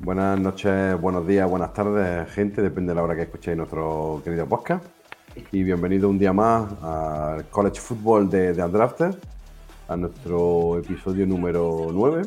Buenas 0.00 0.38
noches, 0.38 1.00
buenos 1.00 1.26
días, 1.26 1.50
buenas 1.50 1.72
tardes, 1.72 2.30
gente, 2.30 2.62
depende 2.62 2.90
de 2.90 2.94
la 2.94 3.02
hora 3.02 3.16
que 3.16 3.22
escuchéis 3.22 3.56
nuestro 3.56 4.22
querido 4.24 4.46
podcast. 4.46 4.84
Y 5.50 5.64
bienvenido 5.64 6.08
un 6.08 6.18
día 6.18 6.32
más 6.32 6.72
al 6.82 7.48
College 7.48 7.80
Football 7.80 8.30
de, 8.30 8.52
de 8.52 8.64
Undrafted, 8.64 9.16
a 9.88 9.96
nuestro 9.96 10.78
episodio 10.78 11.26
número 11.26 11.88
9. 11.92 12.22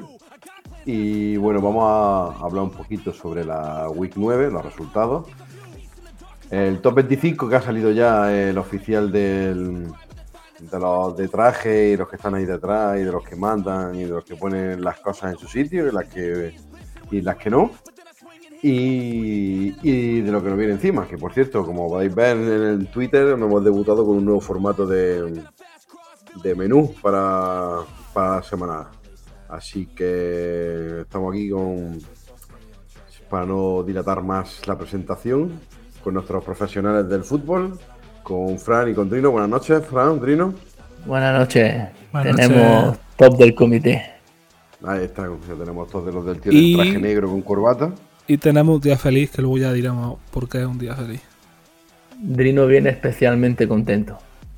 Y 0.86 1.38
bueno, 1.38 1.62
vamos 1.62 1.86
a 1.86 2.46
hablar 2.46 2.66
un 2.66 2.72
poquito 2.72 3.14
sobre 3.14 3.46
la 3.46 3.90
Week 3.90 4.14
9, 4.18 4.52
los 4.52 4.66
resultados. 4.66 5.28
El 6.50 6.82
top 6.82 6.96
25 6.96 7.48
que 7.48 7.56
ha 7.56 7.62
salido 7.62 7.92
ya, 7.92 8.34
el 8.34 8.58
oficial 8.58 9.14
del, 9.14 9.88
de 10.60 10.80
los 10.80 11.16
de 11.16 11.30
traje 11.30 11.92
y 11.92 11.98
los 11.98 12.10
que 12.10 12.18
están 12.18 12.36
ahí 12.36 12.46
detrás 12.46 13.00
y 13.00 13.04
de 13.04 13.12
los 13.14 13.24
que 13.24 13.38
mandan 13.38 13.96
y 13.96 14.04
de 14.04 14.10
los 14.10 14.26
que 14.26 14.36
ponen 14.36 14.84
las 14.84 15.00
cosas 15.00 15.32
en 15.32 15.40
su 15.40 15.48
sitio 15.48 15.88
y 15.88 15.92
las 15.92 16.06
que, 16.06 16.54
y 17.12 17.22
las 17.22 17.36
que 17.38 17.50
no. 17.50 17.72
Y, 18.64 19.76
y 19.82 20.22
de 20.22 20.32
lo 20.32 20.42
que 20.44 20.50
nos 20.50 20.58
viene 20.58 20.74
encima, 20.74 21.08
que 21.08 21.18
por 21.18 21.34
cierto, 21.34 21.66
como 21.66 21.88
podéis 21.90 22.14
ver 22.14 22.38
en 22.38 22.50
el 22.64 22.88
Twitter, 22.88 23.38
nos 23.38 23.50
hemos 23.50 23.64
debutado 23.64 24.06
con 24.06 24.18
un 24.18 24.26
nuevo 24.26 24.40
formato 24.40 24.86
de, 24.86 25.44
de 26.44 26.56
menú 26.56 26.94
para, 27.02 27.78
para 28.14 28.36
la 28.36 28.44
semana. 28.44 28.92
Así 29.50 29.88
que 29.88 31.02
estamos 31.02 31.34
aquí 31.34 31.50
con, 31.50 31.98
para 33.30 33.46
no 33.48 33.82
dilatar 33.84 34.22
más 34.24 34.66
la 34.68 34.78
presentación, 34.78 35.60
con 36.04 36.14
nuestros 36.14 36.44
profesionales 36.44 37.10
del 37.10 37.24
fútbol, 37.24 37.80
con 38.22 38.60
Fran 38.60 38.90
y 38.90 38.94
con 38.94 39.10
Trino. 39.10 39.32
Buenas 39.32 39.50
noches, 39.50 39.84
Fran, 39.88 40.20
Trino. 40.22 40.54
Buenas 41.06 41.40
noches. 41.40 41.90
Buenas 42.12 42.36
Tenemos 42.36 42.86
noches. 42.86 43.00
top 43.18 43.38
del 43.38 43.56
comité. 43.56 44.11
Ahí 44.84 45.04
está, 45.06 45.28
ya 45.48 45.54
tenemos 45.56 45.90
todos 45.90 46.06
de 46.08 46.12
los 46.14 46.26
del 46.26 46.40
tío 46.40 46.52
del 46.52 46.62
Y- 46.62 46.76
traje 46.76 47.00
negro 47.00 47.30
con 47.30 47.42
corbata. 47.42 47.92
Y 48.28 48.38
tenemos 48.38 48.76
un 48.76 48.82
día 48.82 48.98
feliz, 48.98 49.32
que 49.32 49.42
luego 49.42 49.58
ya 49.58 49.74
diremos 49.74 50.18
por 50.32 50.48
qué 50.48 50.60
es 50.60 50.66
un 50.66 50.78
día 50.80 50.96
feliz. 50.96 51.22
Drino 52.20 52.68
viene 52.68 52.90
especialmente 52.90 53.68
contento. 53.68 54.18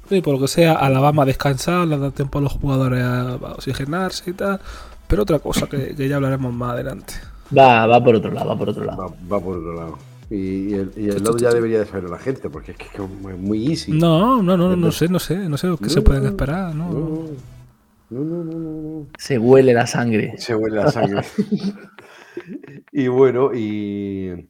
Sí, 0.09 0.21
por 0.21 0.33
lo 0.35 0.41
que 0.41 0.47
sea, 0.47 0.73
Alabama 0.73 1.23
a 1.23 1.25
descansar, 1.25 1.87
le 1.87 1.97
da 1.97 2.11
tiempo 2.11 2.39
a 2.39 2.41
los 2.41 2.51
jugadores 2.53 3.01
a 3.03 3.31
a 3.33 3.35
oxigenarse 3.53 4.29
y 4.31 4.33
tal. 4.33 4.59
Pero 5.07 5.23
otra 5.23 5.39
cosa 5.39 5.67
que, 5.67 5.95
que 5.95 6.07
ya 6.07 6.17
hablaremos 6.17 6.53
más 6.53 6.73
adelante. 6.73 7.13
Va, 7.57 7.85
va 7.87 8.03
por 8.03 8.15
otro 8.15 8.31
lado, 8.31 8.49
va 8.49 8.57
por 8.57 8.69
otro 8.69 8.83
lado. 8.83 8.97
Va, 9.29 9.37
va 9.37 9.43
por 9.43 9.57
otro 9.57 9.73
lado. 9.73 9.97
Y, 10.29 10.35
y 10.35 10.73
el, 10.73 10.91
y 10.97 11.07
el 11.09 11.23
lado 11.23 11.37
ya 11.37 11.51
debería 11.51 11.79
de 11.79 11.85
saber 11.85 12.09
la 12.09 12.17
gente, 12.17 12.49
porque 12.49 12.71
es 12.71 12.77
que 12.77 12.85
es 13.01 13.39
muy 13.39 13.67
easy. 13.71 13.91
No, 13.91 14.41
no, 14.43 14.57
no, 14.57 14.75
no 14.75 14.91
sé, 14.91 15.07
no 15.07 15.19
sé, 15.19 15.37
no 15.49 15.57
sé 15.57 15.69
qué 15.81 15.89
se 15.89 16.01
pueden 16.01 16.25
esperar, 16.25 16.73
no, 16.75 16.89
¿no? 16.91 17.19
No, 18.13 18.43
no, 18.43 18.43
no, 18.43 18.59
no, 18.59 18.81
no. 18.81 19.07
Se 19.17 19.37
huele 19.37 19.73
la 19.73 19.87
sangre. 19.87 20.37
Se 20.37 20.55
huele 20.55 20.77
la 20.77 20.91
sangre. 20.91 21.21
y 22.91 23.07
bueno, 23.07 23.51
y, 23.53 24.49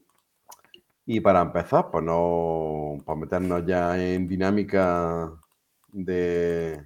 y 1.06 1.20
para 1.20 1.42
empezar, 1.42 1.90
pues 1.92 2.04
no, 2.04 2.98
para 3.06 3.20
meternos 3.20 3.66
ya 3.66 3.98
en 3.98 4.28
dinámica 4.28 5.32
de, 5.92 6.82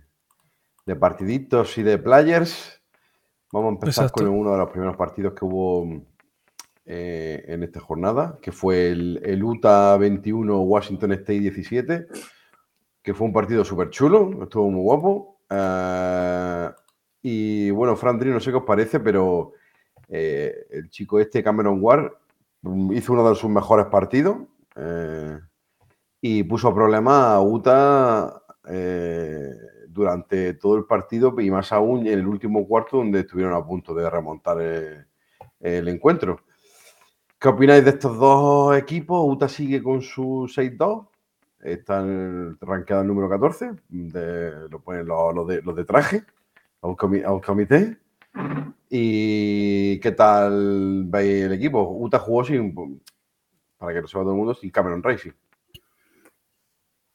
de 0.86 0.96
partiditos 0.96 1.78
y 1.78 1.84
de 1.84 1.98
players, 1.98 2.82
vamos 3.52 3.70
a 3.70 3.74
empezar 3.74 4.06
Exacto. 4.06 4.24
con 4.26 4.34
uno 4.34 4.52
de 4.52 4.58
los 4.58 4.70
primeros 4.70 4.96
partidos 4.96 5.34
que 5.34 5.46
hubo 5.46 6.04
eh, 6.86 7.44
en 7.48 7.64
esta 7.64 7.80
jornada, 7.80 8.40
que 8.42 8.52
fue 8.52 8.90
el, 8.92 9.22
el 9.24 9.44
Utah 9.44 9.98
21, 9.98 10.62
Washington 10.62 11.12
State 11.14 11.40
17, 11.40 12.08
que 13.02 13.14
fue 13.14 13.28
un 13.28 13.34
partido 13.34 13.64
súper 13.64 13.90
chulo, 13.90 14.44
estuvo 14.44 14.70
muy 14.70 14.82
guapo. 14.82 15.37
Eh, 15.50 16.70
y 17.22 17.72
bueno, 17.72 17.96
Fran 17.96 18.20
no 18.20 18.40
sé 18.40 18.52
qué 18.52 18.58
os 18.58 18.64
parece, 18.64 19.00
pero 19.00 19.54
eh, 20.08 20.54
el 20.70 20.90
chico 20.90 21.20
este, 21.20 21.44
Cameron 21.44 21.80
Ward, 21.82 22.12
mm, 22.62 22.94
hizo 22.94 23.14
uno 23.14 23.28
de 23.28 23.36
sus 23.36 23.50
mejores 23.50 23.88
partidos 23.88 24.38
eh, 24.76 25.40
y 26.22 26.44
puso 26.44 26.70
a 26.70 26.76
problema 26.76 27.34
a 27.34 27.42
Utah 27.42 28.42
eh, 28.70 29.52
durante 29.90 30.54
todo 30.54 30.78
el 30.78 30.86
partido 30.86 31.34
y 31.40 31.50
más 31.50 31.72
aún 31.72 32.06
en 32.06 32.20
el 32.20 32.28
último 32.28 32.68
cuarto 32.68 32.98
donde 32.98 33.22
estuvieron 33.22 33.54
a 33.54 33.66
punto 33.66 33.94
de 33.94 34.10
remontar 34.10 34.58
eh, 34.62 35.06
el 35.60 35.88
encuentro. 35.88 36.42
¿Qué 37.40 37.48
opináis 37.50 37.84
de 37.84 37.92
estos 37.92 38.18
dos 38.18 38.78
equipos? 38.78 39.26
Utah 39.28 39.48
sigue 39.48 39.82
con 39.82 40.02
su 40.02 40.48
6-2. 40.48 41.08
Está 41.62 42.02
en 42.02 42.10
el 42.10 42.58
rankeado 42.68 43.04
número 43.04 43.30
14. 43.30 43.72
de- 43.90 44.70
lo 44.70 44.82
ponen 44.82 45.06
los, 45.08 45.48
de, 45.48 45.62
los 45.62 45.76
de 45.76 45.86
traje. 45.86 46.24
A 46.82 46.88
un 46.88 46.96
comité. 47.42 47.98
¿Y 48.90 50.00
qué 50.00 50.12
tal 50.12 51.04
veis 51.08 51.46
el 51.46 51.54
equipo? 51.54 51.98
Utah 52.00 52.20
jugó 52.20 52.44
sin, 52.44 52.74
para 53.78 53.94
que 53.94 54.02
lo 54.02 54.08
sepa 54.08 54.22
todo 54.22 54.32
el 54.32 54.38
mundo, 54.38 54.54
sin 54.54 54.70
Cameron 54.70 55.04
Racing. 55.04 55.32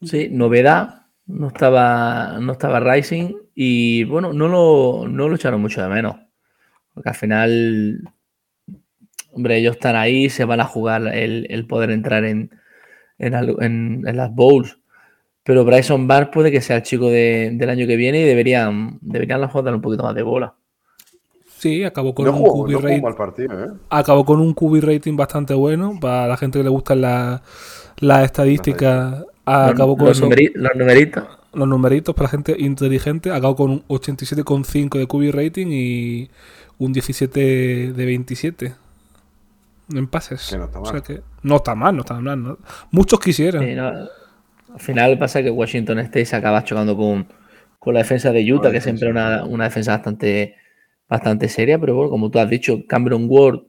Sí, 0.02 0.28
novedad. 0.30 1.06
No 1.26 1.46
estaba, 1.48 2.38
no 2.40 2.52
estaba 2.52 2.80
Rising 2.80 3.34
y 3.54 4.02
bueno, 4.04 4.32
no 4.32 4.48
lo, 4.48 5.06
no 5.08 5.28
lo 5.28 5.36
echaron 5.36 5.60
mucho 5.62 5.80
de 5.80 5.88
menos. 5.88 6.16
Porque 6.92 7.08
al 7.10 7.14
final, 7.14 8.02
hombre, 9.30 9.58
ellos 9.58 9.76
están 9.76 9.94
ahí, 9.94 10.28
se 10.28 10.44
van 10.44 10.60
a 10.60 10.64
jugar 10.64 11.06
el, 11.14 11.46
el 11.48 11.66
poder 11.66 11.90
entrar 11.90 12.24
en, 12.24 12.50
en, 13.18 13.34
en- 13.34 14.02
en 14.06 14.16
las 14.16 14.34
bowls. 14.34 14.78
Pero 15.44 15.64
Bryson 15.64 16.06
Barr 16.06 16.30
puede 16.30 16.50
que 16.52 16.60
sea 16.60 16.76
el 16.76 16.82
chico 16.82 17.08
de- 17.10 17.50
del 17.54 17.68
año 17.70 17.86
que 17.86 17.96
viene 17.96 18.20
y 18.20 18.24
deberían, 18.24 18.98
deberían 19.00 19.40
las 19.40 19.50
jugar 19.50 19.74
un 19.74 19.80
poquito 19.82 20.04
más 20.04 20.14
de 20.14 20.22
bola. 20.22 20.54
Sí, 21.58 21.84
acabó 21.84 22.14
con 22.14 22.26
No 22.26 22.36
un 22.36 22.66
QB 22.66 23.02
no 23.02 23.14
partido, 23.16 23.64
¿eh? 23.64 23.68
acabó 23.90 24.24
con 24.24 24.40
un 24.40 24.52
QB 24.52 24.80
rating 24.82 25.16
bastante 25.16 25.54
bueno 25.54 25.96
para 26.00 26.26
la 26.26 26.36
gente 26.36 26.58
que 26.58 26.64
le 26.64 26.70
gustan 26.70 27.00
la- 27.00 27.42
las 28.00 28.24
estadísticas. 28.24 29.24
Acabó 29.44 29.96
con 29.96 30.06
los 30.06 30.18
eso- 30.18 30.28
numeri- 30.28 30.52
los 30.54 30.72
numeritos. 30.76 31.24
los 31.52 31.68
numeritos 31.68 32.14
para 32.14 32.28
gente 32.28 32.54
inteligente. 32.58 33.30
Acabó 33.30 33.54
con 33.56 33.70
un 33.70 33.84
87,5 33.88 34.98
de 34.98 35.06
QB 35.06 35.30
rating 35.32 35.66
y 35.70 36.30
un 36.78 36.92
17 36.92 37.92
de 37.92 38.04
27 38.06 38.74
en 39.98 40.06
pases. 40.06 40.48
Que 40.50 40.58
no 40.58 40.64
está 40.64 40.80
O 40.80 40.84
sea 40.84 40.94
mal. 40.94 41.02
que 41.02 41.20
no 41.42 41.56
está 41.56 41.74
mal, 41.74 41.94
no 41.96 42.00
está 42.02 42.14
mal. 42.20 42.42
¿no? 42.42 42.58
Muchos 42.90 43.20
quisieran. 43.20 43.64
Sí, 43.64 43.74
no, 43.74 43.88
al 43.88 44.80
final 44.80 45.18
pasa 45.18 45.42
que 45.42 45.50
Washington 45.50 45.98
State 46.00 46.24
se 46.26 46.36
acaba 46.36 46.64
chocando 46.64 46.96
con, 46.96 47.26
con 47.78 47.94
la 47.94 48.00
defensa 48.00 48.32
de 48.32 48.52
Utah, 48.52 48.70
que 48.70 48.80
siempre 48.80 49.08
es 49.08 49.12
una, 49.12 49.44
una 49.44 49.64
defensa 49.64 49.92
bastante, 49.92 50.54
bastante 51.08 51.48
seria, 51.48 51.78
pero 51.78 51.94
bueno, 51.94 52.10
como 52.10 52.30
tú 52.30 52.38
has 52.38 52.48
dicho, 52.48 52.86
Cameron 52.88 53.26
Ward, 53.28 53.60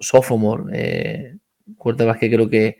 sophomore, 0.00 0.64
eh, 0.72 1.36
quarterback 1.76 2.18
que 2.20 2.30
creo 2.30 2.48
que, 2.48 2.78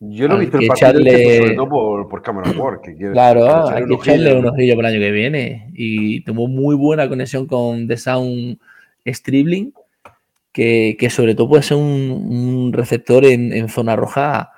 Yo 0.00 0.28
no 0.28 0.34
he 0.34 0.38
Hay 0.38 0.40
visto 0.46 0.58
el 0.58 0.62
que 0.62 0.68
partido 0.68 0.90
echarle- 0.92 1.38
sobre 1.40 1.54
todo 1.56 1.68
por, 1.68 2.08
por 2.08 2.22
Cameron 2.22 2.56
Ward. 2.58 2.80
Que 2.82 2.94
quiere, 2.94 3.12
claro, 3.12 3.68
hay 3.68 3.82
un 3.82 3.88
que 3.88 3.94
ojillo, 3.94 4.14
echarle 4.14 4.38
un 4.38 4.46
ojillo 4.46 4.76
para 4.76 4.88
el 4.90 4.94
año 4.94 5.04
que 5.04 5.10
viene. 5.10 5.70
Y 5.74 6.20
tuvo 6.22 6.46
muy 6.46 6.76
buena 6.76 7.08
conexión 7.08 7.46
con 7.46 7.88
The 7.88 7.96
Sound 7.96 8.58
Stribling, 9.06 9.72
que, 10.58 11.10
sobre 11.10 11.36
todo 11.36 11.48
puede 11.48 11.62
ser 11.62 11.76
un, 11.76 12.72
receptor 12.72 13.24
en, 13.24 13.68
zona 13.68 13.94
roja 13.94 14.50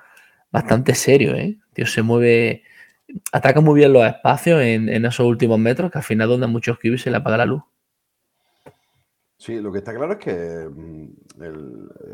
bastante 0.50 0.94
serio, 0.94 1.34
¿eh? 1.34 1.58
Tío, 1.74 1.86
se 1.86 2.02
mueve, 2.02 2.62
ataca 3.32 3.60
muy 3.60 3.78
bien 3.78 3.92
los 3.92 4.06
espacios 4.06 4.62
en, 4.62 4.88
esos 5.04 5.26
últimos 5.26 5.58
metros, 5.58 5.90
que 5.90 5.98
al 5.98 6.04
final 6.04 6.28
donde 6.28 6.46
a 6.46 6.48
muchos 6.48 6.78
QB 6.78 6.96
se 6.96 7.10
le 7.10 7.18
apaga 7.18 7.36
la 7.36 7.46
luz. 7.46 7.62
Sí, 9.36 9.58
lo 9.58 9.72
que 9.72 9.78
está 9.78 9.94
claro 9.94 10.12
es 10.12 10.18
que 10.18 10.68
mm, 10.68 11.42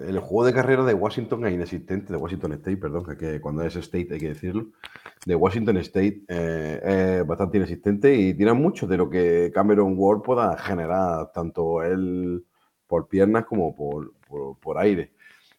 el, 0.08 0.18
juego 0.20 0.44
de 0.44 0.52
carrera 0.52 0.84
de 0.84 0.94
Washington 0.94 1.46
es 1.46 1.54
inexistente, 1.54 2.12
de 2.12 2.18
Washington 2.18 2.52
State, 2.54 2.76
perdón, 2.76 3.16
que, 3.16 3.40
cuando 3.40 3.62
es 3.62 3.76
State 3.76 4.08
hay 4.12 4.20
que 4.20 4.28
decirlo, 4.28 4.66
de 5.24 5.34
Washington 5.34 5.76
State 5.78 6.22
eh, 6.28 7.18
es 7.20 7.26
bastante 7.26 7.56
inexistente 7.58 8.14
y 8.14 8.34
tiene 8.34 8.52
mucho 8.52 8.86
de 8.86 8.96
lo 8.96 9.08
que 9.10 9.50
Cameron 9.54 9.94
Ward 9.96 10.22
pueda 10.22 10.56
generar, 10.56 11.32
tanto 11.32 11.82
él 11.82 12.44
por 12.86 13.08
piernas 13.08 13.44
como 13.44 13.74
por, 13.74 14.12
por- 14.60 14.78
aire. 14.78 15.12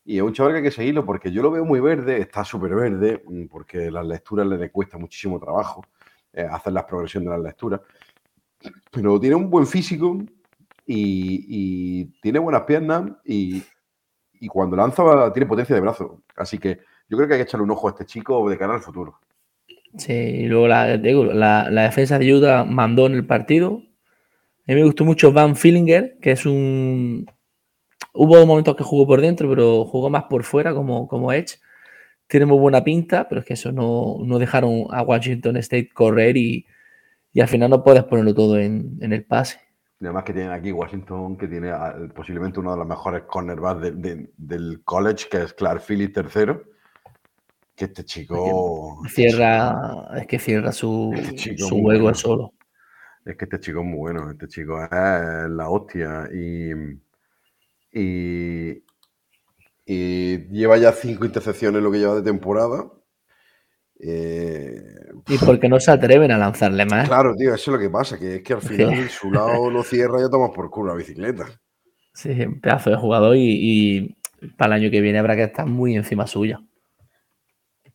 Y 0.05 0.17
es 0.17 0.23
un 0.23 0.33
chaval 0.33 0.53
que 0.53 0.57
hay 0.57 0.63
que 0.63 0.71
seguirlo 0.71 1.05
porque 1.05 1.31
yo 1.31 1.41
lo 1.41 1.51
veo 1.51 1.65
muy 1.65 1.79
verde, 1.79 2.21
está 2.21 2.43
súper 2.43 2.73
verde, 2.75 3.23
mm, 3.25 3.45
porque 3.47 3.91
las 3.91 4.05
lecturas 4.05 4.47
le 4.47 4.69
cuesta 4.71 4.97
muchísimo 4.97 5.39
trabajo 5.39 5.85
eh, 6.33 6.47
hacer 6.49 6.73
la 6.73 6.85
progresión 6.85 7.23
de 7.25 7.31
las 7.31 7.41
lecturas. 7.41 7.81
Pero 8.91 9.19
tiene 9.19 9.35
un 9.35 9.49
buen 9.49 9.67
físico 9.67 10.17
y, 10.85 12.05
tiene 12.21 12.39
buenas 12.39 12.63
piernas 12.63 13.11
y, 13.25 13.61
y 14.39 14.47
cuando 14.47 14.75
lanza 14.75 15.31
tiene 15.33 15.45
potencia 15.45 15.75
de 15.75 15.81
brazo. 15.81 16.21
Así 16.35 16.57
que 16.57 16.79
yo 17.09 17.17
creo 17.17 17.27
que 17.27 17.33
hay 17.35 17.39
que 17.39 17.43
echarle 17.43 17.63
un 17.63 17.71
ojo 17.71 17.87
a 17.87 17.91
este 17.91 18.05
chico 18.05 18.49
de 18.49 18.57
cara 18.57 18.73
al 18.75 18.81
futuro. 18.81 19.19
Sí, 19.97 20.13
y 20.13 20.45
luego 20.47 20.67
la, 20.67 20.97
digo, 20.97 21.25
defensa 21.25 22.19
de 22.19 22.33
Utah 22.33 22.63
mandó 22.65 23.07
en 23.07 23.13
el 23.13 23.25
partido. 23.25 23.81
A 24.67 24.71
mí 24.71 24.75
me 24.75 24.83
gustó 24.83 25.05
mucho 25.05 25.31
Van 25.31 25.55
Fillinger, 25.55 26.17
que 26.21 26.31
es 26.31 26.45
un. 26.45 27.25
Hubo 28.13 28.45
momentos 28.45 28.75
que 28.75 28.83
jugó 28.83 29.07
por 29.07 29.21
dentro, 29.21 29.47
pero 29.49 29.85
jugó 29.85 30.09
más 30.09 30.23
por 30.23 30.43
fuera 30.43 30.73
como, 30.73 31.07
como 31.07 31.31
Edge. 31.31 31.59
Tiene 32.27 32.45
muy 32.45 32.57
buena 32.57 32.83
pinta, 32.83 33.27
pero 33.29 33.39
es 33.41 33.47
que 33.47 33.53
eso 33.53 33.71
no, 33.71 34.17
no 34.25 34.37
dejaron 34.39 34.85
a 34.91 35.01
Washington 35.03 35.55
State 35.57 35.89
correr 35.93 36.35
y, 36.35 36.65
y 37.31 37.39
al 37.39 37.47
final 37.47 37.69
no 37.69 37.83
puedes 37.83 38.03
ponerlo 38.03 38.33
todo 38.33 38.57
en, 38.59 38.97
en 38.99 39.13
el 39.13 39.23
pase. 39.23 39.59
Y 40.01 40.05
además 40.05 40.25
que 40.25 40.33
tienen 40.33 40.51
aquí 40.51 40.71
Washington, 40.71 41.37
que 41.37 41.47
tiene 41.47 41.69
ah, 41.69 41.95
posiblemente 42.13 42.59
uno 42.59 42.71
de 42.71 42.77
los 42.77 42.87
mejores 42.87 43.23
cornerbacks 43.23 43.81
de- 43.81 43.91
de- 43.91 44.29
del 44.35 44.81
college, 44.83 45.27
que 45.31 45.43
es 45.43 45.53
Clark 45.53 45.81
Phillips 45.87 46.13
tercero. 46.13 46.63
Que 47.75 47.85
este 47.85 48.03
chico... 48.03 49.01
Cierra, 49.07 50.07
es 50.19 50.27
que 50.27 50.39
cierra 50.39 50.71
su, 50.71 51.13
Este 51.15 51.35
chico 51.35 51.67
su 51.67 51.75
hueco 51.77 52.01
bueno. 52.03 52.15
solo. 52.17 52.53
Es 53.27 53.35
que 53.37 53.45
este 53.45 53.59
chico 53.59 53.81
es 53.81 53.85
muy 53.85 53.97
bueno, 53.99 54.31
este 54.31 54.47
chico 54.47 54.83
es 54.83 54.89
la 54.91 55.69
hostia 55.69 56.27
y, 56.33 56.71
y, 57.91 58.83
y 59.85 60.37
lleva 60.49 60.77
ya 60.77 60.91
cinco 60.91 61.25
intercepciones 61.25 61.81
lo 61.81 61.91
que 61.91 61.99
lleva 61.99 62.15
de 62.15 62.21
temporada. 62.21 62.91
Eh, 63.99 64.73
Y 65.27 65.37
porque 65.37 65.69
no 65.69 65.79
se 65.79 65.91
atreven 65.91 66.31
a 66.31 66.37
lanzarle 66.39 66.85
más. 66.85 67.09
claro, 67.09 67.35
tío, 67.35 67.55
eso 67.55 67.71
es 67.71 67.75
lo 67.75 67.79
que 67.79 67.89
pasa, 67.89 68.19
que 68.19 68.35
es 68.35 68.43
que 68.43 68.53
al 68.53 68.61
Sí. 68.75 68.77
final 68.77 69.09
su 69.09 69.31
lado 69.31 69.71
no 69.71 69.83
cierra 69.83 70.19
y 70.19 70.23
ya 70.23 70.29
tomas 70.29 70.51
por 70.51 70.69
culo 70.69 70.91
la 70.91 70.97
bicicleta. 70.97 71.47
Sí, 72.13 72.31
un 72.41 72.59
pedazo 72.59 72.89
de 72.89 72.97
jugador 72.97 73.35
y, 73.37 73.41
y 74.41 74.49
para 74.57 74.75
el 74.75 74.81
año 74.83 74.91
que 74.91 75.01
viene 75.01 75.19
habrá 75.19 75.35
que 75.35 75.43
estar 75.43 75.65
muy 75.65 75.95
encima 75.95 76.27
suya. 76.27 76.59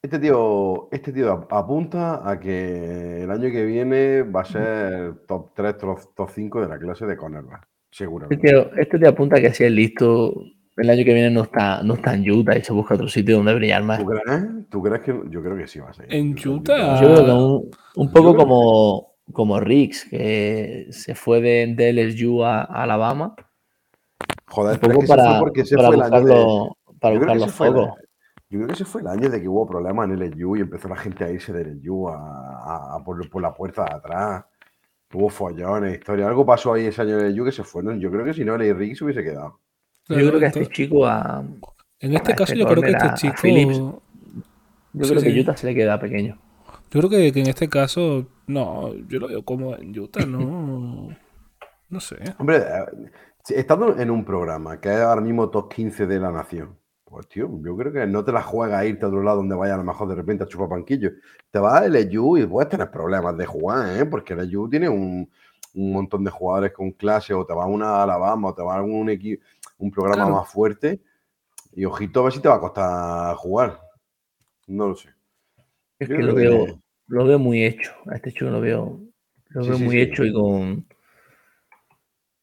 Este 0.04 0.18
tío, 0.18 0.88
este 0.90 1.12
tío 1.12 1.30
ap- 1.30 1.52
apunta 1.52 2.28
a 2.28 2.40
que 2.40 3.22
el 3.22 3.30
año 3.30 3.50
que 3.52 3.64
viene 3.64 4.22
va 4.22 4.40
a 4.40 4.44
ser 4.44 5.14
top 5.28 5.50
3, 5.54 5.78
top, 5.78 5.98
top 6.16 6.28
5 6.28 6.60
de 6.60 6.66
la 6.66 6.76
clase 6.76 7.06
de 7.06 7.16
cornerback, 7.16 7.62
Este 7.62 8.04
seguramente. 8.04 8.48
tío, 8.48 8.74
este 8.76 8.98
tío 8.98 9.08
apunta 9.10 9.40
que 9.40 9.54
si 9.54 9.62
es 9.62 9.70
listo, 9.70 10.34
el 10.76 10.90
año 10.90 11.04
que 11.04 11.14
viene 11.14 11.30
no 11.30 11.42
está, 11.42 11.84
no 11.84 11.94
está 11.94 12.14
en 12.14 12.28
Utah 12.28 12.58
y 12.58 12.64
se 12.64 12.72
busca 12.72 12.94
otro 12.94 13.06
sitio 13.06 13.36
donde 13.36 13.54
brillar 13.54 13.84
más. 13.84 14.00
¿Tú 14.00 14.06
crees? 14.06 14.42
¿Tú 14.70 14.82
crees 14.82 15.02
que 15.02 15.20
yo 15.30 15.40
creo 15.40 15.56
que 15.56 15.68
sí 15.68 15.78
va 15.78 15.90
a 15.90 15.92
ser? 15.92 16.12
En 16.12 16.34
Yo 16.34 16.42
creo 16.42 16.62
que- 16.64 16.72
Utah. 16.72 17.00
Yo 17.00 17.06
creo 17.14 17.24
que 17.24 17.30
un, 18.00 18.10
poco 18.10 18.10
creo 18.12 18.32
que- 18.32 18.38
como, 18.38 19.12
como 19.32 19.60
Riggs, 19.60 20.04
que 20.10 20.86
se 20.90 21.14
fue 21.14 21.40
de, 21.40 21.74
de 21.76 21.90
LSU 21.92 22.42
a, 22.42 22.62
a 22.62 22.82
Alabama, 22.82 23.36
Joder, 24.48 24.74
un 24.74 24.80
poco 24.80 24.98
que 24.98 25.04
ese 25.04 25.06
fue 25.06 25.16
para, 25.16 25.38
porque 25.38 25.60
ese 25.60 25.76
para 25.76 25.86
fue 25.88 25.96
el 25.96 26.02
año 26.02 26.10
buscar, 26.10 26.24
de- 26.24 26.34
los, 26.42 26.68
para 27.00 27.14
buscar 27.18 27.36
los 27.36 27.46
ese 27.46 27.52
fue 27.56 27.68
el- 27.68 27.74
focos. 27.74 27.98
Yo 28.52 28.58
creo 28.58 28.66
que 28.66 28.74
ese 28.74 28.84
fue 28.84 29.00
el 29.00 29.06
año 29.06 29.30
de 29.30 29.40
que 29.40 29.48
hubo 29.48 29.66
problemas 29.66 30.10
en 30.10 30.18
LSU 30.20 30.56
y 30.56 30.60
empezó 30.60 30.86
la 30.86 30.96
gente 30.96 31.24
a 31.24 31.30
irse 31.30 31.54
de 31.54 31.62
LSU 31.64 32.08
a, 32.10 32.16
a- 32.16 32.96
a 32.96 33.02
por, 33.02 33.26
por 33.30 33.40
la 33.40 33.54
puerta 33.54 33.82
de 33.84 33.94
atrás. 33.94 34.44
Hubo 35.14 35.30
follones, 35.30 35.94
historia. 35.98 36.28
Algo 36.28 36.44
pasó 36.44 36.74
ahí 36.74 36.84
ese 36.86 37.00
año 37.00 37.18
en 37.18 37.28
LSU 37.32 37.44
que 37.46 37.52
se 37.52 37.64
fueron. 37.64 37.98
Yo 37.98 38.10
creo 38.10 38.24
que 38.26 38.34
si 38.34 38.44
no, 38.44 38.54
el 38.56 38.76
Rick 38.76 38.96
se 38.96 39.04
hubiese 39.04 39.22
quedado. 39.24 39.58
Yo 40.08 40.16
creo 40.16 40.38
que 40.38 40.44
a 40.44 40.48
este 40.48 40.66
chico, 40.66 41.06
a, 41.06 41.42
En 41.98 42.14
este 42.14 42.32
a 42.32 42.36
caso, 42.36 42.52
este 42.52 42.58
yo 42.62 42.66
creo 42.68 42.82
que 42.82 42.90
este 42.90 43.06
a- 43.06 43.12
a 43.12 43.14
chico. 43.14 43.34
Phillips. 43.40 43.78
yo 43.78 45.04
Sí, 45.04 45.08
creo 45.10 45.20
sí. 45.20 45.32
que 45.34 45.40
Utah 45.40 45.56
se 45.56 45.66
le 45.68 45.74
queda 45.74 45.98
pequeño. 45.98 46.38
Yo 46.90 47.00
creo 47.00 47.08
que, 47.08 47.32
que 47.32 47.40
en 47.40 47.46
este 47.48 47.68
caso, 47.70 48.26
no, 48.46 48.92
yo 49.08 49.18
lo 49.18 49.28
veo 49.28 49.42
como 49.46 49.74
en 49.76 49.98
Utah, 49.98 50.26
no. 50.26 51.08
No 51.88 52.00
sé. 52.00 52.16
Hombre, 52.38 52.58
eh, 52.58 53.10
estando 53.56 53.98
en 53.98 54.10
un 54.10 54.24
programa 54.26 54.78
que 54.78 54.90
es 54.90 55.00
ahora 55.00 55.20
mismo 55.22 55.48
top 55.48 55.72
15 55.72 56.06
de 56.06 56.18
la 56.20 56.30
nación, 56.30 56.76
pues 57.12 57.28
tío, 57.28 57.46
yo 57.62 57.76
creo 57.76 57.92
que 57.92 58.06
no 58.06 58.24
te 58.24 58.32
la 58.32 58.42
juegas 58.42 58.80
a 58.80 58.86
irte 58.86 59.04
a 59.04 59.08
otro 59.08 59.22
lado 59.22 59.36
donde 59.36 59.54
vaya 59.54 59.74
a 59.74 59.76
lo 59.76 59.84
mejor 59.84 60.08
de 60.08 60.14
repente 60.14 60.44
a 60.44 60.46
chupar 60.48 60.70
panquillo. 60.70 61.10
Te 61.50 61.58
vas 61.58 61.82
a 61.82 61.84
LSU 61.86 62.38
y 62.38 62.46
puedes 62.46 62.70
tener 62.70 62.90
problemas 62.90 63.36
de 63.36 63.44
jugar, 63.44 63.98
¿eh? 64.00 64.06
Porque 64.06 64.32
LSU 64.34 64.68
tiene 64.70 64.88
un, 64.88 65.30
un 65.74 65.92
montón 65.92 66.24
de 66.24 66.30
jugadores 66.30 66.72
con 66.72 66.90
clase, 66.92 67.34
o 67.34 67.44
te 67.44 67.52
vas 67.52 67.66
a 67.66 67.68
una 67.68 68.02
Alabama, 68.02 68.48
o 68.48 68.54
te 68.54 68.62
vas 68.62 68.78
a 68.78 68.82
un 68.82 69.10
equipo, 69.10 69.44
un 69.78 69.90
programa 69.90 70.24
Claro. 70.24 70.36
más 70.40 70.48
fuerte, 70.50 71.00
y 71.74 71.84
ojito 71.84 72.20
a 72.20 72.24
ver 72.24 72.32
si 72.32 72.40
te 72.40 72.48
va 72.48 72.54
a 72.56 72.60
costar 72.60 73.36
jugar. 73.36 73.78
No 74.66 74.88
lo 74.88 74.94
sé. 74.96 75.10
Es 75.98 76.08
Yo 76.08 76.16
que 76.16 76.22
lo 76.22 76.34
que- 76.34 76.40
veo, 76.48 76.80
lo 77.08 77.26
veo 77.26 77.38
muy 77.38 77.62
hecho. 77.62 77.92
A 78.06 78.16
este 78.16 78.32
chico 78.32 78.46
lo 78.46 78.60
veo, 78.62 79.00
lo 79.50 79.62
Sí, 79.64 79.68
veo 79.68 79.78
sí, 79.78 79.84
muy 79.84 79.96
sí. 79.96 80.00
hecho 80.02 80.24
y 80.24 80.32
con. 80.32 80.86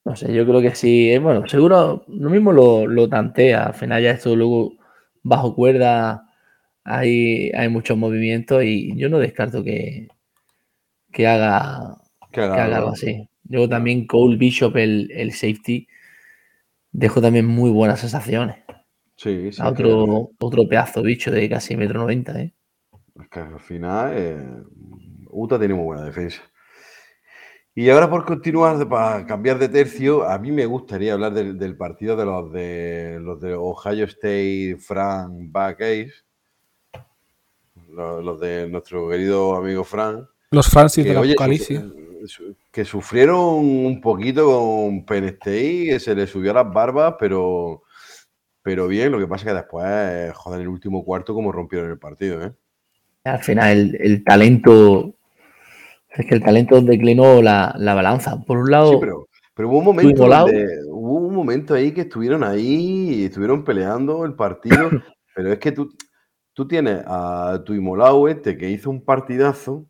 No 0.10 0.16
sé, 0.16 0.34
yo 0.34 0.46
creo 0.46 0.62
que 0.62 0.76
sí. 0.76 1.12
eh, 1.12 1.20
Bueno, 1.20 1.48
seguro 1.48 2.04
lo 2.08 2.30
mismo 2.30 2.52
lo, 2.52 2.88
lo 2.88 3.08
tantea. 3.10 3.68
Al 3.68 3.74
final 3.76 4.02
ya 4.04 4.12
esto 4.12 4.36
luego 4.36 4.74
bajo 5.24 5.56
cuerda 5.56 6.26
hay, 6.84 7.52
hay 7.52 7.70
muchos 7.70 7.98
movimientos 7.98 8.64
y 8.64 8.98
yo 8.98 9.10
no 9.10 9.20
descarto 9.20 9.64
que, 9.64 10.08
que 11.12 11.28
haga, 11.28 11.98
Que 12.32 12.42
que 12.52 12.60
haga 12.60 12.64
haga 12.64 12.78
algo 12.78 12.90
así. 12.90 13.30
Luego 13.50 13.70
también 13.70 14.08
Cole 14.08 14.38
Bishop, 14.38 14.76
el, 14.78 15.12
el 15.12 15.32
safety, 15.34 15.88
dejó 16.92 17.20
también 17.20 17.48
muy 17.48 17.72
buenas 17.72 18.00
sensaciones. 18.00 18.58
Sí, 19.18 19.52
sí. 19.52 19.62
Otro, 19.64 20.32
otro 20.40 20.68
pedazo 20.68 21.02
bicho 21.04 21.32
de 21.32 21.50
casi 21.50 21.78
metro 21.78 22.00
noventa, 22.02 22.40
¿eh? 22.42 22.54
Es 23.22 23.30
que 23.30 23.40
al 23.40 23.60
final 23.60 24.12
eh, 24.16 24.64
Utah 25.30 25.60
tiene 25.60 25.76
muy 25.76 25.86
buena 25.86 26.06
defensa. 26.06 26.42
Y 27.80 27.90
ahora 27.90 28.10
por 28.10 28.26
continuar, 28.26 28.78
de- 28.78 28.86
para 28.86 29.26
cambiar 29.26 29.58
de 29.58 29.70
tercio, 29.70 30.28
a 30.30 30.38
mí 30.38 30.52
me 30.52 30.66
gustaría 30.66 31.14
hablar 31.14 31.32
del, 31.34 31.58
del 31.58 31.78
partido 31.78 32.18
de 32.18 32.26
los 32.26 32.52
de 32.52 33.20
los 33.22 33.40
de 33.40 33.54
Ohio 33.54 34.04
State, 34.04 34.76
Frank 34.82 35.32
Buckeyes, 35.50 36.26
los, 37.90 38.22
los 38.22 38.38
de 38.42 38.68
nuestro 38.68 39.08
querido 39.08 39.56
amigo 39.56 39.86
Frank, 39.86 40.26
Los 40.52 40.68
Francis 40.68 41.06
que, 41.06 41.10
del 41.12 41.20
oye, 41.20 41.32
Apocalipsis. 41.32 41.82
su- 42.26 42.54
que 42.70 42.84
sufrieron 42.84 43.40
un 43.40 44.02
poquito 44.02 44.46
con 44.46 45.06
Penn 45.06 45.24
State, 45.30 45.86
que 45.86 46.00
se 46.02 46.14
les 46.16 46.30
subió 46.30 46.52
a 46.52 46.56
las 46.66 46.74
barbas, 46.74 47.16
pero, 47.18 47.84
pero 48.62 48.90
bien, 48.90 49.10
lo 49.14 49.20
que 49.20 49.28
pasa 49.28 49.44
es 49.46 49.52
que 49.52 49.58
después, 49.58 49.86
eh, 49.88 50.32
joder, 50.36 50.60
en 50.60 50.64
el 50.64 50.68
último 50.68 51.06
cuarto, 51.06 51.34
como 51.34 51.50
rompieron 51.54 51.90
el 51.90 51.98
partido, 51.98 52.44
¿eh? 52.46 52.52
Al 53.24 53.40
final 53.42 53.70
el, 53.72 53.98
el 54.02 54.24
talento, 54.26 55.16
es 56.16 56.26
que 56.26 56.36
el 56.36 56.42
talento 56.44 56.82
declinó 56.82 57.42
la, 57.42 57.74
la 57.78 57.94
balanza. 57.94 58.38
Por 58.46 58.58
un 58.60 58.72
lado, 58.72 58.92
Sí, 58.94 58.98
pero, 59.00 59.28
pero 59.54 59.70
hubo 59.70 59.80
un 59.80 59.86
momento 59.86 60.10
donde- 60.46 60.68
hubo 60.90 61.14
un 61.28 61.36
momento 61.36 61.74
ahí 61.74 61.92
que 61.92 62.02
estuvieron 62.02 62.44
ahí 62.44 63.10
y 63.22 63.26
estuvieron 63.26 63.64
peleando 63.64 64.26
el 64.26 64.34
partido, 64.34 64.90
pero 65.36 65.52
es 65.54 65.60
que 65.60 65.72
tú, 65.72 65.90
tú 66.54 66.68
tienes 66.68 67.04
a 67.06 67.62
tu 67.66 67.74
Imolau 67.74 68.28
este 68.28 68.58
que 68.58 68.70
hizo 68.70 68.90
un 68.90 69.04
partidazo, 69.06 69.86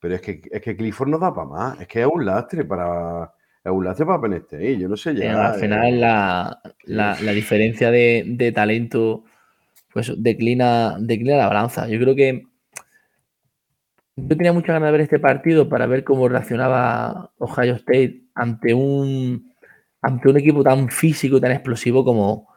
pero 0.00 0.14
es 0.14 0.20
que, 0.20 0.40
es 0.50 0.60
que 0.62 0.76
Clifford 0.76 1.08
no 1.08 1.18
da 1.18 1.34
para 1.34 1.48
más, 1.48 1.80
es 1.80 1.88
que 1.88 2.00
es 2.02 2.06
un 2.06 2.24
lastre 2.24 2.64
para 2.64 3.32
es 3.64 3.72
un 3.72 3.84
lastre 3.84 4.06
para 4.06 4.20
Penn 4.20 4.34
State, 4.34 4.78
yo 4.78 4.88
no 4.88 4.96
sé 4.96 5.14
ya. 5.14 5.48
al 5.52 5.60
final 5.60 6.00
la, 6.00 6.60
la- 6.84 7.18
la 7.20 7.32
diferencia 7.32 7.90
de, 7.90 8.22
de 8.26 8.52
talento 8.52 9.24
pues 9.92 10.12
declina, 10.16 10.96
declina 11.00 11.36
la 11.36 11.48
balanza. 11.48 11.88
Yo 11.88 11.98
creo 11.98 12.14
que 12.14 12.44
yo 14.26 14.36
tenía 14.36 14.52
muchas 14.52 14.74
ganas 14.74 14.88
de 14.88 14.92
ver 14.92 15.00
este 15.02 15.18
partido 15.18 15.68
para 15.68 15.86
ver 15.86 16.04
cómo 16.04 16.28
reaccionaba 16.28 17.30
Ohio 17.38 17.74
State 17.74 18.22
ante 18.34 18.74
un 18.74 19.52
ante 20.00 20.28
un 20.28 20.36
equipo 20.36 20.62
tan 20.62 20.88
físico 20.88 21.36
y 21.36 21.40
tan 21.40 21.52
explosivo 21.52 22.04
como, 22.04 22.48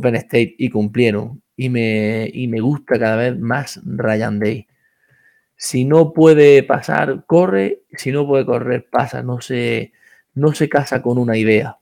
Penn 0.00 0.16
State 0.16 0.54
y 0.58 0.70
cumplieron. 0.70 1.42
Y 1.56 1.70
me, 1.70 2.30
y 2.32 2.48
me 2.48 2.60
gusta 2.60 2.98
cada 2.98 3.16
vez 3.16 3.38
más 3.38 3.80
Ryan 3.84 4.38
Day. 4.38 4.66
Si 5.56 5.84
no 5.84 6.12
puede 6.12 6.62
pasar, 6.62 7.24
corre. 7.26 7.82
Si 7.92 8.12
no 8.12 8.26
puede 8.26 8.46
correr, 8.46 8.88
pasa. 8.90 9.22
No 9.22 9.40
se, 9.40 9.92
no 10.34 10.54
se 10.54 10.68
casa 10.68 11.02
con 11.02 11.18
una 11.18 11.36
idea. 11.36 11.78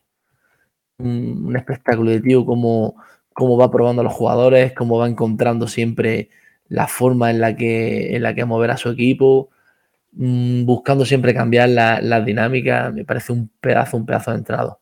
Un, 0.99 1.47
un 1.47 1.57
espectáculo 1.57 2.11
de 2.11 2.21
tío, 2.21 2.47
cómo, 2.47 2.97
cómo 3.33 3.59
va 3.59 3.71
probando 3.71 4.01
a 4.01 4.05
los 4.05 4.15
jugadores, 4.15 4.73
cómo 4.73 4.99
va 4.99 5.09
encontrando 5.09 5.69
siempre 5.69 6.31
la 6.69 6.87
forma 6.89 7.31
en 7.31 7.41
la 7.41 7.57
que, 7.57 8.17
en 8.17 8.23
la 8.23 8.35
que 8.35 8.45
mover 8.45 8.71
a 8.71 8.77
su 8.77 8.91
equipo, 8.91 9.51
mm, 10.13 10.65
buscando 10.65 11.05
siempre 11.05 11.35
cambiar 11.35 11.69
la- 11.69 12.01
las 12.01 12.25
dinámicas. 12.25 12.93
Me 12.95 13.05
parece 13.05 13.33
un 13.33 13.51
pedazo, 13.61 13.97
un 13.97 14.07
pedazo 14.07 14.33
de 14.33 14.39
entrado. 14.39 14.81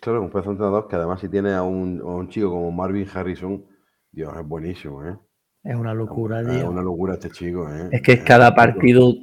Claro, 0.00 0.22
un 0.22 0.30
pedazo 0.30 0.50
de 0.50 0.54
entrenador 0.54 0.88
que 0.88 0.96
además 0.96 1.20
si 1.20 1.28
tiene 1.28 1.52
a 1.52 1.62
un, 1.62 2.00
a 2.00 2.04
un 2.04 2.28
chico 2.28 2.50
como 2.50 2.70
Marvin 2.70 3.08
Harrison, 3.12 3.64
Dios, 4.12 4.32
es 4.36 4.46
buenísimo, 4.46 5.04
¿eh? 5.04 5.16
Es 5.62 5.74
una 5.76 5.92
locura, 5.92 6.40
Es 6.40 6.64
una 6.64 6.80
locura 6.82 7.14
este 7.14 7.30
chico, 7.30 7.68
¿eh? 7.68 7.88
Es 7.90 8.02
que 8.02 8.22
cada 8.22 8.54
partido 8.54 9.14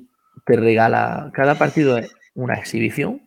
te 0.46 0.56
regala, 0.56 1.32
cada 1.34 1.56
partido 1.56 1.98
es 1.98 2.14
una 2.36 2.54
exhibición 2.56 3.22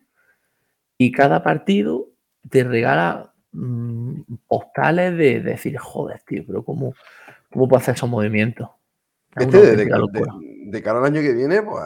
y 0.97 1.11
cada 1.11 1.43
partido 1.43 2.07
te 2.49 2.63
regala 2.63 3.33
mm, 3.51 4.21
postales 4.47 5.11
de, 5.17 5.41
de 5.41 5.51
decir, 5.51 5.77
joder, 5.77 6.21
tío, 6.25 6.43
pero 6.47 6.63
¿cómo, 6.63 6.93
cómo 7.51 7.67
puedo 7.67 7.79
hacer 7.81 7.95
esos 7.95 8.09
movimientos? 8.09 8.69
Es 9.35 9.45
Este 9.45 9.57
de, 9.57 9.75
de- 9.77 9.85
de- 10.65 10.81
cara 10.83 10.99
al 10.99 11.05
año 11.05 11.21
que 11.21 11.33
viene, 11.33 11.61
pues 11.61 11.81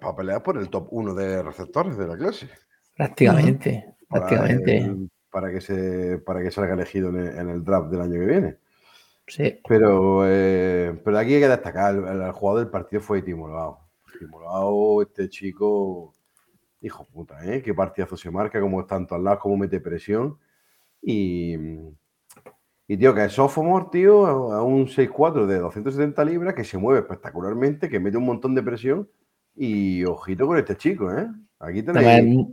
para 0.00 0.16
pelear 0.16 0.42
por 0.42 0.58
el 0.58 0.68
top 0.68 0.88
1 0.90 1.14
de 1.14 1.42
receptores 1.42 1.96
de 1.96 2.06
la 2.06 2.16
clase. 2.16 2.48
Prácticamente, 2.96 3.94
prácticamente. 4.08 4.78
el- 4.78 5.10
para 5.30 5.50
que 5.52 5.60
se 5.60 6.18
para 6.18 6.42
que 6.42 6.50
salga 6.50 6.74
elegido 6.74 7.10
en 7.10 7.16
el, 7.16 7.38
en 7.38 7.48
el 7.50 7.62
draft 7.64 7.90
del 7.90 8.00
año 8.00 8.14
que 8.14 8.26
viene. 8.26 8.56
Sí. 9.26 9.60
Pero, 9.68 10.22
eh, 10.26 10.98
pero 11.04 11.18
aquí 11.18 11.34
hay 11.34 11.40
que 11.40 11.48
destacar, 11.48 11.94
el, 11.94 12.22
el 12.22 12.32
jugador 12.32 12.62
del 12.62 12.70
partido 12.70 13.02
fue 13.02 13.20
Timolao. 13.22 13.78
Timolao, 14.18 15.02
este 15.02 15.28
chico, 15.28 16.14
hijo 16.80 17.04
puta, 17.06 17.44
¿eh? 17.44 17.60
Qué 17.62 17.74
partidazo 17.74 18.16
se 18.16 18.30
marca, 18.30 18.58
como 18.60 18.84
tanto 18.86 19.14
al 19.14 19.22
lado, 19.24 19.38
como 19.38 19.58
mete 19.58 19.80
presión. 19.80 20.38
Y, 21.02 21.56
y 22.88 22.96
tío, 22.96 23.14
que 23.14 23.24
es 23.26 23.32
sophomore, 23.32 23.86
tío, 23.92 24.26
a 24.26 24.62
un 24.62 24.86
6'4 24.86 25.46
de 25.46 25.58
270 25.58 26.24
libras, 26.24 26.54
que 26.54 26.64
se 26.64 26.78
mueve 26.78 27.00
espectacularmente, 27.00 27.88
que 27.88 28.00
mete 28.00 28.16
un 28.16 28.24
montón 28.24 28.54
de 28.54 28.62
presión. 28.62 29.08
Y 29.54 30.04
ojito 30.04 30.46
con 30.46 30.56
este 30.56 30.76
chico, 30.76 31.12
¿eh? 31.12 31.26
Aquí 31.60 31.82
tenéis... 31.82 32.46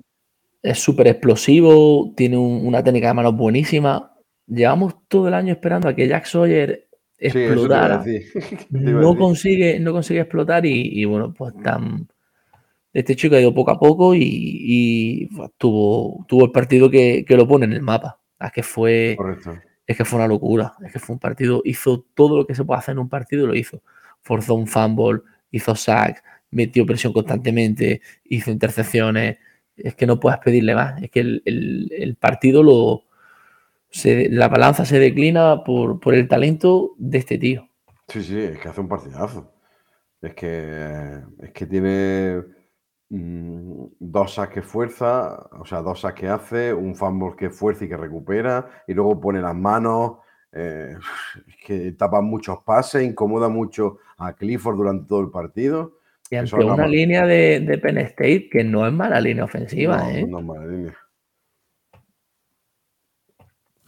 Es 0.62 0.80
súper 0.80 1.08
explosivo, 1.08 2.12
tiene 2.18 2.38
un- 2.38 2.66
una 2.66 2.84
técnica 2.84 3.10
de 3.10 3.14
manos 3.14 3.36
buenísima. 3.38 4.12
Llevamos 4.48 4.96
todo 5.08 5.28
el 5.28 5.36
año 5.36 5.54
esperando 5.54 5.88
a 5.88 5.96
que 5.96 6.08
Jack 6.08 6.26
Sawyer 6.26 6.88
a 6.92 7.26
explotara. 7.28 8.02
a 8.02 8.06
no 8.72 9.16
consigue, 9.16 9.80
no 9.80 9.94
consigue 9.94 10.22
explotar 10.22 10.66
y, 10.66 11.00
y, 11.00 11.06
bueno, 11.06 11.34
pues 11.34 11.54
tan. 11.64 12.08
Este 12.92 13.16
chico 13.16 13.36
ha 13.36 13.42
ido 13.42 13.54
poco 13.54 13.72
a 13.72 13.80
poco 13.80 14.16
y, 14.16 14.22
y, 14.24 15.26
pues, 15.28 15.52
tuvo, 15.58 16.26
tuvo 16.28 16.46
el 16.46 16.52
partido 16.52 16.90
que, 16.90 17.24
que 17.28 17.38
lo 17.38 17.48
pone 17.48 17.66
en 17.66 17.74
el 17.74 17.82
mapa. 17.82 18.20
Es 18.40 18.52
que 18.52 18.64
fue, 18.64 19.14
Correcto. 19.18 19.54
Es 19.88 19.98
que 19.98 20.06
fue 20.06 20.18
una 20.20 20.28
locura. 20.28 20.74
Es 20.86 20.92
que 20.94 21.00
fue 21.00 21.14
un 21.14 21.20
partido, 21.20 21.62
hizo 21.66 22.06
todo 22.14 22.38
lo 22.38 22.48
que 22.48 22.56
se 22.56 22.64
puede 22.66 22.80
hacer 22.80 22.94
en 22.94 23.00
un 23.00 23.10
partido, 23.10 23.48
lo 23.48 23.56
hizo. 23.56 23.82
Forzó 24.22 24.56
un 24.56 24.68
fumble, 24.68 25.22
hizo 25.52 25.76
sacks, 25.76 26.24
metió 26.52 26.86
presión 26.86 27.14
constantemente, 27.14 28.02
hizo 28.26 28.52
intercepciones. 28.52 29.38
Es 29.78 29.96
que 29.96 30.08
no 30.08 30.20
puedes 30.20 30.40
pedirle 30.40 30.74
más. 30.76 31.02
Es 31.04 31.12
que 31.12 31.20
el, 31.22 31.42
el- 31.46 32.16
partido 32.16 32.64
lo. 32.64 33.04
la 34.04 34.48
balanza 34.50 34.86
se 34.86 35.00
declina 35.00 35.64
por, 35.64 36.00
por 36.00 36.16
el 36.16 36.28
talento 36.28 36.96
de 36.98 37.18
este 37.20 37.38
tío. 37.38 37.70
Sí, 38.08 38.24
sí, 38.24 38.38
es 38.40 38.60
que 38.60 38.70
hace 38.70 38.82
un 38.82 38.88
partidazo. 38.90 39.52
Es 40.22 40.34
que, 40.34 41.20
es 41.40 41.52
que 41.52 41.66
tiene 41.68 42.42
dos 43.10 44.34
sacks 44.34 44.54
que 44.54 44.62
fuerza, 44.62 45.48
o 45.60 45.66
sea, 45.66 45.82
dos 45.82 46.02
sacks 46.02 46.20
que 46.20 46.28
hace, 46.28 46.74
un 46.74 46.96
fumble 46.96 47.36
que 47.38 47.50
fuerza 47.50 47.86
y 47.86 47.90
que 47.90 47.98
recupera, 47.98 48.84
y 48.88 48.94
luego 48.94 49.20
pone 49.20 49.42
las 49.42 49.56
manos, 49.56 50.18
eh, 50.52 50.96
que 51.66 51.92
tapa 51.94 52.22
muchos 52.22 52.60
pases, 52.64 53.04
incomoda 53.04 53.50
mucho 53.50 54.00
a 54.18 54.34
Clifford 54.34 54.78
durante 54.78 55.08
todo 55.08 55.22
el 55.22 55.30
partido. 55.30 56.00
Y 56.30 56.38
ante 56.38 56.56
una 56.56 56.88
línea 56.88 57.26
de, 57.26 57.60
de 57.60 57.78
Penn 57.78 58.00
State 58.00 58.50
que 58.50 58.64
no 58.64 58.88
es 58.88 58.94
mala 58.94 59.22
línea 59.22 59.44
ofensiva, 59.44 59.98
No, 59.98 60.10
¿eh? 60.10 60.26
no 60.26 60.40
es 60.40 60.46
mala 60.46 60.66
línea. 60.66 60.98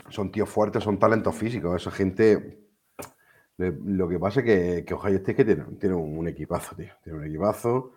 Son 0.09 0.31
tíos 0.31 0.47
fuertes, 0.47 0.83
son 0.83 0.99
talentos 0.99 1.35
físicos. 1.35 1.81
Esa 1.81 1.91
gente. 1.91 2.59
Lo 3.57 4.07
que 4.07 4.19
pasa 4.19 4.41
es 4.41 4.45
que, 4.45 4.85
que 4.85 4.93
Ohio 4.93 5.15
State 5.15 5.35
que 5.35 5.45
tiene, 5.45 5.63
tiene 5.79 5.95
un 5.95 6.27
equipazo, 6.27 6.75
tío. 6.75 6.93
Tiene 7.03 7.17
un 7.17 7.25
equipazo. 7.25 7.96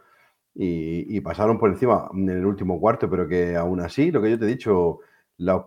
Y, 0.54 1.20
pasaron 1.20 1.58
por 1.58 1.70
encima 1.70 2.08
en 2.14 2.28
el 2.28 2.44
último 2.44 2.80
cuarto, 2.80 3.08
pero 3.08 3.26
que 3.28 3.56
aún 3.56 3.80
así, 3.80 4.10
lo 4.10 4.20
que 4.22 4.30
yo 4.30 4.38
te 4.38 4.44
he 4.46 4.48
dicho, 4.48 4.98
la, 5.38 5.64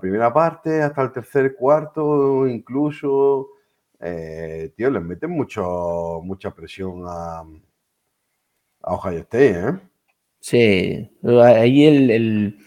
primera 0.00 0.32
parte 0.32 0.82
hasta 0.82 1.02
el 1.02 1.12
tercer 1.12 1.54
cuarto, 1.56 2.46
incluso, 2.48 3.48
eh, 4.00 4.72
tío, 4.76 4.90
les 4.90 5.02
meten 5.02 5.30
mucho, 5.30 6.20
mucha 6.24 6.52
presión 6.54 7.04
a, 7.06 7.44
a 8.82 8.94
Ohio 8.94 9.18
State, 9.20 9.58
¿eh? 9.68 9.72
Sí, 10.40 11.10
ahí 11.42 11.84
el, 11.86 12.10
el- 12.10 12.58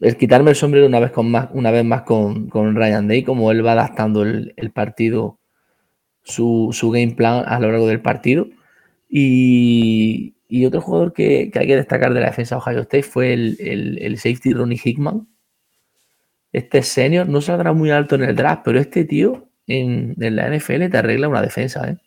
el 0.00 0.16
quitarme 0.18 0.50
el 0.50 0.56
sombrero 0.56 0.86
una 0.86 1.00
vez, 1.00 1.12
con 1.12 1.30
más, 1.30 1.48
una 1.52 1.70
vez 1.70 1.84
más 1.84 2.02
con, 2.02 2.48
con 2.50 2.74
Ryan 2.76 3.08
Day, 3.08 3.24
como 3.24 3.50
él 3.52 3.64
va 3.66 3.72
adaptando 3.72 4.22
el, 4.22 4.54
el 4.56 4.72
partido, 4.72 5.38
su, 6.24 6.70
su 6.72 6.90
game 6.90 7.14
plan 7.16 7.44
a 7.46 7.60
lo 7.60 7.70
largo 7.72 7.88
del 7.88 8.02
partido. 8.02 8.48
Y, 9.08 10.36
y 10.48 10.66
otro 10.66 10.80
jugador 10.80 11.12
que, 11.12 11.50
hay 11.54 11.66
que 11.66 11.76
destacar 11.76 12.14
de 12.14 12.20
la 12.20 12.26
defensa 12.26 12.54
de 12.54 12.60
Ohio 12.60 12.80
State 12.82 13.02
fue 13.02 13.32
el, 13.32 14.16
safety 14.18 14.52
Ronnie 14.52 14.80
Hickman. 14.82 15.26
Este 16.52 16.82
senior 16.82 17.28
no 17.28 17.40
saldrá 17.40 17.72
muy 17.72 17.90
alto 17.90 18.14
en 18.14 18.24
el 18.24 18.36
draft, 18.36 18.62
pero 18.64 18.78
este 18.78 19.04
tío 19.04 19.48
en, 19.66 20.14
la 20.16 20.48
NFL 20.48 20.88
te 20.90 20.96
arregla 20.96 21.28
una 21.28 21.42
defensa, 21.42 21.88
¿eh? 21.88 21.98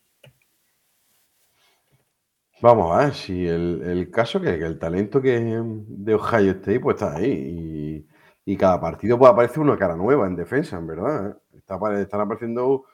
Vamos 2.61 2.91
a 2.93 3.05
ver, 3.05 3.13
si 3.13 3.47
el, 3.47 4.09
caso 4.11 4.41
que, 4.41 4.57
que 4.59 4.65
el 4.65 4.77
talento 4.79 5.21
que 5.21 5.39
de 5.39 6.13
Ohio 6.13 6.51
State 6.51 6.81
pues 6.81 6.95
está 6.95 7.15
ahí 7.15 8.05
y, 8.45 8.57
cada 8.57 8.81
partido 8.81 9.17
pues 9.19 9.31
aparece 9.31 9.59
una 9.59 9.77
cara 9.77 9.95
nueva 9.95 10.25
en 10.25 10.35
defensa, 10.35 10.77
en 10.77 10.87
verdad. 10.87 11.29
¿eh? 11.29 12.01
Están 12.01 12.21
apareciendo 12.21 12.85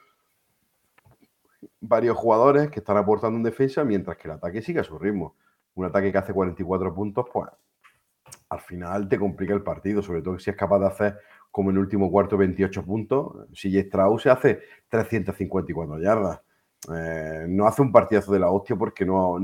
varios 1.80 2.16
jugadores 2.16 2.70
que 2.70 2.80
están 2.80 2.96
aportando 2.96 3.36
en 3.36 3.42
defensa 3.42 3.84
mientras 3.84 4.16
que 4.16 4.28
el 4.28 4.34
ataque 4.34 4.62
sigue 4.62 4.80
a 4.80 4.84
su 4.84 4.98
ritmo. 4.98 5.34
Un 5.74 5.84
ataque 5.86 6.10
que 6.12 6.18
hace 6.18 6.32
44 6.32 6.94
puntos, 6.94 7.26
pues 7.32 7.48
al 8.48 8.60
final 8.60 9.08
te 9.08 9.18
complica 9.18 9.54
el 9.54 9.62
partido, 9.62 10.02
sobre 10.02 10.22
todo 10.22 10.38
si 10.38 10.50
es 10.50 10.56
capaz 10.56 10.78
de 10.80 10.86
hacer 10.86 11.18
como 11.50 11.70
en 11.70 11.76
el 11.76 11.80
último 11.82 12.10
cuarto 12.10 12.36
28 12.36 12.84
puntos. 12.84 13.32
Si 13.52 13.76
Strauss 13.78 14.22
se 14.22 14.30
hace 14.30 14.60
354 14.88 15.98
yardas. 16.00 16.40
Eh, 16.94 17.46
no 17.48 17.66
hace 17.66 17.82
un 17.82 17.90
partidazo 17.90 18.32
de 18.32 18.38
la 18.38 18.50
hostia 18.50 18.76
porque 18.76 19.04
no, 19.04 19.38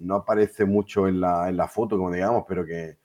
no 0.00 0.14
aparece 0.14 0.64
mucho 0.64 1.06
en 1.06 1.20
la, 1.20 1.48
en 1.48 1.56
la 1.56 1.68
foto, 1.68 1.96
como 1.96 2.10
digamos, 2.10 2.44
pero 2.48 2.64
que, 2.64 2.96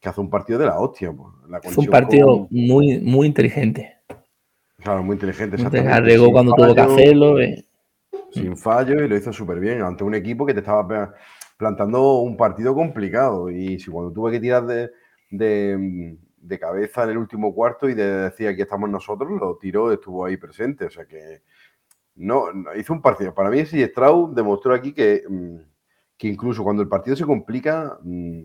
que 0.00 0.08
hace 0.08 0.20
un 0.20 0.30
partido 0.30 0.58
de 0.58 0.66
la 0.66 0.78
hostia. 0.78 1.12
pues. 1.12 1.28
La 1.48 1.60
Fue 1.60 1.84
un 1.84 1.90
partido 1.90 2.26
con- 2.26 2.48
muy, 2.50 3.00
muy 3.00 3.26
inteligente. 3.26 3.96
claro, 4.78 5.02
muy 5.02 5.14
inteligente. 5.14 5.56
Exactamente, 5.56 5.92
arregló 5.92 6.24
sin 6.26 6.32
cuando 6.32 6.54
tuvo 6.54 6.74
que 6.74 6.80
hacerlo. 6.80 7.40
eh. 7.40 7.64
Sin 8.32 8.56
fallo 8.56 9.04
y 9.04 9.08
lo 9.08 9.16
hizo 9.16 9.32
súper 9.32 9.60
bien 9.60 9.82
ante 9.82 10.04
un 10.04 10.14
equipo 10.14 10.46
que 10.46 10.54
te 10.54 10.60
estaba 10.60 11.14
plantando 11.56 12.18
un 12.20 12.36
partido 12.36 12.74
complicado. 12.74 13.50
Y 13.50 13.78
si 13.78 13.90
cuando 13.90 14.12
tuve 14.12 14.32
que 14.32 14.40
tirar 14.40 14.66
de, 14.66 14.90
de, 15.30 16.16
de 16.38 16.58
cabeza 16.58 17.04
en 17.04 17.10
el 17.10 17.18
último 17.18 17.54
cuarto 17.54 17.88
y 17.88 17.94
de 17.94 18.04
decir 18.30 18.48
aquí 18.48 18.62
estamos 18.62 18.88
nosotros, 18.88 19.30
lo 19.38 19.56
tiró, 19.58 19.92
estuvo 19.92 20.24
ahí 20.24 20.36
presente. 20.36 20.86
O 20.86 20.90
sea 20.90 21.04
que 21.06 21.42
no, 22.16 22.46
hizo 22.76 22.92
un 22.92 23.02
partido. 23.02 23.34
Para 23.34 23.50
mí, 23.50 23.64
sí, 23.66 23.82
Strauss 23.82 24.34
demostró 24.34 24.74
aquí 24.74 24.92
que, 24.92 25.22
mm, 25.28 25.56
que 26.16 26.28
incluso 26.28 26.62
cuando 26.62 26.82
el 26.82 26.88
partido 26.88 27.16
se 27.16 27.24
complica, 27.24 27.98
mm, 28.02 28.42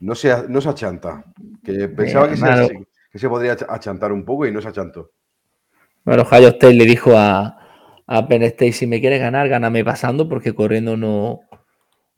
no 0.00 0.14
se, 0.14 0.48
no 0.48 0.60
se 0.60 0.68
achanta. 0.68 1.24
Que 1.62 1.88
pensaba 1.88 2.28
que, 2.28 2.36
se, 2.36 2.86
que 3.12 3.18
se 3.18 3.28
podría 3.28 3.52
ach- 3.52 3.66
achantar 3.68 4.12
un 4.12 4.24
poco 4.24 4.46
y 4.46 4.52
no 4.52 4.62
se 4.62 4.68
achantó. 4.68 5.10
Bueno, 6.04 6.22
Ohio 6.22 6.48
State 6.48 6.72
le 6.72 6.84
dijo 6.86 7.12
a, 7.14 7.59
a 8.10 8.26
Penn 8.28 8.42
State, 8.42 8.72
si 8.72 8.86
me 8.88 9.00
quieres 9.00 9.20
ganar, 9.20 9.48
gáname 9.48 9.84
pasando, 9.84 10.28
porque 10.28 10.52
corriendo 10.52 10.96
no, 10.96 11.40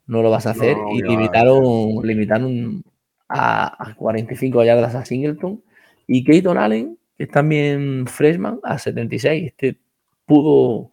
no 0.07 0.21
lo 0.23 0.29
vas 0.31 0.45
a 0.47 0.51
hacer. 0.51 0.77
No, 0.77 0.89
y 0.91 1.01
limitaron, 1.03 1.63
limitaron 2.03 2.83
a, 3.29 3.91
a 3.91 3.95
45 3.95 4.63
yardas 4.63 4.95
a 4.95 5.05
Singleton. 5.05 5.61
Y 6.07 6.23
Keaton 6.23 6.57
Allen, 6.57 6.97
que 7.17 7.25
es 7.25 7.29
también 7.29 8.05
freshman, 8.07 8.59
a 8.63 8.77
76. 8.79 9.45
Este 9.47 9.77
pudo, 10.25 10.91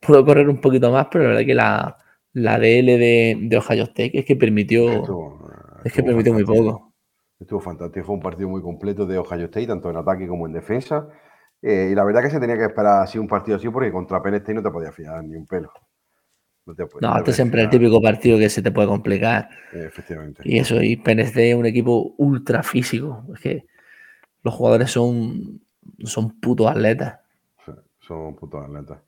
pudo 0.00 0.24
correr 0.24 0.48
un 0.48 0.60
poquito 0.60 0.90
más, 0.92 1.08
pero 1.10 1.24
la 1.24 1.30
verdad 1.30 1.44
que 1.46 1.54
la, 1.54 1.98
la 2.32 2.58
DL 2.58 2.98
de, 2.98 3.38
de 3.40 3.56
Ohio 3.56 3.84
State 3.84 4.18
es 4.18 4.24
que 4.24 4.36
permitió, 4.36 4.88
Estuvo- 4.90 5.50
es 5.84 5.92
que 5.92 6.02
permitió 6.02 6.32
muy 6.32 6.44
poco. 6.44 6.92
Estuvo 7.40 7.60
fantástico, 7.60 8.06
fue 8.06 8.14
un 8.16 8.20
partido 8.22 8.48
muy 8.48 8.62
completo 8.62 9.06
de 9.06 9.18
Ohio 9.18 9.46
State, 9.46 9.66
tanto 9.66 9.90
en 9.90 9.96
ataque 9.96 10.26
como 10.26 10.46
en 10.46 10.52
defensa. 10.52 11.08
Eh, 11.62 11.88
y 11.90 11.94
la 11.94 12.04
verdad 12.04 12.22
que 12.22 12.30
se 12.30 12.40
tenía 12.40 12.56
que 12.56 12.64
esperar 12.66 13.02
así 13.02 13.18
un 13.18 13.26
partido 13.28 13.56
así, 13.56 13.68
porque 13.68 13.90
contra 13.92 14.22
Penn 14.22 14.34
State 14.34 14.54
no 14.54 14.62
te 14.62 14.70
podía 14.70 14.92
fiar 14.92 15.24
ni 15.24 15.36
un 15.36 15.46
pelo. 15.46 15.70
No, 16.66 16.74
te, 16.74 16.86
po- 16.86 17.00
No, 17.00 17.14
te 17.14 17.18
este 17.18 17.32
siempre 17.34 17.62
el 17.62 17.70
típico 17.70 18.00
partido 18.00 18.38
que 18.38 18.48
se 18.50 18.62
te 18.62 18.70
puede 18.70 18.88
complicar. 18.88 19.48
eh, 19.72 19.84
efectivamente. 19.86 20.42
Y 20.44 20.58
eso, 20.58 20.82
y 20.82 20.96
Penn 20.96 21.20
State 21.20 21.50
es 21.50 21.56
un 21.56 21.66
equipo 21.66 22.14
ultra 22.18 22.62
físico. 22.62 23.24
Es 23.34 23.40
que 23.40 23.66
los 24.42 24.54
jugadores 24.54 24.90
son, 24.90 25.60
son 26.04 26.40
putos 26.40 26.68
atletas. 26.70 27.20
Sí, 27.64 27.72
Son 28.00 28.36
putos 28.36 28.64
atletas. 28.64 29.00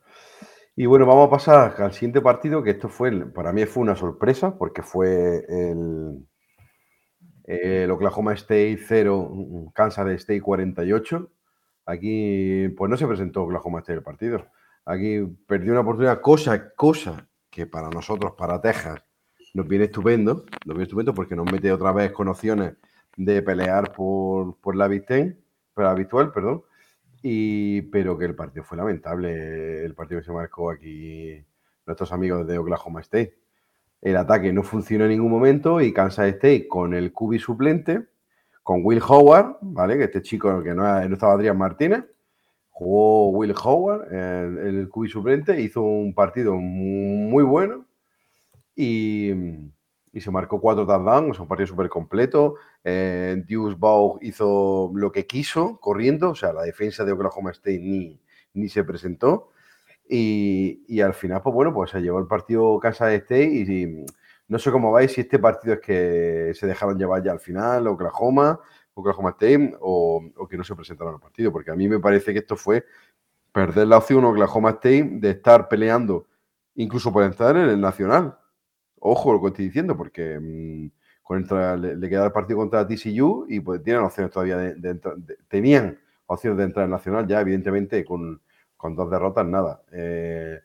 Y 0.76 0.86
bueno, 0.86 1.06
vamos 1.06 1.28
a 1.28 1.30
pasar 1.30 1.74
al 1.82 1.92
siguiente 1.92 2.20
partido, 2.20 2.62
que 2.62 2.70
esto 2.70 2.88
fue, 2.88 3.12
para 3.32 3.52
mí 3.52 3.66
fue 3.66 3.82
una 3.82 3.96
sorpresa, 3.96 4.56
porque 4.56 4.82
fue 4.82 5.44
el, 5.48 6.24
el 7.44 7.90
Oklahoma 7.90 8.34
State 8.34 8.78
0, 8.86 9.32
Kansas 9.74 10.08
State 10.20 10.40
48. 10.40 11.30
Aquí, 11.90 12.68
pues 12.76 12.88
no 12.88 12.96
se 12.96 13.06
presentó 13.06 13.42
Oklahoma 13.42 13.80
State 13.80 13.98
el 13.98 14.04
partido. 14.04 14.46
Aquí 14.84 15.22
perdió 15.46 15.72
una 15.72 15.80
oportunidad, 15.80 16.20
cosa, 16.20 16.72
cosa 16.74 17.28
que 17.50 17.66
para 17.66 17.90
nosotros, 17.90 18.34
para 18.38 18.60
Texas, 18.60 19.02
nos 19.54 19.66
viene 19.66 19.86
estupendo, 19.86 20.44
nos 20.64 20.76
viene 20.76 20.84
estupendo 20.84 21.12
porque 21.12 21.34
nos 21.34 21.50
mete 21.50 21.72
otra 21.72 21.92
vez 21.92 22.12
con 22.12 22.28
opciones 22.28 22.74
de 23.16 23.42
pelear 23.42 23.92
por, 23.92 24.56
por 24.58 24.76
la 24.76 24.86
Big 24.86 25.04
pero 25.74 25.88
habitual, 25.88 26.32
perdón. 26.32 26.62
Y, 27.22 27.82
pero 27.82 28.16
que 28.16 28.26
el 28.26 28.36
partido 28.36 28.64
fue 28.64 28.78
lamentable, 28.78 29.84
el 29.84 29.94
partido 29.94 30.20
que 30.20 30.26
se 30.26 30.32
marcó 30.32 30.70
aquí 30.70 31.44
nuestros 31.86 32.12
amigos 32.12 32.46
de 32.46 32.58
Oklahoma 32.58 33.00
State. 33.00 33.36
El 34.00 34.16
ataque 34.16 34.52
no 34.52 34.62
funcionó 34.62 35.04
en 35.04 35.10
ningún 35.10 35.30
momento 35.30 35.80
y 35.80 35.92
Kansas 35.92 36.28
State 36.28 36.68
con 36.68 36.94
el 36.94 37.12
cubi 37.12 37.40
suplente, 37.40 38.06
con 38.70 38.82
Will 38.84 39.02
Howard, 39.04 39.56
¿vale? 39.62 39.98
Que 39.98 40.04
este 40.04 40.22
chico 40.22 40.62
que 40.62 40.72
no, 40.72 41.00
estaba 41.00 41.32
Adrián 41.32 41.58
Martínez, 41.58 42.04
jugó 42.68 43.30
Will 43.30 43.52
Howard 43.64 44.14
en 44.14 44.58
el 44.58 44.88
cubi 44.88 45.08
suplente, 45.08 45.60
hizo 45.60 45.82
un 45.82 46.14
partido 46.14 46.54
muy 46.54 47.42
bueno 47.42 47.84
y, 48.76 49.32
y 50.12 50.20
se 50.20 50.30
marcó 50.30 50.60
cuatro 50.60 50.86
touchdowns, 50.86 51.40
un 51.40 51.48
partido 51.48 51.66
súper 51.66 51.88
completo. 51.88 52.54
Eh, 52.84 53.42
Deuce 53.48 53.74
Bow 53.76 54.20
hizo 54.22 54.92
lo 54.94 55.10
que 55.10 55.26
quiso 55.26 55.80
corriendo, 55.80 56.30
o 56.30 56.36
sea, 56.36 56.52
la 56.52 56.62
defensa 56.62 57.04
de 57.04 57.10
Oklahoma 57.10 57.50
State 57.50 57.80
ni, 57.80 58.20
ni 58.54 58.68
se 58.68 58.84
presentó. 58.84 59.48
Y, 60.08 60.84
y 60.86 61.00
al 61.00 61.14
final, 61.14 61.42
pues 61.42 61.52
bueno, 61.52 61.74
pues 61.74 61.90
se 61.90 62.00
llevó 62.00 62.20
el 62.20 62.28
partido 62.28 62.78
Kansas 62.78 63.14
State 63.14 63.50
y, 63.50 63.62
y 63.62 64.04
no 64.50 64.58
sé 64.58 64.72
cómo 64.72 64.90
vais, 64.90 65.12
si 65.12 65.20
este 65.20 65.38
partido 65.38 65.74
es 65.74 65.80
que 65.80 66.52
se 66.54 66.66
dejaron 66.66 66.98
llevar 66.98 67.22
ya 67.22 67.30
al 67.30 67.38
final, 67.38 67.86
Oklahoma, 67.86 68.58
Oklahoma 68.94 69.30
State, 69.30 69.76
o, 69.80 70.20
o 70.36 70.48
que 70.48 70.56
no 70.56 70.64
se 70.64 70.74
presentaron 70.74 71.14
al 71.14 71.20
partido, 71.20 71.52
porque 71.52 71.70
a 71.70 71.76
mí 71.76 71.88
me 71.88 72.00
parece 72.00 72.32
que 72.32 72.40
esto 72.40 72.56
fue 72.56 72.84
perder 73.52 73.86
la 73.86 73.98
opción 73.98 74.24
Oklahoma 74.24 74.70
State 74.70 75.08
de 75.12 75.30
estar 75.30 75.68
peleando 75.68 76.26
incluso 76.74 77.12
por 77.12 77.22
entrar 77.22 77.56
en 77.56 77.68
el 77.68 77.80
nacional. 77.80 78.38
Ojo 78.98 79.32
lo 79.32 79.40
que 79.40 79.48
estoy 79.48 79.66
diciendo, 79.66 79.96
porque 79.96 80.40
mmm, 80.40 80.88
contra, 81.22 81.76
le, 81.76 82.08
queda 82.08 82.26
el 82.26 82.32
partido 82.32 82.58
contra 82.58 82.84
TCU 82.84 83.46
y 83.48 83.60
pues 83.60 83.80
tienen 83.84 84.02
opciones 84.02 84.32
todavía 84.32 84.56
de, 84.56 84.74
de, 84.74 84.98
tenían 85.46 85.96
opciones 86.26 86.58
de 86.58 86.64
entrar 86.64 86.86
en 86.86 86.90
nacional, 86.90 87.24
ya 87.28 87.40
evidentemente 87.40 88.04
con, 88.04 88.42
con 88.76 88.96
dos 88.96 89.08
derrotas, 89.08 89.46
nada. 89.46 89.80
Eh, 89.92 90.60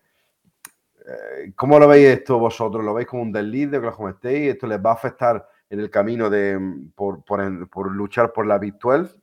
¿Cómo 1.55 1.79
lo 1.79 1.88
veis 1.88 2.07
esto 2.07 2.39
vosotros? 2.39 2.83
¿Lo 2.83 2.93
veis 2.93 3.07
como 3.07 3.21
un 3.21 3.31
desliz 3.31 3.69
de 3.69 3.77
Oklahoma 3.77 4.12
State? 4.12 4.50
¿Esto 4.50 4.67
les 4.67 4.79
va 4.79 4.91
a 4.91 4.93
afectar 4.93 5.47
en 5.69 5.79
el 5.79 5.89
camino 5.89 6.29
de 6.29 6.59
por, 6.95 7.24
por, 7.24 7.69
por 7.69 7.91
luchar 7.91 8.31
por 8.33 8.47
la 8.47 8.57
Big 8.57 8.75
12? 8.79 9.15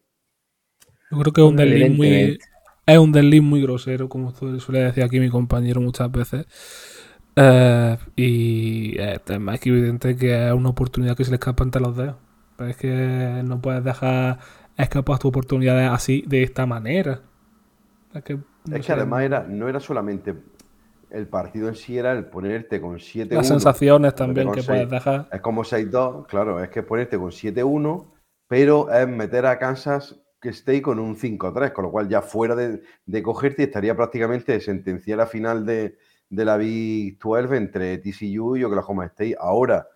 Yo 1.10 1.18
creo 1.18 1.32
que 1.32 1.40
es 1.40 1.46
un 1.46 1.56
desliz 1.56 1.96
muy, 1.96 2.38
es 2.86 2.98
un 2.98 3.12
desliz 3.12 3.42
muy 3.42 3.62
grosero, 3.62 4.08
como 4.08 4.32
suele 4.32 4.80
decir 4.80 5.04
aquí 5.04 5.20
mi 5.20 5.28
compañero 5.28 5.80
muchas 5.80 6.10
veces. 6.10 6.46
Uh, 7.36 7.96
y 8.14 8.98
es 8.98 9.40
más 9.40 9.58
que 9.58 9.70
evidente 9.70 10.16
que 10.16 10.48
es 10.48 10.52
una 10.52 10.68
oportunidad 10.68 11.16
que 11.16 11.24
se 11.24 11.30
le 11.30 11.36
escapa 11.36 11.64
entre 11.64 11.80
los 11.80 11.96
dedos. 11.96 12.16
Pero 12.56 12.70
es 12.70 12.76
que 12.76 13.42
no 13.44 13.60
puedes 13.60 13.82
dejar 13.84 14.38
escapar 14.76 15.18
tus 15.18 15.30
oportunidades 15.30 15.90
así, 15.90 16.24
de 16.26 16.42
esta 16.42 16.66
manera. 16.66 17.20
Es 18.14 18.22
que, 18.22 18.36
no 18.36 18.76
es 18.76 18.86
que 18.86 18.92
además 18.92 19.22
era, 19.22 19.42
no 19.48 19.68
era 19.68 19.80
solamente 19.80 20.34
el 21.12 21.28
partido 21.28 21.69
en 21.69 21.75
sí, 21.75 21.99
era 21.99 22.12
el 22.12 22.25
ponerte 22.25 22.81
con 22.81 22.97
7-1. 22.97 23.35
Las 23.35 23.49
sensaciones 23.49 24.14
también 24.14 24.50
que 24.50 24.62
6, 24.62 24.66
puedes 24.66 24.90
dejar. 24.90 25.28
Es 25.31 25.40
como 25.40 25.62
6-2, 25.62 26.26
claro, 26.26 26.62
es 26.62 26.71
que 26.71 26.83
ponerte 26.83 27.19
con 27.19 27.31
7-1, 27.31 28.07
pero 28.49 28.90
es 28.90 29.07
meter 29.07 29.47
a 29.47 29.59
Kansas 29.59 30.19
que 30.40 30.49
esté 30.49 30.81
con 30.83 30.99
un 30.99 31.16
5-3, 31.16 31.73
con 31.73 31.85
lo 31.85 31.90
cual 31.90 32.09
ya 32.09 32.23
fuera 32.23 32.57
de, 32.57 32.83
de 33.07 33.23
cogerte 33.23 33.64
estaría 33.64 33.95
prácticamente 33.95 34.59
sentenciar 34.61 35.19
la 35.19 35.26
final 35.26 35.64
de, 35.64 35.99
de 36.31 36.45
la 36.45 36.57
Big 36.57 37.19
12 37.19 37.57
entre 37.57 37.99
TCU 37.99 38.57
y 38.57 38.64
Oklahoma 38.64 39.04
State. 39.07 39.37
Ahora, 39.38 39.87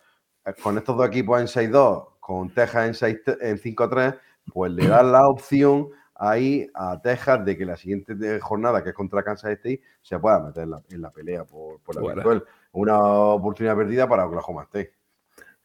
eh, 0.45 0.53
con 0.63 0.77
estos 0.77 0.97
dos 0.97 1.09
equipos 1.09 1.41
en 1.41 1.73
6-2, 1.73 2.09
con 2.21 2.51
Texas 2.51 3.03
en, 3.03 3.19
en 3.41 3.59
5-3, 3.59 4.19
pues 4.53 4.71
le 4.71 4.87
dan 4.87 5.13
la 5.13 5.29
opción 5.29 5.89
ahí 6.19 6.67
a 6.75 7.01
Texas 7.01 7.45
de 7.45 7.57
que 7.57 7.65
la 7.65 7.77
siguiente 7.77 8.41
jornada, 8.41 8.83
que 8.83 8.91
es 8.91 8.95
contra 8.95 9.23
Kansas 9.23 9.53
State, 9.53 9.81
se 10.03 10.19
pueda 10.19 10.41
meter 10.41 10.65
en 10.65 10.71
la, 10.71 10.83
en 10.91 11.03
la 11.03 11.11
pelea 11.11 11.45
por, 11.45 11.81
por 11.81 11.95
la 11.95 12.01
bueno. 12.01 12.23
12. 12.23 12.45
Una 12.73 12.99
oportunidad 13.01 13.77
perdida 13.77 14.09
para 14.09 14.27
Oklahoma 14.27 14.65
State. 14.65 14.93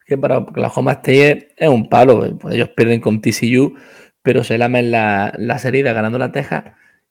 Que 0.06 0.18
para 0.18 0.38
Oklahoma 0.38 0.92
State 0.92 1.48
es, 1.56 1.68
un 1.68 1.88
palo. 1.88 2.36
Pues 2.38 2.54
ellos 2.54 2.70
pierden 2.70 3.00
con 3.00 3.20
TCU, 3.20 3.74
pero 4.22 4.44
se 4.44 4.58
lamen 4.58 4.90
la, 4.90 5.32
la 5.38 5.58
serie 5.58 5.82
ganando 5.82 6.18
la 6.18 6.32
Texas 6.32 6.64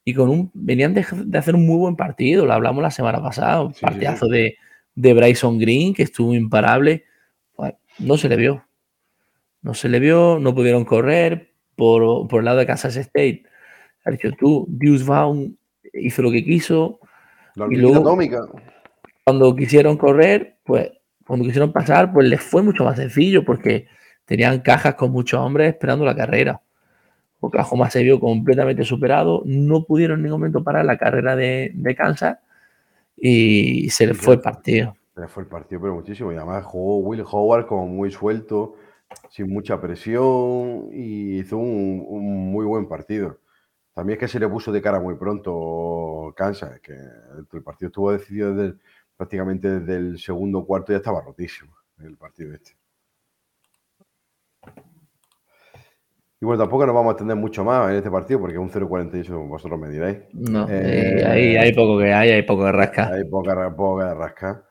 y 0.04 0.14
con 0.14 0.30
un 0.30 0.52
venían 0.54 0.94
de, 0.94 1.06
de, 1.12 1.38
hacer 1.38 1.56
un 1.56 1.68
muy 1.68 1.78
buen 1.78 1.96
partido, 1.96 2.46
lo 2.46 2.54
hablamos 2.54 2.82
la 2.82 2.92
semana 2.92 3.22
pasada, 3.22 3.62
un 3.62 3.74
sí, 3.74 3.82
partidazo 3.82 4.26
sí. 4.26 4.32
De, 4.32 4.58
de 4.96 5.14
Bryson 5.14 5.60
Green 5.60 5.94
que 5.94 6.04
estuvo 6.04 6.34
imparable, 6.34 7.06
pues, 7.56 7.74
no 8.00 8.18
se 8.18 8.28
le 8.28 8.36
vio, 8.36 8.66
no 9.62 9.74
se 9.74 9.90
le 9.90 10.00
vio, 10.00 10.40
no 10.40 10.56
pudieron 10.56 10.86
correr 10.86 11.51
por, 11.82 12.28
por 12.28 12.42
el 12.42 12.46
lado 12.46 12.60
de 12.60 12.68
Kansas 12.68 12.96
State. 12.96 13.42
Has 14.06 14.12
dicho 14.12 14.30
tú, 14.38 14.68
Deuce 14.70 15.04
Vaughn 15.04 15.58
hizo 15.94 16.22
lo 16.22 16.30
que 16.30 16.46
quiso 16.46 17.00
la 17.56 17.66
y 17.72 17.78
luego 17.78 18.02
atómica. 18.02 18.46
cuando 19.24 19.56
quisieron 19.56 19.98
correr, 19.98 20.58
pues 20.64 20.92
cuando 21.26 21.44
quisieron 21.44 21.74
pasar, 21.74 22.14
pues 22.14 22.30
les 22.30 22.40
fue 22.40 22.62
mucho 22.62 22.84
más 22.84 22.98
sencillo 22.98 23.44
porque 23.44 23.88
tenían 24.26 24.60
cajas 24.60 24.94
con 24.94 25.12
muchos 25.12 25.40
hombres 25.40 25.70
esperando 25.70 26.06
la 26.06 26.16
carrera. 26.16 26.62
Oklahoma 27.40 27.90
se 27.90 28.04
vio 28.04 28.20
completamente 28.20 28.84
superado, 28.84 29.42
no 29.46 29.84
pudieron 29.86 30.20
en 30.20 30.26
ningún 30.26 30.40
momento 30.40 30.64
parar 30.64 30.86
la 30.86 31.00
carrera 31.00 31.36
de, 31.36 31.72
de 31.74 31.96
Kansas 31.96 32.38
y 33.18 33.90
se 33.90 34.06
les 34.06 34.18
fue 34.20 34.36
el 34.36 34.42
partido. 34.42 34.96
Se 35.16 35.22
les 35.22 35.32
fue 35.32 35.42
el 35.42 35.50
partido, 35.50 35.82
pero 35.82 35.96
muchísimo. 35.96 36.32
Y 36.32 36.36
además 36.36 36.64
jugó 36.64 36.98
Will 37.00 37.24
Howard 37.26 37.66
como 37.66 37.88
muy 37.88 38.12
suelto, 38.12 38.76
sin 39.32 39.50
mucha 39.50 39.80
presión 39.80 40.90
y 40.92 41.40
hizo 41.40 41.58
un, 41.58 42.06
un 42.06 42.52
muy 42.52 42.66
buen 42.66 42.88
partido. 42.88 43.40
También 43.94 44.18
es 44.18 44.20
que 44.20 44.28
se 44.28 44.40
le 44.40 44.48
puso 44.50 44.72
de 44.72 44.82
cara 44.82 45.00
muy 45.00 45.16
pronto 45.16 46.34
Kansas, 46.36 46.82
que 46.82 46.94
el 46.94 47.64
partido 47.64 47.88
estuvo 47.88 48.12
decidido 48.12 48.54
desde, 48.54 48.78
prácticamente 49.16 49.80
desde 49.80 49.96
el 49.96 50.20
segundo 50.20 50.66
cuarto, 50.66 50.92
ya 50.92 50.98
estaba 50.98 51.22
rotísimo 51.22 51.74
el 52.00 52.18
partido 52.18 52.54
este. 52.54 52.76
Y 56.42 56.46
bueno, 56.46 56.64
tampoco 56.64 56.86
nos 56.86 56.96
vamos 56.96 57.10
a 57.10 57.12
extender 57.12 57.38
mucho 57.38 57.64
más 57.64 57.90
en 57.90 57.98
este 57.98 58.12
partido 58.12 58.40
porque 58.42 58.56
es 58.56 58.60
un 58.60 58.70
0.48, 58.70 59.48
vosotros 59.48 59.80
me 59.80 59.90
diréis. 59.90 60.18
No, 60.34 60.68
eh, 60.68 61.24
ahí 61.26 61.56
hay 61.56 61.72
poco 61.74 62.00
que 62.00 62.12
hay, 62.12 62.32
hay 62.32 62.42
poco 62.42 62.66
de 62.66 62.72
rasca. 62.72 63.10
Hay 63.14 63.24
poca, 63.26 63.76
poca 63.76 64.08
de 64.08 64.16
rasca. 64.16 64.66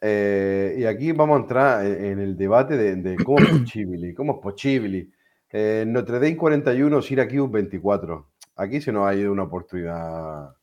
Eh, 0.00 0.76
y 0.78 0.84
aquí 0.84 1.12
vamos 1.12 1.38
a 1.38 1.42
entrar 1.42 1.86
en 1.86 2.18
el 2.20 2.36
debate 2.36 2.76
de, 2.76 2.96
de 2.96 3.16
cómo 3.24 3.38
es 3.38 3.48
posible, 3.60 4.14
cómo 4.14 4.34
es 4.34 4.38
posible. 4.40 5.08
Eh, 5.50 5.84
Notre 5.86 6.14
Dame 6.20 6.36
41, 6.36 7.02
Syracuse 7.02 7.50
24. 7.50 8.26
Aquí 8.56 8.80
se 8.80 8.92
nos 8.92 9.06
ha 9.06 9.14
ido 9.14 9.32
una 9.32 9.44
oportunidad. 9.44 10.54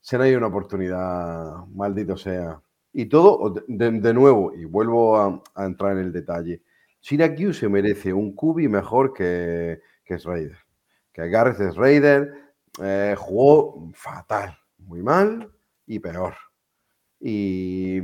Se 0.00 0.18
nos 0.18 0.26
ha 0.26 0.28
ido 0.28 0.38
una 0.38 0.48
oportunidad, 0.48 1.66
maldito 1.74 2.16
sea. 2.16 2.60
Y 2.92 3.06
todo, 3.06 3.54
de, 3.66 3.90
de 3.90 4.14
nuevo, 4.14 4.54
y 4.54 4.64
vuelvo 4.64 5.16
a, 5.16 5.42
a 5.54 5.64
entrar 5.64 5.92
en 5.92 5.98
el 5.98 6.12
detalle. 6.12 6.62
Syracuse 7.00 7.60
se 7.60 7.68
merece 7.68 8.12
un 8.12 8.34
cubi 8.34 8.68
mejor 8.68 9.12
que, 9.12 9.80
que 10.04 10.16
Raider. 10.18 10.58
Que 11.12 11.28
Garrett 11.28 11.60
es 11.60 11.76
Raider, 11.76 12.32
eh, 12.82 13.14
jugó 13.16 13.90
fatal, 13.94 14.56
muy 14.78 15.02
mal 15.02 15.52
y 15.86 15.98
peor. 15.98 16.34
Y, 17.26 17.98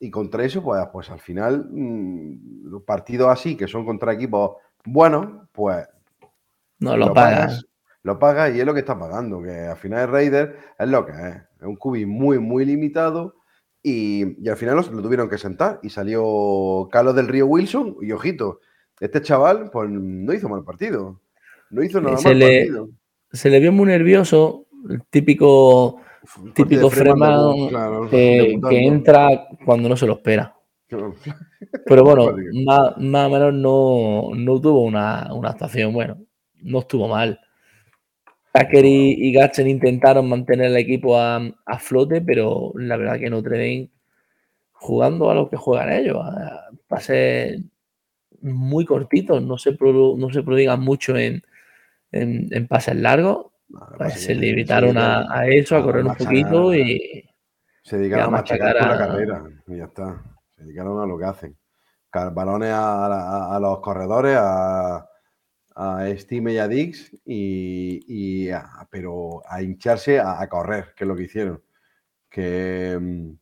y 0.00 0.10
contra 0.10 0.42
eso, 0.42 0.62
pues, 0.62 0.82
pues 0.90 1.10
al 1.10 1.20
final, 1.20 1.68
mmm, 1.70 2.70
los 2.70 2.82
partidos 2.82 3.28
así, 3.28 3.56
que 3.56 3.68
son 3.68 3.84
contra 3.84 4.14
equipos 4.14 4.52
buenos, 4.86 5.46
pues. 5.52 5.86
No 6.78 6.96
lo, 6.96 7.08
lo 7.08 7.14
pagas. 7.14 7.38
pagas. 7.38 7.64
Lo 8.04 8.18
pagas 8.18 8.54
y 8.54 8.60
es 8.60 8.64
lo 8.64 8.72
que 8.72 8.80
está 8.80 8.98
pagando, 8.98 9.42
que 9.42 9.50
al 9.50 9.76
final 9.76 10.04
el 10.04 10.08
Raider 10.08 10.56
es 10.78 10.88
lo 10.88 11.04
que 11.04 11.12
es. 11.12 11.36
Es 11.60 11.66
un 11.66 11.76
cubi 11.76 12.06
muy, 12.06 12.38
muy 12.38 12.64
limitado 12.64 13.34
y, 13.82 14.42
y, 14.42 14.48
al 14.48 14.56
final 14.56 14.76
lo, 14.76 14.82
lo, 14.82 15.02
tuvieron 15.02 15.28
que 15.28 15.36
sentar 15.36 15.78
y 15.82 15.90
salió 15.90 16.88
Carlos 16.90 17.14
del 17.14 17.28
Río 17.28 17.46
Wilson 17.46 17.96
y 18.00 18.12
ojito, 18.12 18.60
este 18.98 19.20
chaval 19.20 19.70
pues 19.70 19.90
no 19.90 20.32
hizo 20.32 20.48
mal 20.48 20.64
partido, 20.64 21.20
no 21.70 21.82
hizo 21.82 22.00
nada 22.00 22.16
se 22.16 22.28
mal 22.28 22.38
le, 22.38 22.58
partido. 22.60 22.88
Se 23.30 23.50
le 23.50 23.60
vio 23.60 23.72
muy 23.72 23.86
nervioso, 23.86 24.66
el 24.88 25.02
típico, 25.10 26.00
típico 26.54 26.90
Freeman 26.90 27.68
claro, 27.68 28.08
que, 28.08 28.58
que, 28.68 28.84
entra 28.84 29.48
cuando 29.64 29.88
no 29.88 29.96
se 29.96 30.06
lo 30.06 30.14
espera. 30.14 30.54
Pero 30.88 31.14
bueno, 32.04 32.34
más, 32.64 32.96
más, 32.98 33.26
o 33.26 33.30
menos 33.30 33.54
no, 33.54 34.30
no 34.34 34.60
tuvo 34.60 34.84
una, 34.84 35.32
una 35.32 35.50
actuación, 35.50 35.92
bueno, 35.92 36.18
no 36.62 36.80
estuvo 36.80 37.08
mal. 37.08 37.40
Tucker 38.52 38.84
y, 38.84 39.28
y 39.28 39.32
Gatchen 39.32 39.68
intentaron 39.68 40.28
mantener 40.28 40.66
el 40.66 40.76
equipo 40.76 41.18
a, 41.18 41.40
a, 41.66 41.78
flote, 41.78 42.20
pero 42.20 42.72
la 42.76 42.96
verdad 42.96 43.18
que 43.18 43.30
Notre 43.30 43.58
Dame 43.58 43.90
jugando 44.72 45.30
a 45.30 45.34
lo 45.34 45.48
que 45.50 45.56
juegan 45.56 45.92
ellos, 45.92 46.16
a 46.20 46.70
pases 46.86 47.60
muy 48.40 48.84
cortitos, 48.84 49.42
no 49.42 49.58
se, 49.58 49.72
pro, 49.72 50.14
no 50.16 50.30
se 50.32 50.42
prodigan 50.42 50.80
mucho 50.80 51.16
en, 51.16 51.42
en, 52.12 52.48
en 52.50 52.66
pases 52.68 52.96
largos, 52.96 53.47
pues 53.96 54.14
se 54.20 54.34
limitaron 54.34 54.96
a, 54.98 55.26
a, 55.32 55.46
eso, 55.46 55.76
a 55.76 55.82
correr 55.82 56.04
un 56.04 56.14
poquito 56.14 56.74
y 56.74 57.24
se 57.82 57.98
dedicaron 57.98 58.28
a 58.28 58.30
machacar, 58.38 58.76
a... 58.78 58.88
la 58.88 58.98
carrera 58.98 59.44
y 59.66 59.76
ya 59.76 59.84
está, 59.84 60.22
se 60.56 60.62
dedicaron 60.62 61.00
a 61.00 61.06
lo 61.06 61.18
que 61.18 61.24
hacen, 61.24 61.56
balones 62.32 62.70
a, 62.72 63.54
a 63.56 63.60
los 63.60 63.80
corredores, 63.80 64.36
a 64.40 65.04
a 65.80 66.04
Steam 66.16 66.48
y 66.48 66.58
a 66.58 66.66
Dix, 66.66 67.12
y, 67.24 68.00
y 68.08 68.50
a- 68.50 68.86
pero 68.90 69.42
a 69.48 69.62
hincharse 69.62 70.18
a, 70.18 70.40
a 70.40 70.48
correr, 70.48 70.92
que 70.96 71.04
es 71.04 71.08
lo 71.08 71.14
que 71.14 71.22
hicieron. 71.22 71.62
Que 72.28 72.98
mm, 73.00 73.32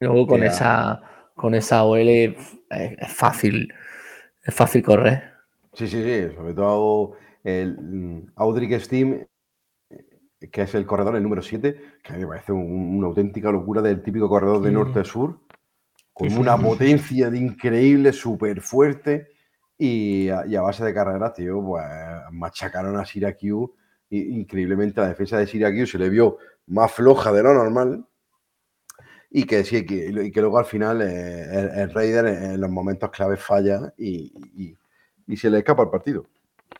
Luego 0.00 0.26
con 0.26 0.40
Que 0.40 0.46
a- 0.46 0.48
esa, 0.48 1.02
con 1.34 1.54
esa 1.54 1.84
OL 1.84 2.08
es, 2.08 2.36
es 2.70 3.12
fácil, 3.12 3.72
es 4.44 4.54
fácil 4.54 4.82
correr. 4.82 5.32
sí, 5.72 5.86
sí, 5.88 6.02
sí, 6.02 6.34
sobre 6.34 6.54
todo 6.54 7.12
el 7.44 7.76
mm, 7.78 8.32
Audric 8.36 8.78
Steam, 8.80 9.26
que 10.50 10.62
es 10.62 10.74
el 10.74 10.84
corredor, 10.86 11.16
el 11.16 11.22
número 11.22 11.42
7, 11.42 11.76
que 12.02 12.12
a 12.12 12.16
mí 12.16 12.22
me 12.22 12.28
parece 12.28 12.52
un- 12.52 12.98
una 12.98 13.06
auténtica 13.08 13.50
locura 13.50 13.80
del 13.82 14.02
típico 14.02 14.28
corredor 14.28 14.60
de 14.60 14.68
Sí. 14.68 14.74
norte 14.74 15.00
a 15.00 15.04
sur, 15.04 15.38
con 16.12 16.28
Sí, 16.28 16.34
sí. 16.36 16.40
una 16.40 16.56
potencia 16.58 17.30
de 17.30 17.38
increíble, 17.38 18.12
súper 18.12 18.60
fuerte, 18.60 19.28
y 19.78 20.28
a, 20.28 20.46
y 20.46 20.56
a 20.56 20.62
base 20.62 20.84
de 20.84 20.94
carreras, 20.94 21.34
tío, 21.34 21.62
pues 21.62 21.84
machacaron 22.32 22.96
a 22.98 23.04
Syracuse, 23.04 23.72
y, 24.10 24.38
increíblemente 24.38 25.00
la 25.00 25.08
defensa 25.08 25.38
de 25.38 25.46
Syracuse 25.46 25.86
se 25.92 25.98
le 25.98 26.08
vio 26.10 26.38
más 26.68 26.92
floja 26.92 27.32
de 27.32 27.42
lo 27.42 27.52
normal, 27.54 28.04
y 29.30 29.44
que 29.44 29.64
sí, 29.64 29.84
que, 29.84 30.08
y 30.08 30.30
que 30.30 30.40
luego 30.40 30.58
al 30.58 30.64
final 30.64 31.02
eh, 31.02 31.42
el, 31.50 31.78
el 31.80 31.90
Raider 31.94 32.26
en, 32.26 32.42
en 32.52 32.60
los 32.60 32.70
momentos 32.70 33.10
claves 33.10 33.40
falla 33.40 33.92
y, 33.98 34.32
y- 34.54 34.76
y 35.28 35.36
se 35.36 35.50
le 35.50 35.58
escapa 35.58 35.82
el 35.82 35.90
partido. 35.90 36.24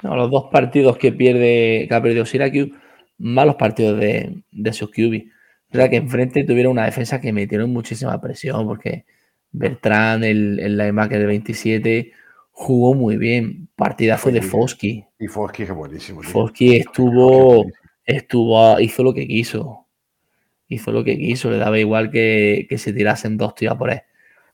No, 0.03 0.15
los 0.15 0.31
dos 0.31 0.45
partidos 0.53 0.97
que 0.99 1.13
pierde, 1.13 1.87
que 1.89 1.95
ha 1.95 2.01
perdido 2.03 2.25
Syracuse, 2.25 2.73
malos 3.19 3.57
partidos 3.57 3.99
de, 4.01 4.43
de 4.51 4.73
sus 4.73 4.91
QB. 4.91 5.31
O 5.73 5.77
sea 5.77 5.89
que 5.91 5.97
enfrente 5.97 6.45
tuvieron 6.45 6.73
una 6.73 6.85
defensa 6.85 7.21
que 7.21 7.33
metieron 7.33 7.73
muchísima 7.73 8.21
presión 8.21 8.67
porque 8.67 9.05
Bertrand, 9.53 10.25
el, 10.25 10.61
el 10.61 10.77
linebacker 10.77 11.19
de 11.19 11.27
27, 11.27 12.13
jugó 12.51 12.95
muy 12.95 13.17
bien. 13.17 13.69
Partidazo 13.77 14.31
de 14.31 14.41
Sí, 14.41 14.45
sí. 14.45 14.51
Fosky. 14.51 15.05
Y 15.19 15.29
Fosky 15.29 15.63
es 15.65 15.71
buenísimo. 15.73 16.21
tío. 16.21 16.31
Fosky 16.31 16.77
estuvo, 16.77 17.67
estuvo, 18.05 18.81
hizo 18.81 19.03
lo 19.03 19.13
que 19.15 19.27
quiso. 19.27 19.87
Hizo 20.69 20.91
lo 20.93 21.05
que 21.05 21.17
quiso, 21.17 21.51
le 21.51 21.59
daba 21.59 21.79
igual 21.79 22.11
que, 22.11 22.67
que 22.69 22.77
se 22.79 22.93
tirasen 22.93 23.37
dos 23.37 23.55
tiras 23.55 23.77
por 23.77 23.91
él. 23.91 24.01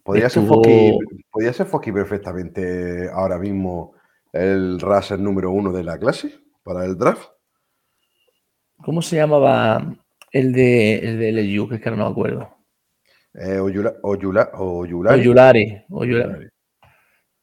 Podría 0.02 0.28
ser 0.28 0.42
Fosky, 0.44 0.98
podría 1.30 1.52
ser 1.52 1.66
Fosky 1.66 1.92
perfectamente 1.92 3.08
ahora 3.12 3.38
mismo 3.38 3.94
el 4.32 4.80
raser 4.80 5.20
número 5.20 5.50
uno 5.52 5.72
de 5.72 5.84
la 5.84 5.98
clase 5.98 6.32
para 6.64 6.84
el 6.84 6.96
draft. 6.98 7.28
¿Cómo 8.84 9.02
se 9.02 9.16
llamaba 9.16 9.94
el 10.32 10.52
de, 10.52 10.98
el 10.98 11.18
de 11.18 11.32
LSU? 11.32 11.68
Que 11.68 11.76
es 11.76 11.80
que 11.80 11.90
no 11.90 11.96
me 11.96 12.04
acuerdo. 12.04 12.48
Eh, 13.34 13.58
Oyula, 13.58 13.94
Oyula, 14.02 14.50
Oyulari. 14.54 15.20
Oyulari. 15.20 15.82
Oyulari. 15.90 16.48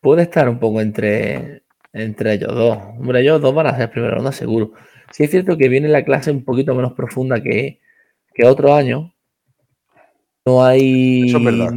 Puede 0.02 0.24
estar 0.24 0.48
un 0.48 0.60
poco 0.60 0.82
entre, 0.82 1.64
entre 1.94 2.34
ellos 2.34 2.54
dos. 2.54 2.78
Hombre, 2.78 3.22
ellos 3.22 3.42
dos 3.42 3.54
van 3.54 3.68
a 3.68 3.76
ser 3.76 3.90
primera 3.92 4.16
ronda 4.16 4.32
seguro. 4.32 4.74
Sí 5.12 5.24
es 5.24 5.32
cierto 5.32 5.58
que 5.58 5.70
viene 5.70 5.88
la 5.88 6.06
clase 6.06 6.32
un 6.32 6.44
poquito 6.44 6.76
menos 6.76 6.94
profunda 6.94 7.42
que, 7.42 7.80
que 8.34 8.46
otros 8.46 8.72
años. 8.72 9.12
No 10.46 10.64
hay, 10.64 11.30
Eso 11.30 11.38
es 11.38 11.44
verdad. 11.44 11.74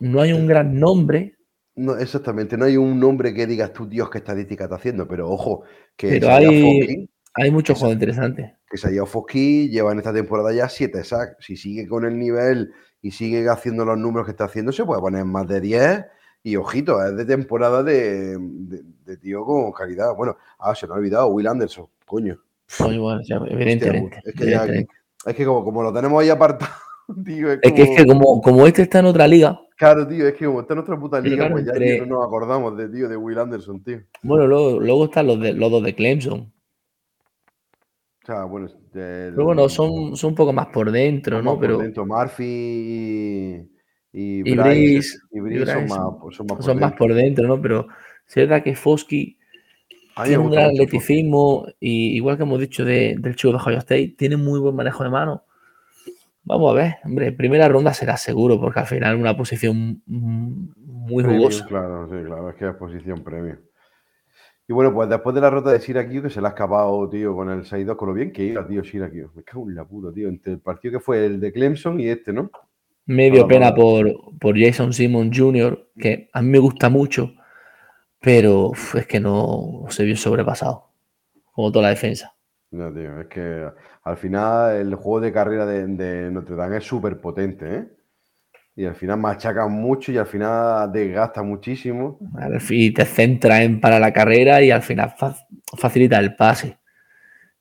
no 0.00 0.20
hay 0.20 0.32
un 0.32 0.46
gran 0.46 0.78
nombre, 0.78 1.36
No, 1.76 1.96
exactamente, 1.96 2.56
no 2.56 2.64
hay 2.64 2.76
un 2.76 2.98
nombre 2.98 3.32
que 3.34 3.46
digas 3.46 3.72
tú, 3.72 3.86
Dios, 3.88 4.10
qué 4.10 4.18
estadística 4.18 4.64
está 4.64 4.76
haciendo, 4.76 5.06
pero 5.06 5.30
ojo, 5.30 5.64
que 5.96 6.08
Pero 6.08 6.26
Isaiah 6.28 7.06
hay- 7.34 7.44
Foskey- 7.44 7.44
hay 7.44 7.50
muchos 7.50 7.74
Eso. 7.76 7.80
juegos 7.80 7.94
interesantes. 7.94 8.52
que 8.68 8.76
Isaiah 8.76 9.04
Foskey 9.06 9.68
lleva 9.68 9.90
en 9.92 9.98
esta 9.98 10.12
temporada 10.12 10.52
ya 10.52 10.68
7 10.68 11.02
sacks. 11.04 11.36
Si 11.44 11.56
sigue 11.56 11.88
con 11.88 12.04
el 12.04 12.16
nivel 12.18 12.72
y 13.02 13.10
sigue 13.10 13.48
haciendo 13.48 13.84
los 13.84 13.98
números 13.98 14.26
que 14.26 14.30
está 14.32 14.44
haciendo, 14.44 14.70
se 14.72 14.84
puede 14.84 15.00
poner 15.00 15.24
más 15.24 15.48
de 15.48 15.60
10. 15.60 16.04
Y 16.42 16.56
ojito, 16.56 17.04
es 17.04 17.16
de 17.16 17.24
temporada 17.26 17.82
de, 17.82 18.38
de- 18.38 18.82
de 19.04 19.16
tío 19.18 19.44
con 19.44 19.72
calidad. 19.72 20.14
Bueno, 20.16 20.36
ah, 20.58 20.74
se 20.74 20.86
me 20.86 20.94
ha 20.94 20.96
olvidado, 20.96 21.26
Will 21.28 21.46
Anderson, 21.48 21.86
coño. 22.06 22.38
Bueno, 22.78 23.20
evidentemente. 23.48 24.16
Hostia, 24.18 24.22
es 24.24 24.34
que, 24.34 24.50
ya- 24.50 24.64
es 25.26 25.36
que 25.36 25.44
como, 25.44 25.64
como 25.64 25.82
lo 25.82 25.92
tenemos 25.92 26.22
ahí 26.22 26.30
apartado, 26.30 26.70
tío, 27.24 27.52
es, 27.52 27.58
Es 27.62 27.72
que, 27.72 27.82
es 27.82 27.90
que 27.96 28.06
como, 28.06 28.40
como 28.40 28.66
este 28.66 28.82
está 28.82 29.00
en 29.00 29.06
otra 29.06 29.26
liga, 29.26 29.60
Claro, 29.76 30.06
tío, 30.06 30.28
es 30.28 30.34
que 30.34 30.44
como 30.46 30.60
está 30.60 30.74
en 30.74 30.80
otra 30.80 30.98
puta 31.00 31.20
liga, 31.20 31.36
claro, 31.38 31.54
pues 31.54 31.64
ya 31.66 31.72
entre- 31.72 32.00
no 32.06 32.16
nos 32.18 32.24
acordamos 32.26 32.76
de, 32.76 32.88
tío, 32.88 33.08
de 33.08 33.16
Will 33.16 33.38
Anderson, 33.38 33.82
tío. 33.82 34.00
bueno, 34.22 34.46
luego, 34.46 34.78
luego 34.78 35.04
están 35.06 35.26
los, 35.26 35.40
de, 35.40 35.54
los 35.54 35.70
dos 35.70 35.82
de 35.82 35.94
Clemson. 35.94 36.52
Sea, 38.30 38.44
bueno, 38.44 38.68
del- 38.92 39.34
Pero 39.34 39.44
bueno, 39.44 39.68
son, 39.68 40.16
son 40.16 40.30
un 40.30 40.34
poco 40.36 40.52
más 40.52 40.68
por 40.68 40.90
dentro, 40.92 41.42
¿no? 41.42 41.52
por 41.56 41.60
Pero 41.60 41.78
dentro. 41.78 42.06
Murphy 42.06 42.44
y, 42.44 43.56
y, 44.12 44.38
Y 44.38 44.42
Bryce, 44.42 44.62
Brice, 44.62 45.18
y 45.32 45.40
Brice 45.40 45.66
son, 45.72 45.88
más, 45.88 45.98
son 46.36 46.46
más 46.46 46.56
por 46.56 46.62
son 46.62 46.78
más 46.78 46.90
dentro. 46.90 46.98
por 46.98 47.14
dentro, 47.14 47.48
¿no? 47.48 47.60
Pero 47.60 47.88
es 48.28 48.34
verdad 48.36 48.62
que 48.62 48.76
Fosky 48.76 49.36
tiene 50.24 50.38
un 50.38 50.50
gran 50.50 50.66
atleticismo 50.66 51.66
y 51.80 52.16
igual 52.16 52.36
que 52.36 52.42
hemos 52.44 52.60
dicho 52.60 52.84
de- 52.84 53.16
del 53.18 53.34
chico 53.34 53.50
de 53.52 53.56
Ohio 53.56 53.78
State, 53.78 54.14
tiene 54.16 54.36
muy 54.36 54.60
buen 54.60 54.76
manejo 54.76 55.02
de 55.02 55.10
mano. 55.10 55.42
Vamos 56.44 56.70
a 56.72 56.74
ver, 56.74 56.94
hombre, 57.04 57.32
primera 57.32 57.68
ronda 57.68 57.92
será 57.92 58.16
seguro 58.16 58.60
porque 58.60 58.80
al 58.80 58.86
final 58.86 59.16
una 59.16 59.36
posición 59.36 60.02
muy 60.06 61.24
jugosa. 61.24 61.66
Claro, 61.66 62.06
sí, 62.08 62.16
claro, 62.24 62.50
es 62.50 62.56
que 62.56 62.68
es 62.68 62.74
posición 62.76 63.22
premio. 63.22 63.58
Y 64.70 64.72
bueno, 64.72 64.94
pues 64.94 65.08
después 65.08 65.34
de 65.34 65.40
la 65.40 65.50
rota 65.50 65.72
de 65.72 65.80
Syracuse, 65.80 66.22
que 66.22 66.30
se 66.30 66.40
le 66.40 66.46
ha 66.46 66.50
escapado, 66.50 67.10
tío, 67.10 67.34
con 67.34 67.50
el 67.50 67.64
6-2, 67.64 67.96
con 67.96 68.06
lo 68.10 68.14
bien 68.14 68.30
que 68.30 68.44
iba, 68.44 68.64
tío, 68.64 68.84
Syracuse. 68.84 69.26
Me 69.34 69.42
cago 69.42 69.68
en 69.68 69.74
la 69.74 69.84
puta, 69.84 70.14
tío, 70.14 70.28
entre 70.28 70.52
el 70.52 70.60
partido 70.60 70.92
que 70.92 71.00
fue 71.00 71.26
el 71.26 71.40
de 71.40 71.52
Clemson 71.52 71.98
y 71.98 72.06
este, 72.06 72.32
¿no? 72.32 72.52
Me 73.06 73.32
dio 73.32 73.46
Ah, 73.46 73.48
pena 73.48 73.74
por, 73.74 74.38
por 74.38 74.56
Jason 74.56 74.92
Simon 74.92 75.32
Jr., 75.34 75.88
que 75.98 76.30
a 76.32 76.40
mí 76.40 76.50
me 76.50 76.60
gusta 76.60 76.88
mucho, 76.88 77.32
pero 78.20 78.70
es 78.94 79.08
que 79.08 79.18
no 79.18 79.86
se 79.88 80.04
vio 80.04 80.16
sobrepasado, 80.16 80.84
como 81.50 81.72
toda 81.72 81.86
la 81.86 81.88
defensa. 81.88 82.36
No, 82.70 82.94
tío, 82.94 83.22
es 83.22 83.26
que 83.26 83.68
al 84.04 84.16
final 84.18 84.76
el 84.76 84.94
juego 84.94 85.20
de 85.20 85.32
carrera 85.32 85.66
de, 85.66 85.84
de 85.88 86.30
Notre 86.30 86.54
Dame 86.54 86.76
es 86.76 86.84
súper 86.84 87.20
potente, 87.20 87.74
¿eh? 87.74 87.88
Y 88.80 88.86
al 88.86 88.94
final 88.94 89.18
machaca 89.18 89.66
mucho 89.66 90.10
y 90.10 90.16
al 90.16 90.24
final 90.26 90.90
desgasta 90.90 91.42
muchísimo. 91.42 92.18
Y 92.70 92.94
te 92.94 93.04
centra 93.04 93.62
en 93.62 93.78
para 93.78 94.00
la 94.00 94.10
carrera 94.10 94.62
y 94.62 94.70
al 94.70 94.80
final 94.80 95.10
fa- 95.18 95.36
facilita 95.76 96.18
el 96.18 96.34
pase. 96.34 96.78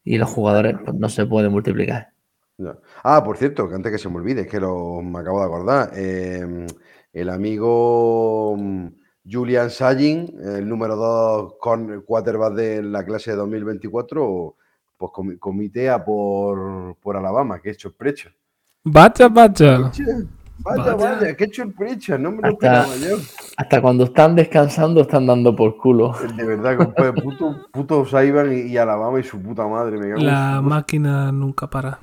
Y 0.05 0.17
los 0.17 0.29
jugadores 0.29 0.77
pues, 0.81 0.95
no 0.95 1.09
se 1.09 1.25
pueden 1.25 1.51
multiplicar. 1.51 2.13
Ah, 3.03 3.21
por 3.21 3.35
cierto, 3.35 3.67
que 3.67 3.75
antes 3.75 3.91
que 3.91 3.97
se 3.97 4.07
me 4.07 4.15
olvide, 4.15 4.41
es 4.41 4.47
que 4.47 4.61
lo, 4.61 5.01
me 5.01 5.19
acabo 5.19 5.39
de 5.41 5.45
acordar. 5.45 5.91
eh, 5.93 6.65
el 7.11 7.29
amigo 7.29 8.55
mm, 8.57 8.87
Julian 9.29 9.69
Sajin, 9.71 10.33
el 10.41 10.69
número 10.69 10.95
2 10.95 11.55
con 11.59 12.01
quarterback 12.03 12.53
de 12.53 12.81
la 12.81 13.03
clase 13.03 13.31
de 13.31 13.37
2024, 13.37 14.55
pues 14.95 15.11
comi- 15.11 15.37
comitea 15.37 16.01
por, 16.05 16.95
por 16.95 17.17
Alabama, 17.17 17.59
que 17.61 17.71
es 17.71 17.77
sorpresa. 17.77 18.29
Vaya, 18.85 19.27
vaya. 19.27 19.79
Vaya, 19.79 20.05
Vaya. 20.63 20.95
vaya, 20.95 21.35
qué 21.35 21.47
sorpresa, 21.51 22.17
no 22.17 22.31
me 22.31 22.41
lo 22.41 22.49
Hasta- 22.49 22.85
yo. 22.97 23.17
Hasta 23.57 23.81
cuando 23.81 24.05
están 24.05 24.35
descansando 24.35 25.01
están 25.01 25.25
dando 25.25 25.55
por 25.55 25.77
culo. 25.77 26.13
De 26.35 26.45
verdad, 26.45 26.77
compadre, 26.77 27.13
puto, 27.21 27.67
puto 27.71 28.05
Saiban 28.05 28.51
y, 28.53 28.61
y 28.71 28.77
Alabama 28.77 29.19
y 29.19 29.23
su 29.23 29.41
puta 29.41 29.67
madre. 29.67 29.97
Me 29.97 30.09
cago 30.09 30.19
en 30.19 30.25
La 30.25 30.61
máquina 30.61 31.31
nunca 31.31 31.69
para. 31.69 31.99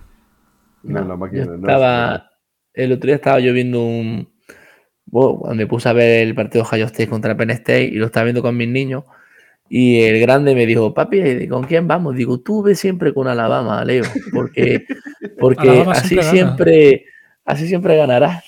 No, 0.82 1.04
la 1.04 1.16
máquina, 1.16 1.46
no, 1.46 1.54
estaba, 1.54 2.30
el 2.72 2.92
otro 2.92 3.06
día 3.06 3.16
estaba 3.16 3.40
yo 3.40 3.52
viendo 3.52 3.82
un. 3.82 4.28
Bueno, 5.06 5.38
cuando 5.38 5.56
me 5.56 5.66
puse 5.66 5.88
a 5.88 5.92
ver 5.92 6.26
el 6.26 6.34
partido 6.34 6.62
de 6.64 6.68
Ohio 6.68 6.86
State 6.86 7.08
contra 7.08 7.36
Penn 7.36 7.50
State 7.50 7.84
y 7.84 7.92
lo 7.92 8.06
estaba 8.06 8.24
viendo 8.24 8.42
con 8.42 8.56
mis 8.56 8.68
niños. 8.68 9.04
Y 9.68 10.00
el 10.02 10.20
grande 10.20 10.54
me 10.54 10.64
dijo, 10.64 10.94
papi, 10.94 11.48
¿con 11.48 11.64
quién 11.64 11.88
vamos? 11.88 12.14
Digo, 12.14 12.38
tú 12.40 12.62
ve 12.62 12.74
siempre 12.74 13.12
con 13.12 13.26
Alabama, 13.26 13.84
Leo, 13.84 14.04
porque, 14.32 14.84
porque 15.40 15.68
Alabama 15.70 15.92
así 15.92 16.20
siempre, 16.22 17.06
así 17.46 17.66
siempre 17.68 17.96
ganarás. 17.96 18.44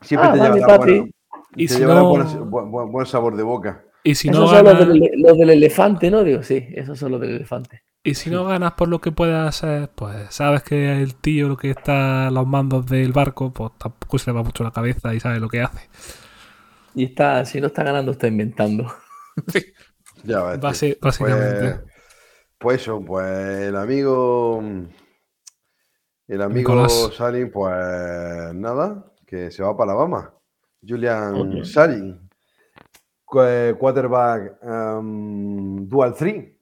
Siempre 0.00 0.30
Ah, 0.30 0.32
te 0.32 0.38
llevará 0.38 0.78
papi. 0.78 1.14
Y 1.56 1.66
te 1.66 1.74
si 1.74 1.80
llevará 1.80 2.00
no, 2.00 2.08
buen, 2.10 2.50
buen- 2.50 2.70
buen- 2.70 2.92
buen 2.92 3.06
sabor 3.06 3.36
de 3.36 3.42
boca. 3.42 3.84
y 4.04 4.14
si 4.14 4.28
esos 4.28 4.40
no 4.40 4.46
son 4.48 4.64
los 4.64 4.72
ganas, 4.78 4.88
del, 4.88 5.10
los 5.16 5.36
del 5.36 5.50
elefante, 5.50 6.10
¿no? 6.10 6.24
Digo, 6.24 6.42
sí, 6.42 6.66
esos 6.74 6.98
son 6.98 7.12
los 7.12 7.20
del 7.20 7.30
elefante. 7.36 7.82
y 8.02 8.14
si 8.14 8.30
no 8.30 8.44
ganas 8.46 8.72
por 8.72 8.88
lo 8.88 9.00
que 9.00 9.12
puedas 9.12 9.48
hacer, 9.62 9.90
pues 9.94 10.32
sabes 10.34 10.62
que 10.62 11.02
el 11.02 11.16
tío 11.16 11.48
lo 11.48 11.56
que 11.58 11.70
está 11.70 12.28
a 12.28 12.30
los 12.30 12.46
mandos 12.46 12.86
del 12.86 13.12
barco, 13.12 13.52
pues 13.52 13.72
tampoco 13.78 14.18
se 14.18 14.30
le 14.30 14.36
va 14.36 14.42
mucho 14.42 14.64
la 14.64 14.70
cabeza 14.70 15.12
y 15.12 15.20
sabe 15.20 15.38
lo 15.40 15.48
que 15.50 15.60
hace. 15.60 15.88
Y 16.94 17.04
está, 17.04 17.44
si 17.44 17.60
no 17.60 17.66
está 17.66 17.82
ganando, 17.84 18.12
está 18.12 18.26
inventando. 18.28 18.86
Ya 20.24 20.42
ves. 20.44 20.60
Basi- 20.60 20.98
básicamente. 21.00 21.60
Pues, 21.60 21.80
pues 22.58 22.80
eso, 22.82 23.04
pues 23.04 23.26
el 23.68 23.76
amigo. 23.76 24.62
El 26.30 26.42
amigo 26.42 26.72
Nicolás. 26.74 27.10
Salin, 27.16 27.50
pues 27.50 28.54
nada, 28.54 29.04
que 29.26 29.50
se 29.50 29.62
va 29.62 29.76
para 29.76 29.92
Alabama. 29.92 30.32
Julian 30.86 31.34
Ok. 31.58 31.64
Salin, 31.64 32.28
cu- 33.24 33.76
quarterback 33.78 34.62
um, 34.62 35.86
dual 35.88 36.14
3, 36.14 36.52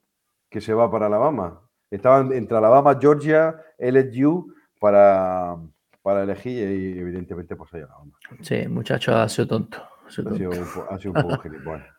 que 0.49 0.61
se 0.61 0.73
va 0.73 0.91
para 0.91 1.07
Alabama. 1.07 1.61
Estaban 1.91 2.33
entre 2.33 2.57
Alabama, 2.57 2.99
Georgia, 3.01 3.57
LSU 3.79 4.53
para, 4.81 5.57
para 6.03 6.23
elegir 6.23 6.69
y 6.71 6.99
evidentemente 6.99 7.55
pues 7.57 7.73
ahí 7.75 7.83
Alabama. 7.83 8.13
Sí, 8.41 8.67
muchacho 8.69 9.15
ha 9.15 9.29
sido 9.29 9.49
tonto. 9.49 9.79
ha 10.07 10.11
sido 10.11 10.31
Ha 10.31 10.35
sido 10.37 10.51
tonto. 10.51 10.81
un, 10.89 10.95
ha 10.95 10.99
sido 10.99 11.13
un 11.15 11.23
poco 11.23 11.43
gilipollas. 11.43 11.87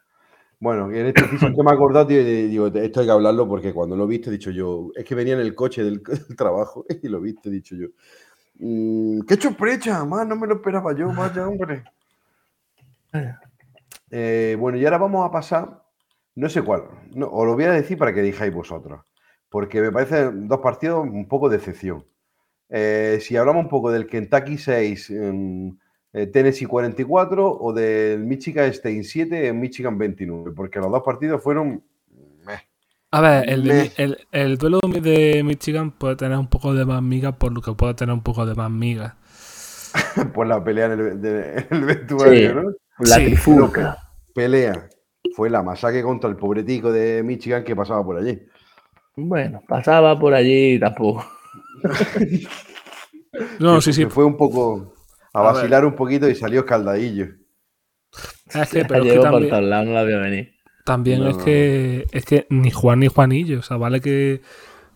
Bueno, 0.62 0.92
en 0.92 1.08
este 1.08 1.24
piso 1.24 1.48
que 1.48 1.64
me 1.64 1.72
he 1.72 1.74
acordado, 1.74 2.12
y 2.12 2.48
digo, 2.48 2.68
esto 2.68 3.00
hay 3.00 3.06
que 3.06 3.12
hablarlo 3.12 3.48
porque 3.48 3.74
cuando 3.74 3.96
lo 3.96 4.06
viste, 4.08 4.30
he 4.30 4.34
dicho 4.34 4.52
yo, 4.52 4.90
es 4.96 5.06
que 5.06 5.16
venía 5.16 5.34
en 5.36 5.40
el 5.40 5.56
coche 5.56 5.84
del, 5.84 6.02
trabajo 6.38 6.86
y 7.02 7.08
lo 7.08 7.22
viste, 7.22 7.50
he 7.50 7.52
dicho 7.52 7.76
yo. 7.76 7.88
"Mm, 8.60 9.22
¡Qué 9.28 9.36
sorpresa! 9.38 10.06
Más 10.06 10.28
no 10.28 10.36
me 10.36 10.48
lo 10.48 10.56
esperaba 10.56 10.94
yo, 10.96 11.14
vaya 11.14 11.48
hombre. 11.48 11.84
Eh, 14.12 14.58
bueno, 14.60 14.78
y 14.78 14.86
ahora 14.86 14.98
vamos 14.98 15.28
a 15.28 15.32
pasar, 15.32 15.84
no 16.36 16.50
sé 16.50 16.62
cuál, 16.64 16.84
no, 17.16 17.28
os 17.28 17.46
lo 17.46 17.54
voy 17.56 17.66
a 17.66 17.72
decir 17.72 17.98
para 17.98 18.14
que 18.14 18.22
dijáis 18.22 18.54
vosotros, 18.54 19.02
porque 19.50 19.82
me 19.82 19.92
parecen 19.92 20.48
dos 20.48 20.60
partidos 20.60 21.04
un 21.04 21.28
poco 21.28 21.50
de 21.50 21.58
excepción. 21.58 22.06
Eh, 22.70 23.20
si 23.22 23.38
hablamos 23.38 23.64
un 23.66 23.70
poco 23.70 23.92
del 23.92 24.08
Kentucky 24.08 24.58
6, 24.58 25.10
em, 25.12 25.78
eh, 26.14 26.28
Tennessee 26.28 26.66
44 26.66 27.58
o 27.60 27.74
del 27.74 28.24
Michigan 28.26 28.66
State 28.70 29.04
7 29.04 29.48
en 29.48 29.60
Michigan 29.60 29.98
29, 29.98 30.52
porque 30.56 30.80
los 30.80 30.92
dos 30.92 31.04
partidos 31.04 31.42
fueron... 31.44 31.84
meh. 32.46 32.60
A 33.12 33.22
ver, 33.22 33.50
el, 34.32 34.58
duelo 34.58 34.80
de 35.02 35.42
Michigan 35.44 35.92
puede 35.92 36.16
tener 36.16 36.38
un 36.38 36.48
poco 36.48 36.74
de 36.74 36.86
más 36.86 37.02
miga 37.02 37.32
por 37.34 37.52
lo 37.52 37.62
que 37.62 37.74
puede 37.74 37.94
tener 37.96 38.14
un 38.14 38.22
poco 38.24 38.46
de 38.46 38.56
más 38.56 38.70
miga. 38.72 39.18
por 40.34 40.46
la 40.46 40.64
pelea 40.64 40.86
en 40.86 40.92
el, 41.00 41.22
de- 41.22 41.66
en 41.70 41.78
el 41.78 41.86
vestuario, 41.86 42.50
Sí. 42.50 42.56
¿no? 42.56 42.62
La 43.00 43.16
Sí, 43.16 43.26
trifulca. 43.26 43.98
Pelea. 44.36 44.90
Fue 45.36 45.50
la 45.50 45.64
masacre 45.64 46.04
contra 46.04 46.30
el 46.30 46.36
pobretico 46.36 46.92
de 46.92 47.24
Michigan 47.24 47.64
que 47.64 47.76
pasaba 47.76 48.04
por 48.04 48.18
allí. 48.18 48.40
Bueno, 49.16 49.62
pasaba 49.68 50.18
por 50.20 50.34
allí 50.34 50.80
tampoco. 50.80 51.26
No, 53.60 53.80
sí, 53.82 53.94
sí. 53.94 54.06
fue 54.06 54.26
un 54.26 54.36
poco 54.38 54.94
a 55.40 55.50
A 55.50 55.52
ver. 55.54 55.62
vacilar 55.62 55.86
un 55.86 55.96
poquito 55.96 56.30
y 56.30 56.36
salió 56.36 56.62
escaldadillo. 56.62 57.28
Es 58.54 58.70
que, 58.70 58.86
pero 58.86 59.04
es 59.04 59.10
que 59.10 59.10
Llegó 59.12 59.22
por 59.24 59.32
también, 59.32 59.50
todos 59.52 59.64
lados, 59.64 59.86
no 59.88 59.94
la 59.94 60.04
vio 60.04 60.20
venir. 60.22 60.54
también 60.86 61.20
No, 61.22 61.30
es 61.30 61.38
no, 61.38 61.46
que 61.46 62.08
es 62.12 62.26
que 62.26 62.48
ni 62.50 62.72
Juan 62.72 63.00
ni 63.00 63.08
Juanillo. 63.08 63.60
O 63.60 63.62
sea, 63.62 63.78
vale 63.78 64.02
que 64.02 64.42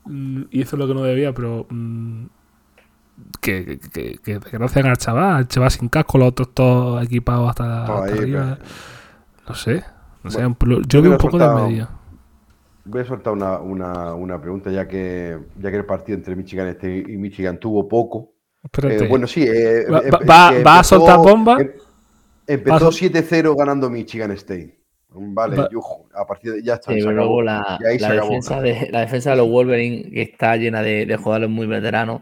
mm, 0.05 0.43
hizo 0.51 0.75
lo 0.77 0.87
que 0.87 0.93
no 0.95 1.03
debía, 1.03 1.33
pero 1.33 1.67
mm, 1.69 2.25
que, 3.41 3.77
que, 3.79 3.89
que, 3.89 4.19
que 4.19 4.39
desgracian 4.39 4.87
al 4.87 4.97
chaval, 4.97 5.35
al 5.35 5.47
chaval 5.47 5.69
sin 5.71 5.89
casco, 5.89 6.17
los 6.17 6.29
otros 6.29 6.53
todos 6.53 7.03
equipados 7.05 7.49
hasta, 7.49 7.85
Todo 7.85 7.97
hasta 8.03 8.13
ahí, 8.13 8.19
arriba. 8.21 8.57
pero- 8.59 8.69
No 9.49 9.55
sé. 9.55 9.83
No 10.23 10.31
sé, 10.31 10.37
Bueno, 10.37 10.49
un 10.49 10.55
plo- 10.57 10.87
yo 10.87 11.01
vi 11.01 11.09
un 11.09 11.17
poco 11.17 11.37
ha 11.37 11.39
de 11.39 11.45
soltado- 11.45 11.67
medio. 11.69 11.89
Voy 12.85 13.01
a 13.01 13.05
soltar 13.05 13.33
una, 13.33 13.59
una- 13.59 14.13
una 14.15 14.41
pregunta, 14.41 14.71
ya 14.71 14.87
que, 14.87 15.37
ya 15.59 15.69
que 15.71 15.77
el 15.77 15.85
partido 15.85 16.17
entre 16.17 16.35
Michigan 16.35 16.67
State 16.69 17.05
y 17.07 17.17
Michigan 17.17 17.59
tuvo 17.59 17.87
poco. 17.87 18.32
Espérate. 18.63 19.05
Eh, 19.05 19.07
bueno, 19.07 19.27
sí. 19.27 19.43
eh, 19.43 19.85
Va- 19.91 19.99
eh, 19.99 20.09
va- 20.11 20.19
que 20.19 20.25
va- 20.25 20.63
¿va 20.63 20.79
a 20.79 20.83
soltar 20.83 21.17
bomba? 21.17 21.57
em- 21.61 21.71
empezó 22.47 22.75
a 22.75 22.79
sol- 22.79 22.93
7-0 22.93 23.55
ganando 23.55 23.89
Michigan 23.89 24.31
State. 24.31 24.79
Vale, 25.15 25.55
Va- 25.57 25.69
a 26.15 26.25
partir 26.25 26.53
de 26.53 26.63
ya 26.63 26.73
está. 26.75 26.91
Sí, 26.91 26.99
se 26.99 27.05
pero 27.05 27.11
acabó. 27.21 27.25
luego 27.27 27.41
la, 27.43 27.77
Y 27.81 27.85
ahí 27.85 27.99
la 27.99 28.07
se 28.07 28.13
acabó. 28.13 28.27
defensa 28.29 28.61
de, 28.61 28.89
la 28.91 28.99
defensa 29.01 29.29
de 29.31 29.35
los 29.37 29.47
Wolverine, 29.47 30.09
que 30.11 30.21
está 30.23 30.55
llena 30.55 30.81
de, 30.81 31.05
de 31.05 31.17
jugadores 31.17 31.49
muy 31.51 31.67
veteranos, 31.67 32.21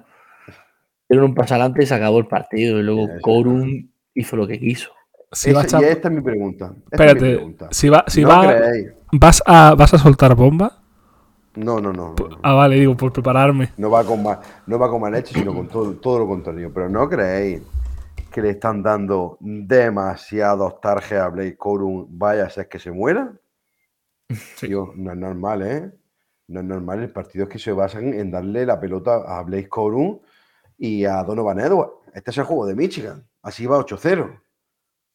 dieron 1.07 1.29
un 1.29 1.35
paso 1.35 1.53
adelante 1.53 1.83
y 1.83 1.85
se 1.85 1.93
acabó 1.95 2.17
el 2.19 2.27
partido. 2.27 2.79
Y 2.79 2.83
luego 2.83 3.07
Corum 3.21 3.87
hizo 4.13 4.35
lo 4.35 4.45
que 4.47 4.59
quiso. 4.59 4.91
si 5.31 5.53
vas 5.53 5.65
Esa- 5.67 5.77
a- 5.77 5.81
y 5.81 5.85
esta 5.85 6.09
es 6.09 6.13
mi 6.13 6.21
pregunta. 6.21 6.65
esta 6.65 6.75
es 6.75 6.75
mi 6.75 6.83
espérate, 6.91 7.19
pregunta. 7.35 7.67
si, 7.71 7.87
va, 7.87 8.03
si 8.07 8.21
¿No 8.23 8.27
vas, 9.13 9.41
a, 9.45 9.75
vas 9.77 9.93
a 9.93 9.97
soltar 9.97 10.35
bomba. 10.35 10.80
No, 11.55 11.79
no, 11.81 11.91
no. 11.91 12.15
no, 12.17 12.27
no. 12.27 12.39
Ah, 12.43 12.53
vale, 12.53 12.75
digo, 12.75 12.95
por 12.95 13.11
prepararme. 13.11 13.71
No 13.77 13.89
va 13.89 14.03
con 14.05 14.23
más, 14.23 14.39
no 14.67 14.79
va 14.79 14.89
con 14.89 15.01
más 15.01 15.11
leche, 15.11 15.33
sino 15.33 15.53
con 15.53 15.67
todo, 15.67 15.93
todo 15.95 16.19
lo 16.19 16.27
contrario. 16.27 16.71
Pero 16.73 16.89
no 16.89 17.09
creéis 17.09 17.61
que 18.31 18.41
le 18.41 18.51
están 18.51 18.81
dando 18.81 19.37
demasiados 19.41 20.79
tarjes 20.79 21.19
a 21.19 21.27
Blake 21.27 21.57
Corum, 21.57 22.07
vaya 22.09 22.45
a 22.45 22.49
ser 22.49 22.69
que 22.69 22.79
se 22.79 22.91
muera. 22.91 23.33
Tío, 24.59 24.93
no 24.95 25.11
es 25.11 25.17
normal, 25.17 25.61
¿eh? 25.61 25.91
No 26.47 26.61
es 26.61 26.65
normal. 26.65 27.03
El 27.03 27.11
partido 27.11 27.45
es 27.45 27.49
que 27.49 27.59
se 27.59 27.73
basan 27.73 28.13
en 28.13 28.31
darle 28.31 28.65
la 28.65 28.79
pelota 28.79 29.23
a 29.27 29.43
Blake 29.43 29.69
Corum 29.69 30.19
y 30.77 31.05
a 31.05 31.23
Donovan 31.23 31.59
Edwards. 31.59 31.93
Este 32.13 32.31
es 32.31 32.37
el 32.37 32.45
juego 32.45 32.65
de 32.65 32.75
Michigan. 32.75 33.27
Así 33.41 33.65
va 33.65 33.79
8-0. 33.79 34.41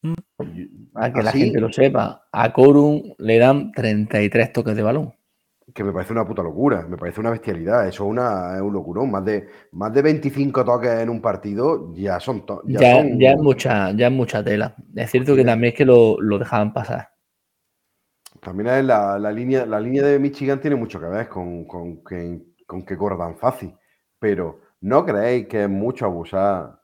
Mm. 0.03 0.13
A 0.93 1.11
que 1.11 1.23
la 1.23 1.31
gente 1.31 1.59
lo 1.59 1.71
sepa. 1.71 2.27
A 2.31 2.53
Corum 2.53 3.01
le 3.17 3.39
dan 3.39 3.71
33 3.71 4.53
toques 4.53 4.75
de 4.75 4.83
balón. 4.83 5.13
Que 5.77 5.83
me 5.83 5.93
parece 5.93 6.13
una 6.13 6.25
puta 6.25 6.43
locura, 6.43 6.85
me 6.87 6.97
parece 6.97 7.19
una 7.21 7.29
bestialidad. 7.31 7.87
Eso 7.87 8.03
es, 8.05 8.09
una, 8.09 8.55
es 8.55 8.61
un 8.61 8.73
locurón. 8.73 9.11
Más 9.11 9.23
de, 9.25 9.47
más 9.73 9.93
de 9.93 10.01
25 10.01 10.65
toques 10.65 10.89
en 10.91 11.09
un 11.09 11.21
partido 11.21 11.93
ya 11.93 12.19
son. 12.19 12.43
ya 12.67 12.79
Ya, 12.79 12.83
son- 12.83 13.19
ya 13.19 13.31
es 13.31 13.37
mucha, 13.39 13.91
ya 13.93 14.07
es 14.07 14.13
mucha 14.13 14.43
tela. 14.43 14.75
Es 14.95 15.09
cierto 15.11 15.35
que 15.35 15.43
también 15.45 15.73
es 15.73 15.77
que 15.77 15.85
lo, 15.85 16.19
lo 16.21 16.37
dejaban 16.39 16.73
pasar. 16.73 17.09
También 18.41 18.67
es 18.69 18.85
la, 18.85 19.17
la 19.19 19.31
línea, 19.31 19.65
la 19.65 19.79
línea 19.79 20.03
de 20.03 20.19
Michigan 20.19 20.59
tiene 20.61 20.75
mucho 20.75 20.99
que 20.99 21.05
ver 21.07 21.27
con, 21.27 21.65
con 21.65 22.03
que, 22.03 22.41
con 22.65 22.85
que 22.85 22.97
corra 22.97 23.17
tan 23.17 23.37
fácil. 23.37 23.75
Pero 24.19 24.61
¿no 24.81 25.05
creéis 25.05 25.47
que 25.47 25.63
es 25.63 25.69
mucho 25.69 26.05
abusar? 26.05 26.79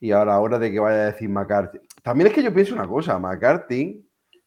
Y 0.00 0.12
ahora, 0.12 0.34
ahora 0.34 0.58
de 0.58 0.72
que 0.72 0.80
vaya 0.80 1.02
a 1.02 1.06
decir 1.12 1.28
McCarthy. 1.30 1.80
También 2.02 2.28
es 2.28 2.34
que 2.34 2.42
yo 2.42 2.54
pienso 2.54 2.74
una 2.74 2.88
cosa, 2.88 3.18
McCarthy 3.18 4.05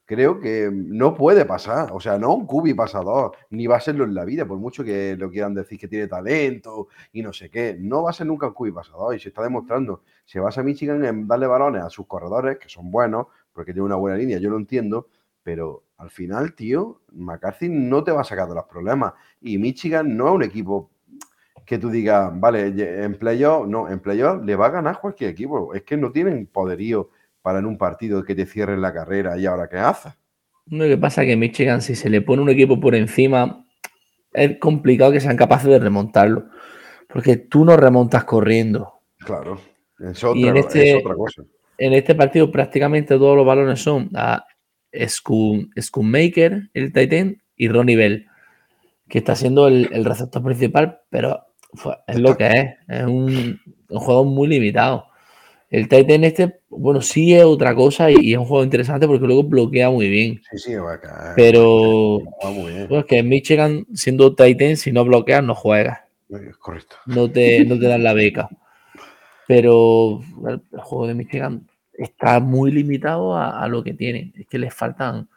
creo 0.10 0.40
que 0.40 0.72
no 0.74 1.14
puede 1.14 1.46
pasar. 1.46 1.92
O 1.94 2.00
sea, 2.00 2.18
no 2.18 2.34
un 2.34 2.48
cubi 2.48 2.74
pasador, 2.74 3.34
ni 3.52 3.68
va 3.68 3.76
a 3.76 3.80
serlo 3.80 4.06
en 4.06 4.16
la 4.16 4.26
vida, 4.26 4.44
por 4.44 4.58
mucho 4.58 4.84
que 4.84 5.16
lo 5.16 5.30
quieran 5.30 5.54
decir 5.54 5.78
que 5.78 5.88
tiene 5.88 6.08
talento 6.08 6.88
y 7.14 7.22
no 7.22 7.32
sé 7.32 7.52
qué. 7.52 7.78
No 7.80 8.02
va 8.02 8.10
a 8.10 8.14
ser 8.14 8.26
nunca 8.26 8.48
un 8.48 8.54
cubi 8.54 8.72
pasador 8.72 9.16
y 9.16 9.20
se 9.20 9.30
está 9.30 9.44
demostrando. 9.44 10.02
Se 10.26 10.40
basa 10.40 10.64
Michigan 10.64 11.06
en 11.06 11.28
darle 11.28 11.46
balones 11.46 11.84
a 11.84 11.92
sus 11.92 12.08
corredores, 12.08 12.58
que 12.58 12.70
son 12.70 12.90
buenos, 12.90 13.28
porque 13.54 13.72
tiene 13.72 13.86
una 13.86 13.98
buena 13.98 14.18
línea, 14.18 14.40
yo 14.40 14.50
lo 14.50 14.58
entiendo, 14.58 15.10
pero 15.44 15.84
al 15.98 16.10
final, 16.10 16.56
tío, 16.56 17.02
McCarthy 17.12 17.70
no 17.70 18.04
te 18.04 18.12
va 18.12 18.22
a 18.22 18.24
sacar 18.24 18.50
de 18.50 18.56
los 18.56 18.66
problemas. 18.66 19.14
Y 19.42 19.60
Michigan 19.60 20.18
no 20.18 20.30
es 20.30 20.34
un 20.34 20.44
equipo 20.44 20.90
que 21.68 21.78
tú 21.78 21.92
digas, 21.92 22.32
vale, 22.34 22.74
en 23.04 23.14
playoff, 23.20 23.68
no, 23.68 23.88
en 23.88 24.00
playoff 24.00 24.44
le 24.44 24.56
va 24.56 24.66
a 24.66 24.72
ganar 24.72 25.00
cualquier 25.00 25.30
equipo. 25.30 25.72
Es 25.76 25.84
que 25.84 25.98
no 25.98 26.12
tienen 26.12 26.48
poderío 26.48 27.12
para 27.42 27.60
en 27.60 27.66
un 27.66 27.78
partido 27.78 28.24
que 28.24 28.36
te 28.36 28.46
cierren 28.46 28.82
la 28.82 28.94
carrera 28.94 29.38
y 29.38 29.46
ahora 29.46 29.68
qué 29.70 29.78
haces. 29.78 30.14
Lo 30.68 30.86
que 30.86 30.98
pasa 30.98 31.24
es 31.24 31.28
que 31.30 31.36
Michigan, 31.36 31.82
si 31.82 31.96
se 31.96 32.10
le 32.10 32.22
pone 32.22 32.42
un 32.42 32.50
equipo 32.50 32.80
por 32.80 32.94
encima, 32.96 33.66
es 34.34 34.60
complicado 34.60 35.12
que 35.12 35.20
sean 35.20 35.38
capaces 35.38 35.68
de 35.70 35.80
remontarlo. 35.80 36.46
Porque 37.08 37.38
tú 37.38 37.66
no 37.66 37.76
remontas 37.76 38.24
corriendo. 38.26 38.94
Claro, 39.20 39.60
es 40.00 40.22
Y 40.22 40.26
otra, 40.28 40.50
en 40.50 40.58
este- 40.58 40.90
es 40.98 41.04
otra 41.04 41.16
cosa. 41.16 41.44
En 41.78 41.94
este 41.94 42.14
partido 42.14 42.52
prácticamente 42.52 43.18
todos 43.18 43.36
los 43.36 43.46
balones 43.46 43.82
son 43.82 44.10
a 44.14 44.44
Schoon- 44.92 45.70
Schoonmaker, 45.80 46.70
el 46.74 46.94
Titan, 46.94 47.42
y 47.56 47.68
Ronnie 47.68 47.96
Bell, 47.96 48.28
que 49.08 49.18
está 49.20 49.36
siendo 49.36 49.68
el, 49.68 49.90
el 49.92 50.06
receptor 50.06 50.44
principal, 50.44 51.00
pero 51.10 51.46
es 52.08 52.20
lo 52.20 52.38
que 52.38 52.48
es. 52.48 52.68
Es 52.88 53.06
un, 53.06 53.60
un 53.90 54.00
juego 54.00 54.24
muy 54.26 54.48
limitado. 54.48 55.08
El 55.70 55.88
Titan 55.88 56.24
este, 56.24 56.62
bueno, 56.70 57.02
sí 57.02 57.36
es 57.36 57.44
otra 57.44 57.76
cosa 57.76 58.10
y, 58.10 58.16
y 58.20 58.34
es 58.34 58.40
un 58.40 58.46
juego 58.46 58.64
interesante 58.64 59.06
porque 59.06 59.28
luego 59.28 59.44
bloquea 59.44 59.90
muy 59.92 60.10
bien. 60.10 60.42
Sí, 60.52 60.58
sí, 60.58 60.76
va 60.76 60.94
a 60.94 61.00
caer. 61.00 61.34
Pero 61.36 62.22
Va 62.44 62.50
muy 62.50 62.74
bien. 62.74 63.04
que 63.08 63.18
en 63.20 63.30
Michigan, 63.30 63.86
siendo 63.94 64.34
Titan, 64.36 64.78
si 64.78 64.92
no 64.92 65.06
bloqueas, 65.06 65.44
no 65.44 65.54
juegas. 65.54 66.00
Es 66.30 66.58
correcto. 66.58 66.96
No 67.06 67.30
te, 67.30 67.66
no 67.66 67.78
te 67.78 67.88
dan 67.88 68.04
la 68.04 68.14
beca. 68.14 68.50
Pero 69.48 70.22
el, 70.48 70.62
el 70.72 70.80
juego 70.80 71.08
de 71.08 71.14
Michigan 71.16 71.68
está 71.94 72.40
muy 72.40 72.72
limitado 72.72 73.36
a, 73.36 73.62
a 73.64 73.68
lo 73.68 73.84
que 73.84 73.94
tiene. 73.94 74.32
Es 74.36 74.48
que 74.48 74.60
les 74.60 74.74
faltan, 74.74 75.28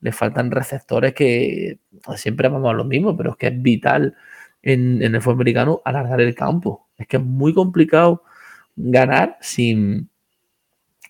les 0.00 0.14
faltan 0.14 0.50
receptores 0.50 1.14
que 1.14 1.78
siempre 2.16 2.48
vamos 2.48 2.70
a 2.70 2.74
lo 2.74 2.84
mismo, 2.84 3.16
pero 3.16 3.30
es 3.32 3.36
que 3.36 3.48
es 3.48 3.62
vital 3.62 4.14
en, 4.62 5.02
en 5.02 5.14
el 5.14 5.20
fútbol 5.20 5.36
americano 5.36 5.80
alargar 5.84 6.20
el 6.20 6.34
campo. 6.34 6.88
Es 6.96 7.06
que 7.06 7.18
es 7.18 7.22
muy 7.22 7.54
complicado 7.54 8.22
ganar 8.78 9.36
sin, 9.40 10.08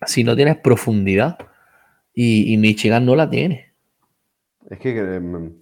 si 0.07 0.25
no 0.25 0.35
tienes 0.35 0.57
profundidad. 0.57 1.39
Y, 2.13 2.57
Michigan 2.57 3.07
no 3.07 3.15
la 3.15 3.31
tiene. 3.31 3.75
Es 4.69 4.81
que 4.81 4.99
em, 4.99 5.61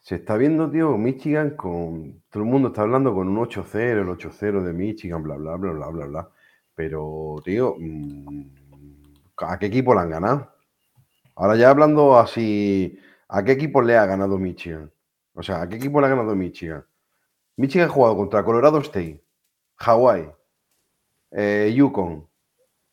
se 0.00 0.16
está 0.16 0.36
viendo, 0.36 0.70
tío, 0.70 0.98
Michigan 0.98 1.56
con. 1.56 2.22
Todo 2.28 2.42
el 2.42 2.48
mundo 2.50 2.68
está 2.68 2.82
hablando 2.82 3.14
con 3.14 3.26
un 3.28 3.38
8-0, 3.38 4.02
el 4.02 4.08
8-0 4.08 4.62
de 4.62 4.72
Michigan, 4.74 5.22
bla, 5.22 5.36
bla, 5.36 5.56
bla, 5.56 5.72
bla, 5.72 5.88
bla, 5.88 6.06
bla. 6.06 6.30
Pero, 6.74 7.36
tío, 7.42 7.76
mm, 7.78 8.50
¿a 9.38 9.58
qué 9.58 9.66
equipo 9.66 9.94
le 9.94 10.00
han 10.00 10.10
ganado? 10.10 10.52
Ahora 11.34 11.56
ya 11.56 11.70
hablando 11.70 12.18
así, 12.18 12.98
¿a 13.28 13.42
qué 13.42 13.52
equipo 13.52 13.80
le 13.80 13.96
ha 13.96 14.04
ganado 14.04 14.38
Michigan? 14.38 14.92
O 15.34 15.42
sea, 15.42 15.62
¿a 15.62 15.68
qué 15.68 15.76
equipo 15.76 16.00
le 16.00 16.08
ha 16.08 16.10
ganado 16.10 16.34
Michigan? 16.34 16.84
Michigan 17.56 17.88
ha 17.88 17.92
jugado 17.92 18.16
contra 18.16 18.44
Colorado 18.44 18.78
State, 18.80 19.24
Hawaii, 19.78 20.28
eh, 21.30 21.72
Yukon, 21.74 22.26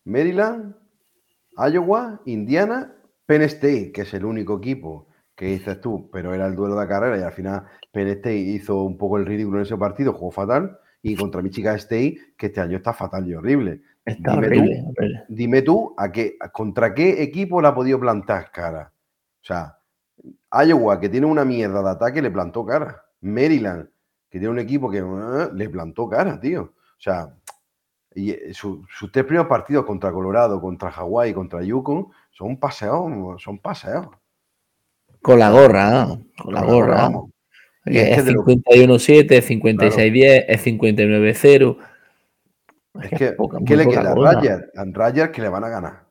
Maryland, 0.05 0.75
Iowa, 1.57 2.21
Indiana, 2.25 2.93
Penn 3.25 3.41
State, 3.43 3.91
que 3.91 4.01
es 4.01 4.13
el 4.13 4.25
único 4.25 4.57
equipo 4.57 5.07
que 5.35 5.47
dices 5.47 5.81
tú, 5.81 6.09
pero 6.11 6.33
era 6.33 6.45
el 6.47 6.55
duelo 6.55 6.79
de 6.79 6.87
carrera 6.87 7.17
y 7.17 7.21
al 7.21 7.33
final 7.33 7.63
Penn 7.91 8.07
State 8.07 8.35
hizo 8.35 8.83
un 8.83 8.97
poco 8.97 9.17
el 9.17 9.25
ridículo 9.25 9.57
en 9.57 9.63
ese 9.63 9.77
partido, 9.77 10.13
jugó 10.13 10.31
fatal, 10.31 10.79
y 11.01 11.15
contra 11.15 11.41
Michigan 11.41 11.75
State, 11.75 12.17
que 12.37 12.47
este 12.47 12.61
año 12.61 12.77
está 12.77 12.91
fatal 12.91 13.27
y 13.27 13.35
horrible. 13.35 13.81
Está 14.03 14.31
Dime 14.33 14.47
horrible, 14.47 14.75
tú. 14.75 14.89
horrible. 14.89 15.23
Dime 15.29 15.61
tú, 15.61 15.93
¿a 15.97 16.11
qué, 16.11 16.37
¿contra 16.51 16.93
qué 16.93 17.21
equipo 17.21 17.61
la 17.61 17.69
ha 17.69 17.75
podido 17.75 17.99
plantar 17.99 18.51
cara? 18.51 18.91
O 19.41 19.45
sea, 19.45 19.77
Iowa, 20.51 20.99
que 20.99 21.09
tiene 21.09 21.27
una 21.27 21.45
mierda 21.45 21.83
de 21.83 21.89
ataque, 21.89 22.21
le 22.21 22.31
plantó 22.31 22.65
cara. 22.65 23.03
Maryland, 23.21 23.87
que 24.29 24.39
tiene 24.39 24.49
un 24.49 24.59
equipo 24.59 24.89
que 24.89 25.03
uh, 25.03 25.53
le 25.53 25.69
plantó 25.69 26.09
cara, 26.09 26.39
tío. 26.39 26.63
O 26.63 26.99
sea, 27.01 27.35
y 28.15 28.31
eh, 28.31 28.53
su- 28.53 28.83
sus 28.89 29.11
tres 29.11 29.25
primeros 29.25 29.47
partidos 29.47 29.85
contra 29.85 30.11
Colorado, 30.11 30.59
contra 30.61 30.89
Hawái, 30.89 31.33
contra 31.33 31.61
Yukon, 31.61 32.07
son 32.31 32.57
paseos, 32.57 33.41
son 33.41 33.59
paseos. 33.59 34.07
Con 35.21 35.37
la 35.39 35.51
gorra, 35.51 36.03
¿eh? 36.13 36.19
con 36.41 36.53
la 36.53 36.63
gorra. 36.63 37.11
Y 37.85 37.91
Que 37.91 38.01
es 38.01 38.07
que 38.09 38.13
es 38.15 38.25
de 38.25 38.31
lo- 38.33 38.43
51-7, 38.45 39.31
es 39.37 39.49
56-10, 39.49 40.45
es 40.47 40.65
59-0. 40.65 41.77
Es 43.03 43.09
que 43.09 43.15
que, 43.17 43.31
poca- 43.33 43.59
¿qué 43.65 43.75
le 43.75 43.87
queda? 43.87 44.15
cosa. 44.15 44.33
Rogers, 44.33 44.63
a 44.75 44.85
Rogers 44.85 45.29
que 45.31 45.41
le 45.41 45.49
van 45.49 45.63
a 45.65 45.69
ganar. 45.69 46.05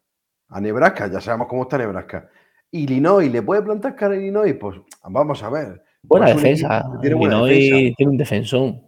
A 0.48 0.60
Nebraska, 0.60 1.06
ya 1.10 1.20
sabemos 1.20 1.48
cómo 1.48 1.62
está 1.62 1.78
Nebraska. 1.78 2.28
Illinois, 2.70 3.30
¿le 3.30 3.40
puede 3.42 3.62
plantar 3.62 3.96
cara 3.96 4.14
a 4.14 4.16
Illinois? 4.16 4.54
Pues 4.60 4.78
vamos 5.08 5.42
a 5.42 5.48
ver. 5.48 5.82
Buena 6.02 6.26
Pues 6.26 6.36
es 6.36 6.42
defensa. 6.42 6.84
tiene 7.00 7.16
buena 7.16 7.36
Illinois 7.36 7.54
defensa. 7.70 7.94
tiene 7.96 8.10
un 8.12 8.18
defensón. 8.18 8.82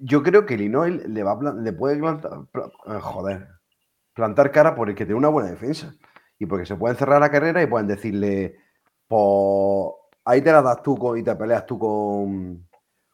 Yo 0.00 0.22
creo 0.22 0.44
que 0.46 0.54
Illinois 0.54 1.02
le, 1.06 1.22
va 1.22 1.32
a 1.32 1.52
le 1.54 1.72
puede 1.72 1.96
plantar, 1.96 2.32
pla- 2.52 2.70
eh, 2.86 2.98
joder, 3.00 3.48
plantar 4.14 4.50
cara 4.50 4.74
por 4.74 4.88
el 4.90 4.94
que 4.94 5.04
tiene 5.04 5.18
una 5.18 5.28
buena 5.28 5.50
defensa. 5.50 5.94
Y 6.38 6.46
porque 6.46 6.66
se 6.66 6.76
pueden 6.76 6.96
cerrar 6.96 7.20
la 7.20 7.30
carrera 7.30 7.62
y 7.62 7.66
pueden 7.66 7.88
decirle, 7.88 8.56
pues 9.06 9.92
ahí 10.24 10.40
te 10.42 10.52
la 10.52 10.62
das 10.62 10.82
tú 10.82 10.96
con- 10.96 11.18
y 11.18 11.22
te 11.22 11.34
peleas 11.34 11.66
tú 11.66 11.78
con, 11.78 12.66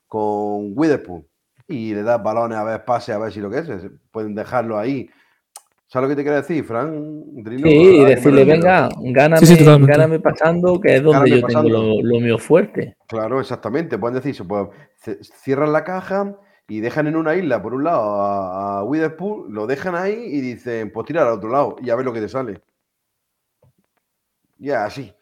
con 0.06 0.72
Witherspoon. 0.76 1.26
Y 1.66 1.94
le 1.94 2.02
das 2.02 2.22
balones 2.22 2.58
a 2.58 2.64
ver, 2.64 2.84
pase 2.84 3.12
a 3.12 3.18
ver 3.18 3.32
si 3.32 3.40
lo 3.40 3.50
que 3.50 3.58
es. 3.58 3.68
es- 3.68 3.90
Pueden 4.10 4.34
dejarlo 4.34 4.78
ahí. 4.78 5.08
¿Sabes 5.86 6.08
lo 6.08 6.12
que 6.14 6.16
te 6.16 6.22
quiero 6.22 6.36
decir, 6.36 6.64
Fran? 6.64 7.24
Sí, 7.44 7.52
y 7.52 7.56
¿A 7.56 7.62
qué 7.62 8.04
me 8.04 8.10
decirle, 8.10 8.44
venga, 8.44 8.88
gáname, 9.00 9.46
Sí, 9.46 9.56
sí, 9.56 9.64
gáname 9.64 10.18
pasando, 10.18 10.80
que 10.80 10.96
es 10.96 11.02
donde 11.02 11.30
Gáname 11.30 11.40
yo 11.40 11.46
tengo 11.46 11.68
lo, 11.68 12.02
lo 12.02 12.20
mío 12.20 12.38
fuerte. 12.38 12.96
Claro, 13.06 13.40
exactamente. 13.40 13.96
Pueden 13.96 14.16
decirse, 14.16 14.44
pues 14.44 14.68
cierran 15.42 15.72
la 15.72 15.84
caja 15.84 16.36
y 16.68 16.80
dejan 16.80 17.06
en 17.06 17.16
una 17.16 17.34
isla, 17.36 17.62
por 17.62 17.74
un 17.74 17.84
lado, 17.84 18.22
a, 18.22 18.78
a 18.80 18.84
Witherspoon, 18.84 19.52
lo 19.54 19.66
dejan 19.66 19.94
ahí 19.94 20.14
y 20.14 20.40
dicen, 20.40 20.90
pues 20.92 21.06
tirar 21.06 21.26
al 21.26 21.34
otro 21.34 21.50
lado 21.50 21.76
y 21.82 21.90
a 21.90 21.96
ver 21.96 22.04
lo 22.04 22.12
que 22.12 22.20
te 22.20 22.28
sale. 22.28 22.62
Ya, 24.58 24.84
así. 24.84 25.12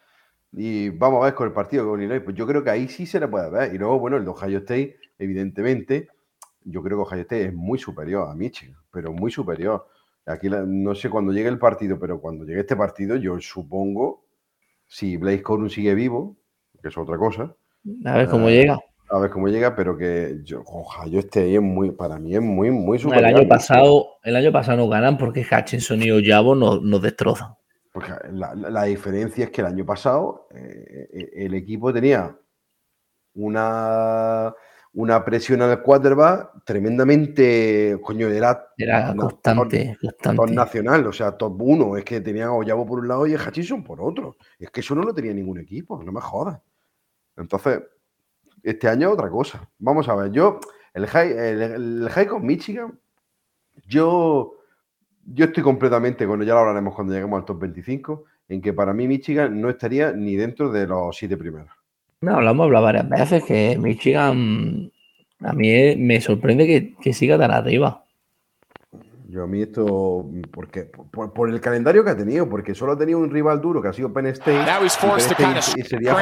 Y 0.53 0.91
vamos 0.91 1.23
a 1.23 1.27
ver 1.27 1.35
con 1.35 1.47
el 1.49 1.53
partido 1.53 1.89
con 1.89 2.01
Illinois. 2.01 2.23
Pues 2.23 2.37
yo 2.37 2.47
creo 2.47 2.63
que 2.63 2.71
ahí 2.71 2.89
sí 2.89 3.07
se 3.07 3.21
le 3.21 3.29
puede 3.29 3.51
ver. 3.51 3.75
Y 3.75 3.79
luego, 3.79 3.99
bueno, 3.99 4.17
el 4.19 4.25
de 4.25 4.31
Ohio 4.31 4.59
State, 4.59 4.99
evidentemente, 5.19 6.09
yo 6.65 6.83
creo 6.83 6.99
que 6.99 7.03
Ohio 7.03 7.23
State 7.23 7.47
es 7.47 7.55
muy 7.55 7.79
superior 7.79 8.29
a 8.29 8.35
Michigan, 8.35 8.77
pero 8.91 9.13
muy 9.13 9.31
superior. 9.31 9.87
Aquí 10.27 10.49
no 10.51 10.95
sé 10.95 11.11
cuándo 11.11 11.33
llegue 11.33 11.49
el 11.49 11.59
partido, 11.59 11.99
pero 11.99 12.21
cuando 12.21 12.45
llegue 12.45 12.61
este 12.61 12.77
partido, 12.77 13.17
yo 13.17 13.41
supongo, 13.41 14.25
si 14.87 15.17
Blaze 15.17 15.43
Corum 15.43 15.69
sigue 15.69 15.95
vivo, 15.95 16.37
que 16.81 16.89
es 16.89 16.99
otra 16.99 17.19
cosa, 17.19 17.55
A 18.05 18.17
ver 18.17 18.29
cómo 18.29 18.47
Ah, 18.47 18.51
llega. 18.51 18.79
A 19.13 19.19
ver 19.21 19.31
cómo 19.31 19.49
llega, 19.49 19.75
pero 19.77 19.97
que 19.97 20.41
yo, 20.43 20.63
Ohio 20.67 21.21
State 21.21 21.55
es 21.55 21.61
muy, 21.61 21.91
para 21.91 22.19
mí 22.19 22.35
es 22.35 22.41
muy, 22.41 22.71
muy 22.71 22.99
El 22.99 23.25
año 23.25 23.47
pasado, 23.49 24.07
el 24.23 24.37
año 24.37 24.51
pasado 24.53 24.79
no 24.79 24.89
ganan 24.89 25.19
porque 25.19 25.45
Hutchinson 25.51 26.03
y 26.03 26.11
Ojabo 26.11 26.55
nos, 26.55 26.83
nos 26.83 27.03
destrozan. 27.03 27.55
Porque 27.93 28.13
la, 28.33 28.55
la- 28.55 28.71
la 28.71 28.83
diferencia 28.85 29.45
es 29.45 29.51
que 29.51 29.61
el 29.61 29.67
año 29.67 29.85
pasado 29.85 30.49
eh, 30.55 31.09
eh, 31.13 31.31
el 31.37 31.55
equipo 31.55 31.93
tenía 31.93 32.35
una, 33.35 34.55
una 34.95 35.25
presión 35.25 35.63
al 35.63 35.83
quarterback 35.83 36.65
tremendamente, 36.65 37.99
coño, 38.03 38.29
era 38.29 38.67
Era 38.77 39.15
constante, 39.15 39.97
top 40.01 40.11
constante. 40.25 40.55
nacional, 40.55 41.07
o 41.07 41.13
sea, 41.13 41.33
top 41.33 41.61
1. 41.61 41.97
Es 41.99 42.05
que 42.05 42.21
tenía 42.21 42.47
a 42.47 42.53
Oyabo 42.53 42.87
por 42.87 43.01
un 43.01 43.09
lado 43.09 43.27
y 43.27 43.35
a 43.35 43.39
Hutchinson 43.39 43.83
por 43.83 44.01
otro. 44.01 44.37
Es 44.59 44.71
que 44.71 44.81
eso 44.81 44.95
no 44.95 45.03
lo 45.03 45.15
tenía 45.15 45.33
ningún 45.33 45.59
equipo, 45.59 46.03
no 46.03 46.13
me 46.13 46.21
jodas. 46.21 46.61
Entonces, 47.37 47.81
este 48.63 48.89
año 48.89 49.11
otra 49.11 49.29
cosa. 49.29 49.69
Vamos 49.79 50.09
a 50.09 50.15
ver, 50.15 50.33
yo, 50.33 50.61
el 50.95 51.07
high, 51.07 51.31
el, 51.31 51.63
el 51.63 52.09
high 52.11 52.27
con 52.27 52.45
Michigan, 52.45 52.99
yo, 53.87 54.55
yo 55.25 55.45
estoy 55.47 55.63
completamente, 55.63 56.27
bueno, 56.27 56.45
ya 56.45 56.55
lo 56.55 56.61
hablaremos 56.61 56.95
cuando 56.95 57.13
lleguemos 57.13 57.39
al 57.39 57.45
top 57.45 57.61
25, 57.61 58.25
en 58.49 58.61
que 58.61 58.73
para 58.73 58.93
mí 58.93 59.09
Michigan 59.09 59.61
no 59.61 59.71
estaría 59.71 60.13
ni 60.13 60.37
dentro 60.37 60.71
de 60.71 60.87
los 60.87 61.17
siete 61.17 61.37
primeros. 61.37 61.71
No, 62.21 62.41
lo 62.41 62.51
hemos 62.51 62.65
hablado 62.65 62.85
varias 62.85 63.09
veces 63.09 63.45
que 63.45 63.77
Michigan 63.79 64.91
a 65.41 65.53
mí 65.53 65.97
me 65.97 66.21
sorprende 66.21 66.67
que, 66.67 66.95
que 66.95 67.13
siga 67.13 67.37
tan 67.37 67.51
arriba. 67.51 68.05
Yo 69.29 69.45
a 69.45 69.47
mí 69.47 69.63
esto, 69.63 70.29
porque 70.53 70.83
por, 70.83 71.33
por 71.33 71.49
el 71.49 71.61
calendario 71.61 72.05
que 72.05 72.11
ha 72.11 72.17
tenido, 72.17 72.49
porque 72.49 72.75
solo 72.75 72.93
ha 72.93 72.99
tenido 72.99 73.19
un 73.19 73.31
rival 73.31 73.61
duro 73.61 73.81
que 73.81 73.89
ha 73.89 73.93
sido 73.93 74.13
Penn 74.13 74.27
State. 74.27 74.53
Y 74.53 74.65
Penn 74.65 74.91
forced 74.91 75.29
to 75.29 75.35
State 75.35 75.43
kind 75.43 75.57
of 75.57 75.75
ese 75.77 75.97
día 75.97 76.15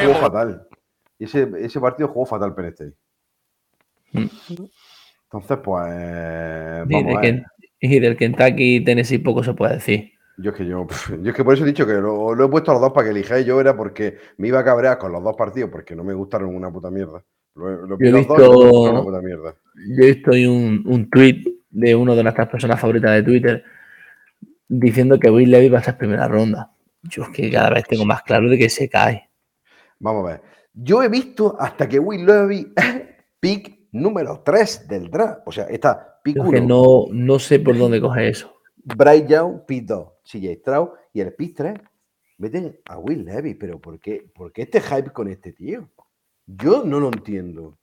fatal. 1.26 1.54
Ese, 1.56 1.66
ese 1.66 1.80
partido 1.80 2.08
jugó 2.08 2.26
fatal 2.26 2.54
Penn 2.54 2.66
State. 2.66 2.92
Mm. 4.12 4.26
Entonces, 5.24 5.58
pues. 5.62 5.86
Y, 6.88 6.92
Vamos 6.92 7.06
de 7.06 7.12
a 7.16 7.20
ver. 7.20 7.20
Ken- 7.20 7.44
y 7.82 7.98
del 7.98 8.16
Kentucky 8.16 8.76
y 8.76 8.84
Tennessee 8.84 9.18
poco 9.18 9.42
se 9.42 9.54
puede 9.54 9.74
decir. 9.74 10.12
Yo 10.36 10.50
es 10.50 10.56
que 10.56 10.66
yo, 10.66 10.86
yo 11.22 11.30
es 11.30 11.36
que 11.36 11.44
por 11.44 11.54
eso 11.54 11.64
he 11.64 11.66
dicho 11.68 11.86
que 11.86 11.94
lo, 11.94 12.34
lo 12.34 12.44
he 12.44 12.48
puesto 12.48 12.70
a 12.70 12.74
los 12.74 12.80
dos 12.82 12.92
para 12.92 13.04
que 13.06 13.10
elijáis. 13.12 13.46
Yo 13.46 13.60
era 13.60 13.76
porque 13.76 14.16
me 14.38 14.48
iba 14.48 14.58
a 14.58 14.64
cabrear 14.64 14.98
con 14.98 15.12
los 15.12 15.22
dos 15.22 15.36
partidos 15.36 15.70
porque 15.70 15.94
no 15.94 16.04
me 16.04 16.14
gustaron 16.14 16.54
una 16.54 16.70
puta 16.70 16.90
mierda. 16.90 17.22
Lo, 17.54 17.86
lo 17.86 17.96
vi 17.96 18.10
Yo 18.10 18.10
he 18.10 18.12
dos 18.12 18.20
y 18.22 18.28
visto- 18.28 18.52
gustaron 18.52 18.90
una 18.96 19.02
puta 19.02 19.20
mierda. 19.22 19.54
Yo 19.96 20.04
he 20.04 20.06
visto 20.14 20.30
un, 20.32 20.82
un 20.86 21.10
tweet 21.10 21.44
de 21.70 21.94
uno 21.94 22.16
de 22.16 22.22
nuestras 22.22 22.48
personas 22.48 22.80
favoritas 22.80 23.12
de 23.12 23.22
Twitter 23.22 23.64
diciendo 24.68 25.18
que 25.18 25.30
Will 25.30 25.50
Levy 25.50 25.68
va 25.68 25.78
a 25.78 25.82
ser 25.82 25.96
primera 25.96 26.26
ronda. 26.28 26.72
Yo 27.02 27.22
es 27.22 27.28
que 27.30 27.50
cada 27.50 27.70
vez 27.70 27.84
tengo 27.88 28.04
más 28.04 28.22
claro 28.22 28.48
de 28.50 28.58
que 28.58 28.68
se 28.68 28.88
cae. 28.88 29.30
Vamos 30.00 30.24
a 30.26 30.32
ver. 30.32 30.40
Yo 30.72 31.02
he 31.02 31.08
visto 31.08 31.56
hasta 31.58 31.88
que 31.88 31.98
Will 31.98 32.24
Levy 32.26 32.72
es 32.76 33.02
pick 33.40 33.88
número 33.92 34.42
3 34.44 34.88
del 34.88 35.10
draft. 35.10 35.40
O 35.46 35.52
sea, 35.52 35.64
está 35.64 36.20
pick 36.22 36.36
Yo 36.36 36.42
es 36.42 36.48
1. 36.48 36.58
que 36.60 36.66
no, 36.66 37.04
no 37.12 37.38
sé 37.38 37.58
por 37.58 37.76
dónde 37.76 38.00
coge 38.00 38.28
eso. 38.28 38.54
Bryce 38.76 39.26
Young, 39.28 39.64
pick 39.66 39.84
2, 39.86 40.08
CJ 40.24 40.54
Stroud 40.60 40.88
y 41.12 41.20
el 41.20 41.34
pick 41.34 41.56
3 41.56 41.74
meten 42.38 42.78
a 42.88 42.98
Will 42.98 43.24
Levy. 43.24 43.54
Pero 43.54 43.80
¿por 43.80 43.98
qué, 44.00 44.30
¿por 44.34 44.52
qué 44.52 44.62
este 44.62 44.80
hype 44.80 45.10
con 45.10 45.28
este 45.28 45.52
tío? 45.52 45.88
Yo 46.46 46.84
no 46.84 46.98
lo 47.00 47.08
entiendo. 47.08 47.78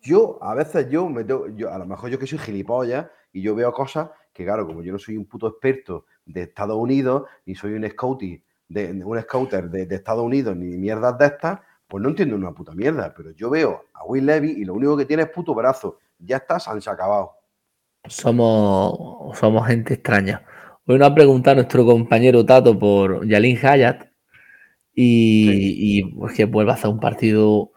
Yo, 0.00 0.38
a 0.42 0.54
veces 0.54 0.88
yo 0.88 1.08
me 1.08 1.24
tengo- 1.24 1.48
yo, 1.48 1.72
a 1.72 1.78
lo 1.78 1.86
mejor 1.86 2.10
yo 2.10 2.18
que 2.18 2.26
soy 2.26 2.38
gilipollas 2.38 3.06
y 3.32 3.42
yo 3.42 3.54
veo 3.54 3.72
cosas 3.72 4.10
que, 4.32 4.44
claro, 4.44 4.66
como 4.66 4.82
yo 4.82 4.92
no 4.92 4.98
soy 4.98 5.16
un 5.16 5.24
puto 5.26 5.48
experto 5.48 6.04
de 6.24 6.42
Estados 6.42 6.76
Unidos, 6.76 7.24
ni 7.44 7.54
soy 7.54 7.72
un 7.72 7.88
scouting 7.88 8.42
de, 8.68 9.02
un 9.04 9.20
scouter 9.22 9.68
de, 9.70 9.86
de 9.86 9.96
Estados 9.96 10.22
Unidos, 10.22 10.56
ni 10.56 10.76
mierdas 10.76 11.18
de 11.18 11.26
estas, 11.26 11.60
pues 11.88 12.02
no 12.02 12.08
entiendo 12.10 12.36
una 12.36 12.52
puta 12.52 12.72
mierda. 12.72 13.12
Pero 13.16 13.30
yo 13.32 13.50
veo 13.50 13.84
a 13.94 14.04
Will 14.04 14.26
Levy 14.26 14.50
y 14.52 14.64
lo 14.64 14.74
único 14.74 14.96
que 14.96 15.04
tiene 15.06 15.24
es 15.24 15.30
puto 15.30 15.54
brazo. 15.54 15.98
Ya 16.18 16.36
está, 16.38 16.58
se 16.58 16.70
han 16.70 16.78
acabado. 16.86 17.32
Somos, 18.08 19.36
somos 19.38 19.66
gente 19.66 19.94
extraña. 19.94 20.44
Hoy 20.86 20.98
nos 20.98 21.10
ha 21.10 21.14
preguntado 21.14 21.56
nuestro 21.56 21.84
compañero 21.84 22.46
Tato 22.46 22.78
por 22.78 23.26
Yalin 23.26 23.58
Hayat 23.66 24.04
y, 24.94 25.98
y, 25.98 26.04
pues 26.14 26.34
que 26.36 26.44
vuelva 26.44 26.72
a 26.72 26.74
hacer 26.76 26.90
un 26.90 27.00
partido, 27.00 27.72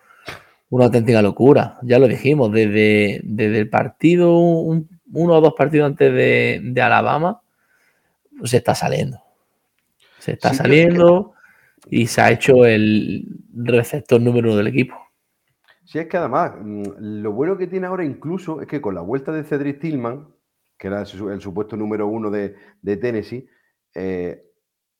una 0.70 0.86
auténtica 0.86 1.22
locura. 1.22 1.80
Ya 1.84 2.00
lo 2.00 2.08
dijimos, 2.08 2.52
desde, 2.52 3.22
desde 3.24 3.60
el 3.60 3.70
partido, 3.70 4.38
un- 4.38 4.88
uno 5.12 5.34
o 5.34 5.42
dos 5.42 5.54
partidos 5.58 5.88
antes 5.88 6.14
de, 6.14 6.62
de 6.64 6.82
Alabama, 6.82 7.42
pues 8.38 8.52
se 8.52 8.58
está 8.58 8.76
saliendo. 8.76 9.20
Se 10.20 10.34
está 10.34 10.52
Sí, 10.52 10.58
saliendo 10.58 11.34
y 11.88 12.08
se 12.08 12.22
ha 12.22 12.32
hecho 12.32 12.66
el 12.66 13.26
receptor 13.54 14.22
número 14.22 14.50
uno 14.50 14.58
del 14.58 14.68
equipo. 14.68 14.96
Sí, 15.86 15.98
es 16.00 16.08
que 16.08 16.18
además, 16.18 16.54
mm, 16.62 16.84
lo 17.22 17.32
bueno 17.32 17.58
que 17.58 17.68
tiene 17.68 17.88
ahora 17.88 18.06
incluso 18.06 18.62
es 18.62 18.68
que 18.68 18.82
con 18.82 18.94
la 18.96 19.02
vuelta 19.02 19.32
de 19.32 19.44
Cedric 19.44 19.80
Tillman, 19.80 20.28
que 20.78 20.88
era 20.88 21.02
el, 21.02 21.06
su- 21.06 21.30
el 21.30 21.42
supuesto 21.42 21.76
número 21.76 22.08
uno 22.08 22.30
de, 22.30 22.56
de 22.82 22.98
Tennessee, 22.98 23.48
eh, 23.96 24.44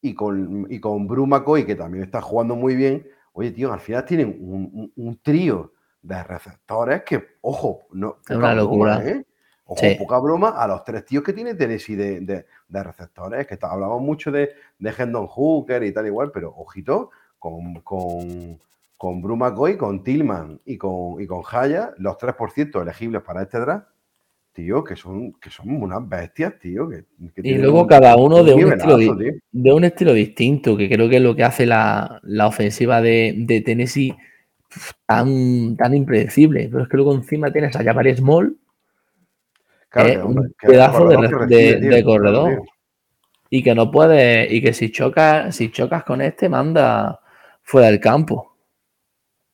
y, 0.02 0.14
con, 0.16 0.66
y 0.70 0.80
con 0.80 1.08
Bru 1.08 1.28
McCoy, 1.28 1.66
que 1.66 1.76
también 1.76 2.04
está 2.04 2.22
jugando 2.22 2.56
muy 2.56 2.76
bien, 2.76 3.08
oye, 3.34 3.52
tío, 3.52 3.72
al 3.72 3.80
final 3.82 4.06
tienen 4.06 4.38
un, 4.40 4.70
un- 4.74 4.94
un 4.96 5.18
trío 5.22 5.74
de 6.02 6.24
receptores 6.24 7.04
que, 7.04 7.24
ojo, 7.42 7.82
no, 7.92 8.18
Es 8.28 8.36
una 8.36 8.56
locura. 8.56 9.06
¿eh? 9.06 9.26
Ojo, 9.72 9.82
Sí. 9.86 9.96
poca 10.00 10.18
broma 10.18 10.50
a 10.50 10.68
los 10.68 10.84
tres 10.84 11.06
tíos 11.06 11.24
que 11.24 11.32
tiene 11.32 11.54
Tennessee 11.54 11.96
de, 11.96 12.22
de- 12.22 12.46
de 12.68 12.84
receptores, 12.84 13.46
que 13.46 13.54
está- 13.54 13.72
hablamos 13.72 14.02
mucho 14.02 14.32
de, 14.32 14.50
de 14.80 14.94
Hendon 14.98 15.28
Hooker 15.28 15.84
y 15.84 15.92
tal 15.94 16.08
igual, 16.08 16.32
pero 16.34 16.52
ojito, 16.58 17.12
con, 17.38 17.76
con, 17.82 18.60
con 18.98 19.22
McCoy, 19.38 19.78
con 19.78 20.04
Tillman 20.04 20.60
y 20.66 20.76
con, 20.78 21.22
y 21.22 21.28
con 21.28 21.44
Haya, 21.52 21.92
los 22.00 22.18
3% 22.18 22.82
elegibles 22.82 23.22
para 23.22 23.44
este 23.44 23.60
draft, 23.60 23.88
tío, 24.54 24.84
que 24.84 24.96
son, 24.96 25.34
que 25.34 25.52
son 25.52 25.70
unas 25.84 26.08
bestias, 26.10 26.58
tío. 26.60 26.90
Que, 26.90 27.06
que 27.36 27.48
Y 27.48 27.58
luego 27.60 27.82
un- 27.84 27.88
cada 27.88 28.18
uno 28.18 28.44
de 28.44 28.56
un, 28.56 28.74
estilo, 28.74 28.98
tío. 28.98 29.16
de 29.52 29.72
un 29.74 29.84
estilo 29.84 30.14
distinto, 30.14 30.76
que 30.76 30.90
creo 30.90 31.08
que 31.08 31.18
es 31.18 31.22
lo 31.22 31.36
que 31.36 31.44
hace 31.44 31.68
la, 31.68 32.20
la 32.24 32.48
ofensiva 32.48 33.02
de, 33.02 33.36
de 33.38 33.62
Tennessee 33.62 34.18
tan, 35.06 35.78
tan 35.78 35.94
impredecible. 35.94 36.68
Pero 36.72 36.84
es 36.84 36.90
que 36.90 36.98
luego 36.98 37.14
encima 37.14 37.52
tienes 37.52 37.76
a 37.76 37.84
Jabari 37.84 38.16
Small 38.16 38.58
Claro, 39.90 40.10
eh, 40.10 40.12
que, 40.14 40.18
un 40.20 40.26
hombre, 40.38 40.50
pedazo 40.62 41.08
de 41.08 41.16
corredor 41.16 41.48
de- 41.48 41.56
recibe, 41.56 41.80
de 41.90 41.96
tío, 41.98 42.06
corredor. 42.06 42.50
tío. 42.50 42.64
y 43.52 43.64
que 43.64 43.74
no 43.74 43.90
puede, 43.90 44.54
y 44.54 44.62
que 44.62 44.74
si 44.74 44.92
chocas, 44.92 45.56
si 45.56 45.72
chocas 45.72 46.04
con 46.04 46.22
este, 46.22 46.48
manda 46.50 47.20
fuera 47.64 47.88
del 47.88 48.00
campo. 48.00 48.56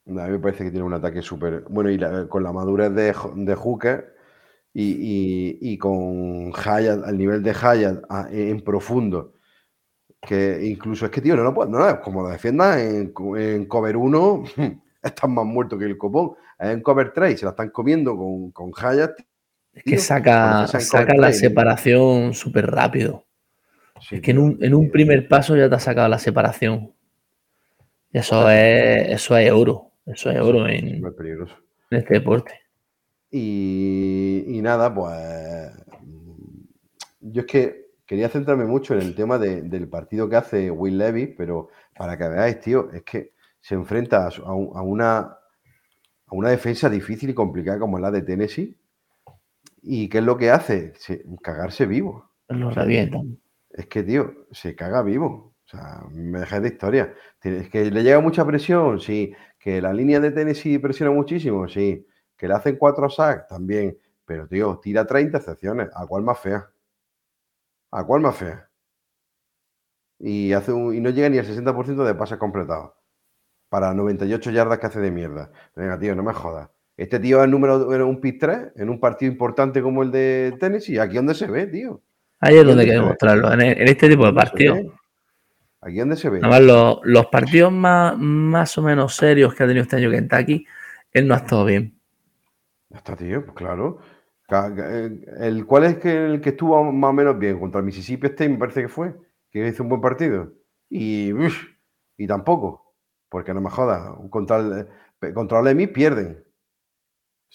A 0.07 0.11
mí 0.11 0.31
me 0.31 0.39
parece 0.39 0.65
que 0.65 0.71
tiene 0.71 0.85
un 0.85 0.93
ataque 0.93 1.21
súper. 1.21 1.63
Bueno, 1.69 1.89
y 1.89 1.97
la- 1.97 2.27
con 2.27 2.43
la 2.43 2.51
madurez 2.51 2.93
de, 2.93 3.13
de 3.35 3.55
Hooker 3.55 4.13
y, 4.73 4.83
y- 4.83 5.57
y 5.61 5.77
con 5.77 6.51
Hayat, 6.53 7.05
al 7.05 7.17
nivel 7.17 7.41
de 7.41 7.55
Hayat 7.59 8.03
en 8.31 8.61
profundo, 8.61 9.33
que 10.21 10.59
incluso 10.65 11.05
es 11.05 11.11
que, 11.11 11.21
tío, 11.21 11.35
no 11.37 11.43
lo 11.43 11.65
no, 11.65 11.77
lo- 11.79 12.01
como 12.01 12.21
lo 12.23 12.29
defiendas 12.29 12.77
en, 12.77 13.13
co- 13.13 13.37
en 13.37 13.65
cover 13.65 13.95
1, 13.95 14.43
están 15.01 15.33
más 15.33 15.45
muertos 15.45 15.79
que 15.79 15.85
el 15.85 15.97
copón. 15.97 16.33
En 16.59 16.81
cover 16.81 17.13
3 17.13 17.39
se 17.39 17.45
la 17.45 17.51
están 17.51 17.69
comiendo 17.69 18.17
con, 18.17 18.51
con 18.51 18.71
Hayat. 18.77 19.13
Es 19.75 19.83
que 19.83 19.97
Tío, 19.97 19.99
saca, 19.99 20.65
saca 20.79 21.13
la 21.13 21.31
separación 21.31 22.33
súper 22.33 22.65
rápido. 22.71 23.25
Sí, 23.99 24.15
Es 24.15 24.21
que 24.21 24.31
en 24.31 24.39
un, 24.39 24.57
en 24.61 24.73
un 24.75 24.91
primer 24.91 25.27
paso 25.27 25.55
ya 25.57 25.69
te 25.69 25.75
ha 25.75 25.79
sacado 25.79 26.09
la 26.09 26.19
separación. 26.19 26.93
Y 28.11 28.17
eso 28.19 28.49
es, 28.49 29.09
eso 29.09 29.37
es 29.37 29.51
oro. 29.51 29.91
Eso 30.05 30.29
es 30.31 30.39
oro 30.39 30.67
en, 30.67 30.87
súper 30.95 31.15
peligroso. 31.15 31.55
en 31.91 31.97
este 31.99 32.15
deporte. 32.15 32.53
Y, 33.31 34.45
y 34.47 34.61
nada, 34.61 34.93
pues 34.93 35.11
yo 37.19 37.41
es 37.41 37.47
que 37.47 37.85
quería 38.05 38.29
centrarme 38.29 38.65
mucho 38.65 38.93
en 38.93 39.01
el 39.01 39.15
tema 39.15 39.37
de- 39.37 39.61
del 39.63 39.87
partido 39.89 40.29
que 40.29 40.35
hace 40.35 40.71
Will 40.71 40.97
Levy, 40.97 41.27
pero 41.27 41.69
para 41.97 42.17
que 42.17 42.27
veáis, 42.27 42.59
tío, 42.59 42.91
es 42.91 43.03
que 43.03 43.33
se 43.61 43.75
enfrenta 43.75 44.27
a, 44.27 44.53
una, 44.53 45.17
a 45.19 45.37
una 46.31 46.49
defensa 46.49 46.89
difícil 46.89 47.29
y 47.31 47.33
complicada 47.33 47.79
como 47.79 47.97
es 47.97 48.03
la 48.03 48.11
de 48.11 48.21
Tennessee. 48.23 48.77
¿Y 49.87 50.09
qué 50.09 50.17
es 50.19 50.23
lo 50.23 50.37
que 50.37 50.49
hace? 50.51 50.93
Se- 50.97 51.23
cagarse 51.41 51.85
vivo. 51.85 52.31
Lo 52.49 52.71
revientan. 52.71 53.37
Es 53.69 53.87
que, 53.87 54.03
tío, 54.03 54.47
se 54.51 54.75
caga 54.75 55.01
vivo. 55.03 55.53
O 55.65 55.67
sea, 55.67 56.03
me 56.11 56.39
dejáis 56.39 56.61
de 56.63 56.67
historia. 56.69 57.13
Es 57.41 57.69
que 57.69 57.89
le 57.91 58.03
llega 58.03 58.19
mucha 58.19 58.45
presión, 58.45 58.99
sí. 58.99 59.33
Que 59.59 59.81
la 59.81 59.93
línea 59.93 60.19
de 60.19 60.31
Tennessee 60.31 60.79
presiona 60.79 61.11
muchísimo, 61.11 61.67
sí. 61.67 62.05
Que 62.37 62.47
le 62.47 62.53
hacen 62.55 62.77
cuatro 62.77 63.09
sacks, 63.09 63.47
también. 63.47 63.97
Pero, 64.25 64.47
tío, 64.47 64.79
tira 64.81 65.05
30 65.05 65.37
excepciones. 65.39 65.89
¿A 65.95 66.05
cuál 66.07 66.23
más 66.23 66.39
fea? 66.39 66.67
¿A 67.91 68.03
cuál 68.05 68.21
más 68.21 68.35
fea? 68.37 68.69
Y, 70.19 70.53
hace 70.53 70.71
un- 70.71 70.93
y 70.95 70.99
no 71.01 71.09
llega 71.09 71.29
ni 71.29 71.37
al 71.37 71.45
60% 71.45 72.05
de 72.05 72.15
pases 72.15 72.37
completados. 72.37 72.93
Para 73.69 73.93
98 73.93 74.51
yardas 74.51 74.79
que 74.79 74.87
hace 74.87 74.99
de 75.01 75.11
mierda. 75.11 75.51
Venga, 75.75 75.99
tío, 75.99 76.15
no 76.15 76.23
me 76.23 76.33
jodas. 76.33 76.69
Este 76.97 77.19
tío 77.19 77.43
es 77.43 77.49
número 77.49 77.93
en 77.93 78.01
un 78.03 78.21
pick 78.21 78.39
3 78.39 78.71
en 78.75 78.89
un 78.89 78.99
partido 78.99 79.31
importante 79.31 79.81
como 79.81 80.01
el 80.03 80.11
de 80.11 80.55
Tennessee. 80.59 80.97
Aquí 80.99 81.15
donde 81.17 81.35
se 81.35 81.47
ve, 81.47 81.67
tío. 81.67 82.01
Ahí 82.39 82.55
es 82.57 82.65
donde 82.65 82.83
hay 82.83 82.87
se 82.87 82.93
que 82.93 82.97
ve? 82.99 83.03
demostrarlo. 83.03 83.53
En, 83.53 83.61
en 83.61 83.87
este 83.87 84.09
tipo 84.09 84.23
de 84.25 84.31
¿Dónde 84.31 84.41
se 84.41 84.47
partidos. 84.47 84.79
Aquí 85.81 85.97
donde 85.99 86.15
se 86.15 86.29
ve. 86.29 86.39
Además, 86.41 86.61
los, 86.61 86.99
los 87.03 87.25
partidos 87.27 87.71
más, 87.71 88.17
más 88.17 88.77
o 88.77 88.81
menos 88.81 89.15
serios 89.15 89.53
que 89.53 89.63
ha 89.63 89.67
tenido 89.67 89.83
este 89.83 89.97
año 89.97 90.09
Kentucky, 90.09 90.65
él 91.11 91.27
no 91.27 91.33
ha 91.33 91.37
estado 91.37 91.65
bien. 91.65 91.99
Ya 92.89 92.97
está, 92.97 93.15
tío, 93.15 93.43
pues 93.43 93.55
claro. 93.57 93.99
Ca- 94.47 94.67
El, 94.67 95.25
el- 95.39 95.65
¿cuál 95.65 95.83
es 95.85 95.97
que, 95.97 96.25
el 96.25 96.39
que 96.39 96.49
estuvo 96.49 96.81
más 96.93 97.09
o 97.09 97.13
menos 97.13 97.37
bien? 97.37 97.59
Contra 97.59 97.79
el 97.79 97.85
Mississippi 97.85 98.27
State, 98.27 98.49
me 98.49 98.57
parece 98.57 98.81
que 98.83 98.87
fue, 98.87 99.13
que 99.51 99.67
hizo 99.67 99.83
un 99.83 99.89
buen 99.89 100.01
partido. 100.01 100.53
Y, 100.89 101.33
uff, 101.33 101.61
y 102.17 102.25
tampoco, 102.27 102.93
porque 103.27 103.53
no 103.53 103.59
me 103.61 103.69
jodas. 103.69 104.09
Contra 104.29 104.57
el, 104.59 104.87
pe- 105.19 105.33
contra 105.33 105.59
el 105.59 105.67
Emi 105.67 105.87
pierden. 105.87 106.44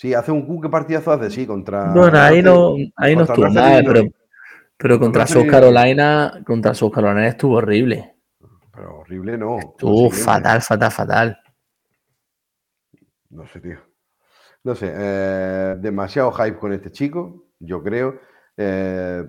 Sí, 0.00 0.14
hace 0.14 0.32
un 0.32 0.46
cu 0.46 0.58
que 0.62 0.70
partidazo 0.70 1.12
hace, 1.12 1.28
sí, 1.30 1.46
contra. 1.46 1.92
Bueno, 1.92 2.18
ahí 2.18 2.42
no, 2.42 2.74
ahí 2.96 3.14
no 3.14 3.24
estuvo 3.24 3.50
mal, 3.50 3.82
Illinois. 3.82 3.84
pero, 3.84 4.10
pero 4.78 4.98
contra 4.98 5.26
South. 5.26 5.46
Carolina, 5.46 6.42
contra 6.46 6.72
South 6.72 6.90
Carolina 6.90 7.28
estuvo 7.28 7.56
horrible. 7.56 8.16
Pero 8.72 9.00
horrible 9.00 9.36
no. 9.36 9.58
Estuvo 9.58 10.10
fatal, 10.10 10.62
fatal, 10.62 10.90
fatal. 10.90 11.38
No 13.28 13.46
sé, 13.46 13.60
tío. 13.60 13.76
No 14.64 14.74
sé, 14.74 14.90
eh, 14.90 15.76
demasiado 15.78 16.32
hype 16.32 16.56
con 16.56 16.72
este 16.72 16.90
chico, 16.90 17.48
yo 17.58 17.82
creo. 17.82 18.18
Eh, 18.56 19.22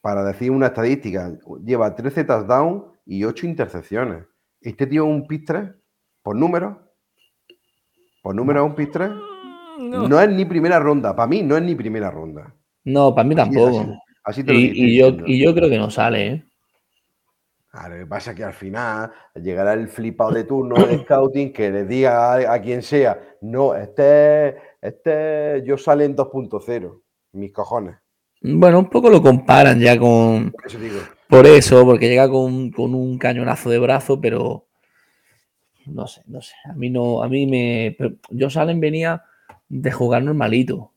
para 0.00 0.24
decir 0.24 0.50
una 0.50 0.68
estadística, 0.68 1.34
lleva 1.62 1.94
13 1.94 2.24
touchdowns 2.24 2.84
y 3.04 3.24
8 3.24 3.46
intercepciones. 3.46 4.24
Este 4.58 4.86
tío 4.86 5.04
es 5.04 5.10
un 5.10 5.26
pick 5.26 5.44
3 5.44 5.70
por 6.22 6.34
número. 6.34 6.94
Por 8.22 8.34
número 8.34 8.64
es 8.64 8.70
un 8.70 8.74
pick 8.74 8.90
3. 8.90 9.10
No. 9.78 10.20
es 10.20 10.28
ni 10.30 10.44
primera 10.44 10.78
ronda. 10.78 11.14
Para 11.14 11.26
mí 11.28 11.42
no 11.42 11.56
es 11.56 11.62
ni 11.62 11.74
primera 11.74 12.10
ronda. 12.10 12.54
No, 12.84 13.14
para 13.14 13.26
mí 13.28 13.34
Así- 13.34 13.50
tampoco. 13.52 13.80
así- 13.80 13.98
así 14.24 14.44
te 14.44 14.52
lo 14.52 14.58
Y, 14.58 14.72
y 14.74 14.98
yo, 14.98 15.08
y 15.26 15.42
yo 15.44 15.54
creo 15.54 15.68
que 15.68 15.78
no 15.78 15.90
sale, 15.90 16.26
¿eh? 16.26 16.44
Ah, 17.72 17.88
Lo 17.88 17.96
que 17.96 18.06
pasa 18.06 18.30
es 18.30 18.36
que 18.36 18.44
al 18.44 18.52
final 18.54 19.10
llegará 19.34 19.72
el 19.72 19.88
flipado 19.88 20.30
de 20.30 20.44
turno 20.44 20.76
de 20.86 20.98
scouting 21.00 21.52
que 21.52 21.70
le 21.70 21.84
diga 21.84 22.34
a, 22.34 22.54
a 22.54 22.62
quien 22.62 22.82
sea, 22.82 23.18
no, 23.40 23.74
este, 23.74 24.56
este 24.80 25.62
yo 25.66 25.76
sale 25.76 26.04
en 26.04 26.14
2.0, 26.14 27.02
mis 27.32 27.52
cojones. 27.52 27.96
Bueno, 28.40 28.78
un 28.78 28.88
poco 28.90 29.08
lo 29.10 29.20
comparan 29.22 29.80
ya 29.80 29.98
con. 29.98 30.52
Por 30.52 30.66
eso 30.66 30.78
digo, 30.78 30.98
Por 31.28 31.46
eso, 31.46 31.84
porque 31.84 32.08
llega 32.08 32.28
con, 32.28 32.70
con 32.70 32.94
un 32.94 33.18
cañonazo 33.18 33.70
de 33.70 33.78
brazo, 33.78 34.20
pero. 34.20 34.66
No 35.86 36.06
sé, 36.06 36.22
no 36.26 36.40
sé. 36.42 36.54
A 36.70 36.74
mí 36.74 36.90
no. 36.90 37.22
A 37.22 37.28
mí 37.28 37.46
me. 37.46 37.96
Josh 38.38 38.58
Allen 38.58 38.80
venía 38.80 39.22
de 39.68 39.90
jugar 39.92 40.22
normalito. 40.22 40.92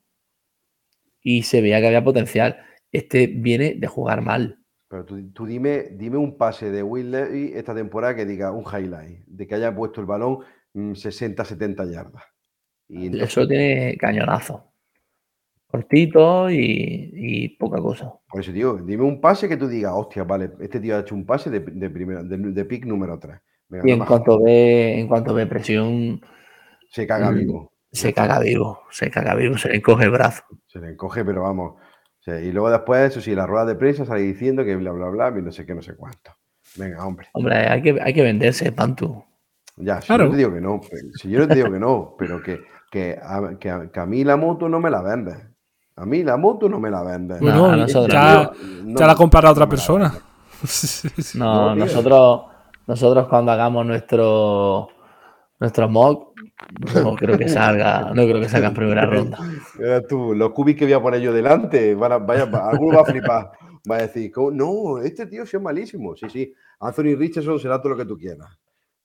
Y 1.22 1.42
se 1.42 1.60
veía 1.60 1.80
que 1.80 1.86
había 1.88 2.04
potencial. 2.04 2.58
Este 2.92 3.26
viene 3.26 3.74
de 3.74 3.86
jugar 3.86 4.22
mal. 4.22 4.58
pero 4.88 5.04
tú, 5.04 5.30
tú 5.32 5.44
dime, 5.46 5.88
dime 5.92 6.16
un 6.16 6.38
pase 6.38 6.70
de 6.70 6.82
Will 6.82 7.10
Levy 7.10 7.52
esta 7.54 7.74
temporada 7.74 8.16
que 8.16 8.24
diga 8.24 8.52
un 8.52 8.64
highlight, 8.64 9.26
de 9.26 9.46
que 9.46 9.54
haya 9.56 9.74
puesto 9.74 10.00
el 10.00 10.06
balón 10.06 10.38
mm, 10.72 10.94
60, 10.94 11.44
70 11.44 11.84
yardas. 11.84 12.22
Y 12.88 13.06
entonces, 13.06 13.28
Eso 13.30 13.46
tiene 13.46 13.96
cañonazo. 13.98 14.64
Cortito 15.66 16.50
y, 16.50 17.10
y 17.12 17.48
poca 17.58 17.78
cosa. 17.82 18.10
por 18.26 18.40
eso 18.40 18.52
digo, 18.52 18.78
dime 18.78 19.02
un 19.04 19.20
pase 19.20 19.46
que 19.50 19.58
tú 19.58 19.68
digas, 19.68 19.92
hostia, 19.94 20.24
vale, 20.24 20.50
este 20.60 20.80
tío 20.80 20.96
ha 20.96 21.00
hecho 21.00 21.14
un 21.14 21.26
pase 21.26 21.50
de, 21.50 21.60
de, 21.60 21.90
primera, 21.90 22.22
de, 22.22 22.38
de 22.38 22.64
pick 22.64 22.86
número 22.86 23.18
3. 23.18 23.38
Y 23.84 23.90
en 23.90 23.98
cuanto 23.98 24.42
ve, 24.42 24.98
en 24.98 25.06
cuanto 25.08 25.34
ve 25.34 25.46
presión, 25.46 26.22
se 26.88 27.06
caga 27.06 27.30
Mm. 27.30 27.34
vivo. 27.34 27.72
Se 27.92 28.12
caga 28.12 28.38
vivo. 28.40 28.82
Se 28.90 29.10
caga 29.10 29.34
vivo, 29.34 29.56
se 29.58 29.68
le 29.68 29.76
encoge 29.76 30.04
el 30.04 30.10
brazo. 30.10 30.42
Se 30.66 30.78
le 30.78 30.90
encoge, 30.90 31.24
pero 31.24 31.42
vamos. 31.42 31.74
Y 32.26 32.52
luego 32.52 32.70
después, 32.70 33.10
eso 33.10 33.20
sí, 33.20 33.34
la 33.34 33.46
rueda 33.46 33.64
de 33.64 33.74
prensa 33.74 34.04
sale 34.04 34.20
diciendo 34.20 34.64
que 34.64 34.76
bla, 34.76 34.92
bla, 34.92 35.08
bla, 35.08 35.32
y 35.38 35.42
no 35.42 35.50
sé 35.50 35.64
qué, 35.64 35.74
no 35.74 35.80
sé 35.82 35.96
cuánto. 35.96 36.32
Venga, 36.76 37.04
hombre. 37.06 37.28
Hombre, 37.32 37.56
hay 37.56 37.80
que, 37.80 37.98
hay 38.00 38.12
que 38.12 38.22
venderse, 38.22 38.70
Pantu. 38.72 39.24
Ya, 39.76 40.00
si 40.00 40.08
Claro. 40.08 40.24
yo 40.24 40.28
no 40.28 40.32
te 40.32 40.36
digo 40.38 40.54
que 40.54 40.60
no, 40.60 40.80
si 41.14 41.30
yo 41.30 41.38
no 41.40 41.48
te 41.48 41.54
digo 41.54 41.70
que 41.70 41.78
no, 41.78 42.14
pero 42.18 42.42
que, 42.42 42.60
que, 42.90 43.18
a, 43.22 43.56
que, 43.58 43.70
a, 43.70 43.90
que 43.90 44.00
a 44.00 44.06
mí 44.06 44.24
la 44.24 44.36
moto 44.36 44.68
no 44.68 44.80
me 44.80 44.90
la 44.90 45.00
vendes. 45.00 45.38
A 45.96 46.04
mí 46.04 46.22
la 46.22 46.36
moto 46.36 46.68
no 46.68 46.78
me 46.78 46.90
la 46.90 47.02
vendes. 47.02 47.40
No, 47.40 47.74
nosotros 47.74 48.12
ya, 48.12 48.50
No, 48.84 48.98
ya 48.98 49.06
la 49.06 49.14
comprará 49.14 49.50
otra 49.50 49.64
no 49.64 49.66
la 49.66 49.70
persona. 49.70 50.14
No, 51.34 51.70
No, 51.70 51.74
nosotros, 51.76 52.42
nosotros 52.86 53.28
cuando 53.28 53.52
hagamos 53.52 53.86
nuestro 53.86 54.88
nuestro 55.60 55.88
mock, 55.88 56.27
no 56.94 57.14
creo 57.16 57.38
que 57.38 57.48
salga, 57.48 58.12
no 58.14 58.24
creo 58.24 58.40
que 58.40 58.48
salga 58.48 58.68
en 58.68 58.74
primera 58.74 59.06
ronda. 59.06 59.38
Mira 59.78 60.06
tú, 60.06 60.34
los 60.34 60.50
cubis 60.50 60.76
que 60.76 60.84
voy 60.84 60.94
a 60.94 61.00
poner 61.00 61.20
yo 61.20 61.32
delante, 61.32 61.94
van 61.94 62.12
a, 62.12 62.18
vaya, 62.18 62.44
alguno 62.44 62.96
va 62.96 63.02
a 63.02 63.04
flipar. 63.04 63.50
Va 63.90 63.96
a 63.96 64.02
decir, 64.02 64.32
no, 64.52 64.98
este 64.98 65.26
tío 65.26 65.44
es 65.44 65.60
malísimo. 65.60 66.14
Sí, 66.16 66.28
sí, 66.28 66.54
Anthony 66.80 67.16
Richardson 67.16 67.58
será 67.58 67.80
todo 67.80 67.90
lo 67.90 67.96
que 67.96 68.04
tú 68.04 68.18
quieras. 68.18 68.58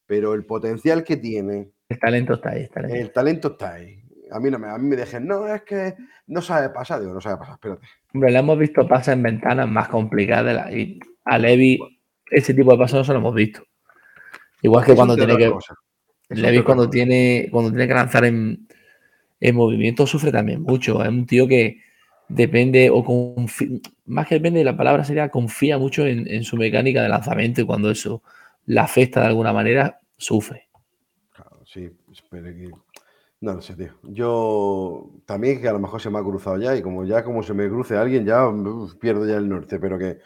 Pero 0.05 0.33
el 0.33 0.45
potencial 0.45 1.03
que 1.03 1.17
tiene, 1.17 1.71
El 1.87 1.99
talento 1.99 2.33
está 2.33 2.49
ahí, 2.49 2.63
el 2.63 2.69
talento. 2.69 2.95
el 2.95 3.11
talento 3.11 3.47
está 3.49 3.73
ahí. 3.73 4.03
A 4.31 4.39
mí 4.39 4.49
no 4.49 4.59
me, 4.59 4.67
a 4.67 4.77
mí 4.77 4.87
me 4.87 4.95
dejen, 4.95 5.27
no, 5.27 5.47
es 5.47 5.61
que 5.61 5.93
no 6.27 6.41
sabe 6.41 6.69
pasar. 6.69 6.99
Digo, 6.99 7.13
no 7.13 7.21
sabe 7.21 7.37
pasar, 7.37 7.53
espérate. 7.53 7.87
Hombre, 8.13 8.31
le 8.31 8.39
hemos 8.39 8.57
visto 8.57 8.87
pasar 8.87 9.15
en 9.15 9.23
ventanas 9.23 9.69
más 9.69 9.87
complicadas 9.87 10.71
y 10.71 10.99
a 11.23 11.37
Levi 11.37 11.79
ese 12.31 12.53
tipo 12.53 12.71
de 12.71 12.77
pasos 12.77 12.97
no 12.97 13.03
se 13.03 13.13
lo 13.13 13.19
hemos 13.19 13.35
visto. 13.35 13.63
Igual 14.61 14.85
que 14.85 14.95
cuando 14.95 15.15
tiene 15.15 15.37
que 15.37 15.49
cosa. 15.49 15.75
Levi 16.33 16.63
cuando 16.63 16.89
tiene 16.89 17.47
cuando 17.51 17.71
tiene 17.71 17.87
que 17.87 17.93
lanzar 17.93 18.25
en, 18.25 18.67
en 19.39 19.55
movimiento 19.55 20.07
sufre 20.07 20.31
también 20.31 20.61
mucho. 20.63 21.03
Es 21.03 21.09
un 21.09 21.25
tío 21.25 21.47
que 21.47 21.79
depende 22.29 22.89
o 22.89 23.03
confi- 23.03 23.81
más 24.05 24.27
que 24.27 24.35
depende 24.35 24.59
de 24.59 24.65
la 24.65 24.77
palabra 24.77 25.03
sería 25.03 25.29
confía 25.29 25.77
mucho 25.77 26.05
en, 26.07 26.27
en 26.27 26.43
su 26.43 26.57
mecánica 26.57 27.03
de 27.03 27.09
lanzamiento 27.09 27.61
y 27.61 27.65
cuando 27.65 27.91
eso 27.91 28.23
la 28.65 28.83
afecta 28.83 29.21
de 29.21 29.27
alguna 29.27 29.53
manera 29.53 29.99
sufre. 30.17 30.69
Claro, 31.31 31.61
sí, 31.65 31.89
espere 32.11 32.55
que... 32.55 32.69
No, 33.41 33.53
no 33.55 33.61
sé, 33.61 33.75
tío. 33.75 33.93
Yo 34.03 35.11
también 35.25 35.61
que 35.61 35.67
a 35.69 35.73
lo 35.73 35.79
mejor 35.79 36.01
se 36.01 36.09
me 36.09 36.19
ha 36.19 36.23
cruzado 36.23 36.57
ya 36.59 36.75
y 36.75 36.81
como 36.81 37.05
ya 37.05 37.23
como 37.23 37.43
se 37.43 37.53
me 37.53 37.69
cruce 37.69 37.97
alguien 37.97 38.25
ya 38.25 38.47
uf, 38.49 38.95
pierdo 38.97 39.27
ya 39.27 39.37
el 39.37 39.49
norte, 39.49 39.79
pero 39.79 39.99
que 39.99 40.19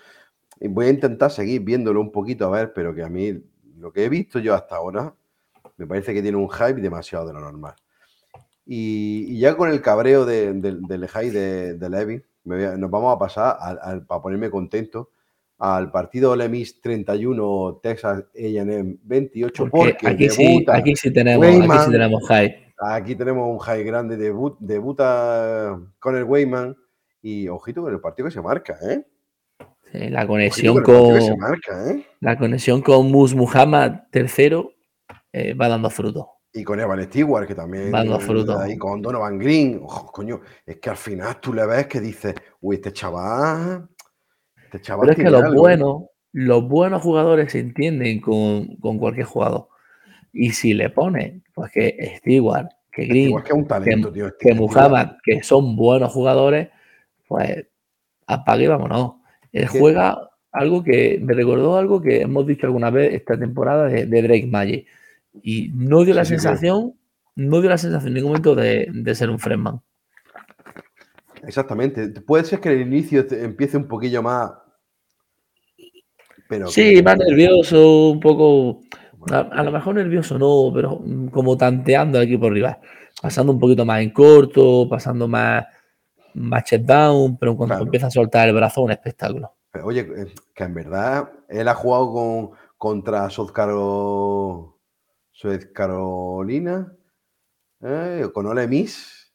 voy 0.62 0.88
a 0.88 0.92
intentar 0.92 1.32
seguir 1.32 1.62
viéndolo 1.64 2.02
un 2.02 2.12
poquito 2.14 2.48
a 2.48 2.52
ver, 2.60 2.74
pero 2.74 2.96
que 2.96 3.04
a 3.04 3.10
mí 3.10 3.34
lo 3.78 3.94
que 3.94 4.06
he 4.06 4.10
visto 4.10 4.40
yo 4.40 4.56
hasta 4.56 4.78
ahora 4.78 5.16
me 5.78 5.88
parece 5.88 6.14
que 6.14 6.22
tiene 6.22 6.38
un 6.38 6.50
hype 6.50 6.82
demasiado 6.82 7.28
de 7.28 7.34
lo 7.34 7.40
normal. 7.40 7.74
Y, 8.66 9.26
y 9.36 9.40
ya 9.40 9.56
con 9.56 9.70
el 9.70 9.82
cabreo 9.82 10.26
de- 10.26 10.54
de- 10.54 10.78
del 10.82 11.08
hype 11.08 11.32
de, 11.32 11.74
de 11.76 11.90
Levi, 11.90 12.16
a- 12.66 12.78
nos 12.78 12.92
vamos 12.92 13.16
a 13.16 13.20
pasar 13.20 13.58
al- 13.60 13.80
al- 13.82 14.06
para 14.06 14.22
ponerme 14.22 14.50
contento 14.50 15.12
al 15.60 15.90
partido 15.92 16.32
Ole 16.32 16.50
Miss 16.50 16.82
31, 16.82 17.80
Texas 17.82 18.26
A&M 18.36 18.98
28, 19.04 19.68
Porque 19.70 19.94
porque, 20.02 20.08
aquí, 20.08 20.30
sí, 20.30 20.66
aquí 20.68 20.96
sí 20.96 21.12
tenemos, 21.12 21.46
aquí 21.48 21.58
Wayman. 21.60 21.86
sí 21.86 21.92
tenemos 21.92 22.22
hype. 22.28 22.74
aquí 22.80 23.16
tenemos 23.16 23.50
un 23.50 23.58
high 23.60 23.84
grande, 23.84 24.18
debut, 24.18 24.56
debuta 24.60 25.80
con 26.00 26.16
el 26.16 26.26
Wayman 26.26 26.76
y 27.24 27.48
ojito 27.48 27.82
con 27.82 27.92
el 27.94 28.00
partido 28.00 28.28
que 28.28 28.34
se 28.34 28.42
marca, 28.42 28.78
¿eh? 28.84 29.04
Sí, 29.92 30.10
la 30.10 30.20
Ojito 30.20 30.28
conexión 30.28 30.84
con 30.84 31.40
marca, 31.40 31.90
¿eh? 31.92 32.06
la 32.20 32.38
conexión 32.38 32.82
con 32.82 33.10
Mus 33.10 33.34
Muhammad 33.34 34.02
III 34.14 34.70
eh, 35.38 35.54
va 35.54 35.68
dando 35.68 35.90
fruto. 35.90 36.32
Y 36.54 36.64
con 36.64 36.80
Evan 36.80 37.04
Stewart, 37.04 37.48
que 37.48 37.54
también. 37.56 37.94
Va 37.94 38.00
dando 38.00 38.18
eh, 38.18 38.22
fruto. 38.22 38.58
Ahí 38.60 38.78
con 38.78 39.02
Donovan 39.02 39.38
Green. 39.38 39.80
Ojo, 39.84 40.12
coño, 40.12 40.42
es 40.66 40.78
que 40.78 40.90
al 40.90 40.98
final 40.98 41.40
tú 41.40 41.54
le 41.54 41.66
ves 41.66 41.88
que 41.88 42.00
dices, 42.02 42.34
uy, 42.62 42.78
este 42.78 42.92
chaval. 42.94 43.88
Este 44.64 44.82
chaval. 44.82 45.08
Pero 45.08 45.12
es 45.20 45.24
que 45.26 45.30
los 45.30 45.44
algo". 45.44 45.60
buenos, 45.62 46.04
los 46.32 46.68
buenos 46.68 47.02
jugadores 47.02 47.52
se 47.52 47.60
entienden 47.60 48.20
con, 48.22 48.76
con 48.78 48.98
cualquier 48.98 49.26
jugador. 49.28 49.68
Y 50.34 50.52
si 50.52 50.74
le 50.74 50.90
pones, 50.90 51.42
pues 51.54 51.72
que 51.72 52.16
Stewart, 52.18 52.68
que 52.92 53.06
Green, 53.06 53.30
Igual 53.30 53.44
que 53.44 53.54
un 53.54 53.68
talento, 53.68 54.12
tío. 54.12 54.28
este- 54.28 54.50
que 54.50 54.54
Muhammad, 54.56 55.12
que 55.24 55.44
son 55.44 55.76
buenos 55.76 56.12
jugadores, 56.12 56.70
pues 57.28 57.68
apague 58.26 58.64
y 58.66 58.68
vámonos. 58.68 59.14
Él 59.52 59.70
Que- 59.70 59.80
juega 59.80 60.30
algo 60.52 60.84
que 60.84 61.20
me 61.22 61.34
recordó 61.34 61.78
algo 61.78 62.02
que 62.02 62.22
hemos 62.22 62.48
dicho 62.48 62.66
alguna 62.66 62.90
vez 62.90 63.14
esta 63.14 63.38
temporada 63.38 63.88
de, 63.88 64.06
de 64.06 64.22
Drake 64.24 64.48
Magic. 64.48 64.88
Y 65.42 65.70
no 65.74 66.04
dio 66.04 66.14
la 66.14 66.26
Sí, 66.26 66.30
sensación, 66.32 66.94
no 67.36 67.62
dio 67.62 67.70
la 67.70 67.78
sensación 67.78 68.10
en 68.10 68.14
ningún 68.16 68.30
momento 68.32 68.56
de, 68.56 68.88
de 68.92 69.16
ser 69.16 69.30
un 69.30 69.40
freshman. 69.40 69.82
Exactamente. 71.44 72.10
Puede 72.22 72.44
ser 72.44 72.60
que 72.60 72.70
el 72.70 72.82
inicio 72.82 73.26
empiece 73.32 73.78
un 73.78 73.88
poquillo 73.88 74.22
más. 74.24 74.52
Pero 76.50 76.68
Sí, 76.68 76.96
que- 76.96 77.04
más 77.04 77.18
nervioso, 77.18 78.10
un 78.12 78.20
poco. 78.20 78.82
A, 79.32 79.40
a 79.40 79.64
lo 79.64 79.72
mejor 79.72 79.96
nervioso 79.96 80.38
no, 80.40 80.72
pero 80.74 81.02
como 81.32 81.58
tanteando 81.58 82.18
al 82.18 82.26
equipo 82.26 82.50
rival. 82.50 82.78
Pasando 83.22 83.52
un 83.52 83.60
poquito 83.60 83.84
más 83.86 84.02
en 84.02 84.12
corto, 84.12 84.88
pasando 84.90 85.28
más, 85.28 85.66
más 86.36 86.64
check 86.64 86.84
down, 86.84 87.38
pero 87.38 87.56
cuando 87.58 87.74
Claro. 87.76 87.86
empieza 87.86 88.08
a 88.08 88.12
soltar 88.12 88.48
el 88.48 88.56
brazo, 88.56 88.82
un 88.84 88.92
espectáculo. 88.92 89.54
Oye, 89.84 90.02
eh, 90.02 90.34
que 90.56 90.64
en 90.64 90.74
verdad 90.74 91.30
él 91.50 91.68
ha 91.68 91.74
jugado 91.74 92.12
con, 92.14 92.50
contra 92.78 93.30
South, 93.30 93.52
Caro- 93.52 94.77
South 95.38 95.72
Carolina, 95.72 96.92
eh, 97.82 98.28
con 98.34 98.48
Ole 98.48 98.68
Miss, 98.68 99.32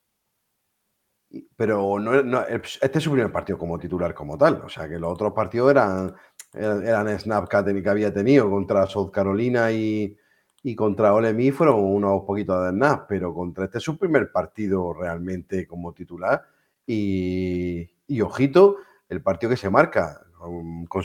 pero 1.54 2.00
no, 2.00 2.40
este 2.42 2.98
es 2.98 3.04
su 3.04 3.12
primer 3.12 3.30
partido 3.30 3.56
como 3.56 3.78
titular 3.78 4.12
como 4.12 4.36
tal. 4.36 4.62
O 4.64 4.68
sea, 4.68 4.88
que 4.88 4.98
los 4.98 5.12
otros 5.12 5.32
partidos 5.32 5.70
eran, 5.70 6.12
eran, 6.52 6.84
eran 6.84 7.18
snap 7.20 7.48
que, 7.48 7.88
había 7.88 8.12
tenido 8.12 8.50
contra 8.50 8.86
South 8.88 9.12
Carolina 9.12 9.70
y, 9.70 10.16
y 10.64 10.74
contra 10.74 11.14
Ole 11.14 11.32
Miss 11.32 11.54
fueron 11.54 11.78
unos 11.78 12.24
poquitos 12.24 12.64
de 12.64 12.70
snap, 12.70 13.06
pero 13.08 13.32
contra 13.32 13.66
este 13.66 13.78
es 13.78 13.84
su 13.84 13.96
primer 13.96 14.32
partido 14.32 14.92
realmente 14.92 15.68
como 15.68 15.92
titular. 15.92 16.42
Y, 16.84 17.88
ojito, 18.20 18.78
el 19.08 19.22
partido 19.22 19.50
que 19.50 19.56
se 19.56 19.70
marca 19.70 20.20
con, 20.36 20.86
con, 20.86 21.04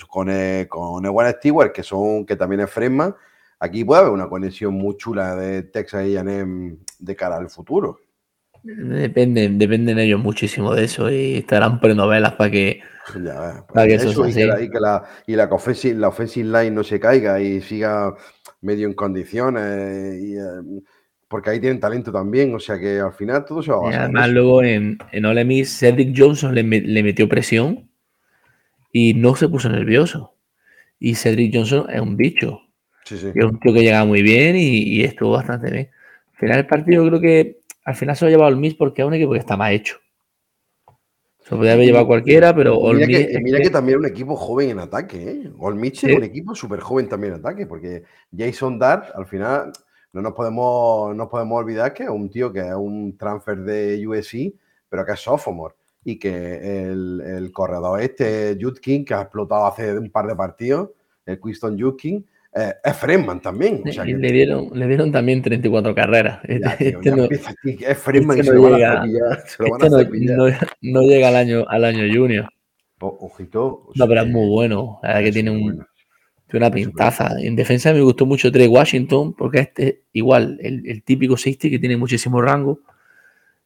con 0.67 1.05
Ewan 1.05 1.33
Stewart, 1.33 1.71
que, 1.71 1.83
son, 1.83 2.25
que 2.25 2.35
también 2.35 2.61
es 2.61 2.71
Fresman, 2.71 3.15
aquí 3.59 3.83
puede 3.83 4.01
haber 4.01 4.13
una 4.13 4.29
conexión 4.29 4.73
muy 4.73 4.97
chula 4.97 5.35
de 5.35 5.63
Texas 5.63 6.01
A&M 6.03 6.77
de 6.99 7.15
cara 7.15 7.37
al 7.37 7.49
futuro. 7.49 7.99
Dependen, 8.63 9.57
dependen 9.57 9.99
ellos 9.99 10.19
muchísimo 10.19 10.73
de 10.73 10.85
eso 10.85 11.09
y 11.09 11.37
estarán 11.37 11.79
prenovelas 11.79 12.33
para 12.33 12.51
que. 12.51 12.81
Ya 13.15 13.63
pues 13.65 13.73
Para 13.73 13.87
que 13.87 13.95
eso 13.95 14.09
eso 14.09 14.29
sea 14.29 14.31
y 14.31 14.33
que, 14.33 14.45
la, 14.45 14.61
y 14.61 14.69
que 14.69 14.79
la, 14.79 15.03
y 15.27 15.35
la 15.35 15.45
offensive, 15.45 15.95
la 15.95 16.09
offensive 16.09 16.47
line 16.47 16.71
no 16.71 16.83
se 16.83 16.99
caiga 16.99 17.39
y 17.39 17.61
siga 17.61 18.13
medio 18.61 18.87
en 18.87 18.93
condiciones. 18.93 20.21
y, 20.21 20.35
eh, 20.35 20.81
porque 21.29 21.49
ahí 21.49 21.59
tienen 21.59 21.79
talento 21.79 22.11
también, 22.11 22.55
o 22.55 22.59
sea 22.59 22.79
que 22.79 22.99
al 22.99 23.13
final 23.13 23.43
todo 23.45 23.61
se 23.61 23.71
va 23.71 23.77
a 23.77 23.81
y 23.81 23.85
basar 23.85 24.01
además, 24.03 24.29
luego 24.29 24.63
en, 24.63 24.97
en 25.11 25.25
Ole 25.25 25.43
Miss, 25.43 25.77
Cedric 25.77 26.13
Johnson 26.17 26.55
le, 26.55 26.63
le 26.63 27.03
metió 27.03 27.27
presión 27.27 27.89
y 28.91 29.13
no 29.13 29.35
se 29.35 29.49
puso 29.49 29.69
nervioso. 29.69 30.33
Y 30.99 31.15
Cedric 31.15 31.53
Johnson 31.53 31.85
es 31.89 32.01
un 32.01 32.17
bicho. 32.17 32.61
Sí, 33.15 33.31
es 33.33 33.43
un 33.45 33.59
tío 33.59 33.73
que 33.73 33.81
llegaba 33.81 34.05
muy 34.05 34.21
bien 34.21 34.55
y, 34.55 34.79
y 34.83 35.03
estuvo 35.03 35.31
bastante 35.31 35.71
bien. 35.71 35.89
Al 36.33 36.37
final 36.39 36.57
el 36.59 36.67
partido 36.67 37.07
creo 37.07 37.19
que 37.21 37.59
al 37.85 37.95
final 37.95 38.15
se 38.15 38.25
lo 38.25 38.27
ha 38.27 38.31
llevado 38.31 38.49
el 38.49 38.57
Miss 38.57 38.75
porque 38.75 39.01
es 39.01 39.07
un 39.07 39.13
equipo 39.13 39.31
que 39.33 39.39
está 39.39 39.55
más 39.55 39.71
hecho. 39.71 39.97
Se 41.39 41.55
podría 41.55 41.73
haber 41.73 41.85
llevado 41.85 42.07
cualquiera, 42.07 42.53
pero 42.53 42.77
Mira, 42.93 43.07
que, 43.07 43.39
mira 43.41 43.59
que- 43.61 43.69
también 43.69 43.97
es 43.99 44.05
un 44.05 44.11
equipo 44.11 44.35
joven 44.35 44.71
en 44.71 44.79
ataque, 44.79 45.31
¿eh? 45.31 45.51
Ole 45.59 45.77
Miss 45.79 45.99
Sí. 45.99 46.07
es 46.11 46.17
un 46.17 46.23
equipo 46.23 46.53
súper 46.53 46.81
joven 46.81 47.07
también 47.07 47.33
en 47.33 47.39
ataque, 47.39 47.65
porque 47.65 48.03
Jason 48.37 48.77
Dart, 48.77 49.05
al 49.15 49.25
final, 49.25 49.71
no 50.11 50.21
nos 50.21 50.33
podemos, 50.33 51.15
no 51.15 51.29
podemos 51.29 51.59
olvidar 51.59 51.93
que 51.93 52.03
es 52.03 52.09
un 52.09 52.29
tío 52.29 52.51
que 52.51 52.59
es 52.59 52.73
un 52.75 53.17
transfer 53.17 53.59
de 53.59 54.05
USC, 54.05 54.53
pero 54.89 55.05
que 55.05 55.13
es 55.13 55.19
sophomore. 55.21 55.75
Y 56.03 56.19
que 56.19 56.85
el, 56.89 57.21
el 57.21 57.51
corredor 57.53 58.01
este, 58.01 58.57
Judkin, 58.59 59.05
que 59.05 59.13
ha 59.13 59.21
explotado 59.21 59.67
hace 59.67 59.97
un 59.97 60.09
par 60.09 60.27
de 60.27 60.35
partidos, 60.35 60.89
el 61.25 61.39
Quiston 61.39 61.79
Judkin, 61.79 62.25
eh, 62.55 62.73
es 62.83 62.95
Freeman 62.97 63.41
también. 63.41 63.81
O 63.87 63.91
sea 63.91 64.03
y 64.03 64.13
que, 64.13 64.17
le, 64.17 64.31
dieron, 64.31 64.69
le 64.73 64.87
dieron 64.87 65.11
también 65.11 65.41
34 65.41 65.93
carreras. 65.93 66.39
ya, 66.47 66.77
tío, 66.77 66.87
Este 66.99 67.11
no- 67.11 67.23
aquí, 67.25 67.77
es 67.83 67.97
este 67.97 68.17
y 68.17 68.21
no 68.21 68.61
van 68.61 68.73
llega- 68.73 69.01
a 69.01 69.01
cepillar. 69.03 69.43
Se 69.47 69.63
lo 69.63 69.69
van 69.69 69.81
este 69.81 69.87
a 69.87 69.89
no, 69.89 69.97
cepillar. 69.99 70.37
no- 70.37 70.47
no 70.81 71.01
llega 71.01 71.27
al 71.27 71.35
año, 71.35 71.65
al 71.67 71.85
año 71.85 72.03
junior. 72.13 72.49
O- 72.99 73.17
ojito. 73.21 73.89
No, 73.95 74.07
pero 74.07 74.21
es 74.21 74.27
muy 74.27 74.47
bueno. 74.49 74.99
La 75.03 75.09
verdad 75.09 75.21
que 75.21 75.27
es 75.29 75.33
tiene 75.35 75.51
muy 75.51 75.59
un, 75.61 75.65
bueno. 75.67 75.85
tiene 76.49 76.65
una 76.65 76.73
pintaza. 76.73 77.35
En 77.39 77.55
defensa 77.55 77.93
me 77.93 78.01
gustó 78.01 78.25
mucho 78.25 78.51
Trey 78.51 78.67
Washington, 78.67 79.33
porque 79.33 79.59
este 79.59 80.03
igual, 80.13 80.57
el, 80.63 80.87
el 80.87 81.03
típico 81.03 81.37
safety 81.37 81.69
que 81.69 81.79
tiene 81.79 81.97
muchísimo 81.97 82.41
rango. 82.41 82.79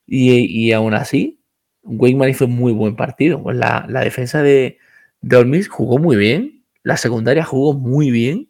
Y, 0.05 0.31
y 0.67 0.73
aún 0.73 0.93
así, 0.93 1.39
Wakeman 1.83 2.29
hizo 2.29 2.45
un 2.45 2.55
muy 2.55 2.73
buen 2.73 2.95
partido. 2.97 3.41
Pues 3.41 3.55
la, 3.55 3.85
la 3.87 4.01
defensa 4.01 4.43
de, 4.43 4.77
de 5.21 5.45
Miss 5.45 5.69
jugó 5.69 5.97
muy 5.97 6.17
bien. 6.17 6.63
La 6.83 6.97
secundaria 6.97 7.43
jugó 7.45 7.73
muy 7.73 8.11
bien. 8.11 8.49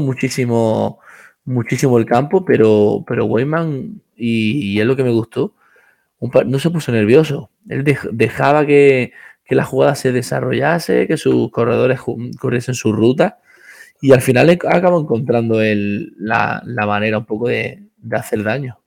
Muchísimo, 0.00 1.00
muchísimo 1.44 1.98
el 1.98 2.06
campo, 2.06 2.44
pero, 2.44 3.04
pero 3.06 3.24
Wayman, 3.26 4.00
y, 4.16 4.72
y 4.74 4.80
es 4.80 4.86
lo 4.86 4.96
que 4.96 5.04
me 5.04 5.10
gustó, 5.12 5.54
un 6.18 6.30
par- 6.30 6.46
no 6.46 6.58
se 6.58 6.70
puso 6.70 6.92
nervioso. 6.92 7.50
Él 7.68 7.84
dej- 7.84 8.10
dejaba 8.12 8.66
que, 8.66 9.12
que 9.44 9.54
la 9.54 9.64
jugada 9.64 9.94
se 9.94 10.12
desarrollase, 10.12 11.06
que 11.06 11.16
sus 11.16 11.50
corredores 11.50 12.00
corriesen 12.40 12.74
su 12.74 12.92
ruta 12.92 13.38
y 14.00 14.12
al 14.12 14.20
final 14.22 14.48
ac- 14.50 14.66
acabó 14.74 15.00
encontrando 15.00 15.60
el- 15.62 16.14
la, 16.18 16.62
la 16.66 16.86
manera 16.86 17.18
un 17.18 17.26
poco 17.26 17.48
de, 17.48 17.84
de 17.98 18.16
hacer 18.16 18.42
daño. 18.42 18.80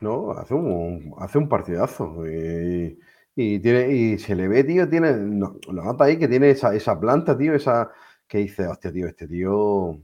No, 0.00 0.32
hace 0.32 0.54
un, 0.54 1.14
hace 1.18 1.38
un 1.38 1.48
partidazo. 1.48 2.24
Y, 2.28 2.98
y 3.34 3.58
tiene, 3.60 3.92
y 3.92 4.18
se 4.18 4.34
le 4.34 4.48
ve, 4.48 4.64
tío, 4.64 4.88
tiene, 4.88 5.12
no, 5.16 5.56
lo 5.68 5.84
nota 5.84 6.04
ahí 6.04 6.18
que 6.18 6.28
tiene 6.28 6.50
esa, 6.50 6.74
esa 6.74 6.98
planta, 7.00 7.36
tío, 7.36 7.54
esa 7.54 7.90
que 8.28 8.38
dice, 8.38 8.66
hostia, 8.66 8.92
tío, 8.92 9.06
este 9.06 9.28
tío, 9.28 10.00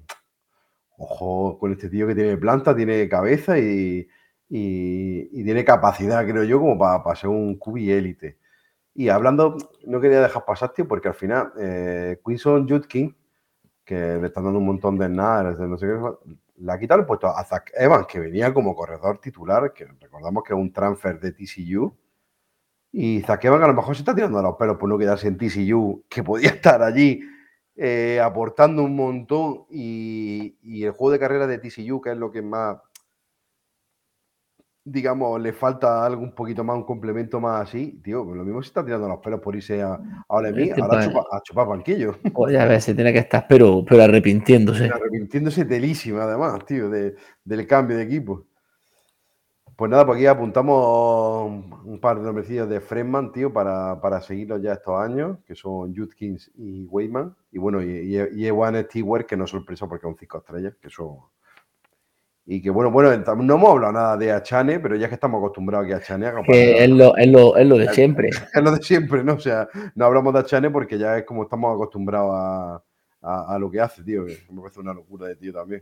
ojo 0.99 1.59
con 1.59 1.73
este 1.73 1.89
tío 1.89 2.07
que 2.07 2.15
tiene 2.15 2.37
planta, 2.37 2.75
tiene 2.77 3.09
cabeza 3.09 3.59
y, 3.59 4.07
y- 4.49 5.45
tiene 5.45 5.65
capacidad, 5.65 6.27
creo 6.27 6.45
yo, 6.45 6.61
como 6.61 6.79
para, 6.79 7.17
ser 7.17 7.31
un 7.31 7.57
cubi 7.59 7.91
élite. 7.91 8.39
Y 8.95 9.09
hablando, 9.11 9.57
no 9.87 10.01
quería 10.01 10.23
dejar 10.23 10.45
pasar, 10.47 10.73
tío, 10.73 10.89
porque 10.89 11.09
al 11.09 11.15
final, 11.15 11.53
eh, 11.61 12.21
Quinson 12.27 12.69
Judkin, 12.69 13.17
que 13.85 13.95
le 14.21 14.27
están 14.29 14.45
dando 14.45 14.59
un 14.61 14.67
montón 14.67 14.99
de 14.99 15.09
de 15.09 15.69
no 15.69 15.77
sé 15.79 15.87
qué, 15.87 16.33
le 16.59 16.73
ha 16.73 16.79
quitado 16.79 17.01
el 17.01 17.07
puesto 17.07 17.27
a 17.29 17.45
Zach 17.45 17.71
Evans, 17.75 18.07
que 18.07 18.21
venía 18.21 18.53
como 18.55 18.75
corredor 18.75 19.19
titular, 19.21 19.73
que 19.73 19.87
recordamos 20.01 20.45
que 20.45 20.53
es 20.55 20.59
un 20.59 20.73
transfer 20.73 21.19
de 21.21 21.33
TCU. 21.33 21.97
Y 22.93 23.23
Zach 23.23 23.45
Evans 23.45 23.65
a 23.65 23.69
lo 23.69 23.75
mejor 23.75 23.95
se 23.97 24.03
está 24.03 24.15
tirando 24.15 24.43
los 24.43 24.57
pelos 24.57 24.77
por 24.79 24.89
no 24.89 24.99
quedarse 24.99 25.29
en 25.29 25.39
TCU, 25.39 26.05
que 26.09 26.23
podía 26.23 26.51
estar 26.51 26.83
allí 26.83 27.21
eh, 27.77 28.21
aportando 28.23 28.83
un 28.85 28.95
montón. 28.97 29.65
Y, 29.71 30.57
y 30.63 30.85
el 30.85 30.93
juego 30.93 31.13
de 31.13 31.19
carrera 31.19 31.47
de 31.47 31.59
TCU, 31.59 32.01
que 32.01 32.11
es 32.13 32.17
lo 32.17 32.31
que 32.31 32.43
más, 32.43 32.79
digamos, 34.85 35.41
le 35.41 35.53
falta 35.53 36.05
algo 36.05 36.23
un 36.23 36.35
poquito 36.35 36.65
más, 36.65 36.77
un 36.77 36.85
complemento 36.85 37.41
más 37.41 37.69
así, 37.69 38.01
tío, 38.03 38.25
pues 38.25 38.37
lo 38.37 38.45
mismo 38.45 38.63
se 38.63 38.69
está 38.69 38.85
tirando 38.85 39.09
los 39.09 39.19
pelos 39.21 39.41
por 39.41 39.55
irse 39.55 39.81
a, 39.81 39.95
a 39.95 40.01
Ole 40.29 40.53
Miss, 40.53 40.71
Este 40.71 40.81
ahora 40.81 40.95
a 40.95 40.99
pa- 40.99 41.07
chupar, 41.07 41.25
a 41.31 41.43
chupar 41.43 41.67
banquillo. 41.69 42.17
Pues 42.35 42.53
ya 42.53 42.65
ves, 42.65 42.85
se 42.85 42.95
tiene 42.95 43.13
que 43.13 43.21
estar, 43.21 43.47
pero, 43.49 43.85
pero 43.89 44.03
arrepintiéndose. 44.03 44.83
Pero 44.83 44.97
arrepintiéndose 44.97 45.65
delísima, 45.65 46.25
además, 46.25 46.65
tío, 46.67 46.91
de- 46.91 47.15
del 47.45 47.67
cambio 47.67 47.97
de 47.97 48.03
equipo. 48.05 48.47
Pues 49.77 49.91
nada, 49.91 50.05
pues 50.05 50.17
aquí 50.17 50.27
apuntamos 50.27 51.65
un 51.85 51.99
par 52.01 52.19
de 52.19 52.25
nombrecillos 52.25 52.69
de 52.69 52.81
Fredman, 52.81 53.33
tío, 53.33 53.53
para, 53.53 54.01
para 54.01 54.21
seguirlos 54.21 54.61
ya 54.63 54.75
estos 54.75 55.01
años, 55.01 55.39
que 55.47 55.55
son 55.55 55.95
Judkins 55.95 56.51
y 56.57 56.85
Wayman. 56.85 57.35
Y 57.53 57.59
bueno, 57.59 57.83
y, 57.83 57.89
y, 57.89 58.41
y 58.43 58.47
Ewan 58.47 58.77
Stewart, 58.85 59.25
que 59.25 59.37
no 59.37 59.45
es 59.45 59.51
sorpresa 59.51 59.89
porque 59.89 60.07
es 60.07 60.13
un 60.13 60.19
5 60.19 60.39
estrellas, 60.39 60.75
que 60.81 60.89
eso. 60.89 61.31
Y 62.45 62.61
que 62.61 62.71
bueno, 62.71 62.91
bueno, 62.91 63.17
no 63.17 63.55
hemos 63.55 63.71
hablado 63.71 63.93
nada 63.93 64.17
de 64.17 64.33
Achane, 64.33 64.81
pero 64.81 64.97
ya 64.97 65.09
que 65.09 65.15
estamos 65.15 65.39
acostumbrados 65.39 65.87
a 65.87 65.89
que 65.89 65.95
Achane 65.95 66.27
haga 66.27 66.43
que 66.43 66.85
es 66.85 66.91
lo, 66.91 67.17
es, 67.17 67.29
lo, 67.29 67.57
es 67.57 67.67
lo 67.67 67.79
de 67.79 67.89
siempre. 67.91 68.31
Es 68.53 68.63
lo 68.63 68.73
de 68.73 68.83
siempre, 68.83 69.23
¿no? 69.23 69.35
O 69.35 69.41
sea, 69.41 69.69
no 69.95 70.05
hablamos 70.05 70.35
de 70.35 70.41
Achane 70.41 70.71
porque 70.71 70.99
ya 70.99 71.17
es 71.17 71.25
como 71.25 71.45
estamos 71.45 71.73
acostumbrados 71.75 72.33
a, 72.35 72.83
a, 73.55 73.59
lo 73.59 73.71
que 73.71 73.81
hace, 73.81 74.03
tío. 74.03 74.27
Que 74.27 74.39
me 74.51 74.61
parece 74.61 74.81
una 74.81 74.93
locura 74.93 75.29
de 75.29 75.37
tío 75.37 75.53
también. 75.53 75.81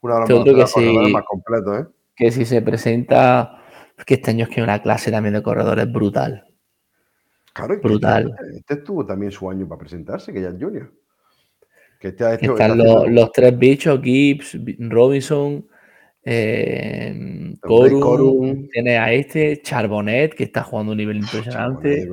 Una 0.00 0.24
de 0.24 0.52
las 0.52 0.76
más 0.76 1.24
completos, 1.24 1.80
¿eh? 1.80 1.86
Que 2.20 2.30
si 2.30 2.44
se 2.44 2.60
presenta, 2.60 3.62
que 4.04 4.14
este 4.14 4.30
año 4.30 4.44
es 4.44 4.50
que 4.50 4.62
una 4.62 4.82
clase 4.82 5.10
también 5.10 5.32
de 5.32 5.42
corredores 5.42 5.90
brutal. 5.90 6.44
Claro, 7.54 7.80
brutal. 7.80 8.34
Este, 8.38 8.58
este, 8.58 8.76
tuvo 8.76 9.06
también 9.06 9.32
su 9.32 9.48
año 9.48 9.66
para 9.66 9.78
presentarse, 9.78 10.30
que 10.30 10.42
ya 10.42 10.48
es 10.48 10.56
Junior. 10.60 10.92
Que 11.98 12.08
este, 12.08 12.34
este 12.34 12.46
Están 12.46 12.76
los, 12.76 13.10
los, 13.10 13.32
tres 13.32 13.58
bichos, 13.58 14.02
Gibbs, 14.02 14.58
Robinson, 14.78 15.66
eh, 16.22 17.54
Corum, 17.62 18.68
tiene 18.68 18.98
a 18.98 19.14
este, 19.14 19.62
Charbonnet, 19.62 20.34
que 20.34 20.44
está 20.44 20.62
jugando 20.62 20.92
a 20.92 20.92
un 20.92 20.98
nivel 20.98 21.16
impresionante. 21.16 22.06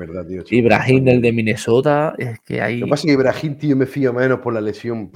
Ibrahim, 0.51 1.03
del 1.03 1.21
de 1.21 1.33
Minnesota. 1.33 2.15
Es 2.17 2.39
que 2.39 2.61
hay... 2.61 2.79
Lo 2.79 2.85
que 2.85 2.91
pasa 2.91 3.01
es 3.01 3.05
que 3.07 3.13
Ibrahim, 3.13 3.57
tío, 3.57 3.75
me 3.75 3.85
fío 3.85 4.13
menos 4.13 4.39
por 4.39 4.53
la 4.53 4.61
lesión. 4.61 5.11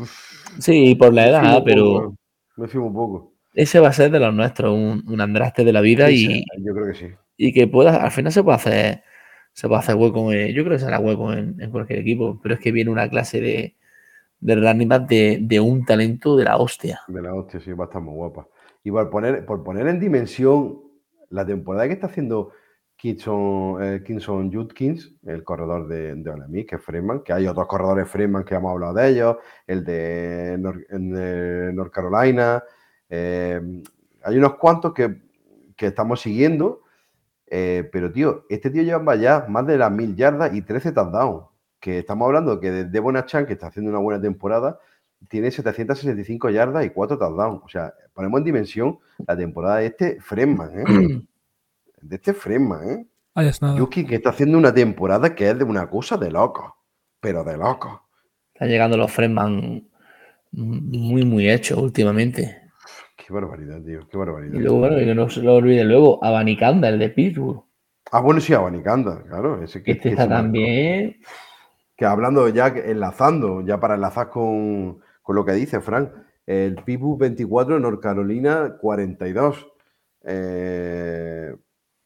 Sí, 0.59 0.95
por 0.95 1.13
la 1.13 1.29
edad, 1.29 1.61
pero. 1.63 2.13
me 2.57 2.67
fío 2.67 2.83
un 2.83 2.93
poco. 2.93 3.30
Ese 3.53 3.79
va 3.79 3.89
a 3.89 3.93
ser 3.93 4.11
de 4.11 4.19
los 4.19 4.33
nuestros, 4.33 4.73
un, 4.73 5.03
un 5.07 5.21
Andraste 5.21 5.63
de 5.63 5.73
la 5.73 5.81
vida 5.81 6.09
y. 6.09 6.45
Yo 6.59 6.73
creo 6.73 6.87
que 6.87 6.93
sí. 6.93 7.07
Y 7.37 7.53
que 7.53 7.67
pueda, 7.67 8.03
al 8.03 8.11
final 8.11 8.31
se 8.31 8.43
puede 8.43 8.55
hacer. 8.55 9.03
Se 9.53 9.67
puede 9.67 9.79
hacer 9.79 9.95
hueco. 9.95 10.31
yo 10.31 10.63
creo 10.63 10.77
que 10.77 10.79
será 10.79 10.99
hueco 10.99 11.33
en, 11.33 11.61
en, 11.61 11.71
cualquier 11.71 11.99
equipo, 11.99 12.39
pero 12.41 12.55
es 12.55 12.61
que 12.61 12.71
viene 12.71 12.89
una 12.89 13.09
clase 13.09 13.41
de, 13.41 13.75
de 14.39 14.55
running 14.55 14.89
de, 15.07 15.39
de 15.41 15.59
un 15.59 15.85
talento 15.85 16.37
de 16.37 16.45
la 16.45 16.57
hostia. 16.57 17.01
De 17.07 17.21
la 17.21 17.33
hostia, 17.33 17.59
sí, 17.59 17.71
va 17.73 17.85
a 17.85 17.87
estar 17.87 18.01
muy 18.01 18.15
guapa. 18.15 18.47
Y 18.83 18.91
por 18.91 19.09
poner, 19.09 19.45
por 19.45 19.63
poner 19.63 19.87
en 19.87 19.99
dimensión 19.99 20.79
la 21.29 21.45
temporada 21.45 21.87
que 21.87 21.93
está 21.93 22.07
haciendo 22.07 22.51
Kinson, 22.97 23.83
eh, 23.83 24.03
Kinson 24.05 24.51
Judkins, 24.51 25.15
el 25.25 25.43
corredor 25.43 25.87
de, 25.87 26.15
de 26.15 26.65
que 26.65 26.75
es 26.75 26.81
Freeman, 26.83 27.23
que 27.23 27.33
hay 27.33 27.47
otros 27.47 27.67
corredores 27.67 28.07
Freeman 28.07 28.43
que 28.43 28.55
hemos 28.55 28.71
hablado 28.71 28.93
de 28.93 29.09
ellos, 29.09 29.37
el 29.65 29.83
de, 29.83 30.57
North, 31.73 31.91
Carolina. 31.91 32.63
Eh, 33.11 33.61
hay 34.23 34.37
unos 34.37 34.55
cuantos 34.55 34.93
que, 34.93 35.21
estamos 35.77 36.21
siguiendo, 36.21 36.83
eh, 37.47 37.89
pero 37.91 38.11
tío, 38.11 38.45
este 38.49 38.69
tío 38.69 38.83
lleva 38.83 39.15
ya 39.15 39.45
más 39.49 39.65
de 39.65 39.77
las 39.79 39.91
mil 39.91 40.15
yardas 40.15 40.53
y 40.53 40.61
13 40.61 40.91
touchdowns. 40.91 41.45
Que 41.79 41.99
estamos 41.99 42.27
hablando 42.27 42.59
que 42.59 42.71
de 42.71 42.85
Devon 42.85 43.21
Chan, 43.25 43.47
que 43.47 43.53
está 43.53 43.67
haciendo 43.67 43.89
una 43.89 43.99
buena 43.99 44.21
temporada, 44.21 44.79
tiene 45.27 45.49
765 45.49 46.51
yardas 46.51 46.85
y 46.85 46.91
4 46.91 47.17
touchdowns. 47.17 47.61
O 47.63 47.67
sea, 47.67 47.93
ponemos 48.13 48.39
en 48.39 48.43
dimensión 48.45 48.99
la 49.27 49.35
temporada 49.35 49.77
de 49.77 49.87
este 49.87 50.21
Freeman, 50.21 50.79
¿eh? 50.79 51.23
de 52.01 52.15
este 52.15 52.33
Freeman, 52.33 52.89
¿eh? 52.89 53.07
Ahí 53.33 53.47
es 53.47 53.61
nada. 53.61 53.77
Yuki 53.77 54.05
que 54.05 54.15
está 54.15 54.29
haciendo 54.29 54.57
una 54.57 54.73
temporada 54.73 55.33
que 55.33 55.49
es 55.49 55.57
de 55.57 55.63
una 55.63 55.89
cosa 55.89 56.17
de 56.17 56.29
loco, 56.29 56.77
pero 57.19 57.43
de 57.43 57.57
loco. 57.57 58.07
Están 58.53 58.69
llegando 58.69 58.97
los 58.97 59.11
Freeman 59.11 59.89
muy, 60.51 61.25
muy 61.25 61.49
hechos 61.49 61.79
últimamente. 61.79 62.60
Qué 63.31 63.35
barbaridad, 63.35 63.81
tío, 63.81 64.09
qué 64.09 64.17
barbaridad. 64.17 64.55
Y 64.55 64.59
luego, 64.59 64.79
bueno, 64.79 64.97
que 64.97 65.15
no 65.15 65.29
se 65.29 65.41
lo 65.41 65.55
olvide 65.55 65.85
luego, 65.85 66.21
Abanicanda, 66.21 66.89
el 66.89 66.99
de 66.99 67.09
Pittsburgh. 67.11 67.63
Ah, 68.11 68.19
bueno, 68.19 68.41
sí, 68.41 68.53
Abanicanda, 68.53 69.23
claro. 69.23 69.63
Ese 69.63 69.81
que, 69.81 69.91
este 69.91 70.09
está 70.09 70.27
también. 70.27 71.15
Que 71.95 72.03
hablando 72.03 72.49
ya, 72.49 72.67
enlazando, 72.67 73.61
ya 73.61 73.79
para 73.79 73.95
enlazar 73.95 74.29
con, 74.29 74.99
con 75.21 75.35
lo 75.37 75.45
que 75.45 75.53
dice 75.53 75.79
Frank. 75.79 76.09
El 76.45 76.75
Pittsburgh 76.83 77.19
24, 77.19 77.79
North 77.79 78.01
Carolina 78.01 78.75
42. 78.81 79.65
Eh, 80.25 81.55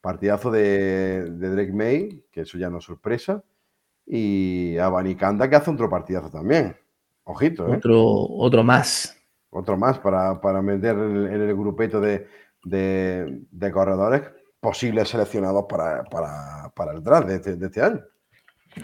partidazo 0.01 0.51
de, 0.51 1.31
Drake 1.31 1.73
May, 1.73 2.23
que 2.31 2.41
eso 2.41 2.59
ya 2.59 2.69
no 2.69 2.77
es 2.77 2.83
sorpresa. 2.83 3.43
Y 4.05 4.77
Abanicanda 4.77 5.49
que 5.49 5.55
hace 5.55 5.71
otro 5.71 5.89
partidazo 5.89 6.29
también. 6.29 6.77
Ojito, 7.23 7.67
¿eh? 7.67 7.77
Otro, 7.77 8.03
otro 8.03 8.63
más. 8.63 9.17
Otro 9.57 9.77
más 9.77 9.99
para, 9.99 10.61
meter 10.61 10.95
en, 10.95 11.41
el 11.41 11.55
grupeto 11.55 12.01
de, 12.01 12.27
de, 12.63 13.71
corredores 13.71 14.23
posibles 14.59 15.07
seleccionados 15.07 15.65
para, 15.69 16.03
el 16.93 17.03
draft 17.03 17.27
de 17.27 17.35
este, 17.35 17.55
de 17.55 17.65
este 17.67 17.81
año. 17.81 18.01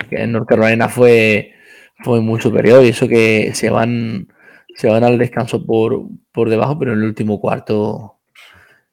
Que 0.09 0.25
North 0.25 0.47
Carolina 0.47 0.87
fue 0.87 1.53
fue 2.03 2.21
muy 2.21 2.39
superior 2.39 2.83
y 2.83 2.89
eso 2.89 3.07
que 3.07 3.51
se 3.53 3.69
van 3.69 4.27
se 4.75 4.87
van 4.87 5.03
al 5.03 5.17
descanso 5.17 5.65
por, 5.65 6.07
por 6.31 6.49
debajo, 6.49 6.79
pero 6.79 6.93
en 6.93 6.99
el 6.99 7.05
último 7.05 7.41
cuarto, 7.41 8.19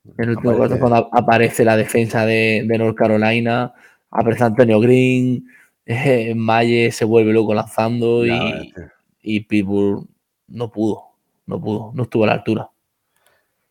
en 0.05 0.25
el 0.25 0.31
último 0.31 0.57
cuarto 0.57 0.79
cuando 0.81 1.09
aparece 1.13 1.65
la 1.65 1.77
defensa 1.77 2.27
de, 2.27 2.67
North 2.79 2.97
Carolina, 2.97 3.73
aparece 4.11 4.43
Antonio 4.43 4.81
Green, 4.81 5.47
eh, 5.87 6.35
Maye 6.37 6.91
se 6.91 7.05
vuelve 7.05 7.33
loco 7.33 7.55
lanzando 7.55 8.27
y, 8.27 8.75
y 9.23 9.41
Pitbull 9.41 10.09
no 10.49 10.73
pudo, 10.73 11.08
no 11.49 11.61
pudo, 11.61 11.91
no 11.95 12.05
estuvo 12.05 12.25
a 12.25 12.27
la 12.29 12.33
altura. 12.35 12.71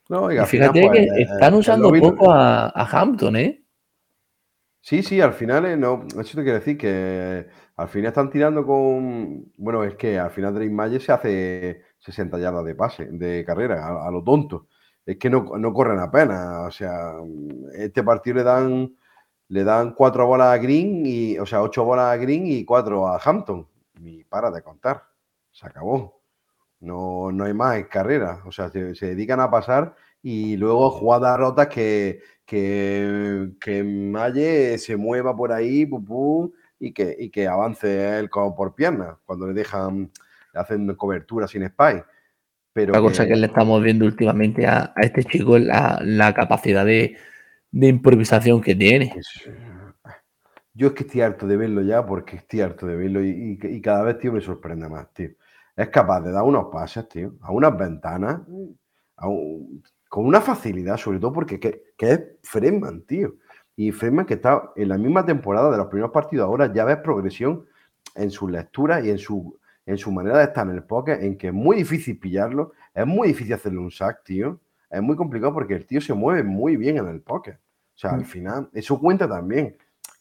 y 0.09 0.45
fíjate 0.45 0.81
que 0.81 0.87
pues, 0.87 1.29
están 1.29 1.53
usando 1.53 1.91
poco 1.93 2.31
a, 2.33 2.69
Hampton, 2.91 3.35
¿eh? 3.35 3.63
Sí, 4.81 5.03
sí, 5.03 5.21
al 5.21 5.33
final, 5.33 5.65
eh, 5.65 5.77
no, 5.77 6.05
eso 6.19 6.37
te 6.37 6.43
quiero 6.43 6.59
decir 6.59 6.77
que 6.77 7.47
al 7.75 7.87
final 7.87 8.07
están 8.07 8.29
tirando 8.29 8.65
con. 8.65 9.51
Bueno, 9.57 9.83
es 9.83 9.95
que 9.95 10.17
al 10.17 10.31
final 10.31 10.53
Drake 10.53 10.71
Maye 10.71 10.99
se 10.99 11.11
hace 11.11 11.81
60 11.99 12.39
yardas 12.39 12.65
de 12.65 12.75
pase, 12.75 13.05
de 13.05 13.45
carrera, 13.45 14.05
a, 14.05 14.09
lo 14.09 14.23
tonto. 14.23 14.67
Es 15.05 15.17
que 15.17 15.29
no, 15.29 15.45
corren 15.45 15.99
apenas. 15.99 16.67
O 16.67 16.71
sea, 16.71 17.13
este 17.73 18.01
partido 18.03 18.37
le 18.37 18.43
dan 18.43 18.95
le 19.49 19.63
dan 19.63 19.93
cuatro 19.93 20.25
bolas 20.25 20.47
a 20.47 20.57
Green 20.57 21.03
y, 21.05 21.37
o 21.37 21.45
sea, 21.45 21.61
ocho 21.61 21.83
bolas 21.85 22.13
a 22.13 22.17
Green 22.17 22.47
y 22.47 22.65
cuatro 22.65 23.07
a 23.07 23.19
Hampton. 23.23 23.67
Y 24.01 24.23
para 24.23 24.51
de 24.51 24.61
contar. 24.63 25.03
Se 25.51 25.65
acabó. 25.67 26.16
No, 26.79 27.31
no 27.31 27.45
hay 27.45 27.53
más 27.53 27.83
carrera. 27.87 28.41
O 28.45 28.51
sea, 28.51 28.69
se, 28.69 28.93
dedican 28.93 29.39
a 29.39 29.49
pasar 29.49 29.95
y 30.21 30.57
luego 30.57 30.89
jugadas 30.91 31.37
rotas 31.37 31.67
que, 31.67 32.21
que, 32.45 33.51
que 33.59 33.83
Maye 33.83 34.77
se 34.77 34.95
mueva 34.95 35.35
por 35.35 35.51
ahí, 35.51 35.85
pum, 35.85 36.51
y 36.79 36.91
que, 36.91 37.29
que 37.31 37.47
avance 37.47 38.19
él 38.19 38.29
como 38.29 38.55
por 38.55 38.75
pierna 38.75 39.17
cuando 39.25 39.47
le 39.47 39.53
dejan, 39.53 40.11
le 40.53 40.59
hacen 40.59 40.93
cobertura 40.95 41.47
sin 41.47 41.67
spy. 41.67 42.03
Pero 42.73 42.93
la 42.93 43.01
cosa 43.01 43.25
que 43.25 43.35
le 43.35 43.47
estamos 43.47 43.81
viendo 43.81 44.05
últimamente 44.05 44.67
a, 44.67 44.93
este 44.97 45.23
chico 45.23 45.57
es 45.57 45.63
la, 45.63 46.33
capacidad 46.35 46.85
de, 46.85 47.17
improvisación 47.71 48.61
que 48.61 48.75
tiene. 48.75 49.15
Yo 50.75 50.87
es 50.87 50.93
que 50.93 51.03
estoy 51.03 51.21
harto 51.21 51.47
de 51.47 51.57
verlo 51.57 51.81
ya 51.81 52.05
porque 52.05 52.35
estoy 52.35 52.61
harto 52.61 52.85
de 52.85 52.95
verlo 52.95 53.23
y, 53.23 53.81
cada 53.81 54.03
vez, 54.03 54.19
tío, 54.19 54.31
me 54.31 54.41
sorprende 54.41 54.87
más, 54.87 55.11
tío. 55.11 55.29
Es 55.77 55.89
capaz 55.89 56.21
de 56.21 56.31
dar 56.31 56.43
unos 56.43 56.65
pases, 56.71 57.07
tío, 57.07 57.35
a 57.41 57.51
unas 57.51 57.77
ventanas, 57.77 58.41
con 59.15 60.25
una 60.25 60.41
facilidad, 60.41 60.97
sobre 60.97 61.19
todo 61.19 61.31
porque 61.31 61.59
que, 61.59 61.83
es 61.97 62.21
Freeman, 62.41 63.03
tío. 63.03 63.35
Y 63.75 63.91
Freeman 63.91 64.25
que 64.25 64.33
está 64.33 64.71
en 64.75 64.89
la 64.89 64.97
misma 64.97 65.23
temporada 65.23 65.69
de 65.69 65.77
los 65.77 65.85
primeros 65.85 66.11
partidos 66.11 66.45
ahora, 66.45 66.73
ya 66.73 66.83
ves 66.83 66.97
progresión 66.97 67.67
en 68.15 68.31
su 68.31 68.47
lectura 68.47 69.01
y 69.01 69.11
en 69.11 69.19
su, 69.19 69.55
en 69.85 69.99
su 69.99 70.11
manera 70.11 70.39
de 70.39 70.45
estar 70.45 70.67
en 70.67 70.73
el 70.73 70.83
pocket, 70.83 71.19
en 71.21 71.37
que 71.37 71.47
es 71.47 71.53
muy 71.53 71.77
difícil 71.77 72.17
pillarlo, 72.17 72.71
es 72.91 73.05
muy 73.05 73.27
difícil 73.27 73.53
hacerle 73.53 73.77
un 73.77 73.91
sack, 73.91 74.23
tío. 74.23 74.59
Es 74.89 75.01
muy 75.01 75.15
complicado 75.15 75.53
porque 75.53 75.75
el 75.75 75.85
tío 75.85 76.01
se 76.01 76.15
mueve 76.15 76.41
muy 76.41 76.75
bien 76.75 76.97
en 76.97 77.07
el 77.07 77.21
pocket. 77.21 77.53
O 77.53 77.99
sea, 77.99 78.11
al 78.11 78.21
mm. 78.21 78.25
final, 78.25 78.69
eso 78.73 78.99
cuenta 78.99 79.27
también. 79.27 79.77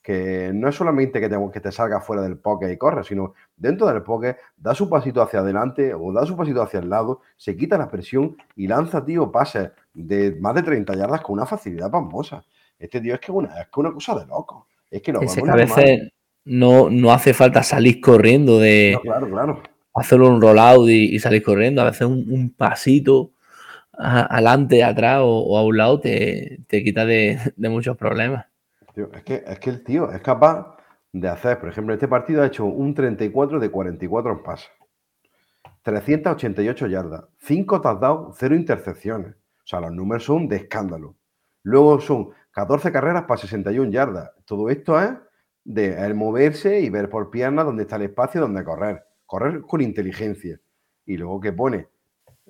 Que 0.06 0.52
no 0.54 0.68
es 0.68 0.76
solamente 0.76 1.18
que 1.18 1.28
te, 1.28 1.36
que 1.52 1.60
te 1.60 1.72
salga 1.72 2.00
fuera 2.00 2.22
del 2.22 2.38
pocket 2.38 2.70
y 2.70 2.76
corre, 2.76 3.02
sino 3.02 3.34
dentro 3.56 3.88
del 3.88 4.04
pocket, 4.04 4.36
da 4.56 4.72
su 4.72 4.88
pasito 4.88 5.20
hacia 5.20 5.40
adelante 5.40 5.92
o 5.94 6.12
da 6.12 6.24
su 6.24 6.36
pasito 6.36 6.62
hacia 6.62 6.78
el 6.78 6.88
lado, 6.88 7.22
se 7.36 7.56
quita 7.56 7.76
la 7.76 7.90
presión 7.90 8.36
y 8.54 8.68
lanza, 8.68 9.04
tío, 9.04 9.32
pases 9.32 9.72
de 9.92 10.36
más 10.40 10.54
de 10.54 10.62
30 10.62 10.94
yardas 10.94 11.22
con 11.22 11.32
una 11.32 11.46
facilidad 11.46 11.90
pasmosa. 11.90 12.44
Este 12.78 13.00
tío 13.00 13.14
es 13.14 13.20
que 13.20 13.32
una, 13.32 13.60
es 13.60 13.66
que 13.66 13.80
una 13.80 13.92
cosa 13.92 14.14
de 14.16 14.26
loco. 14.26 14.68
Es 14.88 15.02
que, 15.02 15.12
no, 15.12 15.18
a 15.20 15.56
veces 15.56 16.12
no, 16.44 16.88
no 16.88 17.12
hace 17.12 17.34
falta 17.34 17.64
salir 17.64 18.00
corriendo 18.00 18.60
de 18.60 18.96
claro, 19.02 19.28
claro. 19.28 19.62
hacer 19.94 20.20
un 20.20 20.40
rollout 20.40 20.88
y, 20.88 21.16
y 21.16 21.18
salir 21.18 21.42
corriendo. 21.42 21.82
A 21.82 21.86
veces 21.86 22.06
un, 22.06 22.54
pasito 22.56 23.32
adelante, 23.92 24.84
atrás 24.84 25.20
o, 25.22 25.58
a 25.58 25.64
un 25.64 25.76
lado 25.76 26.00
te, 26.00 26.60
quita 26.68 27.04
de, 27.04 27.38
muchos 27.56 27.96
problemas. 27.96 28.46
Es, 28.96 29.22
que, 29.24 29.44
es 29.46 29.58
que 29.58 29.70
el 29.70 29.84
tío 29.84 30.10
es 30.10 30.20
capaz 30.20 30.76
de 31.12 31.28
hacer, 31.28 31.58
por 31.58 31.68
ejemplo, 31.68 31.94
este 31.94 32.08
partido 32.08 32.42
ha 32.42 32.46
hecho 32.46 32.64
un 32.64 32.94
34 32.94 33.60
de 33.60 33.70
44 33.70 34.32
en 34.32 34.42
pases, 34.42 34.70
388 35.82 36.86
yardas, 36.88 37.24
5 37.38 37.80
touchdowns, 37.80 38.36
0 38.38 38.56
intercepciones. 38.56 39.34
O 39.34 39.68
sea, 39.68 39.80
los 39.80 39.92
números 39.92 40.24
son 40.24 40.48
de 40.48 40.56
escándalo. 40.56 41.16
Luego 41.62 42.00
son 42.00 42.30
14 42.52 42.92
carreras 42.92 43.24
para 43.24 43.40
61 43.40 43.90
yardas. 43.90 44.30
Todo 44.44 44.70
esto 44.70 45.00
es 45.00 45.10
de 45.64 46.14
moverse 46.14 46.80
y 46.80 46.90
ver 46.90 47.10
por 47.10 47.30
piernas 47.30 47.64
dónde 47.64 47.82
está 47.82 47.96
el 47.96 48.02
espacio 48.02 48.40
donde 48.40 48.64
correr. 48.64 49.04
Correr 49.26 49.62
con 49.62 49.80
inteligencia. 49.80 50.60
Y 51.04 51.16
luego 51.16 51.40
que 51.40 51.52
pone, 51.52 51.88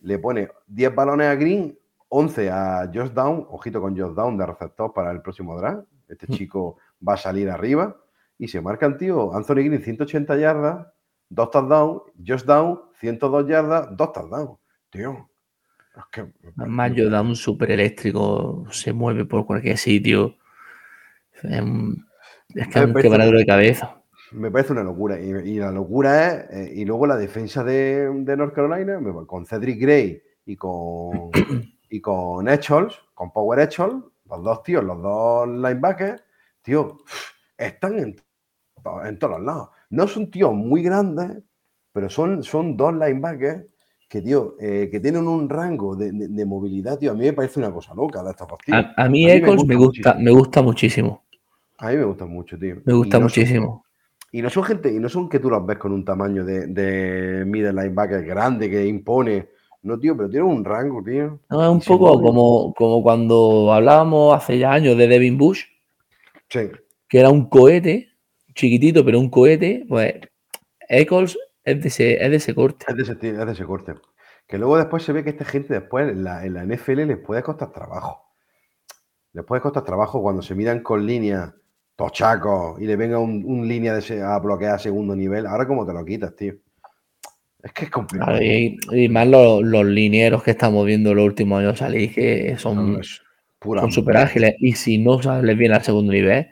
le 0.02 0.18
pone 0.18 0.50
10 0.66 0.94
balones 0.94 1.28
a 1.28 1.34
Green, 1.34 1.78
11 2.08 2.50
a 2.50 2.90
Josh 2.92 3.10
Down, 3.10 3.46
ojito 3.50 3.80
con 3.80 3.96
Josh 3.98 4.14
Down 4.14 4.36
de 4.36 4.46
receptor 4.46 4.92
para 4.92 5.10
el 5.10 5.22
próximo 5.22 5.58
draft. 5.58 5.86
Este 6.08 6.26
chico 6.28 6.78
va 7.06 7.14
a 7.14 7.16
salir 7.18 7.50
arriba. 7.50 7.96
Y 8.38 8.48
se 8.48 8.60
marcan, 8.60 8.98
tío, 8.98 9.34
Anthony 9.34 9.64
Green 9.64 9.82
180 9.82 10.36
yardas, 10.36 10.86
dos 11.28 11.50
touchdowns, 11.50 12.02
Josh 12.26 12.42
Down 12.44 12.80
102 13.00 13.48
yardas, 13.48 13.88
dos 13.96 14.12
touchdowns. 14.12 14.58
Tío. 14.90 15.28
Es 15.96 16.04
que, 16.12 16.26
Además, 16.58 16.92
yo 16.94 17.08
da 17.08 17.22
un 17.22 17.34
super 17.34 17.70
eléctrico, 17.70 18.64
se 18.70 18.92
mueve 18.92 19.24
por 19.24 19.46
cualquier 19.46 19.78
sitio. 19.78 20.36
Es, 21.32 21.60
un- 21.62 22.06
es 22.54 22.68
que 22.68 22.78
es 22.78 22.84
un 22.84 22.92
parece- 22.92 23.08
quebradero 23.08 23.38
de 23.38 23.46
cabeza. 23.46 24.02
Me 24.32 24.50
parece 24.50 24.72
una 24.72 24.82
locura. 24.82 25.18
Y, 25.20 25.30
y 25.30 25.58
la 25.58 25.70
locura 25.70 26.26
es, 26.28 26.50
eh, 26.50 26.72
y 26.74 26.84
luego 26.84 27.06
la 27.06 27.16
defensa 27.16 27.62
de, 27.64 28.10
de 28.12 28.36
North 28.36 28.54
Carolina, 28.54 28.98
con 29.26 29.46
Cedric 29.46 29.80
Gray 29.80 30.20
y 30.44 30.56
con, 30.56 31.30
y 31.90 32.00
con 32.00 32.48
Echols, 32.48 33.00
con 33.14 33.32
Power 33.32 33.60
Echols, 33.60 34.04
los 34.28 34.42
dos 34.42 34.62
tíos, 34.62 34.84
los 34.84 35.00
dos 35.02 35.48
linebackers, 35.48 36.22
tío, 36.62 36.98
están 37.56 37.98
en, 37.98 38.16
en 39.04 39.18
todos 39.18 39.40
lados. 39.40 39.70
No 39.90 40.06
son 40.08 40.30
tíos 40.30 40.52
muy 40.52 40.82
grandes, 40.82 41.42
pero 41.92 42.08
son, 42.10 42.42
son 42.42 42.76
dos 42.76 42.92
linebackers 42.92 43.64
que, 44.08 44.22
tío, 44.22 44.56
eh, 44.60 44.88
que 44.90 45.00
tienen 45.00 45.26
un 45.26 45.48
rango 45.48 45.96
de, 45.96 46.12
de- 46.12 46.28
de 46.28 46.44
movilidad, 46.46 46.98
tío. 46.98 47.12
A 47.12 47.14
mí 47.14 47.24
me 47.24 47.32
parece 47.32 47.58
una 47.60 47.72
cosa 47.72 47.94
loca 47.94 48.22
de 48.22 48.30
estos 48.30 48.46
dos 48.48 48.58
tíos. 48.64 48.78
A, 48.96 49.04
a 49.04 49.08
mí 49.08 49.24
A 49.30 49.34
mí 49.34 49.40
me 49.40 49.48
Eccles 49.48 49.64
me 49.64 49.74
gusta 49.76 50.10
gusta, 50.10 50.14
me 50.14 50.30
gusta 50.30 50.62
muchísimo. 50.62 51.24
A 51.78 51.90
mí 51.90 51.96
me 51.96 52.04
gustan 52.04 52.30
mucho, 52.30 52.58
tío. 52.58 52.76
Me 52.84 52.92
Y 52.92 52.96
gusta 52.96 53.16
son- 53.16 53.22
muchísimo. 53.24 53.84
Y 54.32 54.42
no 54.42 54.50
son 54.50 54.64
gente, 54.64 54.92
y 54.92 54.98
no 54.98 55.08
son 55.08 55.28
que 55.28 55.38
tú 55.38 55.48
los 55.48 55.64
ves 55.64 55.78
con 55.78 55.92
un 55.92 56.04
tamaño 56.04 56.44
de, 56.44 56.66
de 56.66 57.44
middle 57.46 57.72
linebacker 57.72 58.24
grande 58.24 58.68
que 58.68 58.84
impone. 58.86 59.48
No, 59.86 59.96
tío, 60.00 60.16
pero 60.16 60.28
tienen 60.28 60.48
un 60.48 60.64
rango, 60.64 61.00
tío. 61.00 61.38
No, 61.48 61.62
es 61.62 61.68
un 61.68 61.80
poco 61.80 62.20
como, 62.20 62.74
como 62.74 63.04
cuando 63.04 63.72
hablábamos 63.72 64.34
hace 64.34 64.58
ya 64.58 64.72
años 64.72 64.98
de 64.98 65.06
Devin 65.06 65.38
Bush, 65.38 65.62
Sí, 66.48 66.70
que 67.08 67.20
era 67.20 67.30
un 67.30 67.48
cohete, 67.48 68.08
chiquitito, 68.52 69.04
pero 69.04 69.20
un 69.20 69.30
cohete, 69.30 69.86
pues 69.88 70.14
Eccles 70.88 71.38
es 71.62 71.80
de 71.80 71.88
ese, 71.88 72.24
es 72.24 72.30
de 72.30 72.36
ese 72.36 72.52
corte. 72.52 72.84
es 72.88 72.96
de 72.96 73.02
ese, 73.04 73.12
es 73.12 73.46
de 73.46 73.52
ese 73.52 73.64
corte. 73.64 73.94
Que 74.48 74.58
luego 74.58 74.76
después 74.76 75.04
se 75.04 75.12
ve 75.12 75.22
que 75.22 75.30
esta 75.30 75.44
gente 75.44 75.74
después 75.74 76.08
en 76.08 76.24
la, 76.24 76.44
en 76.44 76.54
la 76.54 76.64
NFL 76.64 77.06
les 77.06 77.18
puede 77.18 77.44
costar 77.44 77.70
trabajo. 77.70 78.24
Les 79.34 79.44
puede 79.44 79.62
costar 79.62 79.84
trabajo 79.84 80.20
cuando 80.20 80.42
se 80.42 80.56
miran 80.56 80.80
con 80.80 81.06
líneas 81.06 81.54
tochacos 81.94 82.80
y 82.80 82.86
le 82.86 82.96
venga 82.96 83.20
un, 83.20 83.44
un 83.46 83.68
línea 83.68 83.94
de 83.94 84.22
a 84.22 84.36
bloquear 84.40 84.80
segundo 84.80 85.14
nivel. 85.14 85.46
Ahora, 85.46 85.64
¿cómo 85.64 85.86
te 85.86 85.92
lo 85.92 86.04
quitas, 86.04 86.34
tío? 86.34 86.54
Es 87.66 87.72
que 87.72 87.84
es 87.86 87.90
complicado. 87.90 88.38
Claro, 88.38 88.44
y, 88.44 88.78
y 88.92 89.08
más 89.08 89.26
los, 89.26 89.62
los 89.62 89.84
linieros 89.84 90.42
que 90.44 90.52
estamos 90.52 90.86
viendo 90.86 91.12
los 91.12 91.24
últimos 91.24 91.58
años 91.60 91.78
salir, 91.78 92.14
que 92.14 92.56
son 92.58 93.00
pura 93.58 93.80
son 93.80 93.90
súper 93.90 94.18
ágiles. 94.18 94.54
Y 94.60 94.72
si 94.74 94.98
no 94.98 95.20
sales 95.20 95.58
bien 95.58 95.72
al 95.72 95.82
segundo 95.82 96.12
nivel, 96.12 96.46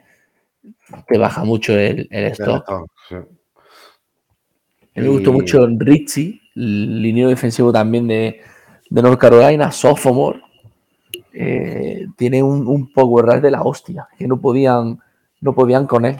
te 1.07 1.17
baja 1.17 1.45
mucho 1.45 1.77
el, 1.79 2.07
el 2.11 2.25
stock. 2.25 2.65
Sí. 3.07 3.15
A 3.15 5.01
mí 5.01 5.03
me 5.03 5.07
gustó 5.07 5.31
mucho 5.31 5.65
Ritchie, 5.67 6.41
el 6.55 7.01
liniero 7.01 7.29
defensivo 7.29 7.71
también 7.71 8.07
de, 8.07 8.41
de 8.89 9.01
North 9.01 9.19
Carolina, 9.19 9.71
sophomore. 9.71 10.41
Eh, 11.33 12.07
tiene 12.17 12.43
un, 12.43 12.67
un 12.67 12.91
power 12.91 13.25
rush 13.25 13.41
de 13.41 13.51
la 13.51 13.61
hostia, 13.61 14.07
que 14.17 14.27
no 14.27 14.39
podían, 14.41 14.99
no 15.39 15.55
podían 15.55 15.87
con 15.87 16.05
él. 16.05 16.17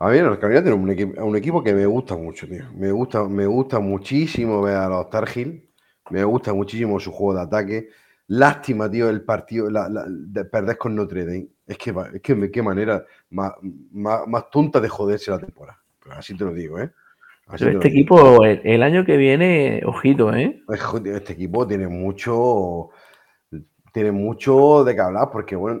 A 0.00 0.08
mí, 0.10 0.18
North 0.18 0.40
Carolina 0.40 0.62
tiene 0.62 0.76
un 0.78 0.90
equipo, 0.90 1.24
un 1.24 1.36
equipo 1.36 1.62
que 1.62 1.74
me 1.74 1.86
gusta 1.86 2.16
mucho, 2.16 2.46
tío. 2.48 2.64
Me 2.74 2.90
gusta, 2.90 3.24
me 3.28 3.46
gusta 3.46 3.80
muchísimo 3.80 4.62
ver 4.62 4.76
a 4.76 4.88
los 4.88 5.10
Tar 5.10 5.28
Heel. 5.34 5.68
Me 6.10 6.24
gusta 6.24 6.54
muchísimo 6.54 6.98
su 6.98 7.12
juego 7.12 7.34
de 7.34 7.42
ataque. 7.42 7.88
Lástima, 8.28 8.90
tío, 8.90 9.10
el 9.10 9.22
partido, 9.22 9.70
la, 9.70 9.88
la- 9.88 10.06
de 10.08 10.44
perder 10.46 10.78
con 10.78 10.94
Notre 10.94 11.24
Dame. 11.26 11.48
Es 11.66 11.76
que, 11.76 11.94
es 12.14 12.22
que 12.22 12.50
qué 12.50 12.62
manera 12.62 13.04
más, 13.30 13.52
más, 13.92 14.26
más 14.26 14.50
tonta 14.50 14.80
de 14.80 14.88
joderse 14.88 15.30
la 15.30 15.38
temporada. 15.38 15.78
Pero 16.02 16.16
así 16.16 16.34
te 16.36 16.44
lo 16.44 16.52
digo, 16.52 16.78
¿eh? 16.78 16.90
Así 17.48 17.64
Pero 17.64 17.72
este 17.72 17.88
equipo, 17.88 18.44
el, 18.44 18.60
el 18.64 18.82
año 18.82 19.04
que 19.04 19.16
viene, 19.18 19.82
ojito, 19.84 20.32
¿eh? 20.34 20.62
Este 21.04 21.32
equipo 21.34 21.66
tiene 21.66 21.88
mucho, 21.88 22.90
tiene 23.92 24.12
mucho 24.12 24.84
de 24.84 24.94
qué 24.94 25.00
hablar, 25.00 25.30
porque 25.32 25.56
bueno, 25.56 25.80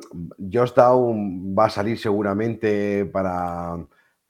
Josh 0.52 0.72
Down 0.74 1.54
va 1.56 1.66
a 1.66 1.70
salir 1.70 1.98
seguramente 1.98 3.04
para, 3.06 3.76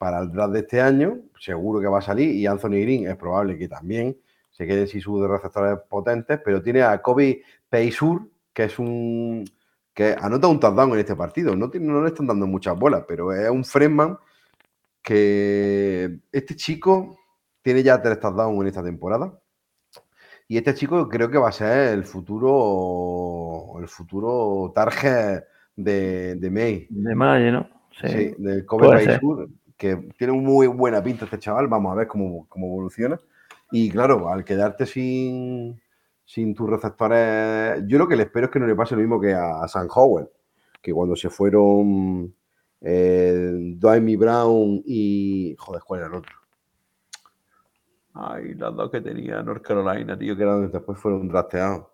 para 0.00 0.18
el 0.20 0.32
draft 0.32 0.54
de 0.54 0.60
este 0.60 0.80
año, 0.80 1.18
seguro 1.38 1.78
que 1.78 1.86
va 1.86 1.98
a 1.98 2.00
salir, 2.00 2.34
y 2.34 2.46
Anthony 2.46 2.80
Green 2.80 3.06
es 3.06 3.16
probable 3.16 3.58
que 3.58 3.68
también 3.68 4.16
se 4.50 4.66
quede 4.66 4.86
sin 4.86 5.02
sus 5.02 5.20
receptores 5.28 5.78
potentes, 5.90 6.40
pero 6.42 6.62
tiene 6.62 6.80
a 6.80 7.02
Kobe 7.02 7.42
Paysur, 7.68 8.26
que 8.54 8.64
es 8.64 8.78
un 8.78 9.44
que 9.92 10.16
anota 10.18 10.46
un 10.48 10.58
touchdown 10.58 10.92
en 10.94 11.00
este 11.00 11.14
partido. 11.14 11.54
No, 11.54 11.68
tiene- 11.68 11.88
no 11.88 12.00
le 12.00 12.08
están 12.08 12.26
dando 12.26 12.46
muchas 12.46 12.78
bolas, 12.78 13.04
pero 13.06 13.30
es 13.34 13.50
un 13.50 13.62
freshman 13.62 14.16
que 15.02 16.20
este 16.32 16.56
chico 16.56 17.18
tiene 17.60 17.82
ya 17.82 18.00
tres 18.00 18.18
touchdowns 18.20 18.58
en 18.62 18.66
esta 18.68 18.82
temporada. 18.82 19.38
Y 20.48 20.56
este 20.56 20.72
chico 20.72 21.06
creo 21.10 21.30
que 21.30 21.36
va 21.36 21.50
a 21.50 21.52
ser 21.52 21.92
el 21.92 22.04
futuro, 22.04 23.78
el 23.78 23.86
futuro 23.86 24.72
target 24.74 25.42
de, 25.76 26.36
de 26.36 26.50
May. 26.50 26.86
De 26.88 27.14
Mayo, 27.14 27.52
¿no? 27.52 27.68
Sí. 28.00 28.08
Sí, 28.08 28.34
del 28.38 28.64
Kobe. 28.64 28.88
Paysur, 29.04 29.48
que 29.80 29.96
tiene 30.18 30.34
muy 30.34 30.66
buena 30.66 31.02
pinta 31.02 31.24
este 31.24 31.38
chaval. 31.38 31.66
Vamos 31.66 31.92
a 31.92 31.94
ver 31.94 32.06
cómo, 32.06 32.46
cómo 32.50 32.66
evoluciona. 32.66 33.18
Y 33.72 33.88
claro, 33.88 34.28
al 34.28 34.44
quedarte 34.44 34.84
sin, 34.84 35.80
sin 36.22 36.54
tus 36.54 36.68
receptores, 36.68 37.82
yo 37.86 37.96
lo 37.96 38.06
que 38.06 38.14
le 38.14 38.24
espero 38.24 38.46
es 38.46 38.52
que 38.52 38.60
no 38.60 38.66
le 38.66 38.76
pase 38.76 38.94
lo 38.94 39.00
mismo 39.00 39.18
que 39.18 39.32
a, 39.32 39.66
Sam 39.68 39.88
Howell, 39.90 40.28
que 40.82 40.92
cuando 40.92 41.16
se 41.16 41.30
fueron 41.30 42.34
eh, 42.82 43.74
Dwayne 43.78 44.18
Brown 44.18 44.82
y. 44.84 45.56
Joder, 45.58 45.82
¿cuál 45.82 46.00
era 46.00 46.08
el 46.10 46.14
otro? 46.16 46.32
Ay, 48.12 48.52
las 48.56 48.76
dos 48.76 48.90
que 48.90 49.00
tenía 49.00 49.42
North 49.42 49.62
Carolina, 49.62 50.18
tío, 50.18 50.36
que 50.36 50.42
eran 50.42 50.70
después 50.70 50.98
fueron 50.98 51.26
drafteados. 51.26 51.86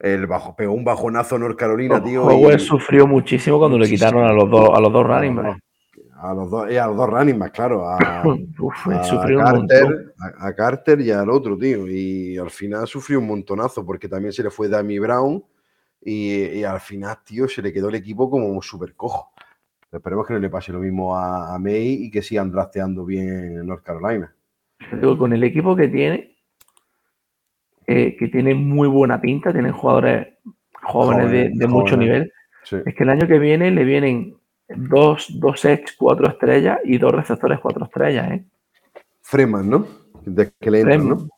El 0.00 0.26
bajo, 0.26 0.56
pegó 0.56 0.72
un 0.72 0.84
bajonazo 0.84 1.38
North 1.38 1.56
Carolina, 1.56 2.02
tío. 2.02 2.24
Howell 2.24 2.56
y- 2.56 2.64
sufrió 2.64 3.06
muchísimo 3.06 3.60
cuando 3.60 3.78
le 3.78 3.88
quitaron 3.88 4.24
a 4.24 4.32
los 4.32 4.50
dos, 4.50 4.70
a 4.76 4.80
los 4.80 4.92
dos 4.92 5.06
running. 5.06 5.62
A 6.22 6.34
los 6.34 6.48
dos, 6.48 6.70
eh, 6.70 6.78
a 6.78 6.86
los 6.86 6.96
dos 6.96 7.10
running 7.10 7.36
backs, 7.36 7.56
claro. 7.56 7.84
A, 7.88 8.22
Uf, 8.58 8.86
montón. 8.86 9.36
Carter, 9.36 10.14
a, 10.20 10.46
a 10.46 10.54
Carter 10.54 11.00
y 11.00 11.10
al 11.10 11.28
otro, 11.28 11.58
tío. 11.58 11.88
Y 11.88 12.38
al 12.38 12.50
final 12.50 12.86
sufrió 12.86 13.18
un 13.18 13.26
montonazo 13.26 13.84
porque 13.84 14.08
también 14.08 14.32
se 14.32 14.44
le 14.44 14.50
fue 14.50 14.68
Dami 14.68 15.00
Brown 15.00 15.42
y, 16.00 16.44
y 16.60 16.64
al 16.64 16.78
final, 16.78 17.18
tío, 17.24 17.48
se 17.48 17.60
le 17.60 17.72
quedó 17.72 17.88
el 17.88 17.96
equipo 17.96 18.30
como 18.30 18.62
súper 18.62 18.94
cojo. 18.94 19.32
Esperemos 19.90 20.24
que 20.24 20.32
no 20.34 20.38
le 20.38 20.48
pase 20.48 20.72
lo 20.72 20.78
mismo 20.78 21.16
a, 21.16 21.58
May 21.58 22.04
y 22.04 22.10
que 22.10 22.22
sigan 22.22 22.52
drafteando 22.52 23.04
bien 23.04 23.58
en 23.58 23.66
North 23.66 23.82
Carolina. 23.82 24.32
Digo, 24.92 25.18
con 25.18 25.32
el 25.32 25.42
equipo 25.42 25.74
que 25.74 25.88
tiene, 25.88 26.36
eh, 27.86 28.16
que 28.16 28.28
tiene 28.28 28.54
muy 28.54 28.86
buena 28.86 29.20
pinta, 29.20 29.52
tienen 29.52 29.72
jugadores 29.72 30.28
jóvenes 30.82 31.30
de, 31.30 31.38
Jóvenes, 31.38 31.58
de 31.58 31.66
mucho 31.66 31.94
jóvenes. 31.94 31.98
nivel. 31.98 32.32
Sí. 32.62 32.76
Es 32.86 32.94
que 32.94 33.02
el 33.02 33.10
año 33.10 33.26
que 33.26 33.38
viene 33.38 33.70
le 33.72 33.84
vienen 33.84 34.36
dos, 34.76 35.28
dos 35.38 35.64
ex 35.64 35.94
cuatro 35.96 36.28
estrellas 36.28 36.78
y 36.84 36.98
dos 36.98 37.12
receptores 37.12 37.60
cuatro 37.60 37.84
estrellas, 37.84 38.30
¿eh? 38.32 38.44
Freeman, 39.22 39.68
¿no? 39.70 39.86
De 40.24 40.52
que 40.60 40.70
le 40.70 40.80
entran, 40.80 41.08
¿no? 41.08 41.28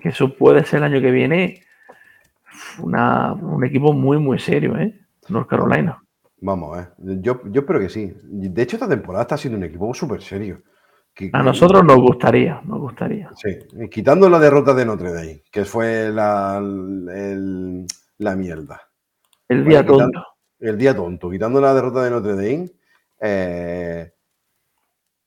Que 0.00 0.10
eso 0.10 0.34
puede 0.36 0.64
ser 0.64 0.78
el 0.78 0.84
año 0.84 1.00
que 1.00 1.10
viene 1.10 1.62
una- 2.80 3.32
un 3.32 3.64
equipo 3.64 3.92
muy, 3.92 4.18
muy 4.18 4.38
serio, 4.38 4.76
¿eh? 4.78 4.98
North 5.28 5.48
Carolina. 5.48 6.00
Vamos 6.40 6.76
ver. 6.76 7.20
Yo, 7.22 7.40
yo 7.50 7.60
espero 7.62 7.80
que 7.80 7.88
sí. 7.88 8.12
De 8.22 8.62
hecho, 8.62 8.76
esta 8.76 8.88
temporada 8.88 9.22
está 9.22 9.36
siendo 9.38 9.56
un 9.58 9.64
equipo 9.64 9.92
súper 9.94 10.20
serio. 10.22 10.62
Que- 11.14 11.30
A 11.32 11.42
nosotros 11.42 11.82
nos 11.84 11.96
gustaría, 11.98 12.60
nos 12.64 12.80
gustaría. 12.80 13.30
Sí, 13.36 13.88
quitando 13.88 14.28
la 14.28 14.38
derrota 14.38 14.74
de 14.74 14.84
Notre 14.84 15.12
Dame, 15.12 15.42
que 15.50 15.64
fue 15.64 16.10
la, 16.12 16.58
el- 16.58 17.86
la 18.18 18.36
mierda. 18.36 18.80
El 19.48 19.64
día 19.64 19.80
quitando- 19.82 19.98
tonto. 20.04 20.26
El 20.64 20.78
día 20.78 20.96
tonto, 20.96 21.30
quitando 21.30 21.60
la 21.60 21.74
derrota 21.74 22.02
de 22.02 22.10
Notre 22.10 22.36
Dame, 22.36 22.70
eh, 23.20 24.10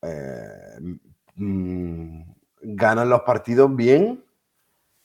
eh, 0.02 0.80
mm, 1.36 2.22
ganan 2.62 3.08
los 3.08 3.22
partidos 3.22 3.76
bien 3.76 4.24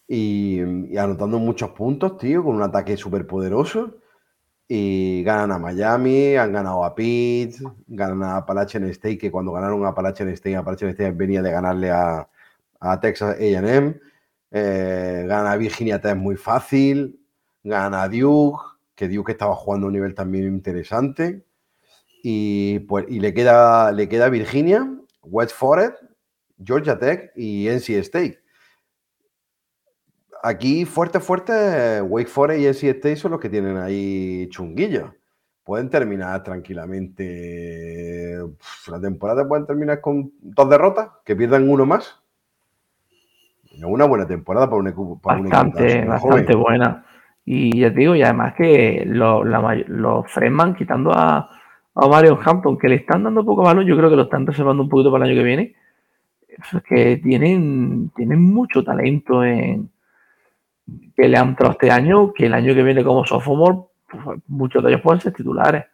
y, 0.09 0.59
anotando 0.97 1.39
muchos 1.39 1.73
puntos, 1.73 2.17
tío, 2.17 2.43
con 2.43 2.57
un 2.57 2.63
ataque 2.63 2.97
súper 2.97 3.27
poderoso. 3.27 3.99
Y 4.67 5.23
ganan 5.23 5.53
a 5.53 5.59
Miami, 5.59 6.35
han 6.37 6.51
ganado 6.51 6.83
a 6.83 6.95
Pitt, 6.95 7.57
ganan 7.87 8.23
a 8.23 8.39
Appalachian 8.39 8.85
State, 8.85 9.19
que 9.19 9.31
cuando 9.31 9.53
ganaron 9.53 9.85
a 9.85 9.89
Appalachian 9.89 10.31
State, 10.31 10.57
Appalachian 10.57 10.93
State 10.93 11.11
venía 11.11 11.43
de 11.43 11.51
ganarle 11.51 11.91
a, 11.91 12.27
Texas 13.03 13.37
AM, 13.39 14.01
eh, 14.51 15.27
ganan 15.29 15.53
a 15.53 15.57
Virginia 15.57 16.01
Tech 16.01 16.17
muy 16.17 16.37
fácil, 16.37 17.21
ganan 17.63 18.01
a 18.01 18.09
Duke, 18.09 18.72
que 18.95 19.09
Duke 19.09 19.33
estaba 19.33 19.55
jugando 19.55 19.87
a 19.87 19.89
un 19.89 19.95
nivel 19.95 20.15
también 20.15 20.45
interesante, 20.47 21.45
y, 22.23 22.81
pues, 22.81 23.07
y 23.09 23.21
le, 23.21 23.35
queda, 23.35 23.93
le 23.93 24.09
queda 24.09 24.29
Virginia, 24.29 24.89
West 25.23 25.55
Forest, 25.57 25.97
Georgia 26.65 26.99
Tech 26.99 27.33
y 27.37 27.69
NC 27.69 27.91
State. 27.99 28.39
aquí 30.45 30.85
fuerte, 30.85 31.21
fuerte, 31.21 32.01
Wake 32.03 32.29
Forest 32.29 32.61
y 32.61 32.67
NC 32.67 32.83
State 32.97 33.17
son 33.17 33.31
los 33.33 33.41
que 33.41 33.49
tienen 33.49 33.77
ahí 33.77 34.49
chunguillos. 34.51 35.11
Pueden 35.65 35.89
terminar 35.91 36.43
tranquilamente. 36.43 38.43
uf, 38.43 38.89
La 38.89 39.01
temporada 39.01 39.47
pueden 39.47 39.67
terminar 39.67 40.01
con 40.01 40.33
dos 40.41 40.69
derrotas, 40.69 41.11
que 41.25 41.37
pierdan 41.37 41.69
uno 41.69 41.87
más. 41.87 42.21
Una 43.83 44.05
buena 44.05 44.27
temporada 44.27 44.67
para 44.67 44.81
un 44.81 44.89
equipo. 44.89 45.19
Para 45.21 45.41
un 45.41 45.47
equipo 45.47 45.63
Bastante, 45.65 45.99
tan 46.01 46.09
bastante 46.09 46.53
joven. 46.53 46.63
buena. 46.63 47.07
Y 47.45 47.81
ya 47.81 47.93
te 47.93 48.01
digo, 48.01 48.15
y 48.15 48.23
además 48.23 48.55
que 48.57 49.03
lo- 49.07 49.45
la 49.45 49.61
may- 49.61 49.85
los 49.89 50.31
Fresman 50.31 50.75
quitando 50.75 51.11
a, 51.13 51.51
a 51.95 52.09
Mario 52.09 52.39
Hampton, 52.45 52.79
que 52.79 52.89
le 52.89 52.97
están 52.97 53.25
dando 53.25 53.45
poco 53.45 53.63
balón, 53.63 53.85
yo 53.87 53.97
creo 53.97 54.09
que 54.11 54.17
lo 54.17 54.23
están 54.23 54.47
reservando 54.47 54.83
un 54.83 54.89
poquito 54.89 55.11
para 55.11 55.25
el 55.25 55.31
año 55.33 55.41
que 55.41 55.47
viene. 55.47 55.75
Es 56.49 56.83
que 56.83 57.17
tienen, 57.17 58.11
tienen 58.15 58.41
mucho 58.43 58.85
talento 58.85 59.43
en 59.43 59.91
que 61.17 61.29
le 61.29 61.37
han 61.37 61.51
entrado 61.51 61.73
este 61.73 61.91
año, 61.91 62.33
que 62.33 62.47
el 62.47 62.55
año 62.55 62.75
que 62.75 62.83
viene 62.83 63.03
como 63.05 63.25
sophomore, 63.25 63.79
pues, 64.11 64.39
muchos 64.49 64.83
de 64.83 64.91
ellos 64.91 65.01
pueden 65.01 65.21
ser 65.21 65.33
titulares. 65.33 65.85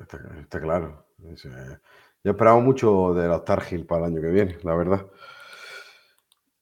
Está, 0.00 0.18
está 0.40 0.60
claro. 0.60 1.04
Yo 2.24 2.30
esperaba 2.32 2.60
mucho 2.60 3.14
de 3.14 3.28
los 3.28 3.44
Tar 3.44 3.62
Heel 3.70 3.86
para 3.86 4.06
el 4.06 4.12
año 4.12 4.20
que 4.20 4.28
viene, 4.30 4.56
la 4.62 4.74
verdad. 4.74 5.06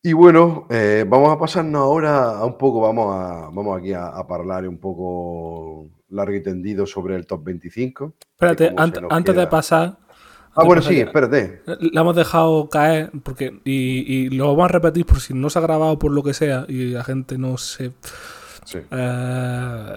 Y 0.07 0.13
bueno, 0.13 0.67
eh, 0.71 1.05
vamos 1.09 1.33
a 1.33 1.37
pasarnos 1.39 1.81
ahora 1.83 2.39
a 2.39 2.45
un 2.45 2.57
poco, 2.57 2.81
vamos, 2.81 3.13
a, 3.13 3.51
vamos 3.53 3.77
aquí 3.77 3.93
a, 3.93 4.05
a 4.07 4.21
hablar 4.21 4.69
un 4.69 4.79
poco 4.79 5.89
largo 6.11 6.33
y 6.37 6.43
tendido 6.45 6.87
sobre 6.87 7.17
el 7.17 7.27
top 7.27 7.43
25. 7.43 8.15
Espérate, 8.35 8.73
ant- 8.77 9.05
antes 9.11 9.35
de 9.35 9.47
pasar. 9.49 9.99
Ah, 10.55 10.63
bueno, 10.65 10.81
sí, 10.81 11.01
espérate. 11.01 11.61
La 11.67 12.03
hemos 12.03 12.15
dejado 12.15 12.69
caer 12.69 13.11
porque 13.25 13.61
y, 13.65 13.73
y 14.27 14.29
lo 14.31 14.47
vamos 14.55 14.67
a 14.67 14.73
repetir 14.75 15.05
por 15.05 15.19
si 15.21 15.35
no 15.35 15.51
se 15.51 15.59
ha 15.59 15.63
grabado 15.63 15.99
por 15.99 16.13
lo 16.13 16.23
que 16.23 16.35
sea 16.35 16.67
y 16.69 16.91
la 16.91 17.03
gente 17.03 17.37
no 17.37 17.57
se 17.59 17.91
Sí. 18.65 18.79
eh, 18.91 19.97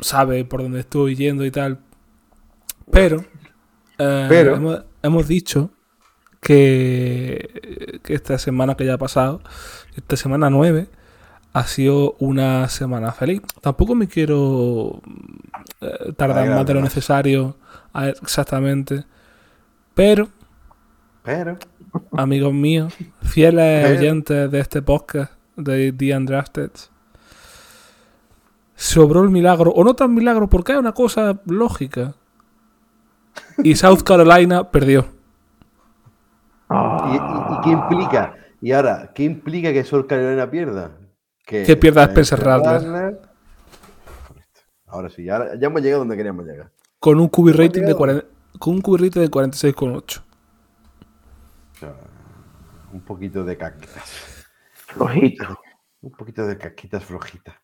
sabe 0.00 0.46
por 0.46 0.62
dónde 0.62 0.80
estoy 0.80 1.14
yendo 1.14 1.44
y 1.44 1.50
tal. 1.50 1.78
Pero, 2.90 3.22
eh, 3.98 4.26
Pero- 4.30 4.56
hemos, 4.56 4.84
hemos 5.02 5.28
dicho 5.28 5.70
que, 6.42 8.00
que 8.02 8.14
esta 8.14 8.36
semana 8.38 8.74
que 8.74 8.84
ya 8.84 8.94
ha 8.94 8.98
pasado, 8.98 9.40
esta 9.96 10.16
semana 10.16 10.50
9, 10.50 10.88
ha 11.52 11.66
sido 11.66 12.16
una 12.18 12.68
semana 12.68 13.12
feliz. 13.12 13.42
Tampoco 13.60 13.94
me 13.94 14.08
quiero 14.08 15.00
eh, 15.80 16.12
tardar 16.16 16.48
más 16.50 16.66
de 16.66 16.74
lo 16.74 16.80
necesario 16.82 17.56
a- 17.92 18.08
exactamente. 18.08 19.04
Pero, 19.94 20.28
Pero, 21.22 21.58
amigos 22.16 22.52
míos, 22.52 22.92
fieles 23.22 23.84
Pero- 23.86 23.98
oyentes 24.00 24.50
de 24.50 24.58
este 24.60 24.82
podcast 24.82 25.32
de 25.56 25.92
The 25.92 26.16
Undrafted, 26.16 26.70
sobró 28.74 29.22
el 29.22 29.30
milagro, 29.30 29.70
o 29.70 29.84
no 29.84 29.94
tan 29.94 30.12
milagro, 30.14 30.48
porque 30.48 30.72
es 30.72 30.78
una 30.78 30.92
cosa 30.92 31.38
lógica. 31.46 32.14
Y 33.62 33.76
South 33.76 34.02
Carolina 34.02 34.70
perdió. 34.70 35.06
¿Y, 36.72 37.12
y- 37.16 37.54
y 37.54 37.60
qué 37.62 37.70
implica? 37.70 38.34
Y 38.60 38.72
ahora, 38.72 39.12
¿qué 39.14 39.24
implica 39.24 39.72
que 39.72 39.84
Sol 39.84 40.06
Carolina 40.06 40.50
pierda? 40.50 40.92
Que 41.44 41.76
pierda 41.76 42.04
Spencer 42.04 42.40
Rattler. 42.40 43.20
Ahora 44.86 45.08
sí, 45.10 45.28
ahora, 45.28 45.54
ya 45.58 45.66
hemos 45.66 45.82
llegado 45.82 46.00
donde 46.00 46.16
queríamos 46.16 46.44
llegar. 46.44 46.70
Con 46.98 47.18
un 47.18 47.28
QB 47.28 47.48
rating 47.48 47.80
de, 47.80 47.86
llegado? 47.88 47.96
40 47.98 48.26
con 48.58 48.74
un 48.74 48.80
QB 48.82 48.94
rating 49.00 49.20
de 49.22 49.30
46,8. 49.30 50.20
O 51.74 51.78
sea, 51.78 51.94
un 52.92 53.00
poquito 53.00 53.42
de 53.42 53.56
casquitas. 53.56 54.46
Flojito. 54.74 55.58
Un 56.02 56.12
poquito 56.12 56.46
de 56.46 56.58
casquitas 56.58 57.04
flojitas. 57.04 57.54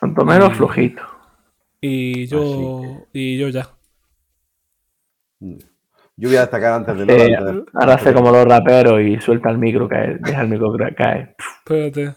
Cuanto 0.00 0.24
menos 0.24 0.56
flojito. 0.56 1.02
Y 1.80 2.26
yo, 2.26 3.06
y 3.12 3.38
yo 3.38 3.48
ya. 3.48 3.68
Yo 6.20 6.28
voy 6.28 6.36
a 6.36 6.40
destacar 6.42 6.74
antes 6.74 6.96
de 6.98 7.02
Eh, 7.16 7.34
antes 7.36 7.64
ahora 7.74 7.94
hace 7.94 8.12
como 8.12 8.30
los 8.30 8.44
raperos 8.44 9.00
y 9.00 9.18
suelta 9.20 9.48
el 9.50 9.56
micro 9.58 9.88
caer, 9.88 10.20
deja 10.20 10.42
el 10.42 10.48
micro 10.48 10.72
caer. 10.96 11.34
Espérate. 11.64 12.14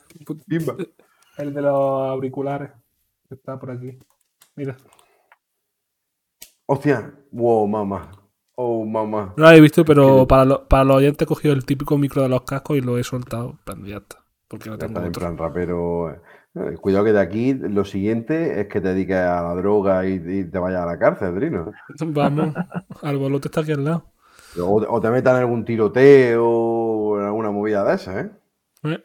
Pimba. 0.48 0.76
El 1.38 1.54
de 1.54 1.62
los 1.62 2.10
auriculares. 2.10 2.72
Está 3.30 3.58
por 3.58 3.72
aquí. 3.72 3.98
Mira. 4.56 4.76
Hostia, 6.66 7.14
wow, 7.32 7.68
mamá. 7.68 8.12
Oh, 8.56 8.86
mamá. 8.86 9.34
No 9.36 9.44
lo 9.44 9.48
habéis 9.48 9.64
visto, 9.64 9.84
pero 9.86 10.20
¿Qué? 10.22 10.26
para, 10.28 10.46
lo- 10.46 10.68
para 10.68 10.84
los 10.84 10.98
oyentes 10.98 11.26
he 11.26 11.28
cogido 11.28 11.54
el 11.54 11.66
típico 11.66 11.98
micro 11.98 12.22
de 12.22 12.30
los 12.30 12.44
cascos 12.44 12.78
y 12.78 12.82
lo 12.82 12.98
he 12.98 13.04
soltado. 13.04 13.52
En 13.52 13.58
plan, 13.58 13.86
ya 13.86 13.98
está. 13.98 14.24
Porque 14.48 14.70
no 14.70 14.76
Ya 14.76 14.80
tengo 14.80 14.92
está 15.00 15.02
en 15.02 15.08
otro. 15.10 15.20
plan 15.22 15.38
rapero. 15.38 16.22
Eh, 16.56 16.76
Cuidado 16.80 17.06
que 17.06 17.14
de 17.14 17.20
aquí 17.20 17.54
lo 17.54 17.84
siguiente 17.84 18.62
es 18.62 18.68
que 18.68 18.80
te 18.80 18.90
dediques 18.90 19.18
a 19.18 19.42
la 19.42 19.56
droga 19.56 20.06
y, 20.06 20.22
y 20.26 20.44
te 20.46 20.60
vayas 20.60 20.82
a 20.82 20.86
la 20.86 21.00
cárcel, 21.00 21.36
Drino. 21.36 21.72
Vamos. 22.08 22.54
Al 23.02 23.18
bolote 23.18 23.48
está 23.48 23.62
aquí 23.62 23.72
al 23.72 23.84
lado. 23.84 24.06
O, 24.60 24.84
o 24.88 25.02
te 25.02 25.10
metan 25.10 25.36
en 25.36 25.42
algún 25.42 25.66
tiroteo 25.66 26.46
o 26.46 27.20
en 27.20 27.26
alguna 27.26 27.50
movida 27.50 27.84
de 27.84 27.96
esas, 27.96 28.26
¿eh? 28.26 28.32
Eh. 28.84 29.04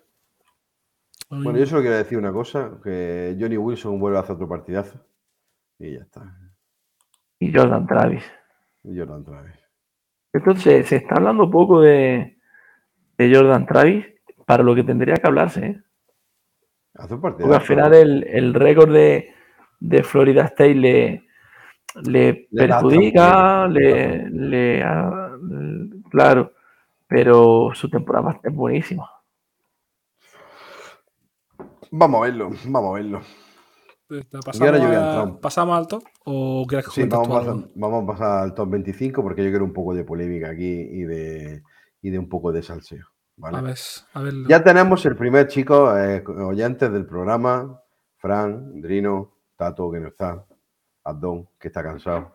Bueno, 1.30 1.58
yo 1.58 1.66
solo 1.66 1.82
quiero 1.82 1.96
decir 1.96 2.18
una 2.18 2.32
cosa, 2.32 2.72
que 2.82 3.36
Johnny 3.38 3.56
Wilson 3.56 3.98
vuelve 3.98 4.18
a 4.18 4.20
hacer 4.20 4.36
otro 4.36 4.48
partidazo. 4.48 4.98
Y 5.78 5.94
ya 5.94 6.00
está. 6.00 6.22
Y 7.38 7.52
Jordan 7.52 7.86
Travis. 7.86 8.24
Y 8.82 8.98
Jordan 8.98 9.20
otra 9.20 9.42
vez. 9.42 9.58
Entonces, 10.32 10.86
se 10.86 10.96
está 10.96 11.16
hablando 11.16 11.50
poco 11.50 11.80
de, 11.80 12.38
de 13.16 13.34
Jordan 13.34 13.66
Travis 13.66 14.06
para 14.46 14.62
lo 14.62 14.74
que 14.74 14.84
tendría 14.84 15.14
que 15.16 15.26
hablarse. 15.26 15.66
¿eh? 15.66 15.82
Hace 16.98 17.14
un 17.14 17.20
partidazo. 17.20 17.48
Porque 17.50 17.56
al 17.62 17.66
final 17.66 17.94
el, 17.94 18.24
el 18.28 18.54
récord 18.54 18.92
de, 18.92 19.32
de 19.80 20.02
Florida 20.02 20.44
State 20.46 20.74
le, 20.74 21.26
le 22.02 22.48
perjudica, 22.54 23.68
le, 23.68 24.28
le- 24.30 24.84
claro, 26.10 26.52
pero 27.06 27.70
su 27.74 27.88
temporada 27.88 28.40
es 28.42 28.52
buenísima. 28.54 29.08
Vamos 31.90 32.20
a 32.20 32.24
verlo, 32.24 32.50
vamos 32.66 32.90
a 32.90 32.94
verlo. 32.94 33.20
Y 34.10 34.14
ahora 34.14 34.40
¿Pasamos, 34.42 34.80
yo 34.80 34.86
voy 34.86 34.96
a 34.96 34.98
a- 34.98 35.22
entrar. 35.22 35.40
¿Pasamos 35.40 35.76
alto? 35.78 36.02
¿O 36.24 36.66
quieres 36.66 36.86
que 36.86 36.92
Sí, 36.92 37.02
a, 37.02 37.06
vamos 37.74 38.04
a 38.04 38.06
pasar 38.06 38.42
al 38.42 38.54
top 38.54 38.70
25 38.70 39.22
porque 39.22 39.44
yo 39.44 39.50
quiero 39.50 39.64
un 39.64 39.72
poco 39.72 39.94
de 39.94 40.04
polémica 40.04 40.50
aquí 40.50 40.64
y 40.66 41.02
de, 41.04 41.62
y 42.02 42.10
de 42.10 42.18
un 42.18 42.28
poco 42.28 42.52
de 42.52 42.62
salseo. 42.62 43.06
¿Vale? 43.38 43.58
A 43.58 43.60
ver, 43.62 43.76
a 44.14 44.20
ver. 44.22 44.34
Ya 44.48 44.62
tenemos 44.62 45.04
el 45.06 45.16
primer 45.16 45.46
chico 45.48 45.96
eh, 45.96 46.22
oyentes 46.26 46.92
del 46.92 47.06
programa, 47.06 47.80
Fran, 48.18 48.80
Drino, 48.80 49.32
Tato, 49.56 49.90
que 49.90 50.00
no 50.00 50.08
está, 50.08 50.44
Abdón, 51.04 51.48
que 51.58 51.68
está 51.68 51.82
cansado, 51.82 52.34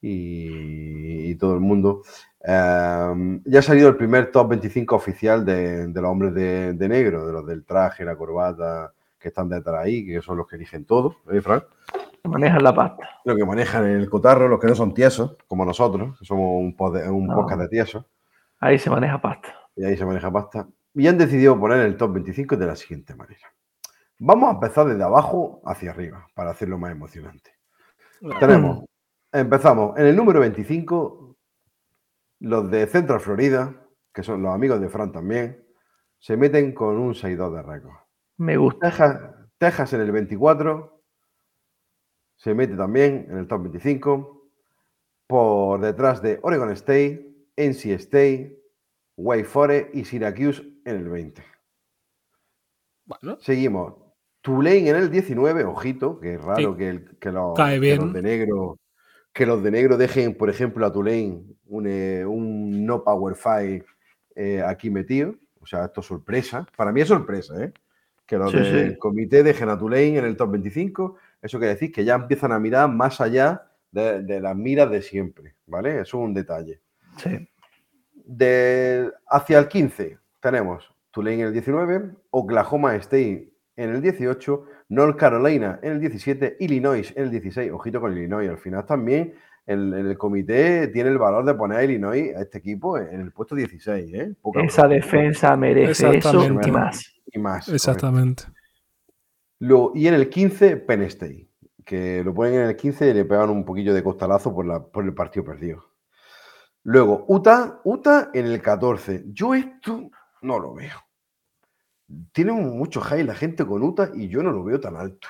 y, 0.00 1.30
y 1.30 1.34
todo 1.36 1.54
el 1.54 1.60
mundo. 1.60 2.02
Eh, 2.42 3.40
ya 3.44 3.58
ha 3.58 3.62
salido 3.62 3.88
el 3.88 3.96
primer 3.96 4.30
top 4.30 4.50
25 4.50 4.94
oficial 4.94 5.44
de, 5.44 5.88
de 5.88 6.00
los 6.00 6.10
hombres 6.10 6.34
de, 6.34 6.72
de 6.74 6.88
negro, 6.88 7.26
de 7.26 7.32
los 7.32 7.46
del 7.46 7.64
traje, 7.64 8.04
la 8.04 8.16
corbata, 8.16 8.92
que 9.18 9.28
están 9.28 9.48
detrás 9.48 9.84
ahí, 9.84 10.06
que 10.06 10.22
son 10.22 10.36
los 10.38 10.46
que 10.46 10.56
eligen 10.56 10.84
todo, 10.84 11.16
¿eh, 11.30 11.40
Fran? 11.40 11.62
Que 12.22 12.28
manejan 12.28 12.62
la 12.62 12.74
pasta. 12.74 13.08
Los 13.24 13.36
que 13.36 13.44
manejan 13.44 13.84
el 13.86 14.08
cotarro, 14.08 14.48
los 14.48 14.60
que 14.60 14.66
no 14.68 14.74
son 14.74 14.94
tiesos, 14.94 15.36
como 15.48 15.64
nosotros, 15.64 16.18
que 16.18 16.24
somos 16.24 16.60
un, 16.60 16.76
pod- 16.76 17.08
un 17.10 17.26
No. 17.26 17.34
podcast 17.34 17.60
de 17.62 17.68
tiesos. 17.68 18.04
Ahí 18.60 18.78
se 18.78 18.90
maneja 18.90 19.20
pasta. 19.20 19.48
Y 19.76 19.84
ahí 19.84 19.96
se 19.96 20.04
maneja 20.04 20.30
pasta. 20.32 20.68
Y 20.94 21.06
han 21.06 21.18
decidido 21.18 21.58
poner 21.60 21.80
el 21.80 21.96
top 21.96 22.14
25 22.14 22.56
de 22.56 22.66
la 22.66 22.74
siguiente 22.74 23.14
manera. 23.14 23.52
Vamos 24.18 24.48
a 24.48 24.52
empezar 24.54 24.86
desde 24.86 25.02
abajo 25.02 25.60
hacia 25.66 25.90
arriba 25.90 26.26
para 26.34 26.50
hacerlo 26.50 26.78
más 26.78 26.90
emocionante. 26.90 27.50
Tenemos, 28.40 28.86
empezamos 29.30 29.96
en 29.98 30.06
el 30.06 30.16
número 30.16 30.40
25, 30.40 31.36
los 32.40 32.70
de 32.70 32.86
Central 32.86 33.20
Florida, 33.20 33.74
que 34.12 34.22
son 34.22 34.42
los 34.42 34.54
amigos 34.54 34.80
de 34.80 34.88
Fran 34.88 35.12
también, 35.12 35.62
se 36.18 36.36
meten 36.36 36.72
con 36.72 36.96
un 36.96 37.12
6-2 37.12 37.54
de 37.56 37.62
récord. 37.62 37.96
Me 38.38 38.56
gusta. 38.56 38.88
Texas, 38.88 39.20
Texas 39.58 39.92
en 39.92 40.00
el 40.00 40.12
24 40.12 41.02
se 42.36 42.54
mete 42.54 42.74
también 42.74 43.26
en 43.30 43.38
el 43.38 43.48
top 43.48 43.62
25 43.62 44.50
por 45.26 45.80
detrás 45.80 46.22
de 46.22 46.38
Oregon 46.42 46.70
State, 46.72 47.34
NC 47.56 47.86
State, 47.92 48.58
Wake 49.16 49.44
Forest 49.44 49.94
y 49.94 50.04
Syracuse 50.04 50.62
en 50.84 50.96
el 50.96 51.08
20. 51.08 51.42
Bueno, 53.04 53.38
Seguimos. 53.40 53.94
Tulane 54.40 54.88
en 54.90 54.96
el 54.96 55.10
19, 55.10 55.64
ojito, 55.64 56.20
que 56.20 56.34
es 56.34 56.40
raro 56.42 56.72
Sí. 56.72 56.78
que, 56.78 56.88
el- 56.88 57.18
que 57.18 57.32
los, 57.32 57.56
Cae 57.56 57.74
que 57.74 57.80
bien. 57.80 57.98
los 57.98 58.12
de 58.12 58.22
negro 58.22 58.78
que 59.32 59.44
los 59.44 59.62
de 59.62 59.70
negro 59.70 59.98
dejen, 59.98 60.34
por 60.34 60.48
ejemplo, 60.48 60.86
a 60.86 60.92
Tulane 60.92 61.42
un, 61.66 61.86
eh, 61.86 62.24
un 62.24 62.86
no 62.86 63.04
Power 63.04 63.34
5 63.36 63.84
eh, 64.34 64.62
aquí 64.62 64.88
metido. 64.88 65.34
O 65.60 65.66
sea, 65.66 65.84
esto 65.86 66.00
es 66.00 66.06
sorpresa. 66.06 66.66
Para 66.74 66.90
mí 66.90 67.02
es 67.02 67.08
sorpresa, 67.08 67.62
¿eh? 67.62 67.70
Que 68.24 68.38
los 68.38 68.50
Sí, 68.50 68.56
del 68.56 68.92
sí. 68.92 68.98
comité 68.98 69.42
dejen 69.42 69.68
a 69.68 69.76
Tulane 69.78 70.16
en 70.18 70.24
el 70.24 70.36
top 70.38 70.52
25. 70.52 71.16
Eso 71.42 71.58
quiere 71.58 71.74
decir 71.74 71.92
que 71.92 72.02
ya 72.04 72.14
empiezan 72.14 72.50
a 72.52 72.58
mirar 72.58 72.88
más 72.90 73.20
allá 73.20 73.66
de, 73.90 74.22
de 74.22 74.40
las 74.40 74.56
miras 74.56 74.90
de 74.90 75.02
siempre, 75.02 75.54
¿vale? 75.66 75.90
Eso 76.00 76.02
es 76.18 76.24
un 76.24 76.32
detalle. 76.32 76.80
Sí. 77.18 77.46
De, 78.26 79.10
hacia 79.28 79.60
el 79.60 79.68
15 79.68 80.18
tenemos 80.40 80.92
Tulane 81.12 81.40
en 81.40 81.46
el 81.46 81.52
19, 81.52 82.10
Oklahoma 82.30 82.96
State 82.96 83.52
en 83.76 83.90
el 83.90 84.02
18, 84.02 84.64
North 84.88 85.16
Carolina 85.16 85.78
en 85.82 85.92
el 85.92 86.00
17, 86.00 86.56
Illinois 86.60 87.12
en 87.16 87.22
el 87.22 87.30
16. 87.30 87.70
Ojito 87.72 88.00
con 88.00 88.12
Illinois, 88.12 88.50
al 88.50 88.58
final 88.58 88.84
también 88.84 89.34
el, 89.66 89.94
el 89.94 90.18
comité 90.18 90.88
tiene 90.88 91.10
el 91.10 91.18
valor 91.18 91.44
de 91.44 91.54
poner 91.54 91.78
a 91.78 91.84
Illinois, 91.84 92.34
a 92.36 92.42
este 92.42 92.58
equipo, 92.58 92.98
en 92.98 93.20
el 93.20 93.32
puesto 93.32 93.54
16. 93.54 94.14
¿eh? 94.14 94.34
Poca 94.40 94.62
Esa 94.62 94.88
defensa 94.88 95.56
merece 95.56 95.90
eso 95.90 96.12
Exactamente. 96.12 96.68
y 96.68 96.72
más. 96.72 97.14
Y 97.32 97.38
más. 97.38 97.68
Exactamente. 97.68 98.44
Luego, 99.58 99.92
y 99.94 100.06
en 100.06 100.14
el 100.14 100.28
15, 100.28 100.76
Penn 100.78 101.02
State, 101.02 101.48
que 101.84 102.22
lo 102.22 102.34
ponen 102.34 102.54
en 102.54 102.68
el 102.68 102.76
15 102.76 103.10
y 103.10 103.14
le 103.14 103.24
pegan 103.24 103.50
un 103.50 103.64
poquillo 103.64 103.94
de 103.94 104.02
costalazo 104.02 104.54
por, 104.54 104.66
la, 104.66 104.84
por 104.84 105.04
el 105.04 105.14
partido 105.14 105.44
perdido. 105.44 105.84
Luego, 106.86 107.24
Utah, 107.26 107.80
Utah 107.82 108.30
en 108.32 108.46
el 108.46 108.62
14. 108.62 109.24
Yo 109.32 109.54
esto 109.54 110.08
no 110.42 110.60
lo 110.60 110.72
veo. 110.72 110.96
Tiene 112.30 112.52
mucho 112.52 113.00
high 113.00 113.24
la 113.24 113.34
gente 113.34 113.66
con 113.66 113.82
Utah 113.82 114.10
y 114.14 114.28
yo 114.28 114.40
no 114.40 114.52
lo 114.52 114.62
veo 114.62 114.78
tan 114.78 114.94
alto. 114.94 115.26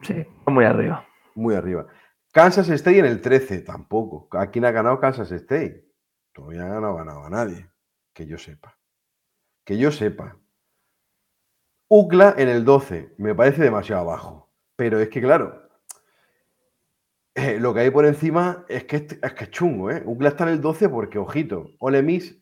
Sí, 0.00 0.26
muy 0.46 0.64
arriba. 0.64 1.06
Muy 1.34 1.54
arriba. 1.54 1.86
Kansas 2.32 2.70
State 2.70 3.00
en 3.00 3.04
el 3.04 3.20
13, 3.20 3.60
tampoco. 3.60 4.34
¿A 4.38 4.46
quién 4.46 4.64
ha 4.64 4.70
ganado 4.70 4.98
Kansas 4.98 5.30
State? 5.30 5.84
Todavía 6.32 6.64
no 6.64 6.86
ha 6.86 6.96
ganado 6.96 7.22
a 7.22 7.28
nadie, 7.28 7.68
que 8.14 8.26
yo 8.26 8.38
sepa. 8.38 8.78
Que 9.64 9.76
yo 9.76 9.92
sepa. 9.92 10.38
UCLA 11.88 12.34
en 12.38 12.48
el 12.48 12.64
12, 12.64 13.14
me 13.18 13.34
parece 13.34 13.62
demasiado 13.62 14.06
bajo. 14.06 14.50
Pero 14.74 14.98
es 15.00 15.10
que, 15.10 15.20
claro, 15.20 15.67
eh, 17.38 17.58
lo 17.60 17.72
que 17.72 17.80
hay 17.80 17.90
por 17.90 18.06
encima 18.06 18.64
es 18.68 18.84
que 18.84 18.96
es, 18.96 19.04
que 19.04 19.44
es 19.44 19.50
chungo, 19.50 19.90
¿eh? 19.90 20.02
UCLA 20.04 20.30
está 20.30 20.44
en 20.44 20.50
el 20.50 20.60
12 20.60 20.88
porque, 20.88 21.18
ojito, 21.18 21.70
Ole 21.78 22.02
Miss 22.02 22.36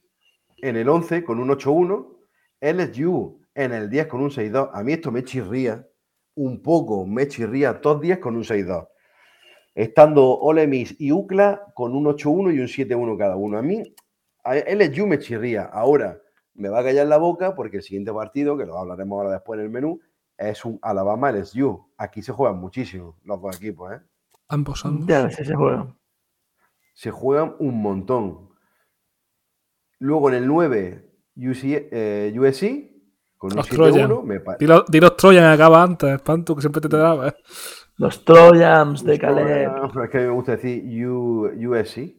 en 0.58 0.76
el 0.76 0.88
11 0.88 1.22
con 1.24 1.38
un 1.38 1.48
8-1, 1.50 2.16
LSU 2.60 3.40
en 3.54 3.72
el 3.72 3.90
10 3.90 4.06
con 4.06 4.22
un 4.22 4.30
6-2. 4.30 4.70
A 4.72 4.82
mí 4.82 4.92
esto 4.94 5.12
me 5.12 5.22
chirría 5.22 5.86
un 6.34 6.62
poco, 6.62 7.06
me 7.06 7.28
chirría 7.28 7.80
todos 7.80 8.00
10 8.00 8.18
con 8.18 8.36
un 8.36 8.44
6-2 8.44 8.88
estando 9.76 10.38
Ole 10.38 10.66
Miss 10.66 10.96
y 10.98 11.12
UCLA 11.12 11.72
con 11.74 11.94
un 11.94 12.06
8-1 12.06 12.54
y 12.54 12.60
un 12.60 12.66
7-1 12.66 13.18
cada 13.18 13.36
uno. 13.36 13.58
A 13.58 13.62
mí, 13.62 13.82
a 14.42 14.56
LSU 14.56 15.06
me 15.06 15.18
chirría. 15.18 15.64
Ahora 15.64 16.18
me 16.54 16.70
va 16.70 16.80
a 16.80 16.82
callar 16.82 17.06
la 17.06 17.18
boca 17.18 17.54
porque 17.54 17.76
el 17.76 17.82
siguiente 17.82 18.12
partido, 18.12 18.56
que 18.56 18.64
lo 18.64 18.78
hablaremos 18.78 19.18
ahora 19.18 19.32
después 19.32 19.58
en 19.58 19.66
el 19.66 19.70
menú, 19.70 20.00
es 20.38 20.64
un 20.64 20.78
Alabama-LSU. 20.80 21.92
Aquí 21.98 22.22
se 22.22 22.32
juegan 22.32 22.58
muchísimo 22.58 23.18
los 23.22 23.40
dos 23.40 23.56
equipos, 23.56 23.92
¿eh? 23.92 24.00
Ambos, 24.48 24.84
ambos. 24.84 25.06
Ya 25.06 25.24
ves 25.24 25.38
ese 25.38 25.54
juego. 25.54 25.96
Se 26.94 27.10
juegan 27.10 27.56
un 27.58 27.80
montón. 27.82 28.48
Luego 29.98 30.28
en 30.28 30.34
el 30.36 30.46
9, 30.46 31.10
UC, 31.36 31.88
eh, 31.90 32.34
USC, 32.38 32.92
con 33.36 33.50
un 33.52 33.56
Los 33.56 33.68
Trojan. 33.68 34.08
7-1. 34.10 34.22
Me 34.24 34.40
pa- 34.40 34.56
Dilo, 34.56 34.84
dilo 34.88 35.12
Trojan 35.14 35.44
acaba 35.44 35.82
antes, 35.82 36.10
espanto, 36.14 36.54
que 36.54 36.60
siempre 36.60 36.80
te 36.80 36.88
te 36.88 36.96
daba. 36.96 37.28
¿eh? 37.28 37.34
Los 37.96 38.24
Trojans 38.24 39.04
de 39.04 39.18
Caleb. 39.18 39.70
Es 40.04 40.10
que 40.10 40.18
me 40.18 40.30
gusta 40.30 40.52
decir 40.56 41.06
U- 41.08 41.46
USC. 41.48 42.14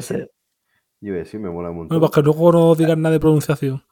Sé. 0.00 0.30
USC 1.02 1.34
me 1.38 1.50
mola 1.50 1.70
un 1.70 1.76
montón. 1.78 1.98
Bueno, 1.98 2.10
para 2.10 2.14
que 2.14 2.22
luego 2.22 2.52
no 2.52 2.74
digas 2.74 2.96
nada 2.96 3.12
de 3.12 3.20
pronunciación. 3.20 3.82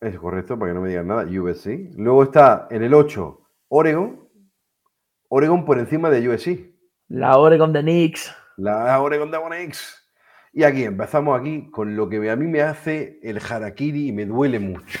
Es 0.00 0.18
correcto, 0.18 0.58
para 0.58 0.70
que 0.70 0.74
no 0.74 0.80
me 0.82 0.88
digan 0.88 1.06
nada, 1.06 1.24
USC. 1.24 1.90
Luego 1.96 2.22
está 2.24 2.66
en 2.70 2.82
el 2.82 2.94
8, 2.94 3.40
Oregon. 3.68 4.28
Oregon 5.28 5.64
por 5.64 5.78
encima 5.78 6.10
de 6.10 6.28
USC. 6.28 6.74
La 7.10 7.36
Oregon 7.38 7.72
de 7.72 7.82
Knicks. 7.82 8.32
La 8.56 9.00
Oregon 9.00 9.30
Demonics. 9.32 9.96
Y 10.52 10.62
aquí 10.62 10.84
empezamos 10.84 11.38
aquí 11.38 11.68
con 11.70 11.96
lo 11.96 12.08
que 12.08 12.30
a 12.30 12.36
mí 12.36 12.46
me 12.46 12.62
hace 12.62 13.18
el 13.22 13.38
harakiri 13.38 14.08
y 14.08 14.12
me 14.12 14.26
duele 14.26 14.60
mucho. 14.60 15.00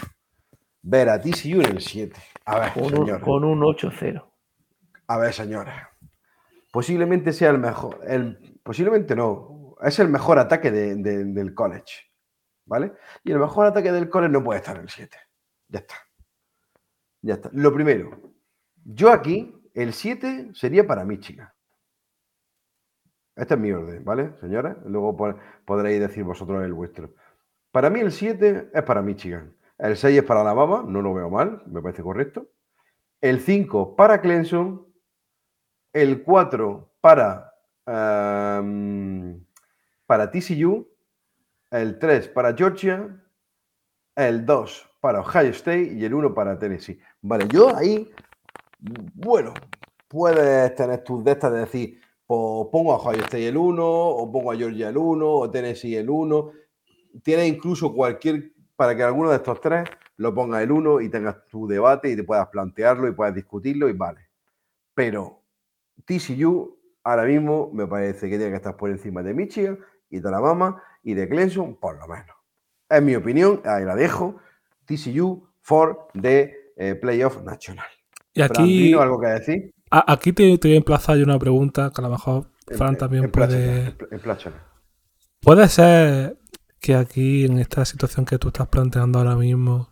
Ver 0.82 1.08
a 1.08 1.20
TCU 1.20 1.60
en 1.60 1.76
el 1.76 1.80
7. 1.80 2.20
A 2.46 2.58
ver, 2.58 2.72
Con 2.72 2.98
un, 2.98 3.18
con 3.20 3.44
un 3.44 3.60
8-0. 3.60 4.24
A 5.06 5.18
ver, 5.18 5.32
señores. 5.32 5.74
Posiblemente 6.72 7.32
sea 7.32 7.50
el 7.50 7.58
mejor. 7.58 8.00
El, 8.04 8.58
posiblemente 8.64 9.14
no. 9.14 9.76
Es 9.82 10.00
el 10.00 10.08
mejor 10.08 10.38
ataque 10.40 10.72
de- 10.72 10.96
de- 10.96 11.24
del 11.26 11.54
college. 11.54 12.10
¿Vale? 12.66 12.92
Y 13.22 13.30
el 13.30 13.38
mejor 13.38 13.66
ataque 13.66 13.92
del 13.92 14.08
college 14.10 14.32
no 14.32 14.42
puede 14.42 14.58
estar 14.58 14.76
en 14.76 14.82
el 14.82 14.88
7. 14.88 15.16
Ya 15.68 15.78
está. 15.78 15.94
Ya 17.22 17.34
está. 17.34 17.50
Lo 17.52 17.72
primero. 17.72 18.20
Yo 18.84 19.12
aquí, 19.12 19.54
el 19.74 19.92
7 19.92 20.50
sería 20.54 20.84
para 20.88 21.04
Michigan. 21.04 21.48
Este 23.40 23.54
es 23.54 23.60
mi 23.60 23.72
orden, 23.72 24.04
¿vale, 24.04 24.34
señores? 24.40 24.76
Luego 24.84 25.16
po- 25.16 25.34
podréis 25.64 26.00
decir 26.00 26.24
vosotros 26.24 26.62
el 26.62 26.74
vuestro. 26.74 27.14
Para 27.72 27.88
mí 27.88 28.00
el 28.00 28.12
7 28.12 28.70
es 28.74 28.82
para 28.82 29.00
Michigan. 29.02 29.54
El 29.78 29.96
6 29.96 30.18
es 30.18 30.24
para 30.24 30.42
Alabama, 30.42 30.84
no 30.86 31.00
lo 31.00 31.14
veo 31.14 31.30
mal, 31.30 31.62
me 31.66 31.80
parece 31.80 32.02
correcto. 32.02 32.48
El 33.20 33.40
5 33.40 33.96
para 33.96 34.20
Clemson. 34.20 34.86
El 35.92 36.22
4 36.22 36.92
para, 37.00 37.54
ehm, 37.86 39.42
para 40.06 40.30
TCU. 40.30 40.86
El 41.70 41.98
3 41.98 42.28
para 42.28 42.54
Georgia. 42.54 43.08
El 44.16 44.44
2 44.44 44.86
para 45.00 45.20
Ohio 45.20 45.50
State 45.50 45.94
y 45.94 46.04
el 46.04 46.12
1 46.12 46.34
para 46.34 46.58
Tennessee. 46.58 47.00
Vale, 47.22 47.48
yo 47.48 47.74
ahí, 47.74 48.10
bueno, 49.14 49.54
puedes 50.08 50.74
tener 50.74 51.02
tus 51.04 51.24
de 51.24 51.32
estas 51.32 51.52
de 51.52 51.58
decir, 51.60 52.00
pues 52.30 52.68
pongo 52.70 52.92
a 52.92 52.96
Ohio 52.98 53.22
State 53.22 53.48
el 53.48 53.56
1, 53.56 53.84
o 53.84 54.30
pongo 54.30 54.52
a 54.52 54.56
Georgia 54.56 54.90
el 54.90 54.96
1, 54.96 55.28
o 55.28 55.50
Tennessee 55.50 55.96
el 55.96 56.08
1. 56.08 56.52
Tienes 57.24 57.48
incluso 57.48 57.92
cualquier, 57.92 58.52
para 58.76 58.96
que 58.96 59.02
alguno 59.02 59.30
de 59.30 59.36
estos 59.38 59.60
tres 59.60 59.88
lo 60.16 60.32
ponga 60.32 60.62
el 60.62 60.70
1 60.70 61.00
y 61.00 61.08
tengas 61.08 61.44
tu 61.48 61.66
debate 61.66 62.08
y 62.08 62.14
te 62.14 62.22
puedas 62.22 62.46
plantearlo 62.46 63.08
y 63.08 63.14
puedas 63.14 63.34
discutirlo 63.34 63.88
y 63.88 63.94
vale. 63.94 64.28
Pero 64.94 65.42
TCU 66.04 66.78
ahora 67.02 67.24
mismo 67.24 67.68
me 67.72 67.88
parece 67.88 68.30
que 68.30 68.36
tiene 68.36 68.52
que 68.52 68.58
estar 68.58 68.76
por 68.76 68.90
encima 68.90 69.24
de 69.24 69.34
Michigan 69.34 69.80
y 70.08 70.20
de 70.20 70.28
Alabama 70.28 70.80
y 71.02 71.14
de 71.14 71.28
Clemson, 71.28 71.80
por 71.80 71.98
lo 71.98 72.06
menos. 72.06 72.36
Es 72.88 73.02
mi 73.02 73.16
opinión, 73.16 73.60
ahí 73.64 73.84
la 73.84 73.96
dejo. 73.96 74.36
TCU 74.84 75.48
for 75.62 76.06
the 76.12 76.54
eh, 76.76 76.94
Playoff 76.94 77.42
Nacional. 77.42 77.88
Y 78.32 78.42
aquí, 78.42 78.82
¿tienes 78.82 79.00
algo 79.00 79.18
que 79.18 79.26
decir? 79.26 79.74
A- 79.90 80.12
aquí 80.12 80.32
te, 80.32 80.56
te 80.58 80.68
voy 80.68 80.74
a 80.74 80.78
emplazar 80.78 81.16
yo 81.16 81.24
una 81.24 81.38
pregunta 81.38 81.90
que 81.94 82.00
a 82.00 82.04
lo 82.04 82.10
mejor 82.10 82.46
Fran 82.76 82.96
también 82.96 83.30
puede. 83.30 83.96
Puede 85.40 85.68
ser 85.68 86.38
que 86.80 86.94
aquí, 86.94 87.44
en 87.44 87.58
esta 87.58 87.84
situación 87.84 88.24
que 88.24 88.38
tú 88.38 88.48
estás 88.48 88.68
planteando 88.68 89.18
ahora 89.18 89.36
mismo, 89.36 89.88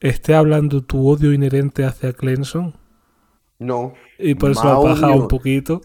esté 0.00 0.34
hablando 0.34 0.82
tu 0.84 1.08
odio 1.08 1.32
inherente 1.32 1.84
hacia 1.84 2.12
Clemson 2.12 2.74
No. 3.58 3.94
y 4.18 4.34
por 4.34 4.50
eso 4.52 4.64
lo 4.64 4.80
odio. 4.80 5.16
un 5.22 5.28
poquito. 5.28 5.80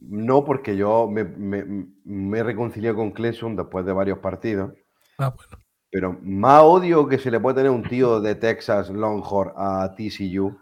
No, 0.00 0.44
porque 0.44 0.76
yo 0.76 1.08
me, 1.08 1.24
me, 1.24 1.64
me 2.04 2.38
he 2.38 2.42
reconciliado 2.42 2.96
con 2.96 3.12
Clemson 3.12 3.54
después 3.56 3.86
de 3.86 3.92
varios 3.92 4.18
partidos. 4.18 4.72
Ah, 5.18 5.30
bueno. 5.36 5.62
Pero 5.90 6.18
más 6.22 6.62
odio 6.62 7.06
que 7.06 7.18
se 7.18 7.30
le 7.30 7.38
puede 7.38 7.56
tener 7.56 7.70
un 7.70 7.82
tío 7.82 8.20
de 8.20 8.34
Texas 8.34 8.88
Longhorn 8.90 9.52
a 9.56 9.94
TCU. 9.94 10.56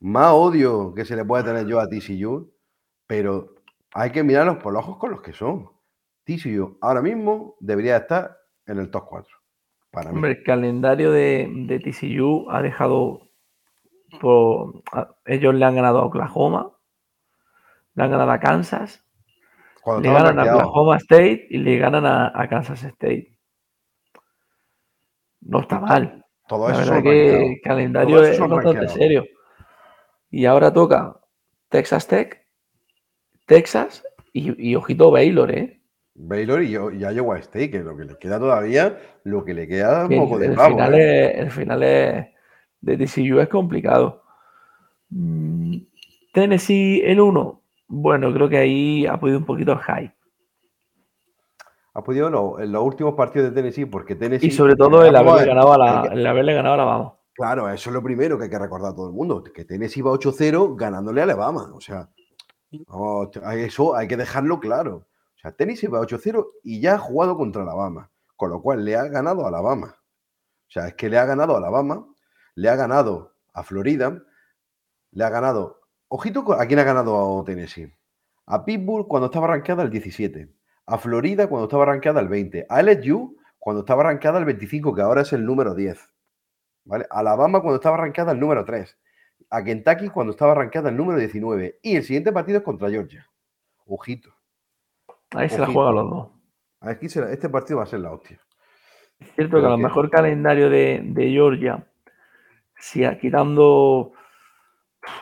Más 0.00 0.32
odio 0.32 0.94
que 0.94 1.04
se 1.04 1.16
le 1.16 1.24
puede 1.24 1.44
tener 1.44 1.66
yo 1.66 1.80
a 1.80 1.88
TCU. 1.88 2.52
Pero 3.06 3.54
hay 3.94 4.10
que 4.10 4.22
mirarlos 4.22 4.56
por 4.58 4.72
los 4.72 4.82
ojos 4.82 4.98
con 4.98 5.10
los 5.10 5.22
que 5.22 5.32
son. 5.32 5.68
TCU 6.24 6.76
ahora 6.80 7.02
mismo 7.02 7.56
debería 7.60 7.96
estar 7.98 8.36
en 8.66 8.78
el 8.78 8.90
top 8.90 9.06
4. 9.08 9.36
Para 9.92 10.10
mí. 10.10 10.16
Hombre, 10.16 10.30
el 10.32 10.42
calendario 10.42 11.12
de, 11.12 11.48
de 11.66 11.78
TCU 11.80 12.50
ha 12.50 12.62
dejado. 12.62 13.20
Por, 14.20 14.82
a- 14.92 15.14
ellos 15.26 15.54
le 15.54 15.64
han 15.64 15.74
ganado 15.76 15.98
a 16.00 16.06
Oklahoma, 16.06 16.72
le 17.94 18.04
han 18.04 18.10
ganado 18.10 18.30
a 18.30 18.38
Kansas, 18.40 19.04
Cuando 19.82 20.08
le 20.08 20.14
ganan 20.14 20.38
a. 20.38 20.44
Oklahoma 20.56 20.96
State 20.98 21.46
y 21.50 21.58
le 21.58 21.78
ganan 21.78 22.06
a, 22.06 22.32
a 22.34 22.48
Kansas 22.48 22.82
State. 22.84 23.36
No 25.40 25.60
está 25.60 25.80
mal. 25.80 26.24
Todo 26.48 26.68
La 26.68 26.74
eso 26.74 26.90
verdad 26.90 27.02
que 27.02 27.52
el 27.54 27.60
calendario 27.62 28.22
es 28.22 28.38
bastante 28.38 28.88
serio. 28.88 29.24
Y 30.30 30.44
ahora 30.46 30.72
toca 30.72 31.20
Texas 31.68 32.06
Tech, 32.06 32.44
Texas 33.46 34.04
y, 34.32 34.70
y 34.70 34.74
ojito 34.74 35.10
Baylor, 35.10 35.50
¿eh? 35.52 35.80
Baylor 36.14 36.62
y, 36.62 36.72
y 36.74 37.04
Iowa 37.04 37.38
State, 37.38 37.70
que 37.70 37.78
lo 37.80 37.96
que 37.96 38.04
le 38.04 38.16
queda 38.18 38.38
todavía, 38.38 38.98
lo 39.24 39.44
que 39.44 39.54
le 39.54 39.68
queda 39.68 40.06
un 40.06 40.16
poco 40.16 40.38
de 40.38 40.46
el, 40.46 40.54
pavo. 40.54 40.70
final 40.70 40.94
¿eh? 40.94 41.30
es, 41.32 41.38
el 41.40 41.50
final 41.50 41.82
es- 41.82 42.26
de 42.80 42.96
TCU 42.96 43.40
es 43.40 43.48
complicado. 43.48 44.22
Mm, 45.10 45.76
Tennessee 46.32 47.02
el 47.04 47.20
1. 47.20 47.62
Bueno, 47.88 48.32
creo 48.32 48.48
que 48.48 48.56
ahí 48.58 49.06
ha 49.06 49.18
podido 49.18 49.38
un 49.38 49.44
poquito 49.44 49.72
el 49.72 49.78
hype. 49.80 50.14
Ha 51.94 52.02
podido 52.04 52.28
lo- 52.30 52.60
en 52.60 52.72
los 52.72 52.82
últimos 52.82 53.14
partidos 53.14 53.48
de 53.50 53.54
Tennessee, 53.54 53.86
porque 53.86 54.14
Tennessee. 54.14 54.48
Y 54.48 54.50
sobre 54.50 54.76
todo 54.76 55.04
el 55.04 55.12
Vamos 55.12 55.32
haberle 55.32 55.48
ganado 55.48 55.72
a 55.72 55.78
la, 55.78 56.08
el 56.12 56.26
haberle 56.26 56.54
ganado 56.54 56.72
a 56.72 56.74
Alabama. 56.76 57.14
Claro, 57.36 57.68
eso 57.68 57.90
es 57.90 57.94
lo 57.94 58.02
primero 58.02 58.38
que 58.38 58.44
hay 58.44 58.50
que 58.50 58.58
recordar 58.58 58.92
a 58.92 58.94
todo 58.94 59.08
el 59.08 59.12
mundo, 59.12 59.42
que 59.42 59.66
Tennessee 59.66 60.00
va 60.00 60.12
8-0 60.12 60.74
ganándole 60.74 61.20
a 61.20 61.24
Alabama. 61.24 61.70
O 61.74 61.82
sea, 61.82 62.08
eso 63.52 63.94
hay 63.94 64.08
que 64.08 64.16
dejarlo 64.16 64.58
claro. 64.58 65.06
O 65.36 65.38
sea, 65.38 65.52
Tennessee 65.52 65.86
va 65.86 66.00
8-0 66.00 66.46
y 66.64 66.80
ya 66.80 66.94
ha 66.94 66.98
jugado 66.98 67.36
contra 67.36 67.60
Alabama, 67.60 68.10
con 68.36 68.48
lo 68.48 68.62
cual 68.62 68.86
le 68.86 68.96
ha 68.96 69.04
ganado 69.04 69.44
a 69.44 69.48
Alabama. 69.48 69.96
O 69.98 70.70
sea, 70.70 70.88
es 70.88 70.94
que 70.94 71.10
le 71.10 71.18
ha 71.18 71.26
ganado 71.26 71.54
a 71.54 71.58
Alabama, 71.58 72.06
le 72.54 72.70
ha 72.70 72.74
ganado 72.74 73.34
a 73.52 73.62
Florida, 73.62 74.22
le 75.10 75.24
ha 75.24 75.28
ganado. 75.28 75.82
Ojito 76.08 76.54
a 76.54 76.64
quién 76.64 76.78
ha 76.78 76.84
ganado 76.84 77.38
a 77.38 77.44
Tennessee. 77.44 77.92
A 78.46 78.64
Pittsburgh 78.64 79.08
cuando 79.08 79.26
estaba 79.26 79.48
rankeada 79.48 79.82
el 79.82 79.90
17. 79.90 80.50
A 80.86 80.96
Florida 80.96 81.48
cuando 81.48 81.66
estaba 81.66 81.84
rankeada 81.84 82.20
el 82.20 82.28
20. 82.28 82.64
A 82.70 82.80
LSU 82.80 83.36
cuando 83.58 83.80
estaba 83.80 84.04
rankeada 84.04 84.38
el 84.38 84.46
25, 84.46 84.94
que 84.94 85.02
ahora 85.02 85.20
es 85.20 85.34
el 85.34 85.44
número 85.44 85.74
10. 85.74 85.98
¿Vale? 86.86 87.04
Alabama 87.10 87.60
cuando 87.60 87.76
estaba 87.76 87.96
rankeada 87.98 88.32
el 88.32 88.40
número 88.40 88.64
3. 88.64 88.96
A 89.50 89.62
Kentucky 89.62 90.08
cuando 90.08 90.30
estaba 90.32 90.54
rankeada 90.54 90.88
el 90.88 90.96
número 90.96 91.18
19. 91.18 91.80
Y 91.82 91.96
el 91.96 92.02
siguiente 92.04 92.32
partido 92.32 92.58
es 92.58 92.64
contra 92.64 92.88
Georgia. 92.88 93.28
Ojito. 93.86 94.30
Ahí 95.32 95.48
se 95.48 95.58
la 95.58 95.66
juegan 95.66 95.94
los 95.96 96.10
dos. 96.10 96.28
Aquí 96.80 97.08
será- 97.08 97.32
este 97.32 97.48
partido 97.48 97.78
va 97.78 97.82
a 97.84 97.86
ser 97.86 98.00
la 98.00 98.12
hostia. 98.12 98.40
Es 99.18 99.32
cierto 99.34 99.60
que 99.60 99.66
a 99.66 99.70
lo 99.70 99.78
mejor 99.78 100.10
calendario 100.10 100.70
de, 100.70 101.00
de 101.02 101.30
Georgia, 101.30 101.86
si 102.76 103.02
quitando, 103.18 104.12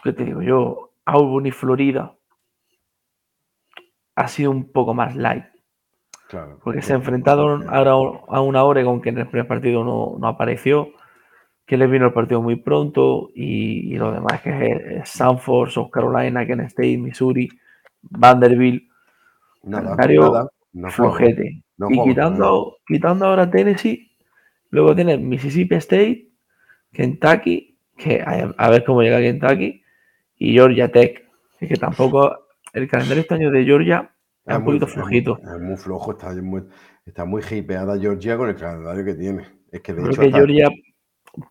¿qué 0.02 0.12
te 0.12 0.24
digo 0.24 0.42
yo? 0.42 0.90
Auburn 1.06 1.46
y 1.46 1.50
Florida, 1.52 2.16
ha 4.16 4.28
sido 4.28 4.50
un 4.50 4.70
poco 4.70 4.94
más 4.94 5.16
light. 5.16 5.44
Claro. 6.28 6.58
Porque 6.62 6.82
se 6.82 6.94
enfrentaron 6.94 7.66
ahora 7.68 7.92
a 8.28 8.40
una 8.40 8.64
Oregon 8.64 9.00
que 9.00 9.10
en 9.10 9.18
el 9.18 9.28
primer 9.28 9.46
partido 9.46 9.84
no, 9.84 10.16
no 10.18 10.26
apareció, 10.26 10.88
que 11.66 11.76
les 11.76 11.90
vino 11.90 12.06
el 12.06 12.12
partido 12.12 12.42
muy 12.42 12.56
pronto 12.56 13.30
y, 13.34 13.94
y 13.94 13.96
lo 13.96 14.12
demás 14.12 14.40
que 14.42 14.50
es, 14.50 14.80
es 15.02 15.08
Sanford, 15.10 15.70
South 15.70 15.90
Carolina, 15.90 16.46
Kent 16.46 16.62
State, 16.62 16.98
Missouri, 16.98 17.48
Vanderbilt, 18.02 18.84
Nada, 19.62 19.96
nada. 19.96 20.48
No 20.74 20.90
flojete. 20.90 21.62
No 21.78 21.88
y 21.90 21.94
juego, 21.94 22.04
quitando, 22.10 22.76
quitando 22.86 23.26
ahora 23.26 23.50
Tennessee, 23.50 24.10
luego 24.70 24.94
tienes 24.94 25.18
Mississippi 25.20 25.76
State, 25.76 26.28
Kentucky, 26.92 27.78
que 27.96 28.20
a, 28.20 28.52
a 28.56 28.70
ver 28.70 28.84
cómo 28.84 29.02
llega 29.02 29.18
Kentucky, 29.20 29.82
y 30.36 30.52
Georgia 30.52 30.90
Tech. 30.90 31.24
Es 31.60 31.68
que 31.68 31.76
tampoco 31.76 32.46
el 32.72 32.88
calendario 32.88 33.22
este 33.22 33.34
año 33.34 33.50
de 33.50 33.64
Georgia 33.64 34.10
es 34.46 34.56
un 34.56 34.62
muy- 34.64 34.72
poquito 34.78 34.86
es 34.86 34.92
flojito. 34.92 35.38
Es 35.38 35.60
muy 35.62 35.76
flojo, 35.76 36.12
está 36.12 36.34
muy, 36.34 36.62
está 37.06 37.24
muy 37.24 37.42
hipeada 37.50 37.98
Georgia 37.98 38.36
con 38.36 38.48
el 38.50 38.56
calendario 38.56 39.04
que 39.04 39.14
tiene. 39.14 39.46
Es 39.72 39.80
que 39.80 39.92
de 39.94 40.02
Creo 40.02 40.12
hecho. 40.12 40.20
que 40.20 40.26
hasta- 40.26 40.38
Georgia, 40.38 40.68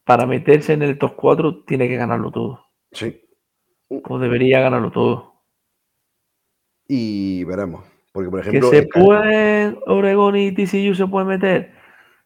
para 0.05 0.25
meterse 0.25 0.73
en 0.73 0.81
el 0.84 0.97
top 0.97 1.15
4, 1.15 1.63
tiene 1.65 1.88
que 1.88 1.95
ganarlo 1.97 2.31
todo. 2.31 2.67
Sí. 2.91 3.21
O 3.89 4.19
debería 4.19 4.59
ganarlo 4.61 4.91
todo. 4.91 5.41
Y 6.88 7.43
veremos. 7.45 7.86
Porque, 8.11 8.29
por 8.29 8.41
Que 8.43 8.49
ejemplo. 8.49 8.69
se 8.69 8.77
el 8.79 8.88
ca- 8.89 8.99
puede, 8.99 9.77
Oregon 9.88 10.36
y 10.36 10.51
TCU 10.53 10.93
se 10.95 11.07
puede 11.07 11.25
meter. 11.25 11.73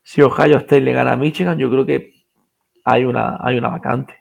Si 0.04 0.22
Ohio 0.22 0.58
State 0.58 0.82
le 0.82 0.94
gana 0.94 1.14
a 1.14 1.18
Michigan, 1.18 1.58
yo 1.58 1.70
creo 1.70 1.86
que 1.86 2.14
hay 2.84 3.06
una, 3.06 3.38
hay 3.42 3.58
una 3.58 3.70
vacante. 3.70 4.16